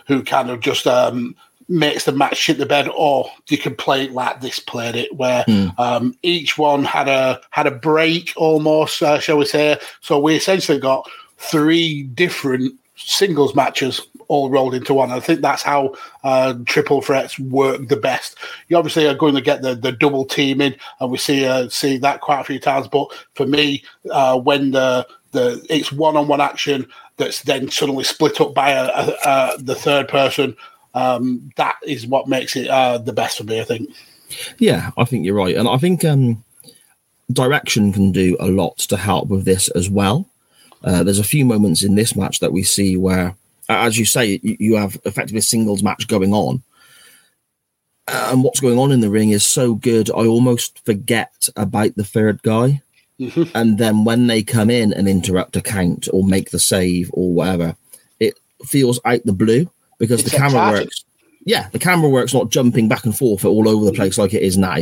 who 0.07 0.23
kind 0.23 0.49
of 0.49 0.61
just 0.61 0.87
um, 0.87 1.35
makes 1.67 2.05
the 2.05 2.11
match 2.11 2.37
shit 2.37 2.57
the 2.57 2.65
bed, 2.65 2.89
or 2.95 3.29
you 3.49 3.57
can 3.57 3.75
play 3.75 4.05
it 4.05 4.11
like 4.11 4.41
this 4.41 4.59
played 4.59 4.95
it, 4.95 5.15
where 5.15 5.43
um, 5.77 6.15
each 6.23 6.57
one 6.57 6.83
had 6.83 7.07
a 7.07 7.41
had 7.49 7.67
a 7.67 7.71
break 7.71 8.33
almost, 8.35 9.01
uh, 9.01 9.19
shall 9.19 9.37
we 9.37 9.45
say? 9.45 9.77
So 10.01 10.19
we 10.19 10.35
essentially 10.35 10.79
got 10.79 11.09
three 11.41 12.03
different 12.03 12.73
singles 12.95 13.55
matches 13.55 14.01
all 14.27 14.49
rolled 14.49 14.75
into 14.75 14.93
one. 14.93 15.11
I 15.11 15.19
think 15.19 15.41
that's 15.41 15.63
how 15.63 15.95
uh, 16.23 16.53
triple 16.65 17.01
threats 17.01 17.37
work 17.39 17.87
the 17.87 17.97
best. 17.97 18.37
You 18.69 18.77
obviously 18.77 19.07
are 19.07 19.15
going 19.15 19.35
to 19.35 19.41
get 19.41 19.61
the, 19.61 19.75
the 19.75 19.91
double 19.91 20.23
teaming, 20.23 20.75
and 20.99 21.11
we 21.11 21.17
see 21.17 21.45
uh, 21.45 21.67
see 21.69 21.97
that 21.97 22.21
quite 22.21 22.41
a 22.41 22.45
few 22.45 22.59
times. 22.59 22.87
But 22.87 23.07
for 23.33 23.45
me, 23.45 23.83
uh, 24.11 24.39
when 24.39 24.71
the 24.71 25.07
the 25.31 25.65
it's 25.69 25.91
one 25.91 26.15
on 26.15 26.27
one 26.27 26.41
action 26.41 26.87
that's 27.17 27.41
then 27.43 27.69
suddenly 27.69 28.03
split 28.03 28.39
up 28.39 28.53
by 28.53 28.71
a, 28.71 28.83
a, 28.85 29.17
a, 29.25 29.57
the 29.59 29.75
third 29.75 30.07
person, 30.07 30.55
um, 30.93 31.51
that 31.57 31.75
is 31.85 32.07
what 32.07 32.27
makes 32.27 32.55
it 32.55 32.67
uh, 32.67 32.99
the 32.99 33.13
best 33.13 33.37
for 33.37 33.43
me. 33.43 33.59
I 33.59 33.65
think. 33.65 33.89
Yeah, 34.59 34.91
I 34.97 35.03
think 35.03 35.25
you're 35.25 35.35
right, 35.35 35.57
and 35.57 35.67
I 35.67 35.77
think 35.77 36.05
um, 36.05 36.43
direction 37.33 37.91
can 37.91 38.11
do 38.11 38.37
a 38.39 38.47
lot 38.47 38.77
to 38.77 38.95
help 38.95 39.27
with 39.27 39.43
this 39.43 39.67
as 39.69 39.89
well. 39.89 40.30
Uh, 40.83 41.03
there's 41.03 41.19
a 41.19 41.23
few 41.23 41.45
moments 41.45 41.83
in 41.83 41.95
this 41.95 42.15
match 42.15 42.39
that 42.39 42.51
we 42.51 42.63
see 42.63 42.97
where, 42.97 43.35
as 43.69 43.97
you 43.97 44.05
say, 44.05 44.39
you, 44.41 44.57
you 44.59 44.75
have 44.75 44.99
effectively 45.05 45.39
a 45.39 45.43
singles 45.43 45.83
match 45.83 46.07
going 46.07 46.33
on. 46.33 46.63
Uh, 48.07 48.29
and 48.31 48.43
what's 48.43 48.59
going 48.59 48.79
on 48.79 48.91
in 48.91 48.99
the 48.99 49.09
ring 49.09 49.29
is 49.29 49.45
so 49.45 49.75
good, 49.75 50.09
I 50.09 50.25
almost 50.25 50.83
forget 50.85 51.47
about 51.55 51.95
the 51.95 52.03
third 52.03 52.41
guy. 52.41 52.81
Mm-hmm. 53.19 53.55
And 53.55 53.77
then 53.77 54.03
when 54.03 54.27
they 54.27 54.41
come 54.41 54.69
in 54.71 54.91
and 54.91 55.07
interrupt 55.07 55.55
a 55.55 55.61
count 55.61 56.07
or 56.11 56.23
make 56.23 56.49
the 56.49 56.59
save 56.59 57.11
or 57.13 57.31
whatever, 57.31 57.75
it 58.19 58.39
feels 58.65 58.99
out 59.05 59.21
the 59.23 59.33
blue 59.33 59.69
because 59.99 60.21
It's 60.21 60.31
the 60.31 60.37
camera 60.37 60.71
works. 60.71 61.05
Yeah, 61.45 61.69
the 61.69 61.79
camera 61.79 62.09
works 62.09 62.33
not 62.33 62.49
jumping 62.49 62.87
back 62.87 63.05
and 63.05 63.17
forth 63.17 63.45
all 63.45 63.69
over 63.69 63.85
the 63.85 63.93
place 63.93 64.17
like 64.17 64.33
it 64.33 64.43
is 64.43 64.57
now. 64.57 64.77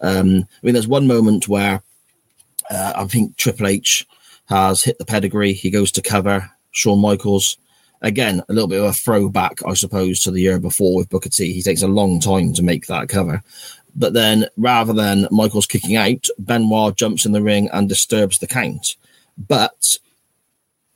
Um, 0.00 0.46
I 0.62 0.62
mean, 0.62 0.72
there's 0.72 0.88
one 0.88 1.06
moment 1.06 1.48
where 1.48 1.82
uh, 2.70 2.92
I 2.96 3.04
think 3.06 3.36
Triple 3.36 3.66
H 3.66 4.06
has 4.52 4.82
hit 4.82 4.98
the 4.98 5.06
pedigree. 5.06 5.54
He 5.54 5.70
goes 5.70 5.90
to 5.92 6.02
cover 6.02 6.50
Shawn 6.72 7.00
Michaels. 7.00 7.56
Again, 8.02 8.42
a 8.48 8.52
little 8.52 8.68
bit 8.68 8.80
of 8.80 8.84
a 8.84 8.92
throwback, 8.92 9.60
I 9.66 9.72
suppose, 9.72 10.20
to 10.20 10.30
the 10.30 10.42
year 10.42 10.58
before 10.58 10.94
with 10.94 11.08
Booker 11.08 11.30
T. 11.30 11.52
He 11.54 11.62
takes 11.62 11.80
a 11.80 11.88
long 11.88 12.20
time 12.20 12.52
to 12.54 12.62
make 12.62 12.86
that 12.86 13.08
cover. 13.08 13.42
But 13.96 14.12
then, 14.12 14.46
rather 14.58 14.92
than 14.92 15.26
Michaels 15.30 15.66
kicking 15.66 15.96
out, 15.96 16.26
Benoit 16.38 16.96
jumps 16.96 17.24
in 17.24 17.32
the 17.32 17.42
ring 17.42 17.70
and 17.72 17.88
disturbs 17.88 18.38
the 18.38 18.46
count. 18.46 18.96
But 19.38 19.98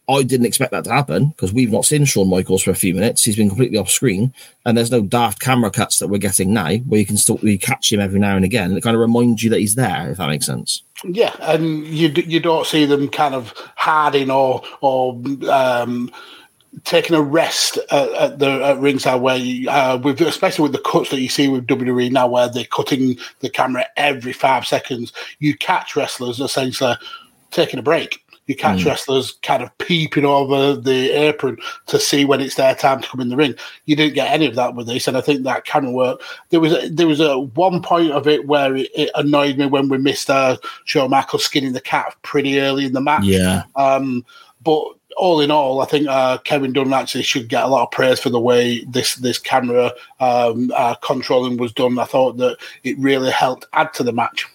I 0.09 0.23
didn't 0.23 0.47
expect 0.47 0.70
that 0.70 0.85
to 0.85 0.93
happen 0.93 1.28
because 1.28 1.53
we've 1.53 1.73
not 1.73 1.85
seen 1.85 2.05
Shawn 2.05 2.31
Michaels 2.31 2.62
for 2.62 2.70
a 2.70 2.77
few 2.77 2.95
minutes. 2.95 3.24
He's 3.24 3.37
been 3.37 3.49
completely 3.49 3.78
off 3.78 3.91
screen, 3.91 4.33
and 4.65 4.77
there's 4.77 4.91
no 4.91 5.03
daft 5.03 5.41
camera 5.41 5.70
cuts 5.70 5.99
that 5.99 6.09
we're 6.09 6.19
getting 6.19 6.53
now 6.53 6.74
where 6.77 7.01
you 7.01 7.07
can 7.07 7.16
still 7.16 7.39
you 7.43 7.59
catch 7.59 7.93
him 7.93 8.01
every 8.01 8.20
now 8.20 8.37
and 8.37 8.45
again. 8.45 8.70
And 8.70 8.78
it 8.78 8.83
kind 8.83 8.95
of 8.95 9.01
reminds 9.01 9.43
you 9.43 9.51
that 9.51 9.59
he's 9.59 9.74
there, 9.74 10.11
if 10.11 10.19
that 10.19 10.28
makes 10.28 10.47
sense. 10.47 10.83
Yeah, 11.05 11.35
and 11.41 11.85
you 11.87 12.09
you 12.09 12.41
don't 12.41 12.66
see 12.66 12.85
them 12.85 13.09
kind 13.09 13.35
of 13.35 13.53
harding 13.74 14.31
or 14.31 14.62
or 14.81 15.20
um, 15.51 16.12
taking 16.85 17.16
a 17.16 17.23
rest 17.23 17.78
at, 17.91 18.12
at 18.12 18.39
the 18.39 18.65
at 18.65 18.78
ringside 18.78 19.20
where 19.20 19.37
you, 19.37 19.69
uh, 19.69 20.01
with 20.03 20.20
especially 20.20 20.62
with 20.62 20.73
the 20.73 20.91
cuts 20.91 21.11
that 21.11 21.20
you 21.20 21.28
see 21.28 21.49
with 21.49 21.66
WWE 21.66 22.12
now, 22.12 22.28
where 22.28 22.49
they're 22.49 22.65
cutting 22.65 23.19
the 23.41 23.51
camera 23.51 23.87
every 23.97 24.33
five 24.33 24.66
seconds. 24.66 25.12
You 25.41 25.57
catch 25.57 25.97
wrestlers 25.97 26.41
essentially 26.41 26.95
taking 27.51 27.78
a 27.78 27.83
break. 27.83 28.23
You 28.47 28.55
catch 28.55 28.81
Mm. 28.81 28.86
wrestlers 28.86 29.32
kind 29.43 29.62
of 29.62 29.77
peeping 29.78 30.24
over 30.24 30.77
the 30.77 31.10
apron 31.10 31.59
to 31.86 31.98
see 31.98 32.24
when 32.24 32.40
it's 32.40 32.55
their 32.55 32.74
time 32.74 33.01
to 33.01 33.09
come 33.09 33.20
in 33.20 33.28
the 33.28 33.36
ring. 33.36 33.55
You 33.86 33.97
didn't 33.97 34.14
get 34.14 34.31
any 34.31 34.47
of 34.47 34.55
that 34.55 34.74
with 34.74 34.86
this, 34.86 35.09
and 35.09 35.16
I 35.16 35.20
think 35.20 35.43
that 35.43 35.64
can 35.64 35.93
work. 35.93 36.23
There 36.51 36.60
was 36.60 36.73
a, 36.73 36.89
there 36.89 37.09
was 37.09 37.20
a 37.20 37.39
one 37.39 37.82
point 37.82 38.12
of 38.12 38.28
it 38.28 38.47
where 38.47 38.77
it, 38.77 38.90
it 38.94 39.10
annoyed 39.14 39.59
me 39.59 39.66
when 39.66 39.89
we 39.89 39.98
missed 39.98 40.31
uh, 40.31 40.56
Shawn 40.85 41.10
Michaels 41.10 41.44
skinning 41.44 41.73
the 41.73 41.81
cat 41.81 42.14
pretty 42.23 42.60
early 42.60 42.85
in 42.85 42.93
the 42.93 43.01
match. 43.01 43.24
Yeah. 43.24 43.64
Um, 43.74 44.24
but 44.62 44.85
all 45.16 45.40
in 45.40 45.51
all, 45.51 45.81
I 45.81 45.86
think 45.86 46.06
uh, 46.09 46.39
Kevin 46.39 46.73
Dunn 46.73 46.93
actually 46.93 47.23
should 47.24 47.48
get 47.48 47.64
a 47.64 47.68
lot 47.68 47.85
of 47.85 47.90
praise 47.90 48.20
for 48.20 48.28
the 48.31 48.39
way 48.39 48.85
this 48.85 49.14
this 49.16 49.39
camera 49.39 49.93
um, 50.20 50.70
uh, 50.74 50.94
controlling 50.97 51.56
was 51.56 51.73
done. 51.73 51.98
I 51.98 52.05
thought 52.05 52.36
that 52.36 52.59
it 52.85 52.98
really 52.98 53.31
helped 53.31 53.66
add 53.73 53.94
to 53.94 54.02
the 54.02 54.12
match. 54.12 54.47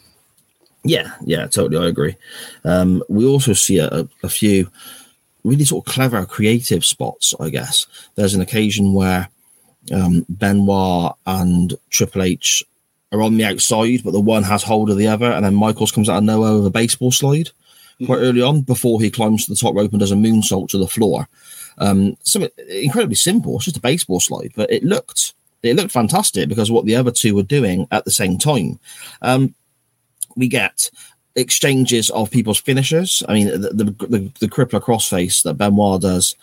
Yeah, 0.84 1.12
yeah, 1.24 1.48
totally. 1.48 1.84
I 1.84 1.90
agree. 1.90 2.16
Um, 2.64 3.04
we 3.08 3.26
also 3.26 3.54
see 3.54 3.78
a, 3.78 4.08
a 4.24 4.30
few 4.30 4.70
really 5.44 5.66
sort 5.66 5.86
of 5.86 5.94
clever, 5.94 6.26
creative 6.26 6.84
spots. 6.86 7.34
I 7.40 7.50
guess 7.50 7.86
there's 8.16 8.34
an 8.34 8.42
occasion 8.42 8.94
where 8.94 9.30
um, 9.92 10.26
Benoit 10.30 11.16
and 11.26 11.74
Triple 11.90 12.24
H 12.24 12.64
are 13.12 13.22
on 13.22 13.38
the 13.38 13.46
outside, 13.46 14.04
but 14.04 14.12
the 14.12 14.20
one 14.20 14.44
has 14.44 14.64
hold 14.64 14.90
of 14.90 14.98
the 14.98 15.08
other, 15.08 15.32
and 15.32 15.46
then 15.46 15.56
Michaels 15.56 15.92
comes 15.92 16.10
out 16.10 16.18
of 16.18 16.24
nowhere 16.24 16.56
with 16.56 16.66
a 16.66 16.72
baseball 16.72 17.12
slide 17.12 17.50
quite 18.06 18.18
early 18.18 18.42
on 18.42 18.62
before 18.62 19.00
he 19.00 19.12
climbs 19.12 19.46
to 19.46 19.52
the 19.52 19.58
top 19.58 19.76
rope 19.76 19.92
and 19.92 20.00
does 20.00 20.12
a 20.12 20.16
moonsault 20.16 20.70
to 20.70 20.78
the 20.80 20.88
floor. 20.88 21.28
Um, 21.78 22.18
something 22.24 22.50
incredibly 22.68 23.16
simple. 23.16 23.56
It's 23.56 23.66
just 23.66 23.78
a 23.78 23.82
baseball 23.82 24.20
slide, 24.20 24.52
but 24.56 24.72
it 24.72 24.84
looked 24.84 25.34
it 25.64 25.76
looked 25.76 25.92
fantastic 25.92 26.50
because 26.50 26.70
of 26.70 26.76
what 26.76 26.86
the 26.86 26.96
other 26.96 27.12
two 27.12 27.36
were 27.36 27.44
doing 27.44 27.88
at 27.92 28.04
the 28.06 28.12
same 28.12 28.38
time. 28.40 28.80
Um, 29.22 29.54
we 30.36 30.48
get 30.48 30.90
exchanges 31.36 32.10
of 32.10 32.32
people's 32.32 32.60
finishers. 32.60 33.24
I 33.28 33.34
mean, 33.34 33.48
the 33.48 33.70
the, 33.70 33.84
the, 34.08 34.32
the 34.40 34.50
crippler 34.50 34.82
crossface 34.82 35.44
that 35.44 35.56
Benoit 35.56 36.02
does 36.02 36.36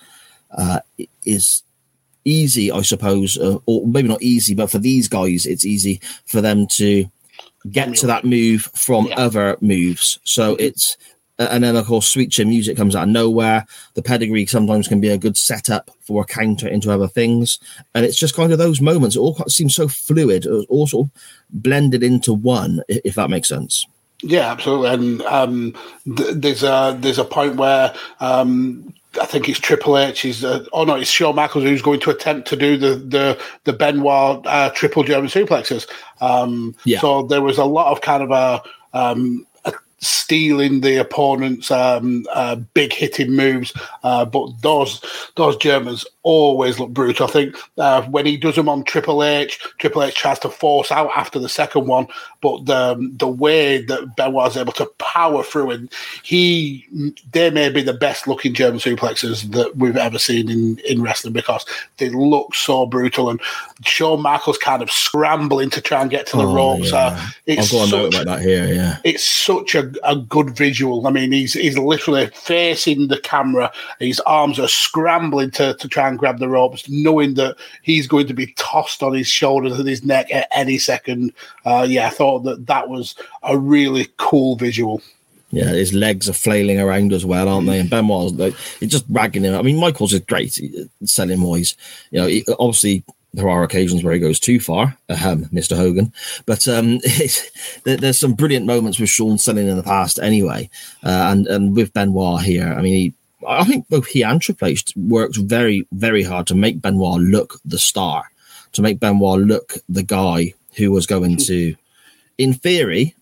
uh, 0.56 0.81
is 1.24 1.62
easy, 2.24 2.70
I 2.70 2.82
suppose, 2.82 3.39
uh, 3.39 3.59
or 3.66 3.86
maybe 3.86 4.09
not 4.09 4.23
easy, 4.23 4.55
but 4.55 4.70
for 4.70 4.78
these 4.78 5.09
guys, 5.09 5.47
it's 5.47 5.65
easy 5.65 6.01
for 6.27 6.40
them 6.40 6.66
to 6.69 7.10
get 7.70 7.94
to 7.97 8.06
that 8.06 8.24
move 8.24 8.62
from 8.74 9.09
other 9.16 9.56
moves. 9.60 10.19
So 10.24 10.56
it's 10.56 10.97
and 11.39 11.62
then 11.65 11.77
of 11.77 11.86
course 11.86 12.09
sweet 12.09 12.31
chin 12.31 12.48
music 12.48 12.77
comes 12.77 12.97
out 12.97 13.05
of 13.05 13.09
nowhere. 13.10 13.66
The 13.94 14.02
pedigree 14.02 14.47
sometimes 14.47 14.89
can 14.89 15.01
be 15.01 15.09
a 15.09 15.19
good 15.19 15.36
setup 15.36 15.90
for 16.01 16.23
a 16.23 16.27
counter 16.27 16.69
into 16.69 16.90
other 16.90 17.09
things, 17.09 17.59
and 17.94 18.05
it's 18.05 18.19
just 18.19 18.35
kind 18.35 18.52
of 18.52 18.59
those 18.59 18.81
moments. 18.81 19.16
It 19.16 19.20
all 19.20 19.35
quite- 19.35 19.51
seems 19.51 19.74
so 19.74 19.89
fluid, 19.89 20.47
it 20.47 20.51
was 20.51 20.66
all 20.69 20.86
sort 20.86 21.06
of 21.09 21.23
blended 21.51 22.02
into 22.02 22.32
one, 22.32 22.82
if 22.89 23.15
that 23.15 23.31
makes 23.31 23.48
sense. 23.48 23.86
Yeah, 24.23 24.51
absolutely. 24.51 24.89
And 24.90 25.23
um, 25.23 25.74
th- 26.16 26.35
there's 26.35 26.65
a 26.65 26.97
there's 27.01 27.20
a 27.20 27.24
point 27.24 27.55
where 27.55 27.94
um, 28.19 28.93
I 29.20 29.27
think 29.27 29.48
it's 29.48 29.60
Triple 29.60 29.97
H. 29.97 30.24
Is 30.24 30.44
uh, 30.44 30.65
oh 30.73 30.82
no, 30.85 30.97
it's 30.97 31.09
Shawn 31.09 31.36
Michaels 31.36 31.62
who's 31.65 31.82
going 31.82 32.01
to 32.01 32.10
attempt 32.10 32.48
to 32.48 32.56
do 32.56 32.77
the 32.77 32.97
the 32.97 33.40
the 33.62 33.73
Benoit 33.73 34.44
uh, 34.44 34.70
triple 34.74 35.05
German 35.05 35.28
suplexes. 35.31 35.89
Um, 36.20 36.74
Yeah. 36.85 36.98
So 36.98 37.23
there 37.23 37.43
was 37.43 37.59
a 37.59 37.65
lot 37.65 37.93
of 37.93 38.01
kind 38.01 38.23
of 38.24 38.31
a. 38.32 38.60
Um, 38.94 39.44
a 39.47 39.47
stealing 39.98 40.80
the 40.80 40.96
opponent's 40.96 41.70
um, 41.70 42.24
uh, 42.32 42.56
big 42.74 42.92
hitting 42.92 43.32
moves, 43.32 43.72
uh, 44.02 44.24
but 44.24 44.50
those 44.62 45.02
those 45.36 45.56
Germans 45.56 46.06
always 46.28 46.78
look 46.78 46.90
brutal. 46.90 47.26
I 47.26 47.30
think 47.30 47.56
uh, 47.78 48.02
when 48.02 48.26
he 48.26 48.36
does 48.36 48.55
them 48.55 48.68
on 48.68 48.84
Triple 48.84 49.24
H, 49.24 49.59
Triple 49.78 50.02
H 50.02 50.14
tries 50.14 50.38
to 50.40 50.50
force 50.50 50.92
out 50.92 51.10
after 51.16 51.38
the 51.38 51.48
second 51.48 51.86
one, 51.86 52.06
but 52.42 52.66
the 52.66 53.10
the 53.16 53.26
way 53.26 53.80
that 53.86 54.14
Benoit 54.14 54.34
was 54.34 54.56
able 54.59 54.74
to 54.74 54.84
power 54.98 55.42
through 55.42 55.70
and 55.70 55.90
he 56.22 56.86
they 57.32 57.48
may 57.50 57.70
be 57.70 57.80
the 57.82 57.94
best 57.94 58.28
looking 58.28 58.52
German 58.52 58.78
suplexes 58.78 59.50
that 59.52 59.74
we've 59.76 59.96
ever 59.96 60.18
seen 60.18 60.50
in, 60.50 60.78
in 60.80 61.00
wrestling 61.02 61.32
because 61.32 61.64
they 61.96 62.10
look 62.10 62.55
so 62.55 62.84
brutal 62.84 63.30
and 63.30 63.40
Shawn 63.84 64.20
Michaels 64.20 64.59
kind 64.59 64.82
of 64.82 64.90
scrambling 64.90 65.70
to 65.70 65.80
try 65.80 66.02
and 66.02 66.10
get 66.10 66.26
to 66.26 66.36
the 66.36 66.46
Oh, 66.46 66.55
ropes. 66.55 66.92
yeah. 66.92 66.98
Uh, 67.06 67.26
it's 67.46 67.72
I've 67.72 67.78
got 67.80 67.88
a 67.88 67.90
note 68.02 68.12
such- 68.12 68.22
about 68.22 68.36
that 68.36 68.44
here. 68.44 68.66
Yeah, 68.66 68.98
it's 69.02 69.24
such 69.26 69.74
a, 69.74 69.90
a 70.05 70.14
good 70.16 70.50
visual. 70.55 71.06
I 71.06 71.10
mean, 71.10 71.32
he's 71.32 71.55
he's 71.55 71.78
literally 71.78 72.26
facing 72.34 73.09
the 73.09 73.18
camera. 73.20 73.72
His 73.98 74.20
arms 74.20 74.59
are 74.60 74.68
scrambling 74.68 75.50
to, 75.52 75.72
to 75.74 75.88
try 75.88 76.06
and 76.09 76.17
grab 76.18 76.38
the 76.38 76.48
ropes, 76.48 76.88
knowing 76.88 77.34
that 77.34 77.56
he's 77.82 78.06
going 78.06 78.26
to 78.26 78.34
be 78.34 78.52
tossed 78.56 79.02
on 79.02 79.14
his 79.14 79.26
shoulders 79.28 79.78
and 79.78 79.88
his 79.88 80.04
neck 80.04 80.30
at 80.32 80.48
any 80.52 80.76
second. 80.76 81.32
Uh, 81.64 81.86
yeah, 81.88 82.08
I 82.08 82.10
thought 82.10 82.40
that 82.40 82.66
that 82.66 82.90
was 82.90 83.14
a 83.42 83.56
really 83.56 84.08
cool 84.18 84.56
visual. 84.56 85.00
yeah. 85.50 85.70
His 85.70 85.94
legs 85.94 86.28
are 86.28 86.34
flailing 86.34 86.80
around 86.80 87.12
as 87.12 87.24
well, 87.24 87.48
aren't 87.48 87.66
they? 87.66 87.80
And 87.80 87.88
Benoit's 87.88 88.34
like 88.34 88.54
he's 88.80 88.90
just 88.90 89.06
ragging 89.08 89.44
him. 89.44 89.54
I 89.54 89.62
mean, 89.62 89.80
Michaels 89.80 90.12
is 90.12 90.20
great 90.20 90.60
selling 91.04 91.40
wise. 91.40 91.74
You 92.10 92.20
know, 92.20 92.26
he, 92.26 92.44
obviously 92.58 93.04
there 93.34 93.48
are 93.48 93.62
occasions 93.62 94.02
where 94.02 94.14
he 94.14 94.20
goes 94.20 94.40
too 94.40 94.58
far, 94.58 94.96
Mr. 95.10 95.76
Hogan. 95.76 96.12
But 96.46 96.66
um, 96.66 96.98
it's, 97.04 97.80
there, 97.82 97.96
there's 97.96 98.18
some 98.18 98.34
brilliant 98.34 98.66
moments 98.66 98.98
with 98.98 99.10
Shawn 99.10 99.38
selling 99.38 99.68
in 99.68 99.76
the 99.76 99.82
past, 99.82 100.18
anyway, 100.18 100.70
uh, 101.04 101.28
and 101.30 101.46
and 101.46 101.76
with 101.76 101.92
Benoit 101.92 102.42
here. 102.42 102.72
I 102.72 102.82
mean, 102.82 102.94
he, 102.94 103.14
I 103.47 103.65
think 103.65 103.89
both 103.89 104.06
he 104.06 104.23
and 104.23 104.40
Triple 104.40 104.69
H 104.69 104.93
worked 104.97 105.36
very, 105.36 105.86
very 105.93 106.23
hard 106.23 106.47
to 106.48 106.55
make 106.55 106.82
Benoit 106.82 107.20
look 107.20 107.60
the 107.65 107.78
star, 107.78 108.31
to 108.73 108.82
make 108.82 109.01
Benoit 109.01 109.40
look 109.40 109.74
the 109.89 110.02
guy 110.02 110.55
who 110.77 110.90
was 110.90 111.06
going 111.06 111.36
to, 111.39 111.77
in 112.36 112.55
theory, 112.55 113.15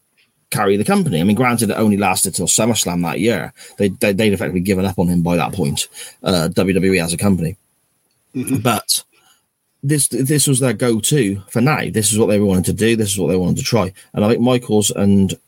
carry 0.51 0.77
the 0.77 0.85
company. 0.85 1.21
I 1.21 1.25
mean, 1.25 1.37
granted, 1.37 1.71
it 1.71 1.75
only 1.75 1.97
lasted 1.97 2.35
till 2.35 2.47
SummerSlam 2.47 3.03
that 3.03 3.21
year. 3.21 3.53
They, 3.79 3.89
they 3.89 4.13
they'd 4.13 4.33
effectively 4.33 4.61
given 4.61 4.85
up 4.87 4.99
on 4.99 5.09
him 5.09 5.23
by 5.23 5.37
that 5.37 5.53
point. 5.53 5.89
Uh, 6.23 6.49
WWE 6.53 7.03
as 7.03 7.13
a 7.13 7.19
company, 7.19 7.57
but 8.63 9.05
this 9.83 10.09
this 10.09 10.47
was 10.47 10.61
their 10.61 10.73
go-to 10.73 11.43
for 11.49 11.61
now. 11.61 11.91
This 11.91 12.13
is 12.13 12.19
what 12.19 12.27
they 12.27 12.41
wanted 12.41 12.65
to 12.67 12.73
do. 12.73 12.97
This 12.97 13.11
is 13.11 13.19
what 13.19 13.29
they 13.29 13.37
wanted 13.37 13.59
to 13.59 13.65
try. 13.65 13.93
And 14.13 14.25
I 14.25 14.29
think 14.29 14.41
Michaels 14.41 14.91
and 14.91 15.39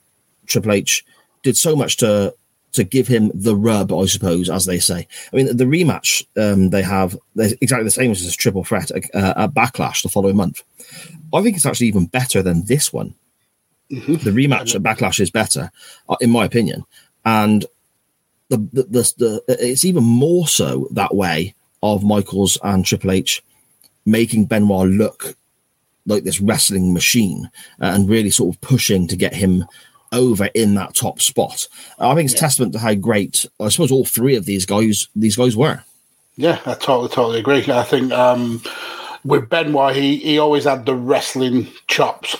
Triple 0.47 0.73
H 0.73 1.05
did 1.43 1.57
so 1.57 1.75
much 1.75 1.97
to 1.99 2.35
to 2.73 2.85
give 2.85 3.09
him 3.09 3.31
the 3.35 3.57
rub, 3.57 3.93
I 3.93 4.07
suppose, 4.07 4.51
as 4.51 4.67
they 4.67 4.79
say. 4.79 5.07
I 5.33 5.37
mean, 5.37 5.57
the 5.57 5.65
rematch 5.65 6.25
um, 6.37 6.71
they 6.71 6.83
have 6.83 7.17
they're 7.35 7.51
exactly 7.61 7.85
the 7.85 7.91
same 7.91 8.11
as 8.11 8.23
this 8.23 8.37
triple 8.37 8.65
threat 8.65 8.91
uh, 8.93 9.35
at 9.37 9.55
Backlash 9.55 10.03
the 10.03 10.09
following 10.09 10.37
month. 10.37 10.63
I 11.33 11.43
think 11.43 11.57
it's 11.57 11.67
actually 11.67 11.89
even 11.89 12.07
better 12.07 12.43
than 12.43 12.65
this 12.65 12.93
one. 12.93 13.15
The 13.91 14.31
rematch 14.31 14.75
at 14.75 14.83
Backlash 14.83 15.19
is 15.19 15.31
better, 15.31 15.71
uh, 16.09 16.17
in 16.21 16.31
my 16.31 16.45
opinion, 16.45 16.85
and 17.25 17.65
the, 18.49 18.59
the 18.73 18.83
the, 18.83 19.43
the 19.47 19.57
it's 19.59 19.85
even 19.85 20.05
more 20.05 20.47
so 20.47 20.89
that 20.93 21.15
way 21.15 21.55
of 21.83 22.05
Michaels 22.05 22.59
and 22.63 22.85
Triple 22.85 23.13
H 23.13 23.43
making 24.05 24.47
Benoit 24.47 24.89
look 24.89 25.37
like 26.07 26.25
this 26.25 26.41
wrestling 26.41 26.93
machine 26.93 27.51
uh, 27.81 27.87
and 27.87 28.09
really 28.09 28.31
sort 28.31 28.55
of 28.55 28.61
pushing 28.61 29.07
to 29.07 29.17
get 29.17 29.35
him 29.35 29.65
over 30.13 30.47
in 30.55 30.75
that 30.75 30.95
top 30.95 31.21
spot. 31.21 31.69
I 31.99 32.15
think 32.15 32.31
it's 32.31 32.39
testament 32.39 32.73
to 32.75 32.79
how 32.79 32.95
great 32.95 33.47
I 33.61 33.69
suppose 33.69 33.93
all 33.93 34.05
three 34.05 34.37
of 34.37 34.45
these 34.45 34.67
guys 34.67 35.09
these 35.15 35.37
guys 35.37 35.57
were. 35.57 35.83
Yeah, 36.37 36.61
I 36.67 36.75
totally, 36.75 37.09
totally 37.09 37.41
agree. 37.41 37.65
I 37.69 37.83
think 37.83 38.13
um, 38.13 38.63
with 39.25 39.49
Benoit, 39.49 39.97
he, 39.97 40.19
he 40.19 40.39
always 40.39 40.65
had 40.65 40.87
the 40.87 40.95
wrestling 40.95 41.67
chops, 41.89 42.37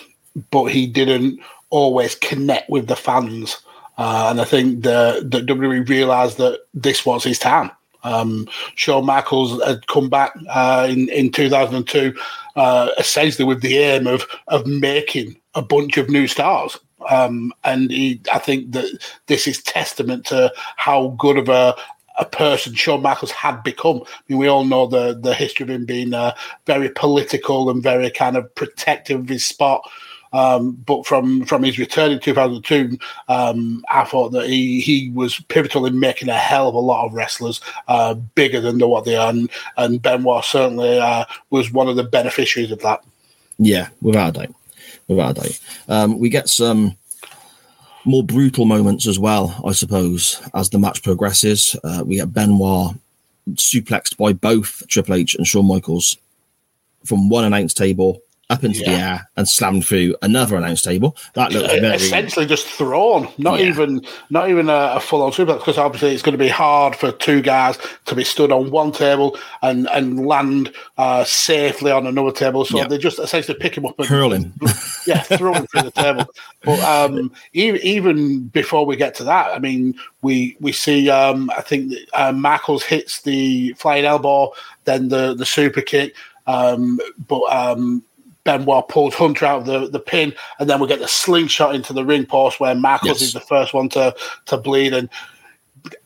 but 0.51 0.67
he 0.67 0.87
didn't 0.87 1.41
always 1.71 2.15
connect 2.15 2.71
with 2.71 2.87
the 2.87 2.95
fans. 2.95 3.61
Uh, 3.99 4.29
and 4.31 4.41
I 4.41 4.45
think 4.45 4.85
the, 4.85 5.27
the 5.29 5.41
WWE 5.41 5.89
realized 5.89 6.39
that 6.39 6.61
this 6.73 7.05
was 7.05 7.25
his 7.25 7.41
time. 7.41 7.73
Um, 8.05 8.49
Shawn 8.77 9.05
Michaels 9.05 9.61
had 9.65 9.89
come 9.89 10.09
back 10.09 10.33
uh, 10.49 10.87
in, 10.89 11.09
in 11.09 11.33
2002, 11.33 12.17
uh, 12.55 12.91
essentially 12.99 13.45
with 13.45 13.61
the 13.61 13.79
aim 13.79 14.07
of, 14.07 14.25
of 14.47 14.67
making 14.67 15.37
a 15.57 15.63
bunch 15.63 15.97
of 15.97 16.09
new 16.09 16.29
stars. 16.29 16.79
Um, 17.09 17.53
and 17.65 17.91
he, 17.91 18.21
I 18.33 18.39
think 18.39 18.73
that 18.73 18.99
this 19.27 19.47
is 19.47 19.63
testament 19.63 20.27
to 20.27 20.53
how 20.77 21.15
good 21.19 21.39
of 21.39 21.49
a, 21.49 21.75
a 22.19 22.25
person 22.25 22.75
Shawn 22.75 23.03
Michaels 23.03 23.31
had 23.31 23.63
become. 23.63 24.03
I 24.05 24.21
mean, 24.29 24.39
we 24.39 24.49
all 24.49 24.65
know 24.65 24.87
the 24.87 25.19
the 25.19 25.35
history 25.35 25.65
of 25.65 25.71
him 25.71 25.85
being 25.85 26.15
uh, 26.15 26.35
very 26.67 26.89
political 26.91 27.71
and 27.71 27.83
very 27.83 28.11
kind 28.11 28.37
of 28.37 28.53
protective 28.55 29.21
of 29.21 29.29
his 29.29 29.45
spot. 29.45 29.89
Um, 30.33 30.73
but 30.73 31.07
from 31.07 31.45
from 31.47 31.63
his 31.63 31.79
return 31.79 32.13
in 32.13 32.21
2002, 32.21 32.99
um, 33.29 33.85
I 33.89 34.05
thought 34.05 34.31
that 34.31 34.47
he 34.47 34.81
he 34.81 35.11
was 35.11 35.41
pivotal 35.49 35.87
in 35.87 36.01
making 36.01 36.29
a 36.29 36.37
hell 36.37 36.69
of 36.69 36.75
a 36.75 36.79
lot 36.79 37.07
of 37.07 37.15
wrestlers 37.15 37.61
uh, 37.87 38.15
bigger 38.15 38.61
than 38.61 38.79
what 38.79 39.05
they 39.05 39.17
are, 39.17 39.31
and, 39.31 39.51
and 39.77 40.03
Benoit 40.03 40.45
certainly 40.45 40.99
uh, 40.99 41.25
was 41.51 41.73
one 41.73 41.89
of 41.89 41.97
the 41.97 42.03
beneficiaries 42.03 42.71
of 42.71 42.81
that. 42.81 43.03
Yeah, 43.59 43.89
without 44.03 44.37
a 44.37 44.47
doubt, 44.47 44.55
Um, 45.89 46.19
we 46.19 46.29
get 46.29 46.49
some 46.49 46.97
more 48.05 48.23
brutal 48.23 48.65
moments 48.65 49.07
as 49.07 49.19
well, 49.19 49.61
I 49.67 49.73
suppose, 49.73 50.41
as 50.55 50.71
the 50.71 50.79
match 50.79 51.03
progresses. 51.03 51.77
Uh, 51.85 52.03
we 52.07 52.17
get 52.17 52.33
Benoit 52.33 52.95
suplexed 53.55 54.17
by 54.17 54.33
both 54.33 54.87
Triple 54.89 55.15
H 55.15 55.35
and 55.35 55.47
Shawn 55.47 55.67
Michaels 55.67 56.17
from 57.05 57.29
one 57.29 57.45
announce 57.45 57.75
table 57.75 58.21
up 58.51 58.65
into 58.65 58.81
the 58.81 58.89
air 58.89 59.29
and 59.37 59.47
slammed 59.47 59.85
through 59.85 60.17
another 60.23 60.57
announce 60.57 60.81
table. 60.81 61.15
That 61.35 61.53
looks 61.53 61.73
very 61.75 61.97
essentially 61.97 62.47
just 62.47 62.67
thrown, 62.67 63.29
not 63.37 63.61
Yeah. 63.61 63.67
even 63.67 64.01
not 64.31 64.49
even 64.49 64.71
a, 64.71 64.93
a 64.97 65.01
full 65.01 65.23
on 65.23 65.33
suplex, 65.33 65.59
because 65.59 65.77
obviously 65.77 66.15
it's 66.15 66.23
going 66.23 66.33
to 66.33 66.43
be 66.43 66.49
hard 66.49 66.97
for 66.97 67.13
two 67.13 67.43
guys 67.43 67.79
to 68.07 68.15
be 68.15 68.25
stood 68.25 68.51
on 68.51 68.71
one 68.71 68.91
table 68.93 69.39
and 69.63 69.87
and 69.91 70.27
land 70.27 70.73
uh, 70.97 71.25
safely 71.25 71.91
on 71.91 72.07
another 72.07 72.33
table. 72.33 72.65
So 72.65 72.79
Yeah. 72.79 72.87
they 72.89 72.97
just 72.97 73.19
essentially 73.19 73.59
pick 73.59 73.77
him 73.77 73.85
up 73.85 73.99
and 73.99 74.09
hurling. 74.09 74.53
yeah, 75.07 75.21
throw 75.23 75.53
him 75.53 75.67
through 75.67 75.83
the 75.83 75.91
table. 75.91 76.27
But 76.65 76.81
um, 76.81 77.31
even, 77.53 77.81
even 77.83 78.49
before 78.49 78.87
we 78.87 78.97
get 78.97 79.15
to 79.17 79.25
that, 79.25 79.55
I 79.55 79.59
mean, 79.59 79.95
we 80.23 80.57
we 80.61 80.73
see 80.73 81.11
um, 81.11 81.51
I 81.57 81.61
think 81.61 81.91
that, 81.91 82.07
uh, 82.15 82.33
Michaels 82.33 82.83
hits 82.83 83.21
the 83.23 83.75
flying 83.75 84.07
elbow, 84.07 84.53
then 84.85 85.09
the 85.09 85.35
the 85.35 85.45
super 85.47 85.83
kick, 85.83 86.15
um, 86.47 86.99
but 87.29 87.43
um, 87.53 88.03
Benoit 88.49 88.89
pulls 88.89 89.15
Hunter 89.15 89.45
out 89.47 89.61
of 89.61 89.67
the, 89.67 89.89
the 89.89 90.01
pin, 90.01 90.33
and 90.59 90.69
then 90.71 90.81
we 90.81 90.89
get 90.89 91.01
the 91.01 91.09
slingshot 91.09 91.75
into 91.75 91.93
the 91.93 92.05
ring 92.05 92.25
post 92.25 92.61
where 92.61 92.75
Michaels 92.75 93.21
Yes. 93.21 93.29
is 93.29 93.33
the 93.35 93.41
first 93.41 93.75
one 93.75 93.89
to 93.91 94.15
to 94.47 94.57
bleed 94.57 94.95
and. 94.95 95.09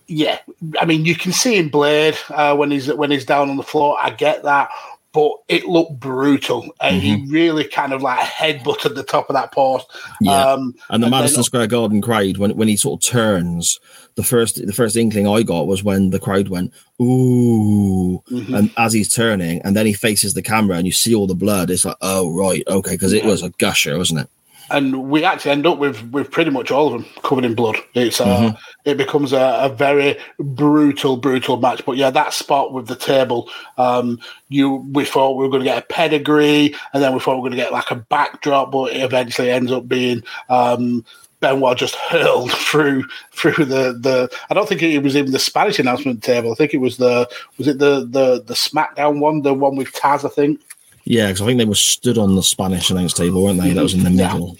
Yeah, 0.09 0.39
I 0.79 0.85
mean, 0.85 1.07
you 1.07 1.15
can 1.15 1.33
see 1.33 1.57
him 1.57 1.71
blade 1.71 2.19
uh, 2.29 2.55
when 2.55 2.71
he's 2.71 2.93
when 2.93 3.11
he's 3.11 3.25
down 3.25 3.49
on 3.49 3.57
the 3.57 3.63
floor. 3.63 3.97
I 4.03 4.11
get 4.11 4.43
that, 4.43 4.69
but 5.13 5.33
it 5.49 5.67
looked 5.67 6.01
brutal, 6.01 6.71
and 6.81 6.97
he 7.03 7.27
really 7.31 7.65
kind 7.65 7.93
of 7.93 8.01
like 8.03 8.19
headbutted 8.21 8.95
the 8.95 9.03
top 9.03 9.29
of 9.29 9.35
that 9.35 9.53
post. 9.53 9.87
Yeah. 10.21 10.33
Um, 10.53 10.75
and 10.91 11.03
the 11.03 11.07
then- 11.07 11.11
Madison 11.11 11.43
Square 11.43 11.67
Garden 11.69 12.01
crowd 12.01 12.39
when 12.39 12.57
when 12.57 12.69
he 12.69 12.77
sort 12.77 13.03
of 13.05 13.11
turns, 13.11 13.79
the 14.15 14.23
first 14.23 14.65
the 14.67 14.73
first 14.73 14.97
inkling 14.97 15.27
I 15.29 15.43
got 15.43 15.67
was 15.67 15.85
when 15.85 16.11
the 16.11 16.19
crowd 16.21 16.49
went 16.49 16.73
ooh, 17.01 18.23
Mhm. 18.31 18.57
and 18.59 18.71
as 18.77 18.93
he's 18.93 19.13
turning, 19.13 19.61
and 19.63 19.77
then 19.77 19.87
he 19.87 19.93
faces 19.93 20.35
the 20.35 20.43
camera 20.43 20.77
and 20.77 20.87
you 20.87 20.93
see 20.93 21.15
all 21.15 21.27
the 21.27 21.35
blood. 21.35 21.71
It's 21.71 21.85
like 21.85 21.97
oh 22.01 22.31
right, 22.35 22.63
okay, 22.67 22.93
because 22.93 23.13
it 23.13 23.25
was 23.25 23.43
a 23.43 23.51
gusher, 23.59 23.97
wasn't 23.99 24.21
it? 24.21 24.29
And 24.73 25.11
we 25.11 25.25
actually 25.25 25.53
end 25.53 25.67
up 25.67 25.79
with 25.79 26.03
with 26.11 26.31
pretty 26.31 26.51
much 26.51 26.71
all 26.71 26.87
of 26.87 26.93
them 26.95 27.11
covered 27.23 27.45
in 27.45 27.55
blood. 27.55 27.77
It's 27.95 28.21
uh, 28.21 28.27
Mhm. 28.27 28.59
it 28.85 28.97
becomes 28.97 29.33
a, 29.33 29.59
a 29.63 29.69
very 29.69 30.19
brutal, 30.39 31.17
brutal 31.17 31.57
match. 31.59 31.85
But 31.85 31.97
yeah, 31.97 32.11
that 32.11 32.33
spot 32.33 32.73
with 32.73 32.89
the 32.89 32.97
table, 32.97 33.49
um, 33.79 34.19
you 34.49 34.77
we 34.93 35.05
thought 35.05 35.37
we 35.37 35.45
were 35.45 35.51
going 35.51 35.63
to 35.63 35.69
get 35.71 35.83
a 35.83 35.87
pedigree, 35.87 36.75
and 36.93 37.03
then 37.03 37.13
we 37.15 37.21
thought 37.21 37.37
we 37.37 37.43
were 37.43 37.49
going 37.51 37.59
to 37.59 37.63
get 37.65 37.73
like 37.73 37.91
a 37.91 37.97
backdrop, 37.97 38.73
but 38.73 38.93
it 38.93 39.03
eventually 39.03 39.51
ends 39.51 39.71
up 39.73 39.87
being. 39.89 40.23
Um, 40.49 41.05
Benoit 41.41 41.77
just 41.77 41.97
hurled 41.97 42.53
through 42.69 43.05
through 43.33 43.65
the 43.65 43.99
the. 44.01 44.31
I 44.49 44.55
don't 44.55 44.69
think 44.69 44.81
it 44.83 45.03
was 45.03 45.17
even 45.17 45.33
the 45.33 45.41
Spanish 45.41 45.79
announcement 45.81 46.23
table. 46.23 46.53
I 46.53 46.55
think 46.55 46.73
it 46.73 46.79
was 46.79 46.99
the 46.99 47.29
was 47.59 47.67
it 47.67 47.79
the 47.79 48.07
the 48.09 48.43
the 48.47 48.55
SmackDown 48.55 49.19
one, 49.19 49.43
the 49.43 49.53
one 49.53 49.75
with 49.75 49.93
Taz. 49.93 50.25
I 50.25 50.29
think. 50.29 50.61
Yeah, 51.05 51.27
because 51.27 51.43
I 51.43 51.47
think 51.47 51.59
they 51.59 51.65
were 51.65 51.75
stood 51.75 52.17
on 52.17 52.37
the 52.37 52.45
Spanish 52.45 52.89
announce 52.91 53.13
table, 53.13 53.43
weren't 53.43 53.61
they? 53.61 53.73
That 53.73 53.83
was 53.83 53.93
in 53.93 54.05
the 54.05 54.11
middle. 54.11 54.57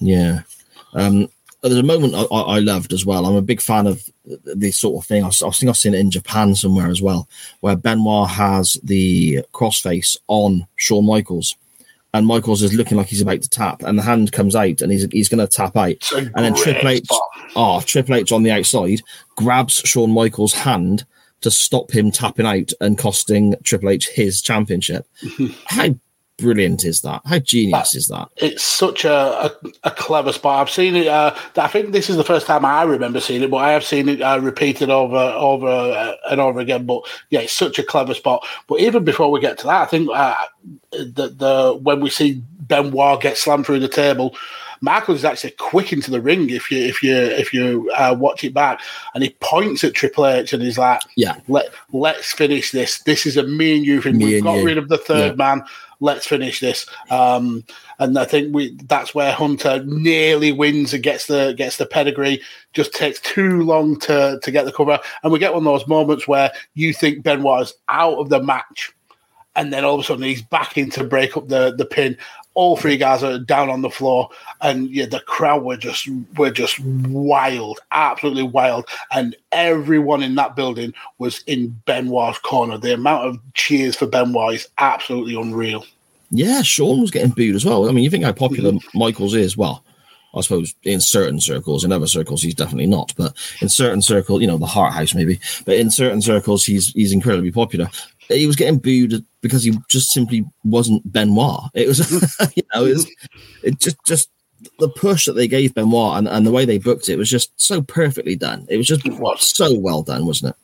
Yeah. 0.00 0.42
Um, 0.94 1.28
there's 1.62 1.76
a 1.76 1.82
moment 1.82 2.14
I, 2.14 2.22
I 2.22 2.58
loved 2.60 2.92
as 2.92 3.04
well. 3.04 3.26
I'm 3.26 3.34
a 3.34 3.42
big 3.42 3.60
fan 3.60 3.86
of 3.86 4.02
this 4.24 4.78
sort 4.78 5.02
of 5.02 5.08
thing. 5.08 5.24
I, 5.24 5.28
I 5.28 5.50
think 5.50 5.68
I've 5.68 5.76
seen 5.76 5.94
it 5.94 6.00
in 6.00 6.10
Japan 6.10 6.54
somewhere 6.54 6.88
as 6.88 7.02
well, 7.02 7.28
where 7.60 7.76
Benoit 7.76 8.28
has 8.30 8.78
the 8.84 9.40
crossface 9.52 10.16
on 10.28 10.66
Shawn 10.76 11.04
Michaels, 11.04 11.56
and 12.14 12.26
Michaels 12.26 12.62
is 12.62 12.74
looking 12.74 12.96
like 12.96 13.08
he's 13.08 13.20
about 13.20 13.42
to 13.42 13.48
tap, 13.48 13.82
and 13.82 13.98
the 13.98 14.02
hand 14.02 14.32
comes 14.32 14.54
out, 14.54 14.80
and 14.80 14.92
he's 14.92 15.06
he's 15.10 15.28
going 15.28 15.44
to 15.44 15.52
tap 15.52 15.76
out, 15.76 16.10
and 16.12 16.32
then 16.36 16.54
Triple 16.54 16.88
H, 16.88 17.04
spot. 17.04 17.28
oh 17.56 17.80
Triple 17.80 18.14
H 18.14 18.32
on 18.32 18.44
the 18.44 18.52
outside 18.52 19.00
grabs 19.36 19.74
Shawn 19.84 20.12
Michaels' 20.12 20.52
hand 20.52 21.04
to 21.40 21.50
stop 21.50 21.90
him 21.90 22.10
tapping 22.10 22.46
out 22.46 22.72
and 22.80 22.98
costing 22.98 23.54
Triple 23.64 23.90
H 23.90 24.08
his 24.08 24.40
championship. 24.40 25.06
How 25.66 25.88
brilliant 26.38 26.84
is 26.84 27.02
that? 27.02 27.20
How 27.24 27.38
genius 27.38 27.94
is 27.94 28.08
that? 28.08 28.28
it's 28.36 28.62
such 28.62 29.04
a, 29.04 29.12
a, 29.12 29.52
a 29.84 29.90
clever 29.90 30.32
spot. 30.32 30.60
I've 30.60 30.70
seen 30.72 30.96
it. 30.96 31.08
Uh, 31.08 31.34
I 31.56 31.68
think 31.68 31.92
this 31.92 32.08
is 32.08 32.16
the 32.16 32.24
first 32.24 32.46
time 32.46 32.64
I 32.64 32.84
remember 32.84 33.20
seeing 33.20 33.42
it, 33.42 33.50
but 33.50 33.58
I 33.58 33.72
have 33.72 33.84
seen 33.84 34.08
it 34.08 34.22
uh, 34.22 34.40
repeated 34.40 34.88
over, 34.88 35.16
over 35.16 35.66
uh, 35.66 36.14
and 36.30 36.40
over 36.40 36.60
again. 36.60 36.86
But 36.86 37.02
yeah, 37.30 37.40
it's 37.40 37.52
such 37.52 37.78
a 37.78 37.82
clever 37.82 38.14
spot. 38.14 38.46
But 38.68 38.80
even 38.80 39.04
before 39.04 39.30
we 39.30 39.40
get 39.40 39.58
to 39.58 39.66
that, 39.66 39.82
I 39.82 39.86
think 39.86 40.08
uh, 40.12 40.34
the 40.92 41.28
the 41.28 41.78
when 41.82 42.00
we 42.00 42.10
see 42.10 42.42
Benoit 42.60 43.20
get 43.20 43.36
slammed 43.36 43.66
through 43.66 43.80
the 43.80 43.88
table. 43.88 44.34
Michael 44.80 45.14
is 45.14 45.24
actually 45.24 45.52
quick 45.52 45.92
into 45.92 46.10
the 46.10 46.20
ring 46.20 46.50
if 46.50 46.70
you 46.70 46.78
if 46.78 47.02
you 47.02 47.14
if 47.16 47.52
you 47.52 47.90
uh, 47.96 48.14
watch 48.18 48.44
it 48.44 48.54
back, 48.54 48.80
and 49.14 49.22
he 49.24 49.30
points 49.40 49.84
at 49.84 49.94
Triple 49.94 50.26
H 50.26 50.52
and 50.52 50.62
he's 50.62 50.78
like, 50.78 51.00
Yeah. 51.16 51.36
let 51.48 51.68
let's 51.92 52.32
finish 52.32 52.70
this. 52.70 53.00
This 53.02 53.26
is 53.26 53.36
a 53.36 53.42
me 53.42 53.76
and 53.76 53.84
you 53.86 54.00
thing. 54.02 54.18
Me 54.18 54.24
We've 54.26 54.42
got 54.44 54.58
you. 54.58 54.64
rid 54.66 54.78
of 54.78 54.88
the 54.88 54.98
third 54.98 55.32
Yeah. 55.32 55.36
man. 55.36 55.64
Let's 56.00 56.28
finish 56.28 56.60
this. 56.60 56.86
Um, 57.10 57.64
and 57.98 58.16
I 58.16 58.24
think 58.24 58.54
we 58.54 58.76
that's 58.84 59.16
where 59.16 59.32
Hunter 59.32 59.82
nearly 59.84 60.52
wins 60.52 60.94
and 60.94 61.02
gets 61.02 61.26
the 61.26 61.54
gets 61.56 61.76
the 61.76 61.86
pedigree. 61.86 62.40
Just 62.72 62.92
takes 62.94 63.18
too 63.20 63.62
long 63.62 63.98
to 64.00 64.38
to 64.40 64.50
get 64.52 64.64
the 64.64 64.72
cover, 64.72 65.00
and 65.24 65.32
we 65.32 65.40
get 65.40 65.52
one 65.54 65.66
of 65.66 65.72
those 65.78 65.88
moments 65.88 66.28
where 66.28 66.52
you 66.74 66.92
think 66.94 67.24
Benoit 67.24 67.62
is 67.62 67.74
out 67.88 68.18
of 68.18 68.28
the 68.28 68.40
match, 68.40 68.92
and 69.56 69.72
then 69.72 69.84
all 69.84 69.94
of 69.94 70.00
a 70.00 70.04
sudden 70.04 70.22
he's 70.22 70.40
back 70.42 70.78
in 70.78 70.88
to 70.90 71.02
break 71.02 71.36
up 71.36 71.48
the 71.48 71.74
the 71.74 71.84
pin. 71.84 72.16
All 72.58 72.76
three 72.76 72.96
guys 72.96 73.22
are 73.22 73.38
down 73.38 73.70
on 73.70 73.82
the 73.82 73.88
floor, 73.88 74.30
and 74.62 74.90
yeah, 74.90 75.06
the 75.06 75.20
crowd 75.20 75.62
were 75.62 75.76
just 75.76 76.08
were 76.36 76.50
just 76.50 76.80
wild, 76.80 77.78
absolutely 77.92 78.42
wild, 78.42 78.88
and 79.12 79.36
everyone 79.52 80.24
in 80.24 80.34
that 80.34 80.56
building 80.56 80.92
was 81.18 81.44
in 81.46 81.68
Benoit's 81.86 82.40
corner. 82.40 82.76
The 82.76 82.94
amount 82.94 83.28
of 83.28 83.38
cheers 83.54 83.94
for 83.94 84.08
Benoit 84.08 84.56
is 84.56 84.68
absolutely 84.78 85.36
unreal. 85.36 85.86
Yeah, 86.32 86.62
Shawn 86.62 87.00
was 87.00 87.12
getting 87.12 87.30
booed 87.30 87.54
as 87.54 87.64
well. 87.64 87.88
I 87.88 87.92
mean, 87.92 88.02
you 88.02 88.10
think 88.10 88.24
how 88.24 88.32
popular 88.32 88.72
mm-hmm. 88.72 88.98
Michaels 88.98 89.36
is? 89.36 89.56
Well, 89.56 89.84
I 90.34 90.40
suppose 90.40 90.74
in 90.82 91.00
certain 91.00 91.40
circles, 91.40 91.84
in 91.84 91.92
other 91.92 92.08
circles, 92.08 92.42
he's 92.42 92.56
definitely 92.56 92.88
not. 92.88 93.14
But 93.16 93.36
in 93.62 93.68
certain 93.68 94.02
circles, 94.02 94.40
you 94.40 94.48
know, 94.48 94.58
the 94.58 94.66
Hart 94.66 94.94
House 94.94 95.14
maybe. 95.14 95.38
But 95.64 95.76
in 95.76 95.92
certain 95.92 96.22
circles, 96.22 96.64
he's 96.64 96.92
he's 96.92 97.12
incredibly 97.12 97.52
popular. 97.52 97.88
He 98.36 98.46
was 98.46 98.56
getting 98.56 98.78
booed 98.78 99.24
because 99.40 99.64
he 99.64 99.76
just 99.88 100.10
simply 100.10 100.44
wasn't 100.64 101.10
Benoit. 101.10 101.70
It 101.74 101.88
was, 101.88 101.98
you 102.56 102.62
know, 102.74 102.84
it 102.84 102.94
was 102.94 103.10
it 103.62 103.78
just 103.80 103.96
just 104.06 104.28
the 104.78 104.88
push 104.88 105.26
that 105.26 105.34
they 105.34 105.46
gave 105.48 105.74
Benoit 105.74 106.18
and, 106.18 106.28
and 106.28 106.46
the 106.46 106.50
way 106.50 106.64
they 106.64 106.78
booked 106.78 107.08
it 107.08 107.16
was 107.16 107.30
just 107.30 107.52
so 107.56 107.80
perfectly 107.80 108.34
done. 108.36 108.66
It 108.68 108.76
was 108.76 108.86
just 108.86 109.02
so 109.38 109.78
well 109.78 110.02
done, 110.02 110.26
wasn't 110.26 110.54
it? 110.54 110.60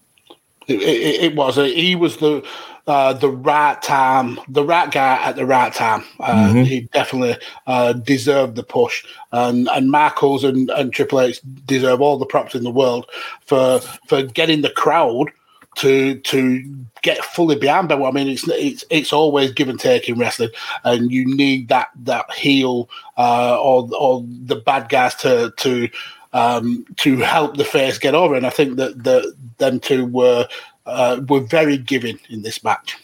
It, 0.66 0.82
it, 0.82 1.22
it 1.24 1.36
was. 1.36 1.56
He 1.56 1.94
was 1.94 2.16
the 2.16 2.42
uh, 2.86 3.12
the 3.14 3.30
right 3.30 3.80
time, 3.80 4.38
the 4.48 4.64
right 4.64 4.90
guy 4.90 5.16
at 5.22 5.36
the 5.36 5.46
right 5.46 5.72
time. 5.72 6.04
Uh, 6.20 6.52
Mhm. 6.52 6.66
He 6.66 6.80
definitely 6.92 7.36
uh, 7.66 7.92
deserved 7.94 8.56
the 8.56 8.62
push, 8.62 9.04
and 9.32 9.68
and 9.68 9.90
Michaels 9.90 10.42
and, 10.44 10.70
and 10.70 10.92
Triple 10.92 11.20
H 11.20 11.40
deserve 11.66 12.00
all 12.00 12.18
the 12.18 12.26
props 12.26 12.54
in 12.54 12.64
the 12.64 12.70
world 12.70 13.06
for 13.46 13.80
for 14.08 14.22
getting 14.22 14.62
the 14.62 14.70
crowd 14.70 15.30
to 15.76 16.16
to 16.16 16.76
get 17.02 17.24
fully 17.24 17.56
behind 17.56 17.88
Benoit. 17.88 18.12
I 18.12 18.16
mean, 18.16 18.28
it's 18.28 18.46
it's 18.48 18.84
it's 18.90 19.12
always 19.12 19.52
give 19.52 19.68
and 19.68 19.78
take 19.78 20.08
in 20.08 20.18
wrestling, 20.18 20.50
and 20.84 21.10
you 21.10 21.24
need 21.36 21.68
that 21.68 21.88
that 22.04 22.32
heel 22.32 22.88
uh, 23.16 23.58
or 23.60 23.88
or 23.96 24.24
the 24.26 24.56
bad 24.56 24.88
guys 24.88 25.14
to 25.16 25.52
to 25.58 25.88
um, 26.32 26.86
to 26.98 27.16
help 27.18 27.56
the 27.56 27.64
face 27.64 27.98
get 27.98 28.14
over. 28.14 28.34
And 28.34 28.46
I 28.46 28.50
think 28.50 28.76
that 28.76 29.04
the 29.04 29.34
them 29.58 29.80
two 29.80 30.06
were 30.06 30.48
uh, 30.86 31.20
were 31.28 31.40
very 31.40 31.78
giving 31.78 32.18
in 32.28 32.42
this 32.42 32.62
match. 32.64 32.96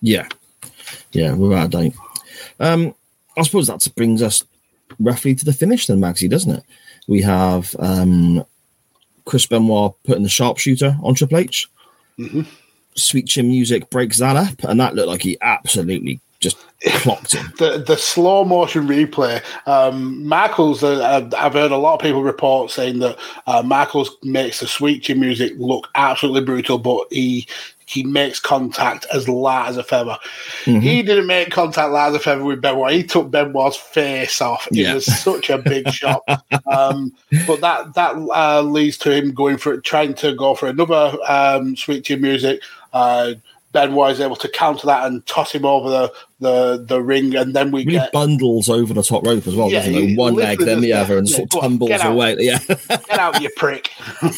Yeah, 0.00 0.28
yeah, 1.12 1.34
without 1.34 1.66
a 1.66 1.68
doubt. 1.68 1.92
Um, 2.60 2.94
I 3.36 3.42
suppose 3.42 3.66
that 3.66 3.86
brings 3.96 4.22
us 4.22 4.42
roughly 4.98 5.34
to 5.34 5.44
the 5.44 5.52
finish, 5.52 5.86
then, 5.86 6.00
Magsy, 6.00 6.28
doesn't 6.28 6.56
it? 6.56 6.64
We 7.06 7.22
have 7.22 7.76
um, 7.78 8.44
Chris 9.24 9.46
Benoit 9.46 9.94
putting 10.04 10.22
the 10.22 10.28
sharpshooter 10.28 10.96
on 11.02 11.14
Triple 11.14 11.38
H. 11.38 11.68
Mhm. 12.18 12.46
Sweet 12.94 13.26
Chin 13.26 13.48
Music 13.48 13.90
breaks 13.90 14.18
that 14.18 14.36
up, 14.36 14.64
and 14.64 14.80
that 14.80 14.94
looked 14.94 15.08
like 15.08 15.22
he 15.22 15.36
absolutely 15.42 16.20
just 16.40 16.56
clocked 16.86 17.34
him. 17.34 17.52
The 17.58 17.78
the 17.86 17.96
slow 17.96 18.44
motion 18.44 18.86
replay. 18.86 19.42
Um, 19.66 20.26
Michaels, 20.26 20.82
uh, 20.82 21.28
I've 21.36 21.52
heard 21.52 21.72
a 21.72 21.76
lot 21.76 21.94
of 21.94 22.00
people 22.00 22.22
report 22.22 22.70
saying 22.70 22.98
that 23.00 23.18
uh, 23.46 23.62
Michaels 23.62 24.10
makes 24.22 24.60
the 24.60 24.66
sweet 24.66 25.02
chin 25.02 25.20
music 25.20 25.52
look 25.56 25.88
absolutely 25.94 26.42
brutal, 26.42 26.78
but 26.78 27.06
he 27.10 27.46
he 27.86 28.02
makes 28.02 28.40
contact 28.40 29.06
as 29.12 29.28
light 29.28 29.68
as 29.68 29.76
a 29.76 29.82
feather. 29.84 30.18
Mhm. 30.64 30.82
He 30.82 31.02
didn't 31.02 31.26
make 31.28 31.50
contact 31.50 31.92
light 31.92 32.08
as 32.08 32.14
a 32.16 32.18
feather 32.18 32.42
with 32.44 32.60
Benoit. 32.60 32.92
He 32.92 33.04
took 33.04 33.30
Benoit's 33.30 33.76
face 33.76 34.40
off. 34.40 34.66
It 34.72 34.78
Yeah. 34.78 34.94
was 34.94 35.06
such 35.06 35.50
a 35.50 35.58
big 35.58 35.88
shot. 35.90 36.22
Um, 36.72 37.12
but 37.46 37.60
that 37.60 37.94
that 37.94 38.14
uh, 38.34 38.60
leads 38.62 38.98
to 38.98 39.10
him 39.12 39.32
going 39.32 39.56
for 39.56 39.78
trying 39.80 40.14
to 40.14 40.34
go 40.34 40.54
for 40.54 40.66
another 40.66 41.16
um, 41.28 41.76
sweet 41.76 42.04
chin 42.04 42.20
music. 42.20 42.60
Uh, 42.92 43.34
Benoit 43.72 44.12
is 44.12 44.20
able 44.20 44.36
to 44.36 44.48
counter 44.48 44.86
that 44.86 45.04
and 45.06 45.24
toss 45.26 45.52
him 45.52 45.64
over 45.66 45.90
the, 45.90 46.12
the, 46.40 46.82
the 46.88 47.02
ring, 47.02 47.36
and 47.36 47.54
then 47.54 47.70
we 47.70 47.84
Really 47.84 47.98
get 47.98 48.12
bundles 48.12 48.68
over 48.70 48.94
the 48.94 49.02
top 49.02 49.24
rope 49.26 49.46
as 49.46 49.54
well, 49.54 49.70
Yeah, 49.70 49.84
doesn't 49.86 50.16
One 50.16 50.34
leg, 50.34 50.58
then 50.60 50.80
the 50.80 50.94
other, 50.94 51.18
and 51.18 51.28
sort 51.28 51.54
of 51.54 51.60
tumbles 51.60 51.90
away. 52.02 52.36
Yeah. 52.40 52.58
get 52.58 53.10
out, 53.18 53.40
you 53.42 53.50
prick. 53.56 53.90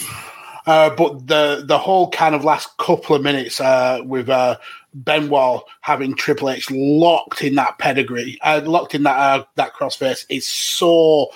Uh, 0.69 0.91
but 0.91 1.27
the 1.27 1.65
the 1.67 1.79
whole 1.79 2.11
kind 2.11 2.35
of 2.35 2.45
last 2.45 2.77
couple 2.77 3.17
of 3.17 3.23
minutes 3.23 3.59
uh, 3.59 4.03
with 4.05 4.29
uh, 4.29 4.55
Benoit 4.93 5.63
having 5.81 6.15
Triple 6.15 6.51
H 6.51 6.71
locked 6.71 7.43
in 7.43 7.55
that 7.55 7.79
pedigree, 7.79 8.39
uh, 8.43 8.61
locked 8.63 8.95
in 8.95 9.05
that 9.05 9.17
uh, 9.17 9.45
that 9.55 9.73
crossface 9.73 10.27
is 10.29 10.47
so 10.47 11.31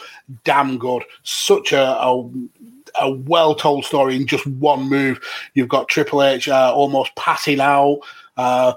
damn 0.45 0.77
good. 0.77 1.03
Such 1.23 1.73
a, 1.73 1.83
a 1.83 2.31
a 3.01 3.11
well 3.11 3.55
told 3.55 3.87
story 3.87 4.17
in 4.17 4.27
just 4.27 4.47
one 4.47 4.91
move. 4.91 5.19
You've 5.55 5.71
got 5.71 5.89
Triple 5.89 6.23
H 6.23 6.47
uh, 6.47 6.71
almost 6.75 7.15
passing 7.17 7.61
out. 7.61 8.01
Uh, 8.37 8.75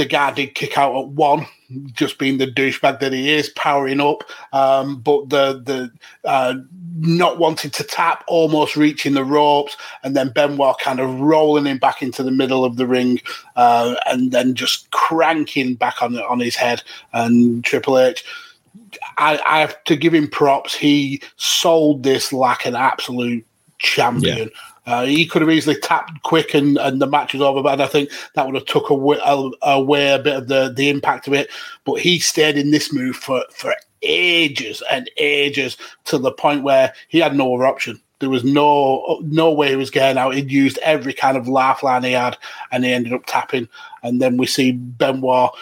the 0.00 0.06
guy 0.06 0.32
did 0.32 0.54
kick 0.54 0.78
out 0.78 0.96
at 0.96 1.08
one, 1.08 1.46
just 1.92 2.18
being 2.18 2.38
the 2.38 2.46
douchebag 2.46 3.00
that 3.00 3.12
he 3.12 3.30
is, 3.30 3.50
powering 3.50 4.00
up. 4.00 4.24
Um, 4.54 4.98
but 5.00 5.28
the 5.28 5.60
the 5.62 5.92
uh, 6.24 6.54
not 6.96 7.38
wanting 7.38 7.70
to 7.72 7.84
tap, 7.84 8.24
almost 8.26 8.76
reaching 8.76 9.12
the 9.12 9.24
ropes, 9.24 9.76
and 10.02 10.16
then 10.16 10.30
Benoit 10.30 10.78
kind 10.78 11.00
of 11.00 11.20
rolling 11.20 11.66
him 11.66 11.76
back 11.76 12.00
into 12.02 12.22
the 12.22 12.30
middle 12.30 12.64
of 12.64 12.76
the 12.76 12.86
ring, 12.86 13.20
uh, 13.56 13.94
and 14.06 14.32
then 14.32 14.54
just 14.54 14.90
cranking 14.90 15.74
back 15.74 16.02
on 16.02 16.18
on 16.18 16.40
his 16.40 16.56
head. 16.56 16.82
And 17.12 17.62
Triple 17.62 17.98
H, 17.98 18.24
I, 19.18 19.38
I 19.46 19.60
have 19.60 19.84
to 19.84 19.96
give 19.96 20.14
him 20.14 20.28
props. 20.28 20.74
He 20.74 21.20
sold 21.36 22.04
this 22.04 22.32
like 22.32 22.64
an 22.64 22.74
absolute 22.74 23.44
champion. 23.78 24.50
Uh, 24.90 25.04
he 25.04 25.24
could 25.24 25.40
have 25.40 25.50
easily 25.50 25.76
tapped 25.76 26.20
quick 26.24 26.52
and, 26.52 26.76
and 26.78 27.00
the 27.00 27.06
match 27.06 27.32
was 27.32 27.40
over, 27.40 27.62
but 27.62 27.80
I 27.80 27.86
think 27.86 28.10
that 28.34 28.44
would 28.44 28.56
have 28.56 28.66
took 28.66 28.90
away, 28.90 29.18
away 29.62 30.10
a 30.10 30.18
bit 30.18 30.34
of 30.34 30.48
the, 30.48 30.72
the 30.76 30.90
impact 30.90 31.28
of 31.28 31.32
it. 31.32 31.48
But 31.84 32.00
he 32.00 32.18
stayed 32.18 32.58
in 32.58 32.72
this 32.72 32.92
move 32.92 33.14
for, 33.14 33.44
for 33.52 33.72
ages 34.02 34.82
and 34.90 35.08
ages 35.16 35.76
to 36.06 36.18
the 36.18 36.32
point 36.32 36.64
where 36.64 36.92
he 37.06 37.20
had 37.20 37.36
no 37.36 37.54
other 37.54 37.66
option. 37.66 38.00
There 38.18 38.30
was 38.30 38.42
no 38.42 39.20
no 39.22 39.52
way 39.52 39.70
he 39.70 39.76
was 39.76 39.90
getting 39.90 40.18
out. 40.18 40.34
He'd 40.34 40.50
used 40.50 40.78
every 40.78 41.12
kind 41.12 41.36
of 41.36 41.46
lifeline 41.46 42.02
he 42.02 42.12
had, 42.12 42.36
and 42.72 42.84
he 42.84 42.92
ended 42.92 43.12
up 43.12 43.24
tapping. 43.26 43.68
And 44.02 44.20
then 44.20 44.36
we 44.36 44.46
see 44.46 44.72
Benoit 44.72 45.52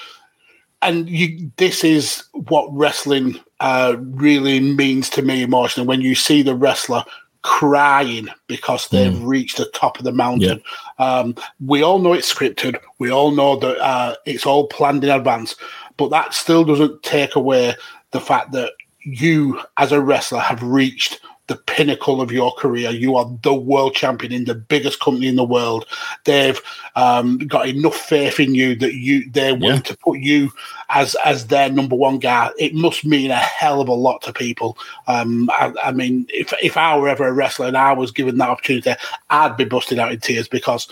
and 0.83 1.09
you, 1.09 1.51
this 1.57 1.83
is 1.83 2.25
what 2.33 2.69
wrestling 2.73 3.39
uh, 3.61 3.97
really 3.99 4.61
means 4.61 5.11
to 5.11 5.23
me 5.23 5.43
emotionally. 5.43 5.89
When 5.89 6.01
you 6.01 6.15
see 6.15 6.43
the 6.43 6.55
wrestler 6.55 7.05
crying 7.43 8.29
because 8.47 8.89
they've 8.89 9.23
reached 9.23 9.57
the 9.57 9.71
top 9.75 9.99
of 9.99 10.05
the 10.05 10.13
mountain, 10.13 10.63
um, 10.99 11.35
we 11.65 11.83
all 11.83 11.99
know 11.99 12.13
it's 12.13 12.33
scripted. 12.33 12.79
We 12.99 13.11
all 13.11 13.31
know 13.31 13.57
that 13.57 13.79
uh, 13.79 14.17
it's 14.27 14.47
all 14.47 14.67
planned 14.67 15.05
in 15.05 15.11
advance, 15.11 15.57
but 15.97 16.09
that 16.09 16.35
still 16.35 16.65
doesn't 16.65 17.03
take 17.03 17.37
away 17.37 17.75
the 18.11 18.21
fact 18.21 18.53
that 18.53 18.73
you, 19.05 19.61
as 19.77 19.93
a 19.93 20.01
wrestler, 20.01 20.41
have 20.41 20.63
reached 20.63 21.21
the 21.49 21.57
pinnacle 21.57 22.21
of 22.21 22.31
your 22.31 22.53
career. 22.53 22.91
You 22.91 23.17
are 23.17 23.29
the 23.43 23.55
world 23.55 23.95
champion 23.95 24.33
in 24.33 24.45
the 24.45 24.55
biggest 24.55 25.01
company 25.01 25.27
in 25.27 25.37
the 25.37 25.45
world. 25.45 25.87
They've 26.25 26.61
um, 26.95 27.39
got 27.39 27.69
enough 27.69 27.97
faith 27.97 28.39
in 28.39 28.55
you 28.55 28.77
that 28.77 28.95
you 28.95 29.29
they're 29.31 29.55
willing 29.55 29.77
Yeah. 29.77 29.83
to 29.83 29.97
put 29.97 30.19
you 30.19 30.51
as 30.91 31.17
as 31.25 31.47
their 31.49 31.71
number 31.71 31.97
one 31.97 32.19
guy. 32.19 32.51
It 32.59 32.75
must 32.75 33.05
mean 33.05 33.31
a 33.31 33.37
hell 33.37 33.81
of 33.81 33.89
a 33.89 33.95
lot 33.95 34.23
to 34.23 34.33
people. 34.33 34.79
Um, 35.07 35.51
I, 35.53 35.73
I 35.85 35.93
mean, 35.93 36.27
if 36.29 36.53
if 36.63 36.77
I 36.77 36.97
were 36.97 37.09
ever 37.09 37.27
a 37.27 37.33
wrestler 37.33 37.67
and 37.67 37.77
I 37.77 37.93
was 37.93 38.13
given 38.13 38.39
that 38.39 38.51
opportunity, 38.51 38.93
I'd 39.31 39.57
be 39.57 39.65
busted 39.65 39.99
out 39.99 40.13
in 40.13 40.21
tears 40.21 40.49
because 40.49 40.87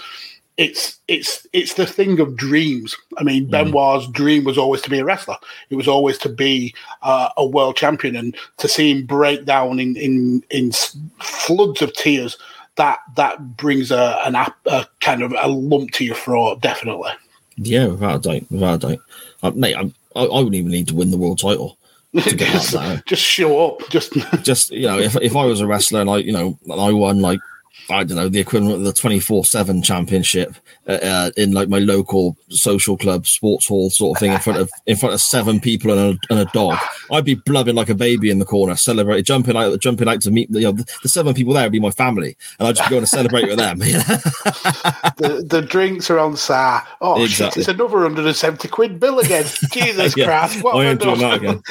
it's 0.56 0.98
it's 1.06 1.46
it's 1.52 1.74
the 1.74 1.86
thing 1.86 2.18
of 2.18 2.36
dreams. 2.36 2.96
I 3.18 3.24
mean, 3.24 3.46
Benoit's 3.46 4.08
dream 4.08 4.44
was 4.44 4.56
always 4.56 4.80
to 4.82 4.90
be 4.90 4.98
a 4.98 5.04
wrestler. 5.04 5.36
It 5.68 5.76
was 5.76 5.88
always 5.88 6.16
to 6.18 6.28
be 6.28 6.74
uh, 7.02 7.28
a 7.36 7.46
world 7.46 7.76
champion, 7.76 8.16
and 8.16 8.36
to 8.58 8.68
see 8.68 8.90
him 8.90 9.04
break 9.04 9.44
down 9.44 9.78
in 9.78 9.96
in 9.96 10.42
in 10.50 10.72
floods 11.20 11.82
of 11.82 11.92
tears. 11.92 12.38
That 12.76 13.00
that 13.16 13.56
brings 13.56 13.90
a 13.90 14.18
an 14.24 14.34
a 14.34 14.86
kind 15.00 15.22
of 15.22 15.34
a 15.38 15.48
lump 15.48 15.92
to 15.92 16.04
your 16.04 16.16
throat, 16.16 16.60
definitely. 16.60 17.12
Yeah, 17.56 17.88
without 17.88 18.26
a 18.26 18.30
doubt, 18.30 18.50
without 18.50 18.84
a 18.84 18.88
doubt. 18.88 18.98
Uh, 19.42 19.50
mate, 19.52 19.76
I'm, 19.76 19.94
I, 20.14 20.24
I 20.24 20.38
wouldn't 20.38 20.54
even 20.54 20.70
need 20.72 20.88
to 20.88 20.94
win 20.94 21.10
the 21.10 21.16
world 21.16 21.38
title 21.38 21.78
to 22.14 22.36
get 22.36 22.52
just, 22.52 22.72
that. 22.72 23.04
just 23.06 23.22
show 23.22 23.66
up. 23.66 23.88
Just 23.90 24.12
Just 24.42 24.70
you 24.70 24.86
know, 24.86 24.98
if 24.98 25.16
if 25.16 25.36
I 25.36 25.44
was 25.44 25.60
a 25.60 25.66
wrestler 25.66 26.00
and 26.00 26.10
I, 26.10 26.18
you 26.18 26.32
know, 26.32 26.58
and 26.64 26.80
I 26.80 26.92
won 26.92 27.20
like 27.20 27.40
I 27.88 28.02
don't 28.02 28.16
know 28.16 28.28
the 28.28 28.40
equivalent 28.40 28.74
of 28.76 28.82
the 28.84 28.92
twenty 28.92 29.20
four 29.20 29.44
seven 29.44 29.80
championship 29.82 30.56
uh, 30.88 30.92
uh, 30.92 31.30
in 31.36 31.52
like 31.52 31.68
my 31.68 31.78
local 31.78 32.36
social 32.48 32.96
club 32.96 33.26
sports 33.26 33.66
hall 33.68 33.90
sort 33.90 34.16
of 34.16 34.20
thing 34.20 34.32
in 34.32 34.38
front 34.40 34.58
of 34.58 34.70
in 34.86 34.96
front 34.96 35.14
of 35.14 35.20
seven 35.20 35.60
people 35.60 35.92
and 35.92 36.00
a, 36.00 36.18
and 36.30 36.40
a 36.40 36.50
dog, 36.52 36.78
I'd 37.12 37.24
be 37.24 37.34
blubbing 37.34 37.76
like 37.76 37.88
a 37.88 37.94
baby 37.94 38.30
in 38.30 38.38
the 38.40 38.44
corner, 38.44 38.74
celebrating, 38.76 39.24
jumping 39.24 39.56
out, 39.56 39.78
jumping 39.80 40.08
out 40.08 40.20
to 40.22 40.30
meet 40.32 40.50
the, 40.50 40.60
you 40.60 40.66
know, 40.66 40.72
the, 40.72 40.84
the 41.02 41.08
seven 41.08 41.32
people 41.34 41.54
there 41.54 41.64
would 41.64 41.72
be 41.72 41.78
my 41.80 41.90
family, 41.90 42.36
and 42.58 42.66
I'd 42.66 42.74
just 42.76 42.88
be 42.88 42.94
going 42.94 43.04
to 43.04 43.08
celebrate 43.08 43.46
with 43.46 43.58
them. 43.58 43.78
the, 43.78 45.44
the 45.48 45.62
drinks 45.62 46.10
are 46.10 46.18
on 46.18 46.36
sale. 46.36 46.80
Oh 47.00 47.22
Exactly. 47.22 47.62
shit! 47.62 47.68
It's 47.68 47.80
another 47.80 48.00
hundred 48.00 48.26
and 48.26 48.36
seventy 48.36 48.68
quid 48.68 48.98
bill 48.98 49.20
again. 49.20 49.44
Jesus 49.70 50.16
Yeah, 50.16 50.24
Christ! 50.26 50.62
What 50.64 50.74
I 50.84 50.94
doing 50.94 51.18
that 51.20 51.36
again. 51.36 51.62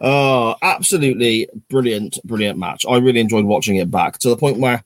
oh, 0.00 0.54
absolutely 0.62 1.48
brilliant, 1.68 2.18
brilliant 2.24 2.58
match. 2.58 2.84
I 2.88 2.96
really 2.96 3.20
enjoyed 3.20 3.44
watching 3.44 3.63
it 3.76 3.90
back 3.90 4.18
to 4.18 4.28
the 4.28 4.36
point 4.36 4.58
where 4.58 4.84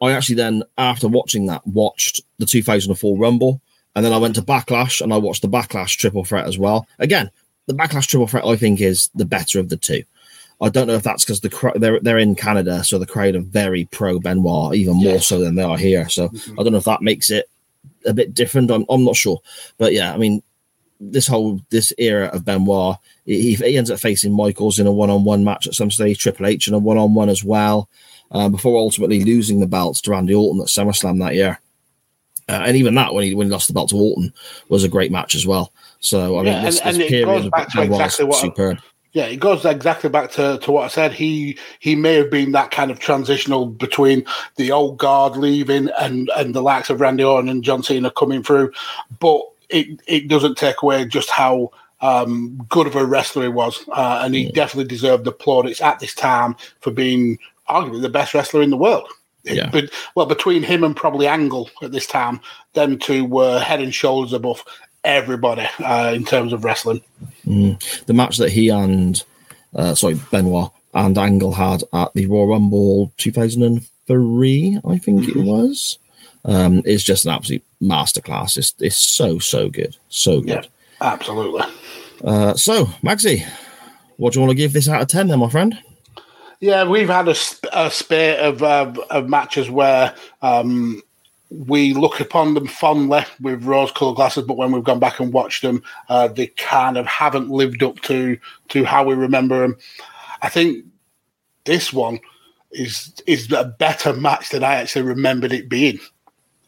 I 0.00 0.12
actually 0.12 0.36
then, 0.36 0.62
after 0.76 1.08
watching 1.08 1.46
that, 1.46 1.66
watched 1.66 2.20
the 2.38 2.46
2004 2.46 3.16
Rumble, 3.16 3.60
and 3.96 4.04
then 4.04 4.12
I 4.12 4.18
went 4.18 4.36
to 4.36 4.42
Backlash 4.42 5.00
and 5.00 5.12
I 5.12 5.16
watched 5.16 5.42
the 5.42 5.48
Backlash 5.48 5.96
Triple 5.96 6.24
Threat 6.24 6.46
as 6.46 6.58
well. 6.58 6.86
Again, 6.98 7.30
the 7.66 7.74
Backlash 7.74 8.06
Triple 8.06 8.28
Threat 8.28 8.44
I 8.44 8.56
think 8.56 8.80
is 8.80 9.10
the 9.14 9.24
better 9.24 9.58
of 9.58 9.68
the 9.68 9.76
two. 9.76 10.04
I 10.60 10.68
don't 10.68 10.88
know 10.88 10.94
if 10.94 11.04
that's 11.04 11.24
because 11.24 11.40
the 11.40 11.72
they're 11.76 12.00
they're 12.00 12.18
in 12.18 12.34
Canada, 12.34 12.82
so 12.82 12.98
the 12.98 13.06
crowd 13.06 13.36
are 13.36 13.40
very 13.40 13.84
pro 13.86 14.18
Benoit, 14.18 14.74
even 14.74 14.96
more 14.96 15.20
so 15.20 15.38
than 15.38 15.54
they 15.54 15.62
are 15.62 15.76
here. 15.76 16.08
So 16.08 16.28
mm-hmm. 16.28 16.58
I 16.58 16.62
don't 16.62 16.72
know 16.72 16.78
if 16.78 16.84
that 16.84 17.02
makes 17.02 17.30
it 17.30 17.48
a 18.04 18.12
bit 18.12 18.34
different. 18.34 18.70
I'm 18.70 18.84
I'm 18.88 19.04
not 19.04 19.16
sure, 19.16 19.40
but 19.78 19.92
yeah, 19.92 20.12
I 20.12 20.16
mean, 20.16 20.42
this 21.00 21.28
whole 21.28 21.60
this 21.70 21.92
era 21.98 22.26
of 22.26 22.44
Benoit, 22.44 22.96
he, 23.24 23.54
he 23.54 23.76
ends 23.76 23.90
up 23.90 24.00
facing 24.00 24.34
Michaels 24.34 24.80
in 24.80 24.88
a 24.88 24.92
one-on-one 24.92 25.44
match 25.44 25.68
at 25.68 25.74
some 25.74 25.92
stage, 25.92 26.18
Triple 26.18 26.46
H 26.46 26.66
in 26.66 26.74
a 26.74 26.78
one-on-one 26.78 27.28
as 27.28 27.44
well, 27.44 27.88
um, 28.30 28.52
before 28.52 28.78
ultimately 28.78 29.24
losing 29.24 29.60
the 29.60 29.66
belts 29.66 30.00
to 30.02 30.10
Randy 30.10 30.34
Orton 30.34 30.60
at 30.60 30.68
SummerSlam 30.68 31.18
that 31.20 31.34
year. 31.34 31.58
Uh, 32.48 32.62
and 32.66 32.76
even 32.76 32.94
that 32.94 33.12
when 33.12 33.24
he 33.24 33.34
when 33.34 33.46
he 33.46 33.50
lost 33.52 33.68
the 33.68 33.74
belt 33.74 33.90
to 33.90 33.96
Orton 33.96 34.32
was 34.70 34.82
a 34.84 34.88
great 34.88 35.12
match 35.12 35.34
as 35.34 35.46
well. 35.46 35.72
So 36.00 36.38
I 36.38 36.42
Yeah, 36.44 36.54
mean, 36.54 36.64
this, 36.64 36.80
and- 36.80 36.88
this 36.88 36.94
and 36.94 37.02
it 37.02 37.08
period 37.08 37.26
goes 37.26 37.44
of 37.46 37.50
back 37.52 37.68
to 37.72 37.78
was 37.80 37.88
exactly 37.88 38.24
what 38.24 38.36
I- 38.36 38.40
superb. 38.40 38.78
Yeah, 39.12 39.24
it 39.24 39.36
goes 39.40 39.64
exactly 39.64 40.10
back 40.10 40.30
to, 40.32 40.58
to 40.62 40.70
what 40.70 40.84
I 40.84 40.88
said. 40.88 41.12
He 41.12 41.58
he 41.80 41.96
may 41.96 42.14
have 42.14 42.30
been 42.30 42.52
that 42.52 42.70
kind 42.70 42.90
of 42.90 42.98
transitional 43.00 43.66
between 43.66 44.24
the 44.56 44.70
old 44.70 44.98
guard 44.98 45.34
leaving 45.36 45.88
and, 45.98 46.30
and 46.36 46.54
the 46.54 46.60
likes 46.62 46.90
of 46.90 47.00
Randy 47.00 47.24
Orton 47.24 47.48
and 47.48 47.64
John 47.64 47.82
Cena 47.82 48.10
coming 48.10 48.42
through, 48.42 48.70
but 49.18 49.40
it, 49.70 50.00
it 50.06 50.28
doesn't 50.28 50.56
take 50.58 50.82
away 50.82 51.06
just 51.06 51.30
how 51.30 51.70
um, 52.02 52.64
good 52.68 52.86
of 52.86 52.96
a 52.96 53.04
wrestler 53.04 53.44
he 53.44 53.48
was, 53.48 53.82
uh, 53.92 54.20
and 54.22 54.34
he 54.34 54.52
definitely 54.52 54.88
deserved 54.88 55.24
the 55.24 55.32
plaudits 55.32 55.80
at 55.80 55.98
this 55.98 56.14
time 56.14 56.54
for 56.80 56.90
being 56.90 57.38
arguably 57.68 58.02
the 58.02 58.08
best 58.08 58.34
wrestler 58.34 58.62
in 58.62 58.70
the 58.70 58.76
world. 58.76 59.08
Yeah. 59.44 59.70
But 59.70 59.90
well, 60.14 60.26
between 60.26 60.62
him 60.62 60.84
and 60.84 60.96
probably 60.96 61.26
Angle 61.26 61.70
at 61.82 61.92
this 61.92 62.06
time, 62.06 62.40
them 62.74 62.98
two 62.98 63.24
were 63.24 63.60
head 63.60 63.80
and 63.80 63.94
shoulders 63.94 64.32
above 64.32 64.64
everybody 65.04 65.66
uh, 65.78 66.12
in 66.14 66.24
terms 66.24 66.52
of 66.52 66.64
wrestling. 66.64 67.02
Mm. 67.46 68.04
The 68.06 68.14
match 68.14 68.36
that 68.38 68.50
he 68.50 68.68
and 68.68 69.22
uh, 69.74 69.94
sorry 69.94 70.20
Benoit 70.30 70.70
and 70.94 71.16
Angle 71.16 71.52
had 71.52 71.82
at 71.92 72.12
the 72.14 72.26
Royal 72.26 72.48
Rumble 72.48 73.12
2003, 73.18 74.80
I 74.84 74.98
think 74.98 75.28
it 75.28 75.36
was, 75.36 75.98
um, 76.44 76.82
is 76.84 77.04
just 77.04 77.24
an 77.24 77.32
absolute 77.32 77.64
masterclass. 77.82 78.56
It's 78.56 78.74
it's 78.80 78.96
so 78.96 79.38
so 79.38 79.68
good, 79.68 79.96
so 80.08 80.40
good. 80.40 80.68
Absolutely. 81.00 81.62
Uh, 82.24 82.54
so 82.54 82.86
Maxi, 83.02 83.46
what 84.16 84.32
do 84.32 84.38
you 84.38 84.46
want 84.46 84.50
to 84.50 84.56
give 84.56 84.72
this 84.72 84.88
out 84.88 85.02
of 85.02 85.08
ten, 85.08 85.28
then, 85.28 85.38
my 85.38 85.48
friend? 85.48 85.78
Yeah, 86.60 86.84
we've 86.84 87.08
had 87.08 87.28
a, 87.28 87.34
a 87.72 87.90
spate 87.90 88.38
of, 88.40 88.62
uh, 88.62 88.92
of 89.10 89.28
matches 89.28 89.70
where 89.70 90.14
um, 90.42 91.00
we 91.50 91.94
look 91.94 92.18
upon 92.20 92.54
them 92.54 92.66
fondly 92.66 93.24
with 93.40 93.64
rose 93.64 93.92
colored 93.92 94.16
glasses, 94.16 94.44
but 94.44 94.56
when 94.56 94.72
we've 94.72 94.82
gone 94.82 94.98
back 94.98 95.20
and 95.20 95.32
watched 95.32 95.62
them, 95.62 95.82
uh, 96.08 96.28
they 96.28 96.48
kind 96.48 96.96
of 96.96 97.06
haven't 97.06 97.48
lived 97.48 97.82
up 97.82 98.00
to, 98.02 98.36
to 98.70 98.84
how 98.84 99.04
we 99.04 99.14
remember 99.14 99.60
them. 99.60 99.76
I 100.42 100.48
think 100.48 100.84
this 101.64 101.92
one 101.92 102.18
is 102.72 103.14
is 103.26 103.50
a 103.52 103.64
better 103.64 104.12
match 104.12 104.50
than 104.50 104.62
I 104.62 104.74
actually 104.74 105.02
remembered 105.02 105.52
it 105.52 105.68
being. 105.68 105.98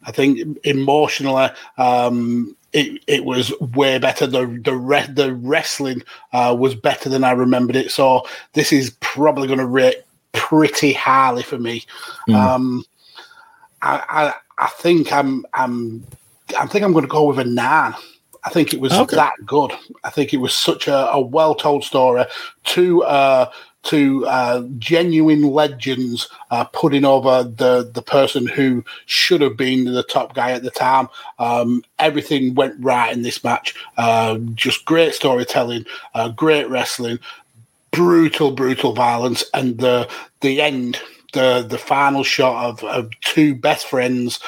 I 0.05 0.13
think 0.13 0.59
emotionally, 0.65 1.49
um, 1.77 2.57
it 2.73 3.03
it 3.07 3.25
was 3.25 3.53
way 3.61 3.99
better. 3.99 4.27
The 4.27 4.47
the 4.63 4.75
re- 4.75 5.07
the 5.13 5.35
wrestling 5.35 6.03
uh, 6.33 6.55
was 6.59 6.75
better 6.75 7.09
than 7.09 7.25
I 7.25 7.33
remembered 7.33 7.77
it. 7.77 7.91
So 7.91 8.27
this 8.53 8.73
is 8.73 8.91
probably 9.01 9.47
going 9.47 9.59
to 9.59 9.67
rate 9.67 10.03
pretty 10.33 10.93
highly 10.93 11.43
for 11.43 11.59
me. 11.59 11.85
Um, 12.33 12.85
I, 13.83 14.03
I 14.09 14.65
I 14.65 14.67
think 14.69 15.13
I'm 15.13 15.45
I'm 15.55 16.05
I 16.59 16.67
think 16.67 16.85
I'm 16.85 16.93
going 16.93 17.05
to 17.05 17.11
go 17.11 17.25
with 17.25 17.39
a 17.39 17.45
nine. 17.45 17.95
I 18.45 18.51
think 18.51 18.73
it 18.73 18.81
was 18.81 18.93
Okay. 18.93 19.17
that 19.17 19.35
good. 19.45 19.73
I 20.03 20.11
think 20.11 20.33
it 20.33 20.39
was 20.39 20.55
such 20.57 20.89
a, 20.89 21.11
a 21.13 21.21
well 21.21 21.55
told 21.55 21.85
story. 21.85 22.25
Two 22.65 23.03
uh, 23.05 23.51
two 23.83 24.27
uh, 24.27 24.63
genuine 24.79 25.43
legends 25.43 26.29
uh, 26.51 26.65
putting 26.65 27.05
over 27.05 27.43
the 27.43 27.91
the 27.93 28.03
person 28.03 28.47
who 28.47 28.85
should 29.07 29.41
have 29.41 29.57
been 29.57 29.85
the 29.85 30.03
top 30.03 30.35
guy 30.35 30.53
at 30.53 30.63
the 30.63 30.71
time. 30.71 31.09
Um, 31.39 31.83
everything 31.99 32.55
went 32.55 32.75
right 32.79 33.13
in 33.13 33.23
this 33.23 33.43
match. 33.43 33.75
Uh, 33.97 34.39
just 34.55 34.85
great 34.85 35.15
storytelling, 35.15 35.87
uh, 36.15 36.29
great 36.29 36.69
wrestling, 36.69 37.19
brutal, 37.91 38.51
brutal 38.51 38.93
violence, 38.93 39.45
and 39.55 39.79
the 39.79 40.09
the 40.41 40.61
end, 40.61 41.01
the 41.33 41.65
the 41.69 41.79
final 41.79 42.23
shot 42.23 42.67
of, 42.67 42.85
of 42.85 43.11
two 43.21 43.55
best 43.55 43.87
friends 43.87 44.41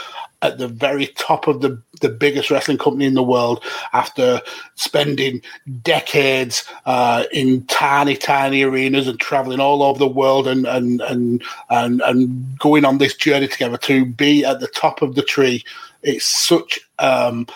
at 0.43 0.59
the 0.59 0.69
very 0.69 1.07
top 1.07 1.47
of 1.47 1.61
the 1.61 1.81
the 2.01 2.09
biggest 2.09 2.51
wrestling 2.51 2.79
company 2.79 3.07
in 3.07 3.15
the 3.15 3.23
world 3.23 3.65
after 3.93 4.43
spending 4.75 5.41
decades 5.83 6.69
uh, 6.85 7.25
in 7.33 7.65
tiny, 7.67 8.17
tiny 8.17 8.63
arenas 8.63 9.07
and 9.07 9.21
traveling 9.21 9.61
all 9.61 9.83
over 9.83 9.99
the 9.99 10.07
world 10.07 10.47
and 10.49 10.67
and 10.67 11.01
and 11.03 11.43
and, 11.71 12.03
and 12.03 12.59
going 12.59 12.85
on 12.85 12.99
this 12.99 13.15
journey 13.15 13.49
together 13.49 13.79
to 13.79 14.05
be 14.05 14.45
at 14.45 14.61
the 14.61 14.67
top 14.67 15.01
of 15.01 15.15
the 15.15 15.23
tree. 15.23 15.65
It's 16.03 16.27
such 16.27 16.81
um, 16.99 17.47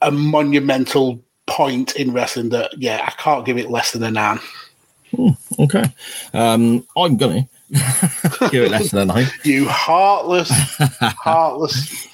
a 0.00 0.10
monumental 0.10 1.22
point 1.46 1.94
in 1.96 2.12
wrestling 2.12 2.48
that 2.48 2.72
yeah, 2.78 3.04
I 3.06 3.10
can't 3.22 3.44
give 3.44 3.58
it 3.58 3.70
less 3.70 3.92
than 3.92 4.02
a 4.02 4.10
nine. 4.10 4.40
Okay, 5.58 5.84
um, 6.32 6.86
I'm 6.96 7.16
gonna 7.16 7.48
give 8.50 8.64
it 8.64 8.70
less 8.70 8.90
than 8.90 9.00
a 9.02 9.04
nine. 9.14 9.26
You 9.44 9.68
heartless, 9.68 10.50
heartless. 11.00 12.06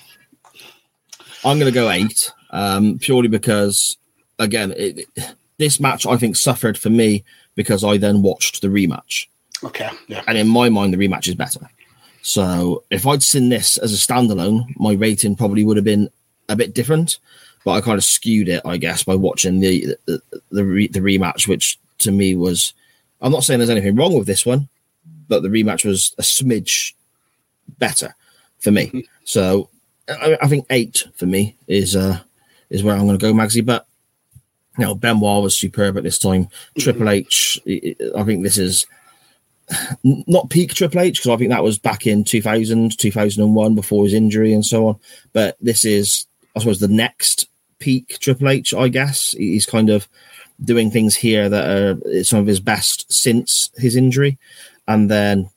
I'm 1.44 1.59
going 1.59 1.70
to 1.72 1.74
go 1.74 1.90
eight, 1.90 2.32
um, 2.51 2.98
purely 2.98 3.28
because, 3.28 3.97
again, 4.39 4.72
it, 4.72 5.06
it- 5.16 5.35
this 5.56 5.78
match 5.78 6.05
I 6.05 6.16
think 6.16 6.35
suffered 6.35 6.76
for 6.76 6.90
me 6.90 7.22
because 7.55 7.85
I 7.85 7.97
then 7.97 8.22
watched 8.22 8.60
the 8.60 8.66
rematch, 8.66 9.26
Okay, 9.62 9.89
yeah. 10.09 10.22
and 10.26 10.36
in 10.36 10.48
my 10.48 10.68
mind, 10.68 10.93
the 10.93 10.97
rematch 10.98 11.28
is 11.28 11.36
better. 11.36 11.60
So 12.22 12.82
if 12.90 13.06
I'd 13.06 13.22
seen 13.22 13.51
this 13.51 13.78
as 13.78 13.93
a 13.93 13.97
standalone, 13.97 14.64
my 14.76 14.94
rating 14.94 15.36
probably 15.36 15.64
would 15.64 15.76
have 15.76 15.85
been 15.85 16.10
a 16.48 16.56
bit 16.56 16.74
different. 16.74 17.20
But 17.64 17.72
I 17.74 17.81
kind 17.82 17.97
of 17.98 18.05
skewed 18.05 18.48
it, 18.48 18.62
I 18.64 18.78
guess, 18.78 19.05
by 19.05 19.14
watching 19.14 19.60
the 19.60 19.97
the 20.06 20.20
the, 20.51 20.64
re, 20.64 20.89
the 20.89 20.98
rematch, 20.98 21.47
which 21.47 21.78
to 21.98 22.10
me 22.10 22.35
was. 22.35 22.74
I'm 23.22 23.31
not 23.31 23.44
saying 23.44 23.60
there's 23.60 23.70
anything 23.70 23.94
wrong 23.94 24.12
with 24.18 24.26
this 24.26 24.44
one, 24.44 24.68
but 25.29 25.43
the 25.43 25.49
rematch 25.49 25.85
was 25.85 26.15
a 26.19 26.23
smidge 26.23 26.95
better 27.79 28.15
for 28.59 28.71
me. 28.71 29.07
So 29.25 29.69
I, 30.09 30.39
I 30.43 30.49
think 30.49 30.67
eight 30.71 31.07
for 31.15 31.27
me 31.27 31.57
is 31.67 31.97
uh 31.97 32.21
is 32.71 32.83
where 32.83 32.95
I'm 32.95 33.07
going 33.07 33.19
to 33.19 33.25
go, 33.25 33.33
Magsy. 33.33 33.65
But 33.65 33.87
you 34.79 34.85
know, 34.85 34.95
Benoit 34.95 35.43
was 35.43 35.59
superb 35.59 35.97
at 35.97 36.03
this 36.03 36.19
time. 36.19 36.49
Triple 36.79 37.09
H, 37.09 37.61
I 38.17 38.25
think 38.25 38.43
this 38.43 38.59
is 38.59 38.87
not 40.05 40.51
peak 40.51 40.75
Triple 40.75 41.01
H 41.01 41.19
because 41.19 41.31
I 41.31 41.37
think 41.37 41.51
that 41.51 41.63
was 41.63 41.79
back 41.79 42.07
in 42.07 42.25
2000, 42.25 42.99
2001 42.99 43.75
before 43.75 44.05
his 44.05 44.15
injury 44.15 44.53
and 44.53 44.65
so 44.65 44.89
on. 44.89 44.97
But 45.33 45.57
this 45.61 45.85
is, 45.85 46.27
I 46.57 46.59
suppose, 46.59 46.81
the 46.81 46.89
next 46.89 47.49
peak 47.79 48.19
Triple 48.19 48.49
H, 48.49 48.75
I 48.75 48.89
guess. 48.89 49.33
He's 49.33 49.67
kind 49.67 49.91
of 49.91 50.09
doing 50.63 50.91
things 50.91 51.17
here 51.17 51.49
that 51.49 51.69
are 51.69 52.25
some 52.25 52.41
of 52.41 52.47
his 52.47 52.61
best 52.61 53.13
since 53.13 53.71
his 53.77 53.97
injury. 53.97 54.39
And 54.86 55.11
then, 55.11 55.51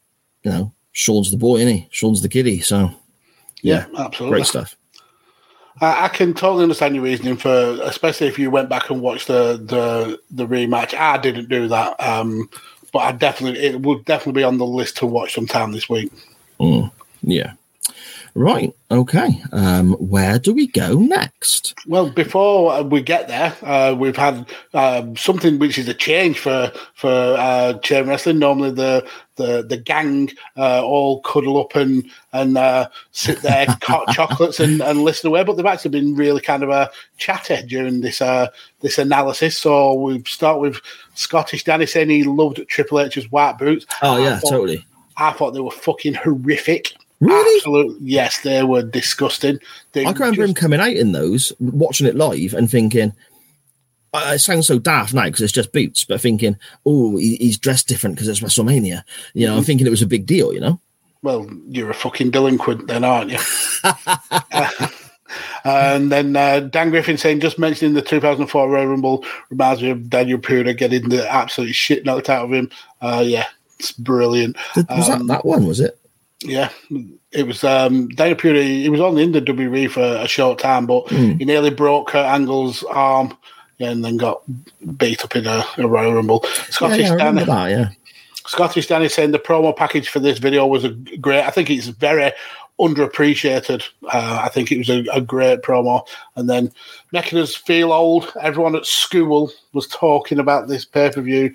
you 0.44 0.52
know, 0.52 0.74
Shawn's 0.92 1.32
the 1.32 1.38
boy, 1.38 1.58
isn't 1.58 1.74
he? 1.74 1.88
Shawn's 1.92 2.22
the 2.22 2.30
kiddie. 2.30 2.62
So, 2.62 2.92
Yeah, 3.62 3.86
absolutely. 3.98 4.38
great 4.38 4.48
stuff. 4.48 4.76
I, 5.82 6.06
I 6.06 6.08
can 6.08 6.34
totally 6.34 6.64
understand 6.64 6.96
your 6.96 7.04
reasoning 7.04 7.38
for, 7.38 7.78
especially 7.84 8.28
if 8.28 8.40
you 8.40 8.50
went 8.50 8.70
back 8.70 8.90
and 8.90 9.02
watched 9.02 9.28
the 9.28 9.58
the 9.58 10.20
the 10.32 10.48
rematch. 10.48 10.94
I 10.94 11.18
didn't 11.18 11.50
do 11.50 11.68
that, 11.68 12.00
um, 12.00 12.50
but 12.92 13.00
I 13.00 13.12
definitely 13.12 13.60
it 13.60 13.82
would 13.82 14.06
definitely 14.06 14.40
be 14.40 14.44
on 14.44 14.58
the 14.58 14.66
list 14.66 14.98
to 14.98 15.06
watch 15.06 15.36
sometime 15.36 15.72
this 15.72 15.90
week. 15.90 16.12
Mm, 16.60 16.92
yeah. 17.22 17.54
Right. 18.38 18.72
Okay. 18.92 19.42
Um, 19.52 19.94
where 19.94 20.38
do 20.38 20.54
we 20.54 20.68
go 20.68 21.00
next? 21.00 21.74
Well, 21.88 22.12
before 22.12 22.84
we 22.84 23.02
get 23.02 23.28
there, 23.28 23.58
uh, 23.64 23.96
we've 23.98 24.16
had 24.16 24.46
um, 24.76 25.16
something 25.18 25.58
which 25.58 25.80
is 25.80 25.88
a 25.88 25.96
change 25.96 26.38
for 26.38 26.72
for 26.94 27.10
uh, 27.10 27.80
chain 27.80 28.08
wrestling. 28.08 28.38
Normally, 28.38 28.70
the 28.70 29.08
the 29.38 29.64
the 29.68 29.78
gang 29.78 30.30
uh, 30.56 30.84
all 30.86 31.20
cuddle 31.22 31.60
up 31.60 31.76
and 31.76 32.08
and 32.32 32.60
uh, 32.60 32.90
sit 33.12 33.42
there, 33.42 33.66
cut 33.82 34.08
chocolates, 34.10 34.60
and, 34.60 34.82
and 34.84 35.02
listen 35.02 35.30
away. 35.30 35.44
But 35.44 35.58
they've 35.58 35.66
actually 35.66 36.00
been 36.00 36.14
really 36.16 36.40
kind 36.42 36.62
of 36.62 36.70
a 36.70 36.92
chatter 37.18 37.64
during 37.66 38.02
this 38.02 38.22
uh, 38.22 38.50
this 38.82 39.00
analysis. 39.00 39.58
So 39.58 39.96
we 39.96 40.24
start 40.26 40.60
with 40.60 40.80
Scottish 41.16 41.64
Danny 41.64 41.88
saying 41.88 42.12
he 42.12 42.22
loved 42.24 42.62
Triple 42.68 43.00
H's 43.00 43.32
white 43.32 43.58
boots. 43.58 43.88
Oh, 44.04 44.18
I 44.18 44.20
yeah, 44.20 44.38
thought- 44.38 44.52
totally. 44.52 44.86
I 45.20 45.32
thought 45.32 45.56
they 45.56 45.60
were 45.60 45.72
fucking 45.72 46.14
horrific. 46.14 46.94
Really? 47.20 47.58
Absolutely, 47.58 47.98
yes, 48.08 48.42
they 48.42 48.64
were 48.64 48.84
disgusting. 48.84 49.60
They 49.94 50.06
I 50.06 50.14
can 50.14 50.22
remember 50.22 50.44
him 50.44 50.54
coming 50.54 50.80
out 50.80 50.92
in 50.94 51.12
those, 51.14 51.52
watching 51.60 52.06
it 52.08 52.16
live, 52.16 52.54
and 52.54 52.70
thinking, 52.70 53.14
it 54.14 54.40
sounds 54.40 54.68
so 54.68 54.78
daft 54.80 55.14
now 55.14 55.26
because 55.26 55.42
it's 55.42 55.54
just 55.54 55.72
boots, 55.72 56.04
but 56.04 56.22
thinking, 56.22 56.58
oh, 56.86 57.18
he, 57.18 57.36
he's 57.38 57.58
dressed 57.58 57.88
different 57.88 58.16
because 58.16 58.28
it's 58.28 58.40
WrestleMania. 58.42 59.04
You 59.34 59.48
know, 59.48 59.58
I'm 59.58 59.64
thinking 59.64 59.88
it 59.88 59.92
was 59.92 60.02
a 60.02 60.08
big 60.08 60.26
deal, 60.26 60.54
you 60.54 60.60
know? 60.60 60.80
Well, 61.24 61.50
you're 61.68 61.90
a 61.90 61.96
fucking 61.96 62.30
delinquent 62.32 62.88
then, 62.88 63.04
aren't 63.04 63.32
you? 63.32 63.40
and 65.66 66.12
then 66.12 66.36
uh, 66.36 66.62
Dan 66.62 66.90
Griffin 66.90 67.18
saying, 67.18 67.40
just 67.40 67.60
mentioning 67.60 67.94
the 67.94 68.02
2004 68.02 68.70
Royal 68.70 68.88
Rumble 68.88 69.26
reminds 69.50 69.82
me 69.82 69.90
of 69.90 70.10
Daniel 70.10 70.40
Puder 70.40 70.76
getting 70.78 71.10
the 71.10 71.28
absolute 71.30 71.74
shit 71.74 72.06
knocked 72.06 72.30
out 72.30 72.46
of 72.46 72.54
him. 72.54 72.70
Uh, 73.02 73.24
yeah, 73.26 73.48
it's 73.80 73.92
brilliant. 73.92 74.56
Was 74.90 75.10
Um, 75.10 75.28
that 75.28 75.34
that 75.34 75.46
one, 75.46 75.66
was 75.66 75.80
it? 75.80 76.00
Yeah, 76.42 76.70
it 77.32 77.48
was 77.48 77.64
um, 77.64 78.10
Daniel 78.10 78.38
Puder. 78.38 78.62
He 78.62 78.90
was 78.90 79.02
only 79.02 79.24
in 79.24 79.32
the 79.32 79.42
WWE 79.42 79.90
for 79.90 80.04
a 80.04 80.28
short 80.28 80.60
time, 80.60 80.86
but 80.86 81.10
Hmm. 81.10 81.32
he 81.32 81.46
nearly 81.46 81.72
broke 81.72 82.10
Kurt 82.10 82.26
Angle's 82.28 82.84
arm 82.84 83.36
and 83.80 84.06
then 84.06 84.18
got 84.18 84.42
beat 84.98 85.24
up 85.24 85.36
in 85.36 85.48
a, 85.48 85.64
a 85.78 85.88
Royal 85.88 86.14
Rumble. 86.14 86.44
Scottish 86.70 87.02
yeah, 87.08 87.12
remember 87.14 87.46
Danny- 87.46 87.74
that, 87.74 87.80
yeah. 87.80 87.90
Scottish 88.46 88.88
Danny 88.88 89.10
saying 89.10 89.32
the 89.32 89.40
promo 89.40 89.76
package 89.76 90.10
for 90.10 90.20
this 90.20 90.38
video 90.38 90.66
was 90.68 90.84
a 90.86 90.90
great. 91.20 91.44
I 91.44 91.50
think 91.50 91.70
it's 91.70 91.88
very 91.88 92.32
underappreciated. 92.80 93.84
Uh, 94.04 94.42
I 94.44 94.50
think 94.50 94.72
it 94.72 94.78
was 94.78 94.90
a, 94.90 95.04
a 95.14 95.22
great 95.22 95.62
promo. 95.62 96.06
And 96.36 96.50
then 96.50 96.72
making 97.12 97.40
us 97.40 97.56
feel 97.56 97.92
old. 97.92 98.32
Everyone 98.42 98.76
at 98.76 98.86
school 98.86 99.52
was 99.74 99.88
talking 99.88 100.40
about 100.40 100.68
this 100.68 100.86
pay 100.86 101.10
per 101.12 101.22
view 101.22 101.54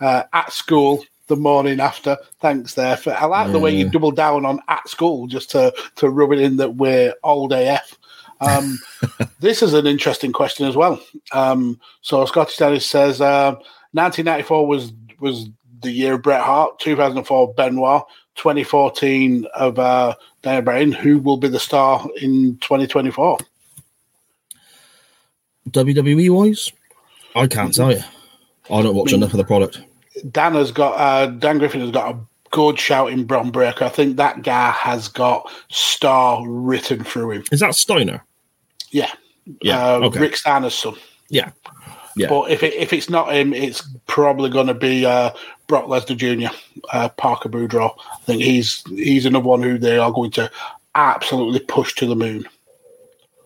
uh, 0.00 0.24
at 0.32 0.52
school 0.52 1.04
the 1.26 1.36
morning 1.36 1.80
after. 1.80 2.16
Thanks 2.40 2.74
there 2.74 2.96
for. 2.96 3.14
I 3.14 3.24
like 3.26 3.52
the 3.52 3.58
way 3.58 3.74
you 3.74 3.86
Yeah. 3.86 3.90
double 3.92 4.10
down 4.10 4.44
on 4.44 4.60
at 4.68 4.88
school 4.88 5.26
just 5.26 5.50
to 5.52 5.72
to 5.96 6.08
rub 6.10 6.32
it 6.32 6.40
in 6.40 6.56
that 6.58 6.76
we're 6.76 7.14
old 7.22 7.52
AF. 7.52 7.98
Um, 8.40 8.78
this 9.40 9.62
is 9.62 9.74
an 9.74 9.86
interesting 9.86 10.32
question 10.32 10.66
as 10.66 10.76
well. 10.76 11.00
Um, 11.32 11.80
so 12.02 12.24
Scottish 12.26 12.56
Dennis 12.56 12.86
says 12.86 13.20
uh, 13.20 13.52
1994 13.92 14.66
was 14.66 14.92
was 15.20 15.48
the 15.80 15.90
year 15.90 16.14
of 16.14 16.22
Bret 16.22 16.42
Hart, 16.42 16.78
2004 16.80 17.54
Benoit, 17.54 18.02
2014 18.36 19.46
of 19.54 19.78
uh, 19.78 20.14
Daniel 20.42 20.62
Bryan. 20.62 20.92
Who 20.92 21.18
will 21.18 21.36
be 21.36 21.48
the 21.48 21.60
star 21.60 22.06
in 22.20 22.58
2024? 22.58 23.38
WWE 25.70 26.30
wise, 26.30 26.70
I 27.34 27.46
can't 27.46 27.74
tell 27.74 27.90
you. 27.92 28.02
I 28.70 28.82
don't 28.82 28.94
watch 28.94 29.12
enough 29.12 29.32
of 29.32 29.38
the 29.38 29.44
product. 29.44 29.80
Dan 30.30 30.54
has 30.54 30.70
got 30.72 30.92
uh, 30.98 31.26
Dan 31.26 31.58
Griffin 31.58 31.80
has 31.80 31.90
got 31.90 32.14
a 32.14 32.18
good 32.50 32.78
shout 32.78 33.10
in 33.10 33.24
Bron 33.24 33.50
Breakker. 33.50 33.84
I 33.84 33.88
think 33.88 34.16
that 34.16 34.42
guy 34.42 34.70
has 34.70 35.08
got 35.08 35.50
star 35.70 36.46
written 36.48 37.02
through 37.02 37.32
him. 37.32 37.44
Is 37.50 37.60
that 37.60 37.74
Steiner? 37.74 38.22
Yeah, 38.90 39.10
Yeah, 39.60 39.84
Uh, 39.84 40.00
okay. 40.04 40.20
Rick 40.20 40.36
Steiner's 40.36 40.74
son. 40.74 40.94
Yeah. 41.28 41.50
Yeah. 42.16 42.28
But 42.28 42.52
if 42.52 42.62
it, 42.62 42.74
if 42.74 42.92
it's 42.92 43.10
not 43.10 43.34
him, 43.34 43.52
it's 43.52 43.82
probably 44.06 44.48
going 44.48 44.68
to 44.68 44.74
be 44.74 45.04
uh, 45.04 45.30
Brock 45.66 45.86
Lesnar 45.86 46.16
Jr., 46.16 46.54
uh, 46.92 47.08
Parker 47.08 47.48
Boudreaux. 47.48 47.96
I 48.12 48.18
think 48.24 48.40
he's 48.42 48.84
he's 48.88 49.26
another 49.26 49.48
one 49.48 49.62
who 49.62 49.78
they 49.78 49.98
are 49.98 50.12
going 50.12 50.30
to 50.32 50.48
absolutely 50.94 51.58
push 51.58 51.92
to 51.96 52.06
the 52.06 52.14
moon. 52.14 52.44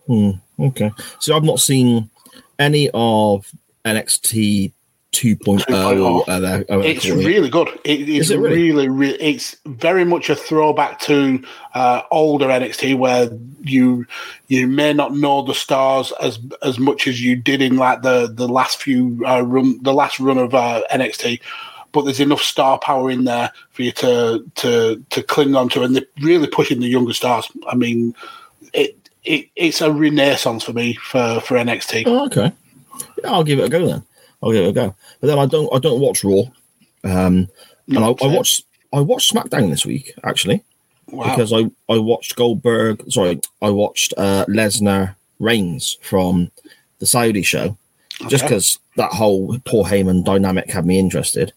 Hmm. 0.07 0.31
Okay. 0.61 0.93
So 1.19 1.35
I've 1.35 1.45
not 1.45 1.61
seen 1.61 2.11
any 2.59 2.91
of 2.93 3.51
NXT 3.87 4.73
2.0. 5.13 5.61
2.0. 5.65 6.29
uh, 6.29 6.41
they're- 6.41 6.65
uh, 6.69 6.79
It's 6.81 7.09
really 7.09 7.49
good. 7.49 7.69
It 7.85 8.09
Is 8.09 8.31
it 8.31 8.39
really? 8.39 8.71
really, 8.73 8.89
really, 8.89 9.21
It's 9.21 9.57
very 9.67 10.05
much 10.05 10.29
a 10.31 10.37
throwback 10.37 11.01
to 11.01 11.43
uh, 11.75 12.03
older 12.11 12.47
NXT, 12.47 12.97
where 12.97 13.31
you 13.63 14.07
you 14.49 14.67
may 14.69 14.93
not 14.93 15.15
know 15.17 15.43
the 15.43 15.55
stars 15.55 16.13
as 16.21 16.39
as 16.63 16.79
much 16.79 17.09
as 17.09 17.23
you 17.23 17.37
did 17.37 17.63
in 17.63 17.77
like 17.77 18.03
the 18.03 18.31
the 18.33 18.47
last 18.49 18.83
few 18.83 19.21
uh, 19.27 19.41
run 19.41 19.83
the 19.83 19.95
last 19.95 20.21
run 20.21 20.39
of 20.39 20.55
uh, 20.55 20.83
NXT. 20.93 21.41
But 21.93 22.03
there's 22.03 22.21
enough 22.21 22.43
star 22.43 22.79
power 22.79 23.11
in 23.11 23.25
there 23.25 23.51
for 23.71 23.83
you 23.83 23.93
to 23.93 24.45
to 24.57 25.03
to 25.11 25.23
cling 25.23 25.57
on 25.57 25.69
to, 25.71 25.83
and 25.83 25.97
they're 25.97 26.07
really 26.21 26.47
pushing 26.47 26.81
the 26.81 26.87
younger 26.87 27.15
stars. 27.15 27.51
I 27.67 27.75
mean, 27.75 28.15
it. 28.73 28.95
It, 29.25 29.51
it's 29.57 29.83
a 29.83 29.93
renaissance 29.93 30.65
for 30.65 30.73
me 30.73 30.95
for, 30.95 31.41
for 31.41 31.57
NXT. 31.57 32.05
Oh, 32.07 32.25
okay. 32.27 32.51
I'll 33.27 33.45
give 33.45 33.59
it 33.59 33.65
a 33.65 33.69
go 33.69 33.85
then. 33.87 34.03
I'll 34.43 34.53
give 34.53 34.65
it 34.65 34.69
a 34.71 34.73
go. 34.73 34.95
But 35.21 35.27
then 35.29 35.39
I 35.39 35.47
don't. 35.47 35.73
I 35.75 35.79
don't 35.79 36.01
watch 36.01 36.23
Raw. 36.25 36.43
Um, 37.05 37.49
and 37.89 37.99
I, 37.99 38.09
I 38.23 38.27
watched. 38.27 38.65
I 38.93 39.01
watched 39.01 39.33
SmackDown 39.35 39.69
this 39.71 39.85
week 39.85 40.15
actually 40.25 40.63
Wow. 41.11 41.25
because 41.31 41.53
I 41.53 41.71
I 41.89 41.99
watched 41.99 42.37
Goldberg. 42.37 43.11
Sorry, 43.11 43.41
I 43.63 43.71
watched 43.71 44.15
uh, 44.17 44.45
Lesnar 44.47 45.15
Reigns 45.39 45.97
from 46.03 46.51
the 46.99 47.07
Saudi 47.07 47.43
show, 47.43 47.77
just 48.29 48.45
because 48.45 48.79
that 48.97 49.13
whole 49.13 49.59
Paul 49.65 49.85
Heyman 49.85 50.25
dynamic 50.25 50.71
had 50.71 50.85
me 50.87 50.99
interested, 50.99 51.53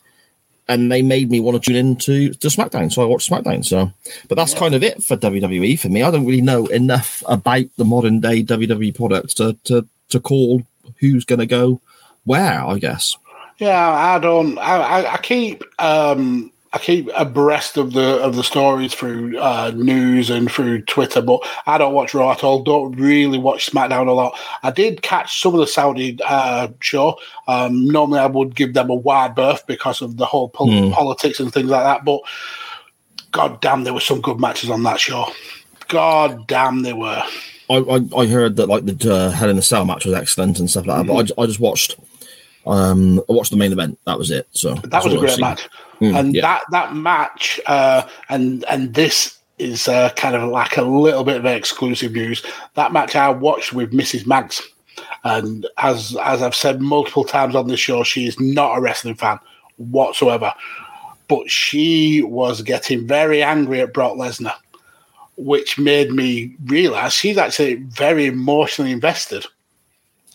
and 0.68 0.92
they 0.92 1.02
made 1.02 1.30
me 1.32 1.40
want 1.40 1.62
to 1.62 1.66
tune 1.72 1.76
into 1.78 2.34
to 2.34 2.48
SmackDown. 2.48 2.92
So 2.92 3.02
I 3.02 3.06
watched 3.06 3.30
SmackDown. 3.30 3.64
So, 3.66 3.92
but 4.28 4.36
that's 4.36 4.54
kind 4.54 4.74
of 4.76 4.84
it 4.84 5.04
for 5.04 5.18
WWE 5.18 5.80
for 5.80 5.90
me. 5.90 6.04
I 6.04 6.12
don't 6.12 6.26
really 6.26 6.42
know 6.42 6.66
enough 6.68 7.24
about 7.28 7.66
the 7.78 7.86
modern 7.86 8.20
day 8.20 8.44
WWE 8.44 8.96
products 8.96 9.34
to 9.36 9.54
to 9.66 9.88
to 10.10 10.20
call 10.20 10.64
who's 11.00 11.26
going 11.26 11.40
to 11.40 11.46
go 11.46 11.80
where. 12.26 12.64
I 12.66 12.78
guess. 12.80 13.16
Yeah, 13.58 13.90
I 13.90 14.18
don't. 14.20 14.58
I, 14.58 14.78
I, 15.04 15.14
I 15.14 15.18
keep 15.18 15.64
um, 15.80 16.52
I 16.74 16.80
keep 16.80 17.10
abreast 17.16 17.78
of 17.78 17.94
the 17.94 18.20
of 18.24 18.36
the 18.36 18.44
stories 18.44 18.94
through 18.96 19.38
uh, 19.38 19.72
news 19.76 20.30
and 20.32 20.50
through 20.52 20.82
Twitter, 20.84 21.22
but 21.22 21.42
I 21.68 21.78
don't 21.78 21.94
watch 21.94 22.14
Raw 22.16 22.32
at 22.32 22.44
all. 22.44 22.64
Don't 22.64 22.94
really 22.94 23.38
watch 23.38 23.70
SmackDown 23.70 24.08
a 24.08 24.14
lot. 24.14 24.36
I 24.64 24.72
did 24.72 25.04
catch 25.04 25.42
some 25.42 25.54
of 25.54 25.60
the 25.60 25.68
Saudi 25.68 26.18
uh, 26.26 26.70
show. 26.80 27.20
Um, 27.48 27.86
normally, 27.88 28.20
I 28.20 28.26
would 28.26 28.56
give 28.56 28.74
them 28.74 28.90
a 28.90 28.96
wide 28.96 29.36
berth 29.36 29.68
because 29.68 30.02
of 30.02 30.18
the 30.18 30.26
whole 30.26 30.50
pol- 30.50 30.72
Hmm. 30.72 30.92
politics 30.92 31.40
and 31.40 31.54
things 31.54 31.70
like 31.70 31.84
that. 31.84 32.04
But 32.04 32.22
god 33.32 33.62
damn, 33.62 33.84
there 33.84 33.94
were 33.94 34.00
some 34.00 34.22
good 34.22 34.40
matches 34.40 34.70
on 34.70 34.82
that 34.84 35.00
show. 35.00 35.26
God 35.88 36.48
damn, 36.48 36.82
they 36.84 36.94
were. 36.94 37.22
I, 37.70 37.76
I, 37.76 38.02
I 38.22 38.28
heard 38.28 38.56
that 38.56 38.68
like 38.68 38.86
the 38.86 39.14
uh, 39.14 39.30
Hell 39.30 39.50
in 39.50 39.58
a 39.58 39.62
Cell 39.62 39.86
match 39.86 40.06
was 40.06 40.14
excellent 40.16 40.60
and 40.60 40.70
stuff 40.70 40.86
like 40.88 41.06
that, 41.06 41.14
but 41.14 41.32
I, 41.38 41.44
I 41.44 41.46
just 41.46 41.60
watched 41.60 41.96
um 42.66 43.20
I 43.30 43.34
watched 43.34 43.52
the 43.52 43.58
main 43.58 43.72
event. 43.72 44.00
That 44.06 44.18
was 44.18 44.32
it. 44.32 44.48
So 44.52 44.76
that 44.76 45.04
was 45.04 45.14
a 45.14 45.18
great 45.18 45.40
match, 45.40 45.68
Mm, 46.02 46.20
and 46.20 46.36
yeah. 46.36 46.42
that 46.42 46.64
that 46.72 46.96
match, 46.96 47.60
uh, 47.68 48.08
and 48.30 48.66
and 48.66 48.96
this 48.96 49.38
is 49.60 49.88
uh, 49.88 50.10
kind 50.16 50.36
of 50.36 50.50
like 50.50 50.78
a 50.78 50.82
little 50.82 51.24
bit 51.24 51.38
of 51.38 51.46
exclusive 51.46 52.12
news. 52.14 52.44
That 52.74 52.92
match 52.92 53.16
I 53.16 53.30
watched 53.30 53.72
with 53.72 53.92
Mrs. 53.92 54.26
Mags, 54.26 54.64
and 55.24 55.68
as 55.78 56.18
as 56.24 56.42
I've 56.42 56.56
said 56.56 56.82
multiple 56.82 57.24
times 57.24 57.56
on 57.56 57.68
this 57.68 57.80
show, 57.80 58.04
she 58.04 58.26
is 58.26 58.40
not 58.40 58.78
a 58.78 58.82
wrestling 58.82 59.14
fan 59.14 59.40
whatsoever, 59.78 60.52
but 61.28 61.52
she 61.52 62.24
was 62.24 62.64
getting 62.64 63.06
very 63.06 63.44
angry 63.44 63.80
at 63.82 63.94
Brock 63.94 64.14
Lesnar, 64.14 64.56
which 65.38 65.78
made 65.78 66.12
me 66.12 66.56
realize 66.66 67.14
she's 67.14 67.38
actually 67.38 67.76
very 67.76 68.26
emotionally 68.26 68.92
invested. 68.92 69.46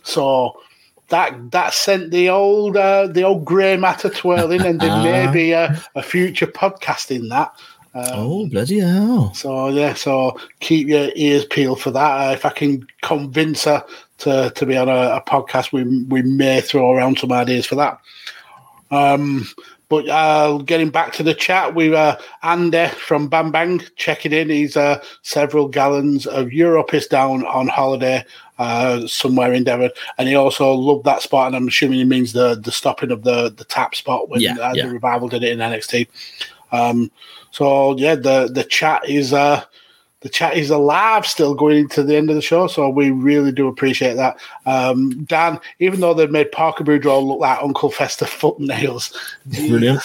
So 0.05 0.61
that 1.09 1.51
that 1.53 1.73
sent 1.73 2.11
the 2.11 2.29
old 2.29 2.77
uh, 2.77 3.07
the 3.07 3.23
old 3.23 3.45
grey 3.45 3.77
matter 3.77 4.09
twirling, 4.11 4.63
and 4.63 4.81
there 4.81 5.03
may 5.03 5.27
Ah. 5.29 5.33
be 5.33 5.53
a, 5.53 5.83
a 5.95 6.03
future 6.03 6.47
podcast 6.47 7.11
in 7.15 7.29
that. 7.29 7.53
Um, 7.95 8.05
Oh 8.13 8.47
bloody 8.49 8.81
hell! 8.81 9.33
So 9.35 9.69
yeah, 9.69 9.95
so 9.95 10.39
keep 10.61 10.89
your 10.89 11.09
ears 11.15 11.45
peeled 11.47 11.81
for 11.81 11.91
that. 11.93 12.29
Uh, 12.29 12.33
if 12.33 12.45
I 12.45 12.51
can 12.51 12.87
convince 13.03 13.65
her 13.65 13.85
to, 14.19 14.51
to 14.55 14.67
be 14.67 14.77
on 14.77 14.89
a, 14.89 15.17
a 15.17 15.23
podcast, 15.27 15.73
we 15.73 15.85
we 16.07 16.23
may 16.23 16.61
throw 16.61 16.91
around 16.93 17.19
some 17.19 17.33
ideas 17.33 17.67
for 17.67 17.77
that. 17.77 17.99
Um, 18.91 19.47
but 19.89 20.09
uh, 20.09 20.59
getting 20.59 20.91
back 20.91 21.13
to 21.15 21.23
the 21.23 21.33
chat, 21.35 21.75
we 21.75 21.95
uh, 21.95 22.17
Andy 22.43 22.89
from 22.89 23.29
Bam 23.29 23.53
Bang 23.53 23.81
checking 23.95 24.33
in. 24.33 24.51
He's 24.51 24.77
uh, 24.77 25.03
several 25.23 25.69
gallons 25.69 26.27
of 26.27 26.49
Europis 26.49 27.09
down 27.09 27.47
on 27.47 27.69
holiday 27.69 28.25
uh, 28.59 29.07
somewhere 29.07 29.53
in 29.53 29.65
Devon, 29.65 29.91
and 30.19 30.29
he 30.29 30.35
also 30.35 30.73
loved 30.73 31.05
that 31.05 31.23
spot. 31.23 31.49
And 31.49 31.57
I'm 31.57 31.69
assuming 31.69 31.99
he 31.99 32.05
means 32.05 32.33
the 32.33 32.55
the 32.55 32.73
stopping 32.73 33.11
of 33.11 33.23
the 33.25 33.51
the 33.51 33.65
tap 33.65 33.95
spot 33.95 34.29
when 34.29 34.41
Yeah, 34.41 34.57
uh, 34.61 34.73
yeah. 34.75 34.87
the 34.87 34.93
revival 34.93 35.29
did 35.29 35.43
it 35.45 35.53
in 35.53 35.59
NXT. 35.59 36.09
Um, 36.73 37.11
so 37.51 37.97
yeah, 37.97 38.15
the 38.15 38.49
the 38.53 38.65
chat 38.65 39.09
is 39.09 39.33
uh, 39.33 39.63
the 40.21 40.29
chat 40.31 40.57
is 40.57 40.71
alive 40.71 41.27
still 41.27 41.55
going 41.55 41.77
into 41.79 42.03
the 42.03 42.17
end 42.17 42.31
of 42.31 42.37
the 42.37 42.43
show. 42.43 42.67
So 42.67 42.89
we 42.89 43.11
really 43.11 43.53
do 43.53 43.69
appreciate 43.69 44.15
that. 44.15 44.39
Um, 44.65 45.25
Dan, 45.25 45.61
even 45.79 46.01
though 46.01 46.15
they've 46.15 46.31
made 46.31 46.51
Parker 46.53 46.83
Boudreaux 46.83 47.25
look 47.25 47.39
like 47.39 47.63
Uncle 47.63 47.91
Fester 47.91 48.25
foot 48.41 48.59
nails, 48.59 49.17
Brilliant. 49.47 50.03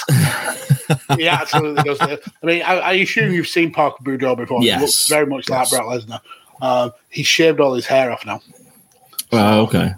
he 1.18 1.28
absolutely 1.28 1.82
does. 1.84 2.00
I 2.02 2.18
mean, 2.44 2.62
I, 2.62 2.74
I 2.80 2.92
assume 2.94 3.32
you've 3.34 3.48
seen 3.48 3.72
Parker 3.72 4.04
Boudreaux 4.04 4.38
before. 4.38 4.62
Yes. 4.62 4.76
He 4.80 4.82
looks 4.86 5.08
very 5.10 5.26
much 5.26 5.50
Yes. 5.50 5.72
like 5.72 5.82
Brock 5.82 5.94
Lesnar. 6.02 6.20
Uh, 6.62 6.92
he 7.10 7.24
shaved 7.24 7.60
all 7.60 7.74
his 7.74 7.86
hair 7.88 8.12
off 8.12 8.26
now. 8.26 8.42
Oh, 9.32 9.62
okay. 9.64 9.96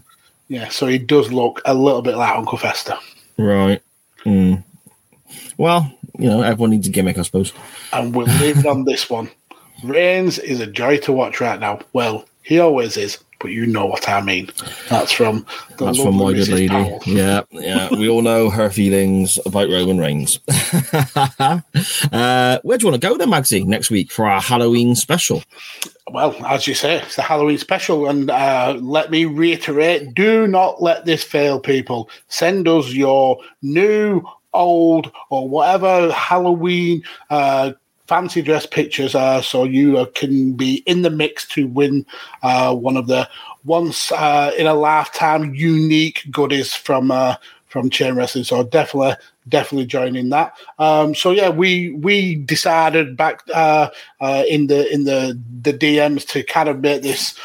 Yeah, 0.48 0.70
so 0.70 0.88
he 0.88 0.98
does 0.98 1.32
look 1.32 1.62
a 1.66 1.74
little 1.74 2.02
bit 2.02 2.16
like 2.16 2.36
Uncle 2.36 2.58
Fester. 2.58 2.98
Right. 3.38 3.82
Mm. 4.26 4.64
Well, 5.58 5.92
you 6.18 6.30
know, 6.30 6.42
everyone 6.42 6.70
needs 6.72 6.88
a 6.88 6.92
gimmick, 6.92 7.18
I 7.18 7.24
suppose. 7.24 7.54
and 7.92 8.16
we'll 8.16 8.28
leave 8.40 8.66
on 8.66 8.86
this 8.86 9.10
one. 9.10 9.30
Reigns 9.84 10.40
is 10.40 10.60
a 10.60 10.68
joy 10.68 10.98
to 11.00 11.12
watch 11.12 11.42
right 11.42 11.60
now. 11.60 11.80
Well, 11.94 12.26
he 12.44 12.60
always 12.60 12.96
is, 12.98 13.18
but 13.44 13.52
you 13.52 13.66
know 13.66 13.86
what 13.86 14.08
I 14.08 14.22
mean. 14.22 14.50
That's 14.90 15.12
from 15.12 15.46
That's 15.78 16.02
from 16.02 16.16
my 16.16 16.32
good 16.32 16.48
lady. 16.48 16.70
Powell. 16.70 17.04
Yeah, 17.06 17.42
yeah. 17.52 17.90
We 17.92 18.10
all 18.10 18.22
know 18.22 18.50
her 18.50 18.70
feelings 18.70 19.38
about 19.46 19.70
Roman 19.70 20.00
Reigns. 20.00 20.40
uh, 21.14 21.60
where 22.64 22.78
do 22.78 22.86
you 22.86 22.90
want 22.90 23.02
to 23.02 23.08
go 23.08 23.18
then, 23.18 23.30
Magsy, 23.30 23.66
next 23.66 23.92
week 23.92 24.14
for 24.14 24.28
our 24.28 24.40
Halloween 24.40 24.96
special? 24.96 25.44
Well, 26.10 26.34
as 26.46 26.68
you 26.68 26.74
say, 26.74 27.02
it's 27.02 27.18
the 27.18 27.22
Halloween 27.22 27.58
special, 27.58 28.08
and 28.08 28.32
uh, 28.32 28.78
let 28.80 29.12
me 29.12 29.26
reiterate: 29.26 30.14
do 30.14 30.48
not 30.48 30.82
let 30.82 31.04
this 31.04 31.22
fail, 31.22 31.60
people. 31.60 32.10
Send 32.30 32.66
us 32.70 32.94
your 32.94 33.40
new, 33.62 34.24
old, 34.54 35.12
or 35.30 35.50
whatever 35.50 36.14
Halloween 36.14 37.04
uh, 37.30 37.74
fancy 38.08 38.42
dress 38.42 38.66
pictures, 38.66 39.16
uh, 39.16 39.42
so 39.42 39.64
you 39.64 39.98
uh, 39.98 40.06
can 40.14 40.54
be 40.54 40.84
in 40.86 41.02
the 41.02 41.10
mix 41.10 41.48
to 41.50 41.68
win 41.68 42.06
uh, 42.42 42.76
one 42.76 42.98
of 42.98 43.08
the 43.08 43.30
once 43.66 44.12
uh, 44.12 44.52
in 44.58 44.68
a 44.68 44.74
lifetime 44.74 45.56
unique 45.56 46.26
goodies 46.32 46.74
from 46.74 47.12
uh, 47.12 47.36
from 47.68 47.90
chain 47.90 48.16
wrestling. 48.16 48.44
So 48.44 48.64
definitely, 48.64 49.16
definitely 49.48 49.86
joining 49.86 50.30
that. 50.30 50.56
Um, 50.80 51.16
so 51.16 51.32
yeah, 51.32 51.50
we 51.50 51.92
we 51.92 52.36
decided 52.36 53.16
back 53.16 53.42
uh, 53.54 53.90
in 54.22 54.68
the 54.68 54.92
in 54.94 55.06
the 55.06 55.40
the 55.62 55.74
DMs 55.74 56.28
to 56.28 56.44
kind 56.44 56.70
of 56.70 56.82
make 56.82 57.02
this 57.04 57.38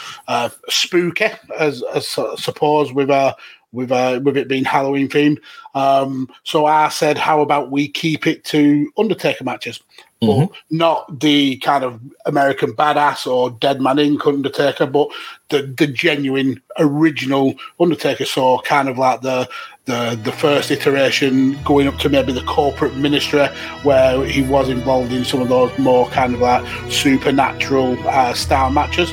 spooky, 0.69 1.29
as, 1.59 1.83
as 1.95 2.09
suppose 2.09 2.93
with 2.93 3.11
uh 3.11 3.35
with 3.73 3.93
uh, 3.93 4.21
with 4.23 4.37
it 4.37 4.49
being 4.49 4.65
Halloween 4.65 5.09
themed. 5.09 5.39
Um, 5.75 6.29
so 6.43 6.67
I 6.67 6.89
said, 6.89 7.19
how 7.19 7.41
about 7.41 7.71
we 7.71 7.89
keep 7.89 8.27
it 8.27 8.45
to 8.47 8.91
Undertaker 8.99 9.45
matches? 9.45 9.81
But 10.21 10.51
not 10.71 11.21
the 11.21 11.59
kind 11.59 11.85
of 11.85 12.01
American 12.27 12.73
badass 12.73 13.27
or 13.27 13.51
Dead 13.51 13.81
Man 13.81 13.97
Inc. 13.97 14.27
Undertaker, 14.27 14.87
but 14.87 15.09
the 15.49 15.63
the 15.79 15.87
genuine 15.87 16.61
original 16.79 17.55
Undertaker. 17.79 18.25
So 18.25 18.59
kind 18.59 18.89
of 18.89 18.99
like 18.99 19.21
the 19.21 19.49
the 19.85 20.19
the 20.23 20.33
first 20.33 20.71
iteration, 20.71 21.63
going 21.63 21.87
up 21.87 21.99
to 21.99 22.09
maybe 22.09 22.33
the 22.33 22.43
corporate 22.43 22.97
ministry, 22.97 23.47
where 23.85 24.25
he 24.25 24.43
was 24.43 24.69
involved 24.69 25.13
in 25.13 25.25
some 25.25 25.41
of 25.41 25.49
those 25.49 25.77
more 25.79 26.09
kind 26.09 26.35
of 26.35 26.41
like 26.41 26.67
supernatural 26.91 27.97
uh, 28.09 28.35
style 28.35 28.71
matches. 28.71 29.13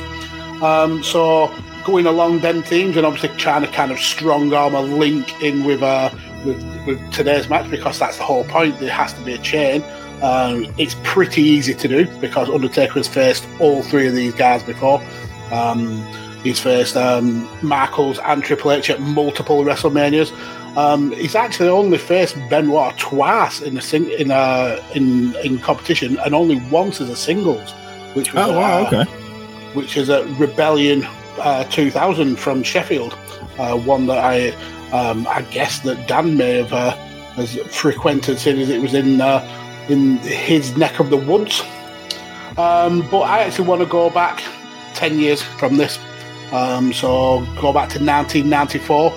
Um, 0.62 1.02
so 1.04 1.52
going 1.84 2.06
along 2.06 2.40
them 2.40 2.64
themes 2.64 2.96
and 2.96 3.06
obviously 3.06 3.28
trying 3.38 3.62
to 3.62 3.68
kind 3.68 3.92
of 3.92 3.98
strong 4.00 4.52
arm 4.52 4.74
a 4.74 4.80
link 4.80 5.40
in 5.40 5.64
with 5.64 5.82
uh 5.82 6.10
with, 6.44 6.60
with 6.84 7.12
today's 7.12 7.48
match 7.48 7.70
because 7.70 7.98
that's 7.98 8.16
the 8.16 8.24
whole 8.24 8.44
point. 8.44 8.78
There 8.80 8.90
has 8.90 9.12
to 9.14 9.20
be 9.22 9.34
a 9.34 9.38
chain. 9.38 9.82
Um, 10.22 10.66
it's 10.78 10.96
pretty 11.04 11.42
easy 11.42 11.74
to 11.74 11.88
do 11.88 12.06
because 12.20 12.48
Undertaker 12.48 12.94
has 12.94 13.08
faced 13.08 13.46
all 13.60 13.82
three 13.82 14.06
of 14.08 14.14
these 14.14 14.34
guys 14.34 14.62
before. 14.62 15.02
Um, 15.52 16.02
he's 16.42 16.58
faced 16.58 16.96
um, 16.96 17.48
Michaels 17.62 18.18
and 18.20 18.42
Triple 18.42 18.72
H 18.72 18.88
at 18.90 19.00
multiple 19.00 19.62
WrestleManias. 19.64 20.32
Um, 20.76 21.12
he's 21.12 21.34
actually 21.34 21.68
only 21.70 21.98
faced 21.98 22.36
Benoit 22.50 22.96
twice 22.98 23.60
in 23.60 23.76
a 23.76 23.80
sing- 23.82 24.10
in 24.10 24.30
a 24.30 24.82
in 24.94 25.34
in 25.36 25.58
competition, 25.58 26.18
and 26.18 26.34
only 26.34 26.56
once 26.70 27.00
as 27.00 27.08
a 27.08 27.16
singles, 27.16 27.72
which 28.14 28.32
was 28.34 28.46
Oh, 28.48 28.58
wow, 28.58 28.84
uh, 28.84 28.86
okay. 28.86 29.04
which 29.74 29.96
is 29.96 30.08
a 30.08 30.24
Rebellion 30.38 31.06
uh, 31.38 31.64
2000 31.64 32.36
from 32.36 32.62
Sheffield, 32.62 33.16
uh, 33.58 33.76
one 33.78 34.06
that 34.06 34.18
I 34.18 34.50
um, 34.92 35.26
I 35.28 35.42
guess 35.42 35.80
that 35.80 36.06
Dan 36.08 36.36
may 36.36 36.58
have 36.58 36.72
uh, 36.72 36.90
has 37.36 37.56
frequented 37.74 38.38
since 38.38 38.68
it 38.68 38.80
was 38.80 38.92
in 38.94 39.20
uh, 39.20 39.40
in 39.88 40.18
his 40.18 40.76
neck 40.76 41.00
of 41.00 41.10
the 41.10 41.16
woods. 41.16 41.62
Um, 42.58 43.06
but 43.10 43.20
I 43.20 43.40
actually 43.40 43.68
want 43.68 43.82
to 43.82 43.86
go 43.86 44.10
back 44.10 44.42
10 44.94 45.18
years 45.18 45.42
from 45.42 45.76
this. 45.76 45.98
Um, 46.52 46.92
so 46.92 47.40
go 47.60 47.72
back 47.72 47.88
to 47.90 47.98
1994. 47.98 49.12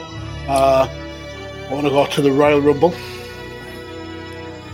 Uh, 0.48 0.88
I 1.70 1.74
want 1.74 1.86
to 1.86 1.92
go 1.92 2.06
to 2.06 2.22
the 2.22 2.32
Royal 2.32 2.60
Rumble. 2.60 2.94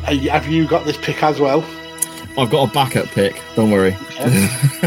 Have 0.05 0.47
you 0.47 0.67
got 0.67 0.85
this 0.85 0.97
pick 0.97 1.21
as 1.23 1.39
well? 1.39 1.65
I've 2.37 2.49
got 2.49 2.69
a 2.69 2.73
backup 2.73 3.07
pick. 3.07 3.41
Don't 3.55 3.71
worry. 3.71 3.95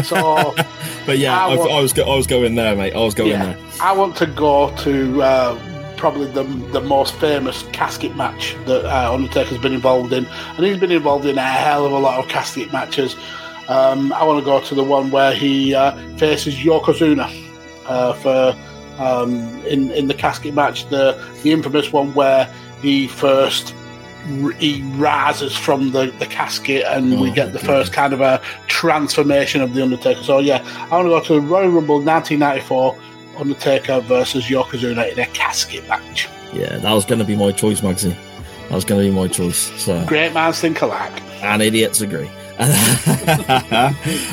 So 0.03 0.53
But 1.05 1.17
yeah, 1.17 1.43
I 1.43 1.55
want- 1.55 1.71
I 1.71 1.81
was 1.81 1.97
I 1.97 2.15
was 2.15 2.27
going 2.27 2.53
there, 2.53 2.75
mate. 2.75 2.93
I 2.93 2.99
was 2.99 3.15
going 3.15 3.31
yeah, 3.31 3.53
there. 3.53 3.57
I 3.81 3.91
want 3.93 4.15
to 4.17 4.27
go 4.27 4.69
to 4.77 5.21
uh, 5.23 5.78
probably 5.99 6.27
the 6.27 6.43
the 6.71 6.81
most 6.81 7.13
famous 7.15 7.63
casket 7.73 8.15
match 8.15 8.55
that 8.65 8.85
uh, 8.85 9.13
Undertaker's 9.13 9.57
been 9.57 9.73
involved 9.73 10.13
in, 10.13 10.25
and 10.25 10.65
he's 10.65 10.77
been 10.77 10.91
involved 10.91 11.25
in 11.25 11.37
a 11.37 11.41
hell 11.41 11.85
of 11.85 11.91
a 11.91 11.99
lot 11.99 12.17
of 12.17 12.29
casket 12.29 12.71
matches. 12.71 13.15
Um, 13.67 14.11
I 14.13 14.23
want 14.23 14.39
to 14.39 14.45
go 14.45 14.61
to 14.61 14.75
the 14.75 14.83
one 14.83 15.11
where 15.11 15.33
he 15.33 15.75
uh, 15.75 15.91
faces 16.17 16.55
Yokozuna 16.55 17.29
uh, 17.85 18.13
for 18.13 18.57
um, 18.97 19.31
in 19.65 19.91
in 19.91 20.07
the 20.07 20.13
casket 20.13 20.53
match, 20.53 20.89
the 20.89 21.23
the 21.43 21.51
infamous 21.51 21.91
one 21.91 22.13
where 22.13 22.45
he 22.81 23.07
first 23.07 23.75
he 24.59 24.81
rises 24.95 25.55
from 25.55 25.91
the, 25.91 26.07
the 26.19 26.25
casket 26.25 26.83
and 26.85 27.19
we 27.19 27.31
Oh, 27.31 27.33
get 27.33 27.53
the 27.53 27.59
first 27.59 27.93
kind 27.93 28.13
of 28.13 28.21
a 28.21 28.41
transformation 28.67 29.61
of 29.61 29.73
the 29.73 29.81
Undertaker. 29.81 30.23
So 30.23 30.39
yeah, 30.39 30.63
I 30.91 30.95
want 30.95 31.05
to 31.05 31.09
go 31.09 31.21
to 31.21 31.33
the 31.33 31.41
Royal 31.41 31.69
Rumble 31.69 31.95
1994, 31.95 32.97
Undertaker 33.39 33.99
versus 34.01 34.45
Yokozuna 34.45 35.11
in 35.11 35.19
a 35.19 35.25
casket 35.27 35.87
match. 35.87 36.27
Yeah, 36.53 36.77
that 36.77 36.91
was 36.91 37.05
going 37.05 37.19
to 37.19 37.25
be 37.25 37.35
my 37.35 37.51
choice, 37.51 37.81
Magsy. 37.81 38.15
That 38.69 38.75
was 38.75 38.85
going 38.85 39.01
to 39.01 39.07
be 39.09 39.15
my 39.15 39.27
choice. 39.27 39.71
So 39.81 40.03
Great 40.05 40.33
minds 40.33 40.59
think 40.59 40.81
alike. 40.81 41.21
and 41.43 41.61
idiots 41.61 42.01
agree. 42.01 42.29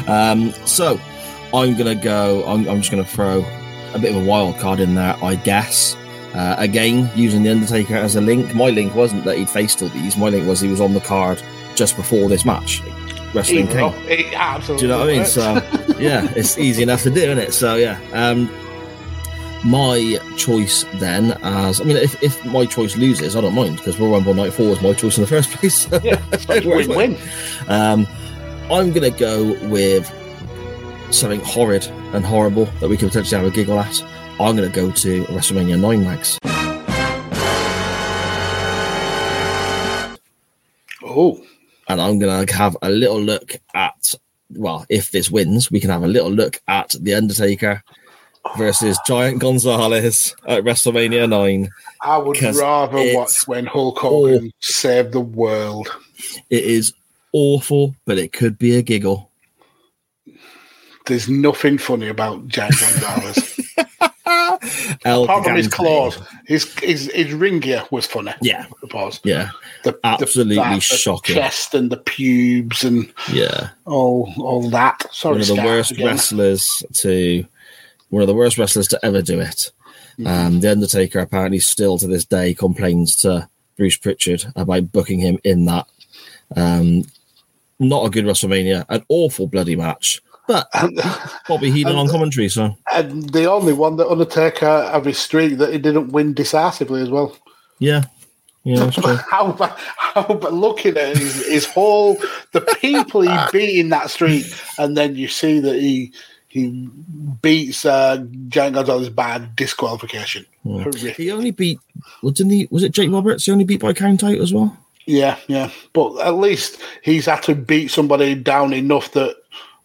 um, 0.09 0.53
so 0.67 1.01
I'm 1.55 1.77
gonna 1.77 1.95
go. 1.95 2.45
I'm, 2.45 2.69
I'm 2.69 2.79
just 2.79 2.91
gonna 2.91 3.05
throw 3.05 3.45
a 3.95 3.99
bit 3.99 4.15
of 4.15 4.21
a 4.23 4.25
wild 4.25 4.59
card 4.59 4.81
in 4.81 4.95
there, 4.97 5.17
I 5.23 5.37
guess. 5.37 5.97
Uh, 6.35 6.57
again, 6.59 7.09
using 7.15 7.45
the 7.45 7.51
Undertaker 7.51 7.95
as 7.95 8.17
a 8.17 8.21
link. 8.21 8.53
My 8.55 8.71
link 8.71 8.95
wasn't 8.95 9.25
that 9.25 9.39
he'd 9.39 9.49
faced 9.49 9.81
all 9.81 9.89
these. 9.91 10.17
My 10.17 10.29
link 10.29 10.47
was 10.47 10.61
he 10.61 10.69
was 10.69 10.81
on 10.81 10.93
the 10.93 11.01
card 11.01 11.41
just 11.77 11.97
before 11.97 12.29
this 12.29 12.45
match, 12.45 12.83
wrestling 13.33 13.69
King. 13.69 14.35
Absolutely 14.35 14.81
Do 14.81 14.87
you 14.87 14.89
know 14.89 14.99
what 14.99 15.09
I 15.11 15.13
mean? 15.13 15.25
So 15.25 15.43
yeah, 15.99 16.29
it's 16.35 16.59
easy 16.59 16.83
enough 16.83 17.03
to 17.05 17.11
do, 17.11 17.21
isn't 17.21 17.39
it? 17.39 17.55
So 17.55 17.77
yeah. 17.77 18.01
Um 18.13 18.51
my 19.65 20.19
choice 20.37 20.85
then 20.95 21.33
as 21.43 21.81
I 21.81 21.85
mean 21.85 21.97
if, 21.97 22.23
if 22.23 22.45
my 22.47 22.67
choice 22.67 22.97
loses, 22.97 23.37
I 23.37 23.41
don't 23.41 23.55
mind 23.55 23.77
because 23.77 23.99
Royal 23.99 24.13
Rumble 24.13 24.35
Night 24.35 24.53
4 24.53 24.69
was 24.69 24.83
my 24.83 24.93
choice 24.93 25.17
in 25.17 25.23
the 25.23 25.27
first 25.37 25.51
place. 25.51 25.91
yeah, 26.05 26.23
it's 26.33 26.49
like 26.49 26.65
win-win. 26.65 27.17
Um 27.69 28.07
I'm 28.71 28.93
gonna 28.93 29.11
go 29.11 29.55
with 29.69 30.13
something 31.11 31.41
horrid 31.41 31.87
and 32.13 32.25
horrible 32.25 32.67
that 32.81 32.89
we 32.89 32.97
could 32.97 33.09
potentially 33.09 33.43
have 33.43 33.53
a 33.53 33.55
giggle 33.55 33.79
at. 33.79 34.03
I'm 34.41 34.57
gonna 34.57 34.69
go 34.69 34.91
to 34.91 35.25
WrestleMania 35.25 35.81
9 35.81 36.05
max. 36.05 36.39
Oh, 41.03 41.41
and 41.89 42.01
I'm 42.01 42.19
going 42.19 42.47
to 42.47 42.55
have 42.55 42.77
a 42.83 42.91
little 42.91 43.21
look 43.21 43.53
at, 43.75 44.15
well, 44.51 44.85
if 44.89 45.13
this 45.13 45.31
wins, 45.31 45.71
we 45.71 45.81
can 45.81 45.89
have 45.91 46.03
a 46.03 46.09
little 46.09 46.31
look 46.31 46.61
at 46.69 46.95
The 47.01 47.15
Undertaker 47.15 47.83
versus 48.57 48.99
Giant 49.07 49.39
Gonzalez 49.41 50.35
at 50.47 50.65
WrestleMania 50.65 51.29
9. 51.29 51.71
I 52.03 52.19
would 52.19 52.41
rather 52.43 53.15
watch 53.15 53.35
when 53.47 53.67
Hulk 53.67 53.99
Hogan 53.99 54.53
saved 54.61 55.13
the 55.13 55.21
world. 55.21 55.89
It 56.51 56.65
is 56.65 56.93
awful, 57.33 57.95
but 58.05 58.19
it 58.19 58.33
could 58.33 58.59
be 58.59 58.77
a 58.77 58.83
giggle. 58.83 59.31
There's 61.07 61.29
nothing 61.29 61.79
funny 61.79 62.09
about 62.09 62.49
Giant 62.49 62.75
Gonzalez. 62.81 63.61
El 65.05 65.25
Apart 65.25 65.45
from 65.45 65.57
his 65.57 65.69
claws, 65.69 66.19
his, 66.47 66.75
his 66.79 67.11
his 67.13 67.33
ring 67.33 67.61
gear 67.61 67.85
was 67.91 68.07
funny. 68.07 68.33
Yeah. 68.43 68.65
I 68.67 68.81
suppose. 68.81 69.21
Yeah. 69.23 69.51
The, 69.85 69.99
Absolutely 70.03 70.57
the, 70.57 70.63
that, 70.63 70.75
the 70.75 70.81
shocking. 70.81 71.35
chest 71.37 71.75
and 71.75 71.91
the 71.91 71.99
pubes 71.99 72.83
and 72.83 73.13
Yeah. 73.33 73.69
all 73.85 74.33
all 74.39 74.69
that. 74.71 75.05
Sorry, 75.15 75.35
one 75.35 75.41
of 75.43 75.47
the 75.49 75.55
worst 75.57 75.93
again. 75.93 76.07
wrestlers 76.07 76.83
to 76.95 77.45
one 78.11 78.23
of 78.23 78.29
the 78.29 78.35
worst 78.35 78.59
wrestlers 78.59 78.89
to 78.89 79.05
ever 79.05 79.23
do 79.23 79.41
it. 79.41 79.73
Um, 80.25 80.61
the 80.61 80.71
Undertaker 80.71 81.19
apparently 81.19 81.59
still 81.59 81.99
to 81.99 82.07
this 82.07 82.25
day 82.25 82.55
complains 82.55 83.17
to 83.17 83.49
Bruce 83.77 83.97
Pritchard 83.97 84.45
about 84.57 84.91
booking 84.91 85.21
him 85.21 85.39
in 85.45 85.67
that. 85.67 85.87
Um, 86.55 87.05
not 87.79 88.07
a 88.07 88.11
good 88.11 88.25
WrestleMania, 88.25 88.87
an 88.89 89.05
awful 89.11 89.47
bloody 89.47 89.77
match, 89.77 90.23
but 90.49 90.69
Bobby 91.49 91.71
Heenan 91.71 91.97
on 91.97 92.09
commentary. 92.09 92.49
So 92.49 92.77
And 92.95 93.29
the 93.31 93.51
only 93.51 93.75
one 93.75 93.97
that 93.97 94.09
Undertaker 94.09 94.67
of 94.67 95.05
his 95.05 95.19
streak 95.19 95.59
that 95.59 95.73
he 95.73 95.79
didn't 95.79 96.13
win 96.13 96.33
decisively 96.33 97.03
as 97.03 97.11
well. 97.11 97.37
yeah, 97.79 98.05
yeah, 98.65 98.85
that's 98.85 98.97
true. 98.97 99.17
how 99.31 99.51
about, 99.51 99.79
how 99.79 100.23
about 100.23 100.55
looking 100.55 100.97
at 100.97 101.17
his, 101.17 101.47
his 101.47 101.67
whole 101.67 102.17
the 102.53 102.63
people 102.81 103.21
he 103.21 103.37
beat 103.53 103.79
in 103.79 103.91
that 103.91 104.11
streak, 104.11 104.47
and 104.79 104.97
then 104.97 105.15
you 105.15 105.29
see 105.29 105.61
that 105.61 105.77
he 105.77 106.13
he 106.57 106.89
beats 107.43 107.85
uh, 107.85 108.25
Giant 108.49 108.75
Gonzalez 108.75 109.11
by 109.11 109.47
disqualification. 109.55 110.47
Horrific. 110.65 111.17
He 111.17 111.31
only 111.31 111.51
beat. 111.51 111.79
Well, 112.23 112.33
didn't 112.33 112.53
he? 112.53 112.69
Was 112.71 112.83
it 112.83 112.93
Jake 112.93 113.11
Roberts? 113.11 113.45
He 113.45 113.53
only 113.53 113.65
beat 113.65 113.81
by 113.81 113.93
count 113.93 114.25
out 114.25 114.39
as 114.39 114.53
well. 114.53 114.77
Yeah, 115.07 115.37
yeah, 115.47 115.71
but 115.93 116.17
at 116.19 116.35
least 116.35 116.81
he's 117.03 117.27
had 117.27 117.43
to 117.45 117.55
beat 117.55 117.89
somebody 117.93 118.35
down 118.35 118.73
enough 118.73 119.13
that 119.13 119.37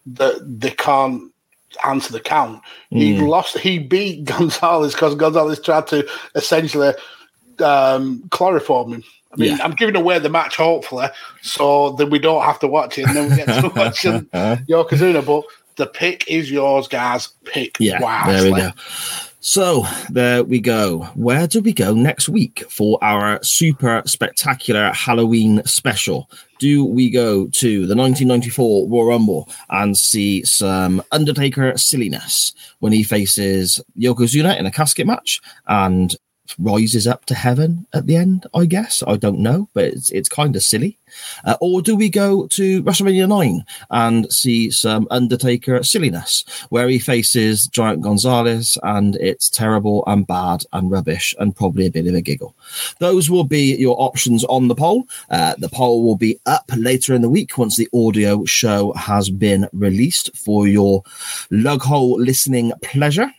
that 0.07 0.41
they 0.59 0.71
can't 0.71 1.31
answer 1.85 2.11
the 2.11 2.19
count. 2.19 2.61
He 2.89 3.13
Mm. 3.15 3.27
lost. 3.27 3.57
He 3.59 3.77
beat 3.77 4.23
Gonzalez 4.25 4.93
because 4.93 5.13
Gonzalez 5.15 5.59
tried 5.59 5.87
to 5.87 6.07
essentially 6.35 6.93
um, 7.59 8.23
chloroform 8.31 8.93
him. 8.93 9.03
I 9.33 9.35
mean, 9.37 9.57
Yeah. 9.57 9.63
I'm 9.63 9.71
giving 9.75 9.95
away 9.95 10.17
the 10.19 10.29
match 10.29 10.57
hopefully, 10.57 11.07
so 11.41 11.91
that 11.91 12.07
we 12.07 12.17
don't 12.19 12.43
have 12.43 12.59
to 12.59 12.67
watch 12.67 12.97
it, 12.97 13.05
and 13.07 13.15
then 13.15 13.29
we 13.29 13.35
get 13.37 13.61
to 13.61 13.69
watch 13.75 14.05
um, 14.05 14.25
Yokozuna. 14.67 15.23
But 15.25 15.43
the 15.75 15.87
pick 15.87 16.27
is 16.29 16.51
yours, 16.51 16.87
guys. 16.87 17.29
Pick 17.45 17.77
Yeah, 17.79 18.01
wisely. 18.01 18.33
there 18.33 18.51
we 18.51 18.59
go. 18.59 18.71
So 19.43 19.85
there 20.11 20.43
we 20.43 20.59
go. 20.59 20.99
Where 21.15 21.47
do 21.47 21.61
we 21.61 21.73
go 21.73 21.95
next 21.95 22.29
week 22.29 22.63
for 22.69 22.99
our 23.03 23.43
super 23.43 24.03
spectacular 24.05 24.91
Halloween 24.93 25.63
special? 25.65 26.29
Do 26.59 26.85
we 26.85 27.09
go 27.09 27.47
to 27.47 27.87
the 27.87 27.95
1994 27.95 28.87
Royal 28.87 29.05
Rumble 29.07 29.49
and 29.71 29.97
see 29.97 30.43
some 30.43 31.01
Undertaker 31.11 31.75
silliness 31.75 32.53
when 32.79 32.93
he 32.93 33.01
faces 33.01 33.81
Yokozuna 33.99 34.59
in 34.59 34.67
a 34.67 34.71
casket 34.71 35.07
match 35.07 35.41
and 35.65 36.15
rises 36.59 37.07
up 37.07 37.25
to 37.25 37.33
heaven 37.35 37.87
at 37.93 38.07
the 38.07 38.15
end. 38.15 38.45
I 38.53 38.65
guess 38.65 39.03
I 39.07 39.15
don't 39.15 39.39
know, 39.39 39.69
but 39.73 39.85
it's 39.85 40.11
it's 40.11 40.29
kind 40.29 40.55
of 40.55 40.63
silly. 40.63 40.97
Uh, 41.45 41.57
or 41.61 41.81
do 41.81 41.95
we 41.95 42.09
go 42.09 42.47
to 42.47 42.83
WrestleMania 42.83 43.27
nine 43.27 43.65
and 43.89 44.31
see 44.31 44.71
some 44.71 45.07
Undertaker 45.11 45.83
silliness, 45.83 46.45
where 46.69 46.87
he 46.87 46.99
faces 46.99 47.67
Giant 47.67 48.01
Gonzalez, 48.01 48.77
and 48.83 49.15
it's 49.17 49.49
terrible 49.49 50.03
and 50.07 50.25
bad 50.25 50.63
and 50.73 50.91
rubbish 50.91 51.35
and 51.39 51.55
probably 51.55 51.85
a 51.85 51.91
bit 51.91 52.07
of 52.07 52.15
a 52.15 52.21
giggle. 52.21 52.55
Those 52.99 53.29
will 53.29 53.43
be 53.43 53.75
your 53.75 53.95
options 53.99 54.43
on 54.45 54.67
the 54.67 54.75
poll. 54.75 55.07
Uh, 55.29 55.55
the 55.57 55.69
poll 55.69 56.03
will 56.03 56.17
be 56.17 56.39
up 56.45 56.69
later 56.75 57.13
in 57.13 57.21
the 57.21 57.29
week 57.29 57.57
once 57.57 57.77
the 57.77 57.89
audio 57.93 58.45
show 58.45 58.93
has 58.93 59.29
been 59.29 59.67
released 59.73 60.35
for 60.35 60.67
your 60.67 61.03
lug 61.49 61.81
hole 61.81 62.19
listening 62.19 62.71
pleasure. 62.81 63.31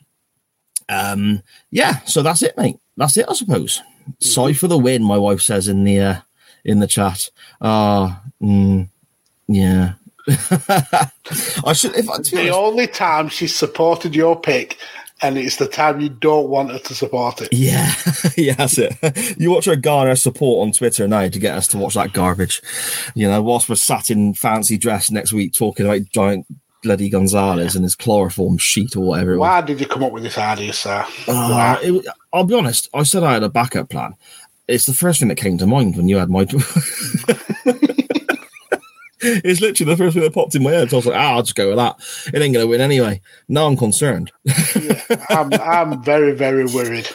Um, 0.88 1.42
yeah, 1.70 2.00
so 2.00 2.22
that's 2.22 2.42
it, 2.42 2.56
mate. 2.56 2.78
That's 2.96 3.16
it, 3.16 3.26
I 3.28 3.32
suppose. 3.34 3.80
Sorry 4.20 4.52
for 4.52 4.68
the 4.68 4.78
win, 4.78 5.02
my 5.02 5.16
wife 5.16 5.40
says 5.40 5.68
in 5.68 5.84
the 5.84 6.00
uh, 6.00 6.16
in 6.64 6.78
the 6.80 6.86
chat. 6.86 7.30
Ah, 7.60 8.22
mm, 8.42 8.88
yeah. 9.48 9.94
I 10.28 11.72
should. 11.72 11.94
If 11.96 12.08
I, 12.08 12.18
The 12.18 12.38
honest- 12.50 12.52
only 12.52 12.86
time 12.86 13.28
she's 13.28 13.54
supported 13.54 14.14
your 14.14 14.38
pick, 14.40 14.78
and 15.20 15.36
it's 15.38 15.56
the 15.56 15.66
time 15.68 16.00
you 16.00 16.08
don't 16.08 16.48
want 16.48 16.70
her 16.72 16.78
to 16.78 16.94
support 16.94 17.42
it. 17.42 17.48
Yeah, 17.52 17.92
yeah, 18.36 18.54
that's 18.54 18.78
it. 18.78 18.96
You 19.38 19.50
watch 19.50 19.64
her 19.66 19.76
garner 19.76 20.16
support 20.16 20.66
on 20.66 20.72
Twitter 20.72 21.08
now 21.08 21.28
to 21.28 21.38
get 21.38 21.56
us 21.56 21.66
to 21.68 21.78
watch 21.78 21.94
that 21.94 22.12
garbage. 22.12 22.62
You 23.14 23.28
know, 23.28 23.42
whilst 23.42 23.68
we're 23.68 23.74
sat 23.76 24.10
in 24.10 24.34
fancy 24.34 24.76
dress 24.78 25.10
next 25.10 25.32
week 25.32 25.54
talking 25.54 25.86
about 25.86 26.02
giant 26.12 26.46
bloody 26.82 27.08
Gonzalez 27.08 27.76
and 27.76 27.84
his 27.84 27.94
chloroform 27.94 28.58
sheet 28.58 28.96
or 28.96 29.00
whatever. 29.00 29.38
Why 29.38 29.60
did 29.60 29.78
you 29.78 29.86
come 29.86 30.02
up 30.02 30.10
with 30.10 30.24
this 30.24 30.36
idea, 30.36 30.72
sir? 30.72 31.04
Uh, 31.28 31.78
it, 31.80 32.04
I'll 32.32 32.42
be 32.44 32.54
honest. 32.54 32.88
I 32.92 33.04
said 33.04 33.22
I 33.22 33.34
had 33.34 33.44
a 33.44 33.48
backup 33.48 33.88
plan. 33.88 34.14
It's 34.68 34.86
the 34.86 34.94
first 34.94 35.20
thing 35.20 35.28
that 35.28 35.36
came 35.36 35.58
to 35.58 35.66
mind 35.66 35.96
when 35.96 36.08
you 36.08 36.16
had 36.16 36.30
my. 36.30 36.42
it's 39.22 39.60
literally 39.60 39.92
the 39.92 39.96
first 39.96 40.14
thing 40.14 40.22
that 40.22 40.34
popped 40.34 40.54
in 40.54 40.62
my 40.62 40.70
head. 40.70 40.90
So 40.90 40.96
I 40.96 40.98
was 40.98 41.06
like, 41.06 41.16
ah, 41.16 41.34
I'll 41.34 41.42
just 41.42 41.54
go 41.54 41.68
with 41.68 41.76
that. 41.76 41.96
It 42.32 42.42
ain't 42.42 42.54
going 42.54 42.64
to 42.64 42.68
win 42.68 42.80
anyway. 42.80 43.20
Now 43.48 43.66
I'm 43.66 43.76
concerned. 43.76 44.30
I'm, 45.28 45.52
I'm 45.54 46.02
very, 46.02 46.32
very 46.32 46.64
worried. 46.66 47.08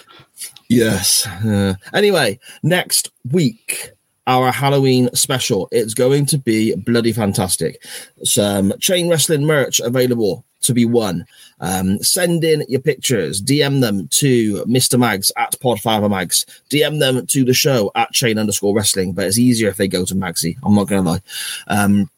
Yes. 0.70 1.26
Uh, 1.26 1.76
anyway, 1.94 2.40
next 2.64 3.12
week, 3.32 3.92
our 4.28 4.52
Halloween 4.52 5.10
special. 5.14 5.70
It's 5.72 5.94
going 5.94 6.26
to 6.28 6.38
be 6.38 6.76
bloody 6.76 7.14
fantastic. 7.14 7.82
Some 8.24 8.74
chain 8.80 9.10
wrestling 9.10 9.46
merch 9.46 9.80
available 9.80 10.46
to 10.62 10.74
be 10.74 10.86
won. 10.86 11.26
Um, 11.60 12.02
send 12.04 12.44
in 12.44 12.64
your 12.68 12.82
pictures, 12.82 13.42
DM 13.42 13.82
them 13.82 14.08
to 14.10 14.64
Mr. 14.66 15.00
Mags 15.00 15.32
at 15.38 15.60
Podfather 15.60 16.10
Mags, 16.10 16.46
DM 16.70 17.00
them 17.00 17.26
to 17.28 17.44
the 17.44 17.54
show 17.54 17.92
at 17.96 18.12
chain 18.12 18.38
underscore 18.38 18.76
wrestling, 18.76 19.14
but 19.14 19.26
it's 19.26 19.40
easier 19.40 19.70
if 19.70 19.78
they 19.78 19.88
go 19.88 20.06
to 20.06 20.16
Magsy. 20.16 20.58
I'm 20.64 20.76
not 20.76 20.88
going 20.88 21.04
to 21.04 21.10
lie. 21.10 21.22
Um, 21.68 22.10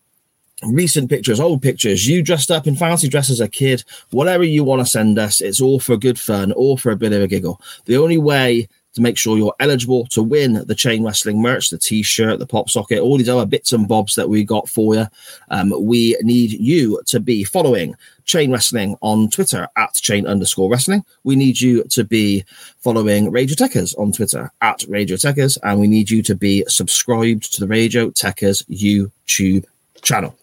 recent 0.63 1.09
pictures, 1.09 1.39
old 1.39 1.61
pictures, 1.61 2.07
you 2.07 2.21
dressed 2.21 2.51
up 2.51 2.67
in 2.67 2.75
fancy 2.75 3.07
dress 3.07 3.29
as 3.29 3.39
a 3.39 3.47
kid, 3.47 3.83
whatever 4.11 4.43
you 4.43 4.63
want 4.63 4.81
to 4.81 4.85
send 4.85 5.17
us, 5.17 5.41
it's 5.41 5.61
all 5.61 5.79
for 5.79 5.95
good 5.95 6.19
fun, 6.19 6.51
all 6.51 6.77
for 6.77 6.91
a 6.91 6.97
bit 6.97 7.13
of 7.13 7.21
a 7.21 7.27
giggle. 7.27 7.61
The 7.85 7.97
only 7.97 8.17
way 8.17 8.67
to 8.95 9.01
make 9.01 9.17
sure 9.17 9.37
you're 9.37 9.55
eligible 9.59 10.05
to 10.07 10.23
win 10.23 10.65
the 10.65 10.75
chain 10.75 11.03
wrestling 11.03 11.41
merch, 11.41 11.69
the 11.69 11.77
t-shirt, 11.77 12.39
the 12.39 12.47
pop 12.47 12.69
socket, 12.69 12.99
all 12.99 13.17
these 13.17 13.29
other 13.29 13.45
bits 13.45 13.71
and 13.71 13.87
bobs 13.87 14.15
that 14.15 14.29
we 14.29 14.43
got 14.43 14.67
for 14.67 14.95
you, 14.95 15.05
um, 15.49 15.73
we 15.79 16.17
need 16.21 16.51
you 16.51 17.01
to 17.05 17.19
be 17.19 17.43
following 17.43 17.95
chain 18.29 18.51
wrestling 18.51 18.95
on 19.01 19.27
Twitter 19.31 19.67
at 19.75 19.95
chain 19.95 20.27
underscore 20.27 20.69
wrestling. 20.69 21.03
We 21.23 21.35
need 21.35 21.59
you 21.59 21.83
to 21.85 22.03
be 22.03 22.45
following 22.77 23.31
Radio 23.31 23.55
Techers 23.55 23.97
on 23.97 24.11
Twitter 24.11 24.51
at 24.61 24.85
Radio 24.87 25.15
Techers, 25.15 25.57
and 25.63 25.79
we 25.79 25.87
need 25.87 26.11
you 26.11 26.21
to 26.21 26.35
be 26.35 26.63
subscribed 26.67 27.51
to 27.53 27.59
the 27.59 27.67
Radio 27.67 28.11
Techers 28.11 28.63
YouTube 28.69 29.65
channel. 30.03 30.37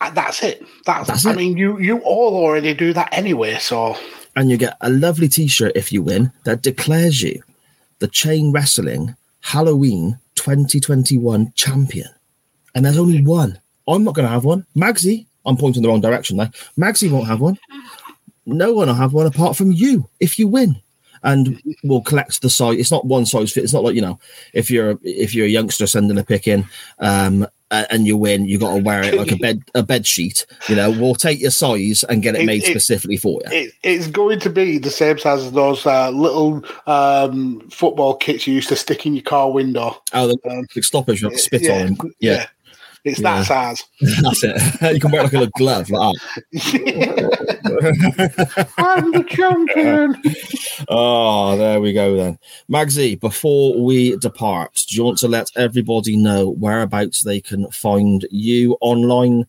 And 0.00 0.16
that's 0.16 0.42
it. 0.42 0.64
That's, 0.86 1.08
That's 1.08 1.26
I 1.26 1.32
it. 1.32 1.36
mean, 1.36 1.58
you 1.58 1.78
you 1.78 1.98
all 1.98 2.34
already 2.34 2.72
do 2.72 2.94
that 2.94 3.10
anyway. 3.12 3.58
So 3.58 3.98
and 4.34 4.48
you 4.48 4.56
get 4.56 4.78
a 4.80 4.88
lovely 4.88 5.28
t-shirt 5.28 5.72
if 5.74 5.92
you 5.92 6.02
win 6.02 6.32
that 6.44 6.62
declares 6.62 7.20
you 7.20 7.42
the 7.98 8.08
chain 8.08 8.52
wrestling 8.52 9.14
halloween 9.40 10.18
2021 10.36 11.52
champion 11.56 12.08
and 12.74 12.84
there's 12.84 12.96
only 12.98 13.22
one 13.22 13.58
i'm 13.88 14.04
not 14.04 14.14
going 14.14 14.26
to 14.26 14.32
have 14.32 14.44
one 14.44 14.64
magsy 14.76 15.26
i'm 15.46 15.56
pointing 15.56 15.82
the 15.82 15.88
wrong 15.88 16.00
direction 16.00 16.36
now 16.36 16.50
magsy 16.78 17.10
won't 17.10 17.26
have 17.26 17.40
one. 17.40 17.58
No 18.46 18.72
one 18.72 18.88
will 18.88 18.94
have 18.94 19.12
one 19.12 19.26
apart 19.26 19.56
from 19.56 19.70
you 19.70 20.08
if 20.18 20.38
you 20.38 20.48
win. 20.48 20.80
And 21.22 21.60
we'll 21.84 22.00
collect 22.00 22.40
the 22.40 22.48
size. 22.48 22.78
It's 22.78 22.90
not 22.90 23.04
one 23.04 23.26
size 23.26 23.52
fit. 23.52 23.62
It's 23.62 23.74
not 23.74 23.84
like 23.84 23.94
you 23.94 24.00
know 24.00 24.18
if 24.54 24.70
you're 24.70 24.98
if 25.02 25.34
you're 25.34 25.46
a 25.46 25.50
youngster 25.50 25.86
sending 25.86 26.18
a 26.18 26.24
pick 26.24 26.48
in 26.48 26.64
um 26.98 27.46
and 27.70 28.06
you 28.06 28.16
win 28.16 28.48
you 28.48 28.58
got 28.58 28.74
to 28.76 28.82
wear 28.82 29.02
it 29.04 29.14
like 29.14 29.30
a 29.30 29.36
bed 29.36 29.62
a 29.74 29.82
bed 29.82 30.06
sheet 30.06 30.46
you 30.68 30.74
know. 30.74 30.90
We'll 30.90 31.14
take 31.14 31.38
your 31.38 31.50
size 31.50 32.02
and 32.04 32.22
get 32.22 32.34
it 32.36 32.40
It- 32.42 32.46
made 32.46 32.62
it- 32.64 32.70
specifically 32.70 33.18
for 33.18 33.42
you. 33.44 33.52
it, 33.52 33.72
it's 33.82 34.06
going 34.06 34.40
to 34.40 34.50
be 34.50 34.78
the 34.78 34.90
same 34.90 35.18
size 35.18 35.44
as 35.44 35.52
those 35.52 35.84
uh, 35.84 36.08
little 36.10 36.64
um, 36.86 37.60
football 37.68 38.16
kits 38.16 38.46
you 38.46 38.54
used 38.54 38.70
to 38.70 38.76
stick 38.76 39.04
in 39.04 39.14
your 39.14 39.22
car 39.22 39.52
window. 39.52 40.02
Oh, 40.14 40.26
the 40.26 40.66
big 40.74 40.84
stoppers 40.84 41.20
you 41.20 41.28
have 41.28 41.36
to 41.36 41.42
spit 41.42 41.62
yeah, 41.62 41.82
on. 41.82 41.96
Yeah, 42.18 42.32
yeah. 42.32 42.46
It's 43.04 43.20
that 43.22 43.46
size. 43.46 43.82
that's 44.22 44.44
it. 44.44 44.56
you 44.94 45.00
can 45.00 45.10
wear 45.10 45.22
it 45.22 45.24
like 45.24 45.32
a 45.32 45.38
little 45.38 45.52
glove 45.56 45.88
like 45.90 46.14
that. 46.52 46.80
I'm 48.78 49.12
the 49.12 49.24
champion. 49.24 50.16
Oh, 50.88 51.56
there 51.56 51.80
we 51.80 51.92
go 51.92 52.16
then. 52.16 52.38
Magsy, 52.70 53.18
before 53.18 53.82
we 53.82 54.16
depart, 54.16 54.84
do 54.88 54.96
you 54.96 55.04
want 55.04 55.18
to 55.18 55.28
let 55.28 55.50
everybody 55.56 56.16
know 56.16 56.50
whereabouts 56.50 57.22
they 57.22 57.40
can 57.40 57.70
find 57.70 58.26
you 58.30 58.76
online 58.80 59.46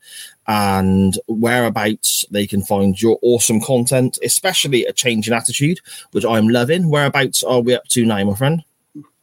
and 0.48 1.19
whereabouts 1.28 2.26
they 2.32 2.48
can 2.48 2.61
find 2.64 3.02
your 3.02 3.19
awesome 3.22 3.61
content, 3.61 4.18
especially 4.23 4.86
a 4.86 4.94
change 4.94 5.28
in 5.28 5.34
attitude, 5.34 5.80
which 6.11 6.26
I'm 6.26 6.48
loving. 6.48 6.90
Whereabouts 6.90 7.44
are 7.44 7.61
we 7.61 7.76
up 7.76 7.88
to 7.90 8.06
now, 8.06 8.23
my 8.23 8.36
friend? 8.36 8.64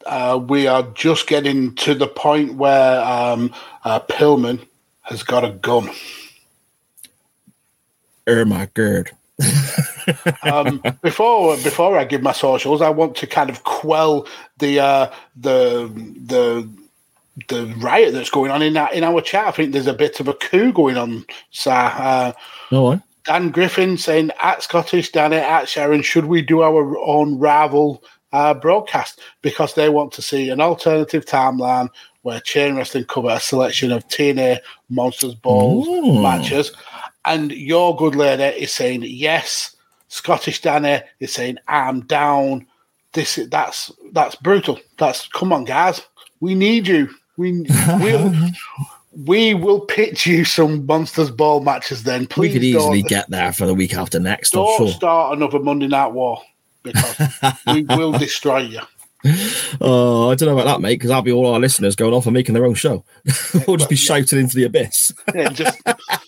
Uh, 0.07 0.41
we 0.43 0.67
are 0.67 0.85
just 0.95 1.27
getting 1.27 1.75
to 1.75 1.95
the 1.95 2.07
point 2.07 2.55
where 2.55 3.01
um, 3.03 3.53
uh, 3.85 4.01
Pillman 4.01 4.67
has 5.03 5.23
got 5.23 5.45
a 5.45 5.51
gun. 5.51 5.91
Oh 8.27 8.45
my 8.45 8.69
god. 8.75 9.11
um, 10.43 10.83
before 11.03 11.57
before 11.59 11.99
I 11.99 12.05
give 12.05 12.23
my 12.23 12.33
socials, 12.33 12.83
I 12.83 12.91
want 12.91 13.17
to 13.17 13.27
kind 13.27 13.51
of 13.51 13.65
quell 13.65 14.27
the 14.59 14.81
uh, 14.81 15.13
the 15.37 15.89
the 16.27 16.69
the 17.49 17.67
riot 17.79 18.13
that's 18.13 18.31
going 18.31 18.51
on 18.51 18.63
in 18.63 18.77
our, 18.77 18.93
in 18.93 19.05
our 19.05 19.21
chat. 19.21 19.47
I 19.47 19.51
think 19.53 19.73
there's 19.73 19.87
a 19.87 19.95
bit 19.95 20.19
of 20.21 20.29
a 20.29 20.35
coup 20.35 20.73
going 20.73 20.97
on, 20.97 21.25
sir. 21.51 21.71
Uh, 21.71 22.33
No 22.73 22.83
one. 22.83 23.03
Dan 23.25 23.51
Griffin 23.51 23.99
saying 23.99 24.31
at 24.41 24.63
Scottish 24.63 25.13
Danny 25.13 25.37
at 25.37 25.69
Sharon, 25.69 26.03
should 26.03 26.25
we 26.25 26.41
do 26.41 26.63
our 26.63 26.99
own 26.99 27.39
rival 27.39 28.03
uh, 28.33 28.55
broadcast 28.55 29.21
because 29.43 29.75
they 29.75 29.89
want 29.89 30.13
to 30.13 30.23
see 30.23 30.51
an 30.51 30.61
alternative 30.61 31.25
timeline 31.25 31.89
where 32.23 32.41
chain 32.41 32.77
wrestling 32.77 33.05
cover 33.05 33.31
a 33.31 33.41
selection 33.41 33.93
of 33.93 34.07
TNA 34.09 34.59
Monsters 34.91 35.35
Ball 35.35 36.23
matches, 36.23 36.73
and 37.25 37.53
your 37.53 37.97
good 37.97 38.15
lady 38.15 38.63
is 38.63 38.73
saying 38.73 39.03
yes. 39.05 39.75
Scottish 40.09 40.63
Danny 40.63 41.01
is 41.21 41.33
saying 41.33 41.59
I'm 41.69 42.01
down. 42.03 42.67
This 43.13 43.37
that's 43.51 43.93
that's 44.13 44.35
brutal. 44.37 44.79
That's 44.99 45.29
come 45.29 45.53
on, 45.53 45.65
guys. 45.65 46.03
We 46.41 46.55
need 46.55 46.87
you. 46.87 47.11
We 47.37 47.67
we'll, 48.01 48.35
we 49.27 49.55
will 49.55 49.81
pitch 49.81 50.27
you 50.27 50.45
some 50.45 50.87
monsters 50.87 51.31
ball 51.31 51.61
matches. 51.61 52.05
Then 52.05 52.27
we 52.37 52.53
could 52.53 52.65
easily 52.65 53.03
get 53.03 53.29
there 53.31 53.53
for 53.53 53.67
the 53.67 53.75
week 53.75 53.95
after 53.95 54.19
next, 54.19 54.51
don't 54.51 54.77
sure. 54.79 54.89
start 54.89 55.37
another 55.37 55.59
Monday 55.59 55.89
Night 55.89 56.13
War 56.13 56.43
because 56.83 57.19
we 57.67 57.83
will 57.85 58.13
destroy 58.27 58.59
you. 58.61 58.81
Oh, 59.81 60.31
I 60.31 60.35
don't 60.37 60.49
know 60.49 60.55
about 60.59 60.67
that, 60.67 60.81
mate, 60.81 60.95
because 60.95 61.09
that'll 61.09 61.23
be 61.23 61.33
all 61.33 61.53
our 61.53 61.59
listeners 61.61 61.97
going 61.97 62.15
off 62.15 62.27
and 62.27 62.35
making 62.35 62.55
their 62.55 62.65
own 62.65 62.75
show. 62.75 63.05
we'll 63.67 63.77
just 63.77 63.91
be 63.91 63.97
shouting 63.97 64.39
into 64.39 64.55
the 64.57 64.65
abyss. 64.65 65.13
Yeah, 65.35 65.49
just 65.49 65.77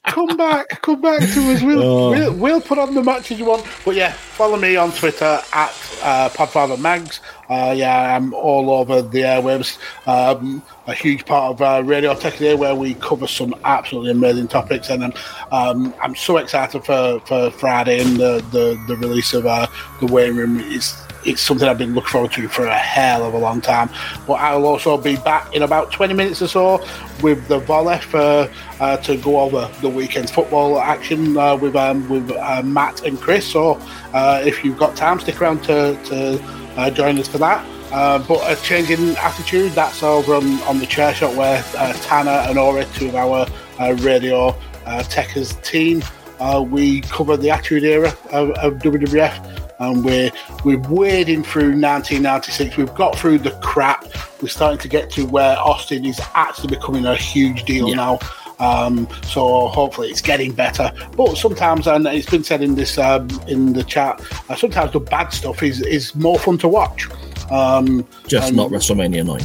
come 0.07 0.37
back, 0.37 0.83
come 0.83 1.01
back 1.01 1.21
to 1.21 1.53
us. 1.53 1.63
We'll, 1.63 1.83
Oh. 1.83 2.11
we'll 2.11 2.35
we'll 2.35 2.61
put 2.61 2.79
on 2.79 2.95
the 2.95 3.03
matches 3.03 3.39
you 3.39 3.45
want. 3.45 3.65
But 3.85 3.95
yeah, 3.95 4.13
follow 4.13 4.57
me 4.59 4.75
on 4.77 4.91
Twitter 4.93 5.41
at 5.53 5.71
uh, 6.03 6.29
Podfather 6.31 6.79
Mags. 6.81 7.21
Uh, 7.49 7.73
yeah, 7.77 8.17
I'm 8.17 8.35
all 8.35 8.71
over 8.71 9.03
the 9.03 9.21
airwaves. 9.23 9.79
Um, 10.07 10.63
a 10.87 10.95
huge 10.95 11.25
part 11.27 11.53
of 11.55 11.63
uh, 11.63 11.83
Radio 11.87 12.15
Tech 12.15 12.39
Day 12.39 12.55
where 12.55 12.75
we 12.75 12.95
cover 12.95 13.27
some 13.29 13.55
absolutely 13.65 14.11
amazing 14.11 14.49
topics, 14.49 14.91
and 14.91 15.05
um, 15.05 15.13
um, 15.53 15.95
I'm 16.03 16.15
so 16.17 16.39
excited 16.39 16.85
for, 16.85 17.21
for 17.21 17.51
Friday 17.53 18.01
and 18.01 18.17
the, 18.17 18.45
the, 18.51 18.83
the 18.89 18.97
release 18.97 19.33
of 19.35 19.47
uh, 19.47 19.67
the 20.01 20.07
Waiting 20.07 20.37
Room. 20.37 20.61
It's 20.61 20.93
it's 21.25 21.41
something 21.43 21.69
I've 21.69 21.79
been 21.79 21.95
looking 21.95 22.11
forward 22.11 22.33
to 22.33 22.49
for 22.49 22.67
a 22.67 22.79
hell 22.79 23.25
of 23.25 23.35
a 23.35 23.39
long 23.39 23.61
time. 23.61 23.91
But 24.27 24.35
I'll 24.35 24.65
also 24.65 24.97
be 24.97 25.17
back 25.17 25.55
in 25.55 25.63
about 25.63 25.93
20 25.93 26.15
minutes 26.15 26.43
or 26.43 26.49
so 26.49 26.87
with 27.23 27.47
the 27.49 27.59
volley 27.59 27.99
for 27.99 28.51
uh, 28.81 28.97
to 28.99 29.17
go 29.17 29.41
over 29.41 29.71
the 29.81 29.89
weekend's 29.89 30.31
football 30.31 30.79
action 30.79 31.37
uh, 31.37 31.57
with 31.57 31.77
um, 31.77 32.09
with 32.09 32.31
uh, 32.31 32.63
Matt 32.63 33.05
and 33.05 33.21
Chris. 33.21 33.47
So 33.47 33.81
uh, 34.13 34.43
if 34.45 34.65
you've 34.65 34.79
got 34.79 34.97
time, 34.97 35.21
stick 35.21 35.41
around 35.41 35.63
to, 35.65 36.01
to 36.05 36.43
uh, 36.77 36.91
join 36.91 37.19
us 37.19 37.29
for 37.29 37.39
that. 37.39 37.67
Uh, 37.93 38.19
but 38.21 38.41
a 38.47 38.61
change 38.63 38.89
in 38.91 39.17
attitude, 39.17 39.73
that's 39.73 40.03
over 40.03 40.35
on, 40.35 40.61
on 40.63 40.79
the 40.79 40.87
chair 40.87 41.13
shot 41.13 41.35
where 41.35 41.61
Tanner 42.03 42.31
and 42.31 42.57
Ori, 42.57 42.87
two 42.95 43.09
of 43.09 43.17
our 43.17 43.47
radio 43.97 44.53
techers 44.87 45.61
team, 45.65 46.01
we 46.71 47.01
cover 47.01 47.37
the 47.37 47.51
attitude 47.51 47.83
era 47.83 48.17
of, 48.31 48.51
of 48.51 48.75
WWF. 48.75 49.60
And 49.81 50.05
we're 50.05 50.31
we're 50.65 50.79
wading 50.89 51.43
through 51.43 51.71
1996. 51.81 52.77
We've 52.77 52.95
got 52.95 53.19
through 53.19 53.39
the 53.39 53.53
crap. 53.63 54.05
We're 54.41 54.49
starting 54.49 54.79
to 54.79 54.89
get 54.89 55.11
to 55.13 55.27
where 55.27 55.59
Austin 55.59 56.05
is 56.05 56.21
actually 56.35 56.69
becoming 56.77 57.07
a 57.07 57.17
huge 57.17 57.65
deal 57.65 57.95
now. 57.95 58.19
Um, 58.59 59.09
so 59.25 59.69
hopefully 59.69 60.09
it's 60.11 60.21
getting 60.21 60.53
better. 60.53 60.93
But 61.17 61.37
sometimes, 61.37 61.87
and 61.87 62.07
it's 62.07 62.29
been 62.29 62.45
said 62.45 62.63
in 62.63 62.75
this 62.75 62.99
um, 62.99 63.29
in 63.49 63.73
the 63.73 63.83
chat, 63.83 64.21
uh, 64.51 64.55
sometimes 64.55 64.93
the 64.93 65.01
bad 65.01 65.31
stuff 65.33 65.63
is 65.63 65.81
is 65.81 66.15
more 66.15 66.39
fun 66.39 66.59
to 66.59 66.69
watch. 66.69 67.09
Um, 67.51 68.07
Just 68.29 68.49
and- 68.49 68.57
not 68.59 68.71
WrestleMania 68.71 69.25
9. 69.27 69.41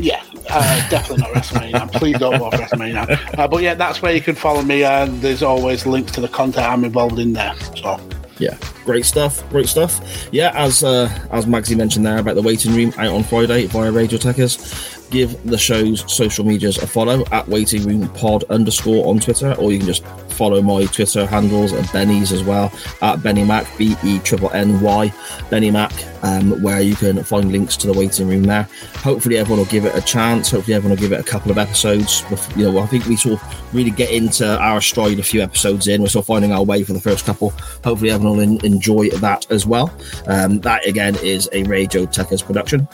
yeah, 0.00 0.22
uh, 0.50 0.88
definitely 0.90 1.22
not 1.24 1.32
WrestleMania. 1.32 1.92
Please 1.92 2.18
don't 2.18 2.38
watch 2.40 2.52
WrestleMania. 2.54 3.38
Uh, 3.38 3.48
but 3.48 3.62
yeah, 3.62 3.72
that's 3.74 4.02
where 4.02 4.14
you 4.14 4.20
can 4.20 4.34
follow 4.34 4.60
me, 4.62 4.84
and 4.84 5.20
there's 5.22 5.42
always 5.42 5.86
links 5.86 6.12
to 6.12 6.20
the 6.20 6.28
content 6.28 6.66
I'm 6.66 6.84
involved 6.84 7.18
in 7.18 7.32
there. 7.32 7.54
So 7.76 7.98
Yeah, 8.38 8.56
great 8.84 9.04
stuff, 9.04 9.48
great 9.50 9.66
stuff. 9.66 10.28
Yeah, 10.32 10.52
as 10.54 10.84
uh, 10.84 11.08
as 11.30 11.46
Magsy 11.46 11.76
mentioned 11.76 12.06
there 12.06 12.18
about 12.18 12.36
the 12.36 12.42
waiting 12.42 12.74
room 12.74 12.92
out 12.96 13.08
on 13.14 13.24
Friday 13.24 13.66
via 13.66 13.90
Radio 13.90 14.18
Techers, 14.18 14.97
give 15.10 15.42
the 15.44 15.58
show's 15.58 16.10
social 16.12 16.44
medias 16.44 16.78
a 16.78 16.86
follow 16.86 17.24
at 17.32 17.46
waiting 17.48 17.84
room 17.84 18.08
pod 18.10 18.44
underscore 18.44 19.06
on 19.06 19.18
Twitter, 19.18 19.54
or 19.54 19.72
you 19.72 19.78
can 19.78 19.86
just 19.86 20.04
follow 20.38 20.62
my 20.62 20.84
Twitter 20.86 21.26
handles 21.26 21.72
and 21.72 21.90
Benny's 21.92 22.32
as 22.32 22.44
well 22.44 22.72
at 23.02 23.22
Benny 23.22 23.44
Mac 23.44 23.66
B 23.76 23.96
E 24.04 24.18
triple 24.20 24.50
N 24.50 24.80
Y 24.80 25.12
Benny 25.50 25.70
Mac, 25.70 25.92
um, 26.22 26.62
where 26.62 26.80
you 26.80 26.94
can 26.94 27.22
find 27.24 27.50
links 27.50 27.76
to 27.78 27.86
the 27.86 27.92
waiting 27.92 28.28
room 28.28 28.44
there. 28.44 28.68
Hopefully, 28.96 29.38
everyone 29.38 29.58
will 29.58 29.70
give 29.70 29.84
it 29.84 29.94
a 29.96 30.00
chance. 30.00 30.50
Hopefully, 30.50 30.74
everyone 30.74 30.96
will 30.96 31.02
give 31.02 31.12
it 31.12 31.20
a 31.20 31.28
couple 31.28 31.50
of 31.50 31.58
episodes. 31.58 32.24
You 32.56 32.70
know, 32.70 32.78
I 32.78 32.86
think 32.86 33.06
we 33.06 33.16
sort 33.16 33.42
of 33.42 33.74
really 33.74 33.90
get 33.90 34.10
into 34.10 34.58
our 34.58 34.80
stride 34.80 35.18
a 35.18 35.22
few 35.22 35.40
episodes 35.40 35.88
in. 35.88 36.02
We're 36.02 36.08
still 36.08 36.22
finding 36.22 36.52
our 36.52 36.62
way 36.64 36.84
for 36.84 36.92
the 36.92 37.00
first 37.00 37.24
couple. 37.24 37.50
Hopefully, 37.84 38.10
everyone 38.10 38.36
will 38.36 38.42
en- 38.44 38.64
enjoy 38.64 39.10
that 39.10 39.50
as 39.50 39.66
well. 39.66 39.92
Um, 40.26 40.60
that 40.60 40.86
again 40.86 41.16
is 41.22 41.48
a 41.52 41.64
Radio 41.64 42.06
Techers 42.06 42.44
production 42.44 42.86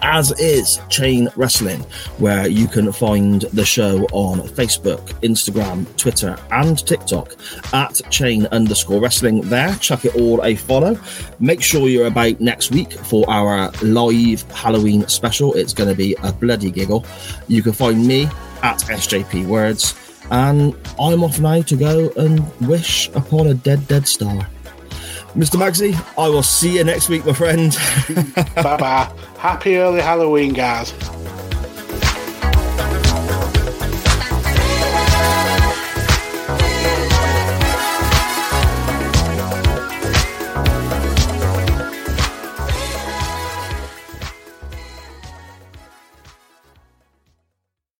as 0.00 0.32
is 0.40 0.80
Chain 0.88 1.28
Wrestling, 1.36 1.80
where 2.18 2.46
you 2.46 2.66
can 2.66 2.92
find 2.92 3.42
the 3.52 3.64
show 3.64 4.06
on 4.12 4.40
Facebook, 4.40 5.00
Instagram, 5.22 5.86
Twitter, 5.96 6.38
and 6.50 6.78
TikTok 6.86 7.36
at 7.72 8.00
chain 8.10 8.46
underscore 8.46 9.00
wrestling. 9.00 9.42
There, 9.42 9.74
chuck 9.76 10.04
it 10.04 10.14
all 10.16 10.42
a 10.44 10.56
follow. 10.56 10.98
Make 11.40 11.62
sure 11.62 11.88
you're 11.88 12.06
about 12.06 12.40
next 12.40 12.70
week 12.70 12.92
for 12.92 13.28
our 13.28 13.70
live 13.82 14.42
Halloween 14.50 15.06
special. 15.08 15.54
It's 15.54 15.72
going 15.72 15.88
to 15.88 15.96
be 15.96 16.16
a 16.22 16.32
bloody 16.32 16.70
giggle. 16.70 17.04
You 17.48 17.62
can 17.62 17.72
find 17.72 18.06
me 18.06 18.24
at 18.62 18.78
SJP 18.78 19.46
Words, 19.46 19.94
and 20.30 20.74
I'm 20.98 21.24
off 21.24 21.40
now 21.40 21.62
to 21.62 21.76
go 21.76 22.10
and 22.16 22.44
wish 22.60 23.08
upon 23.10 23.48
a 23.48 23.54
dead, 23.54 23.86
dead 23.88 24.06
star. 24.08 24.48
Mr. 25.34 25.56
Magsy, 25.56 25.94
I 26.18 26.28
will 26.28 26.42
see 26.42 26.76
you 26.76 26.84
next 26.84 27.08
week, 27.08 27.24
my 27.24 27.32
friend. 27.32 27.76
bye 28.56 28.76
bye. 28.76 29.12
Happy 29.38 29.76
early 29.76 30.00
Halloween, 30.00 30.52
guys. 30.52 30.92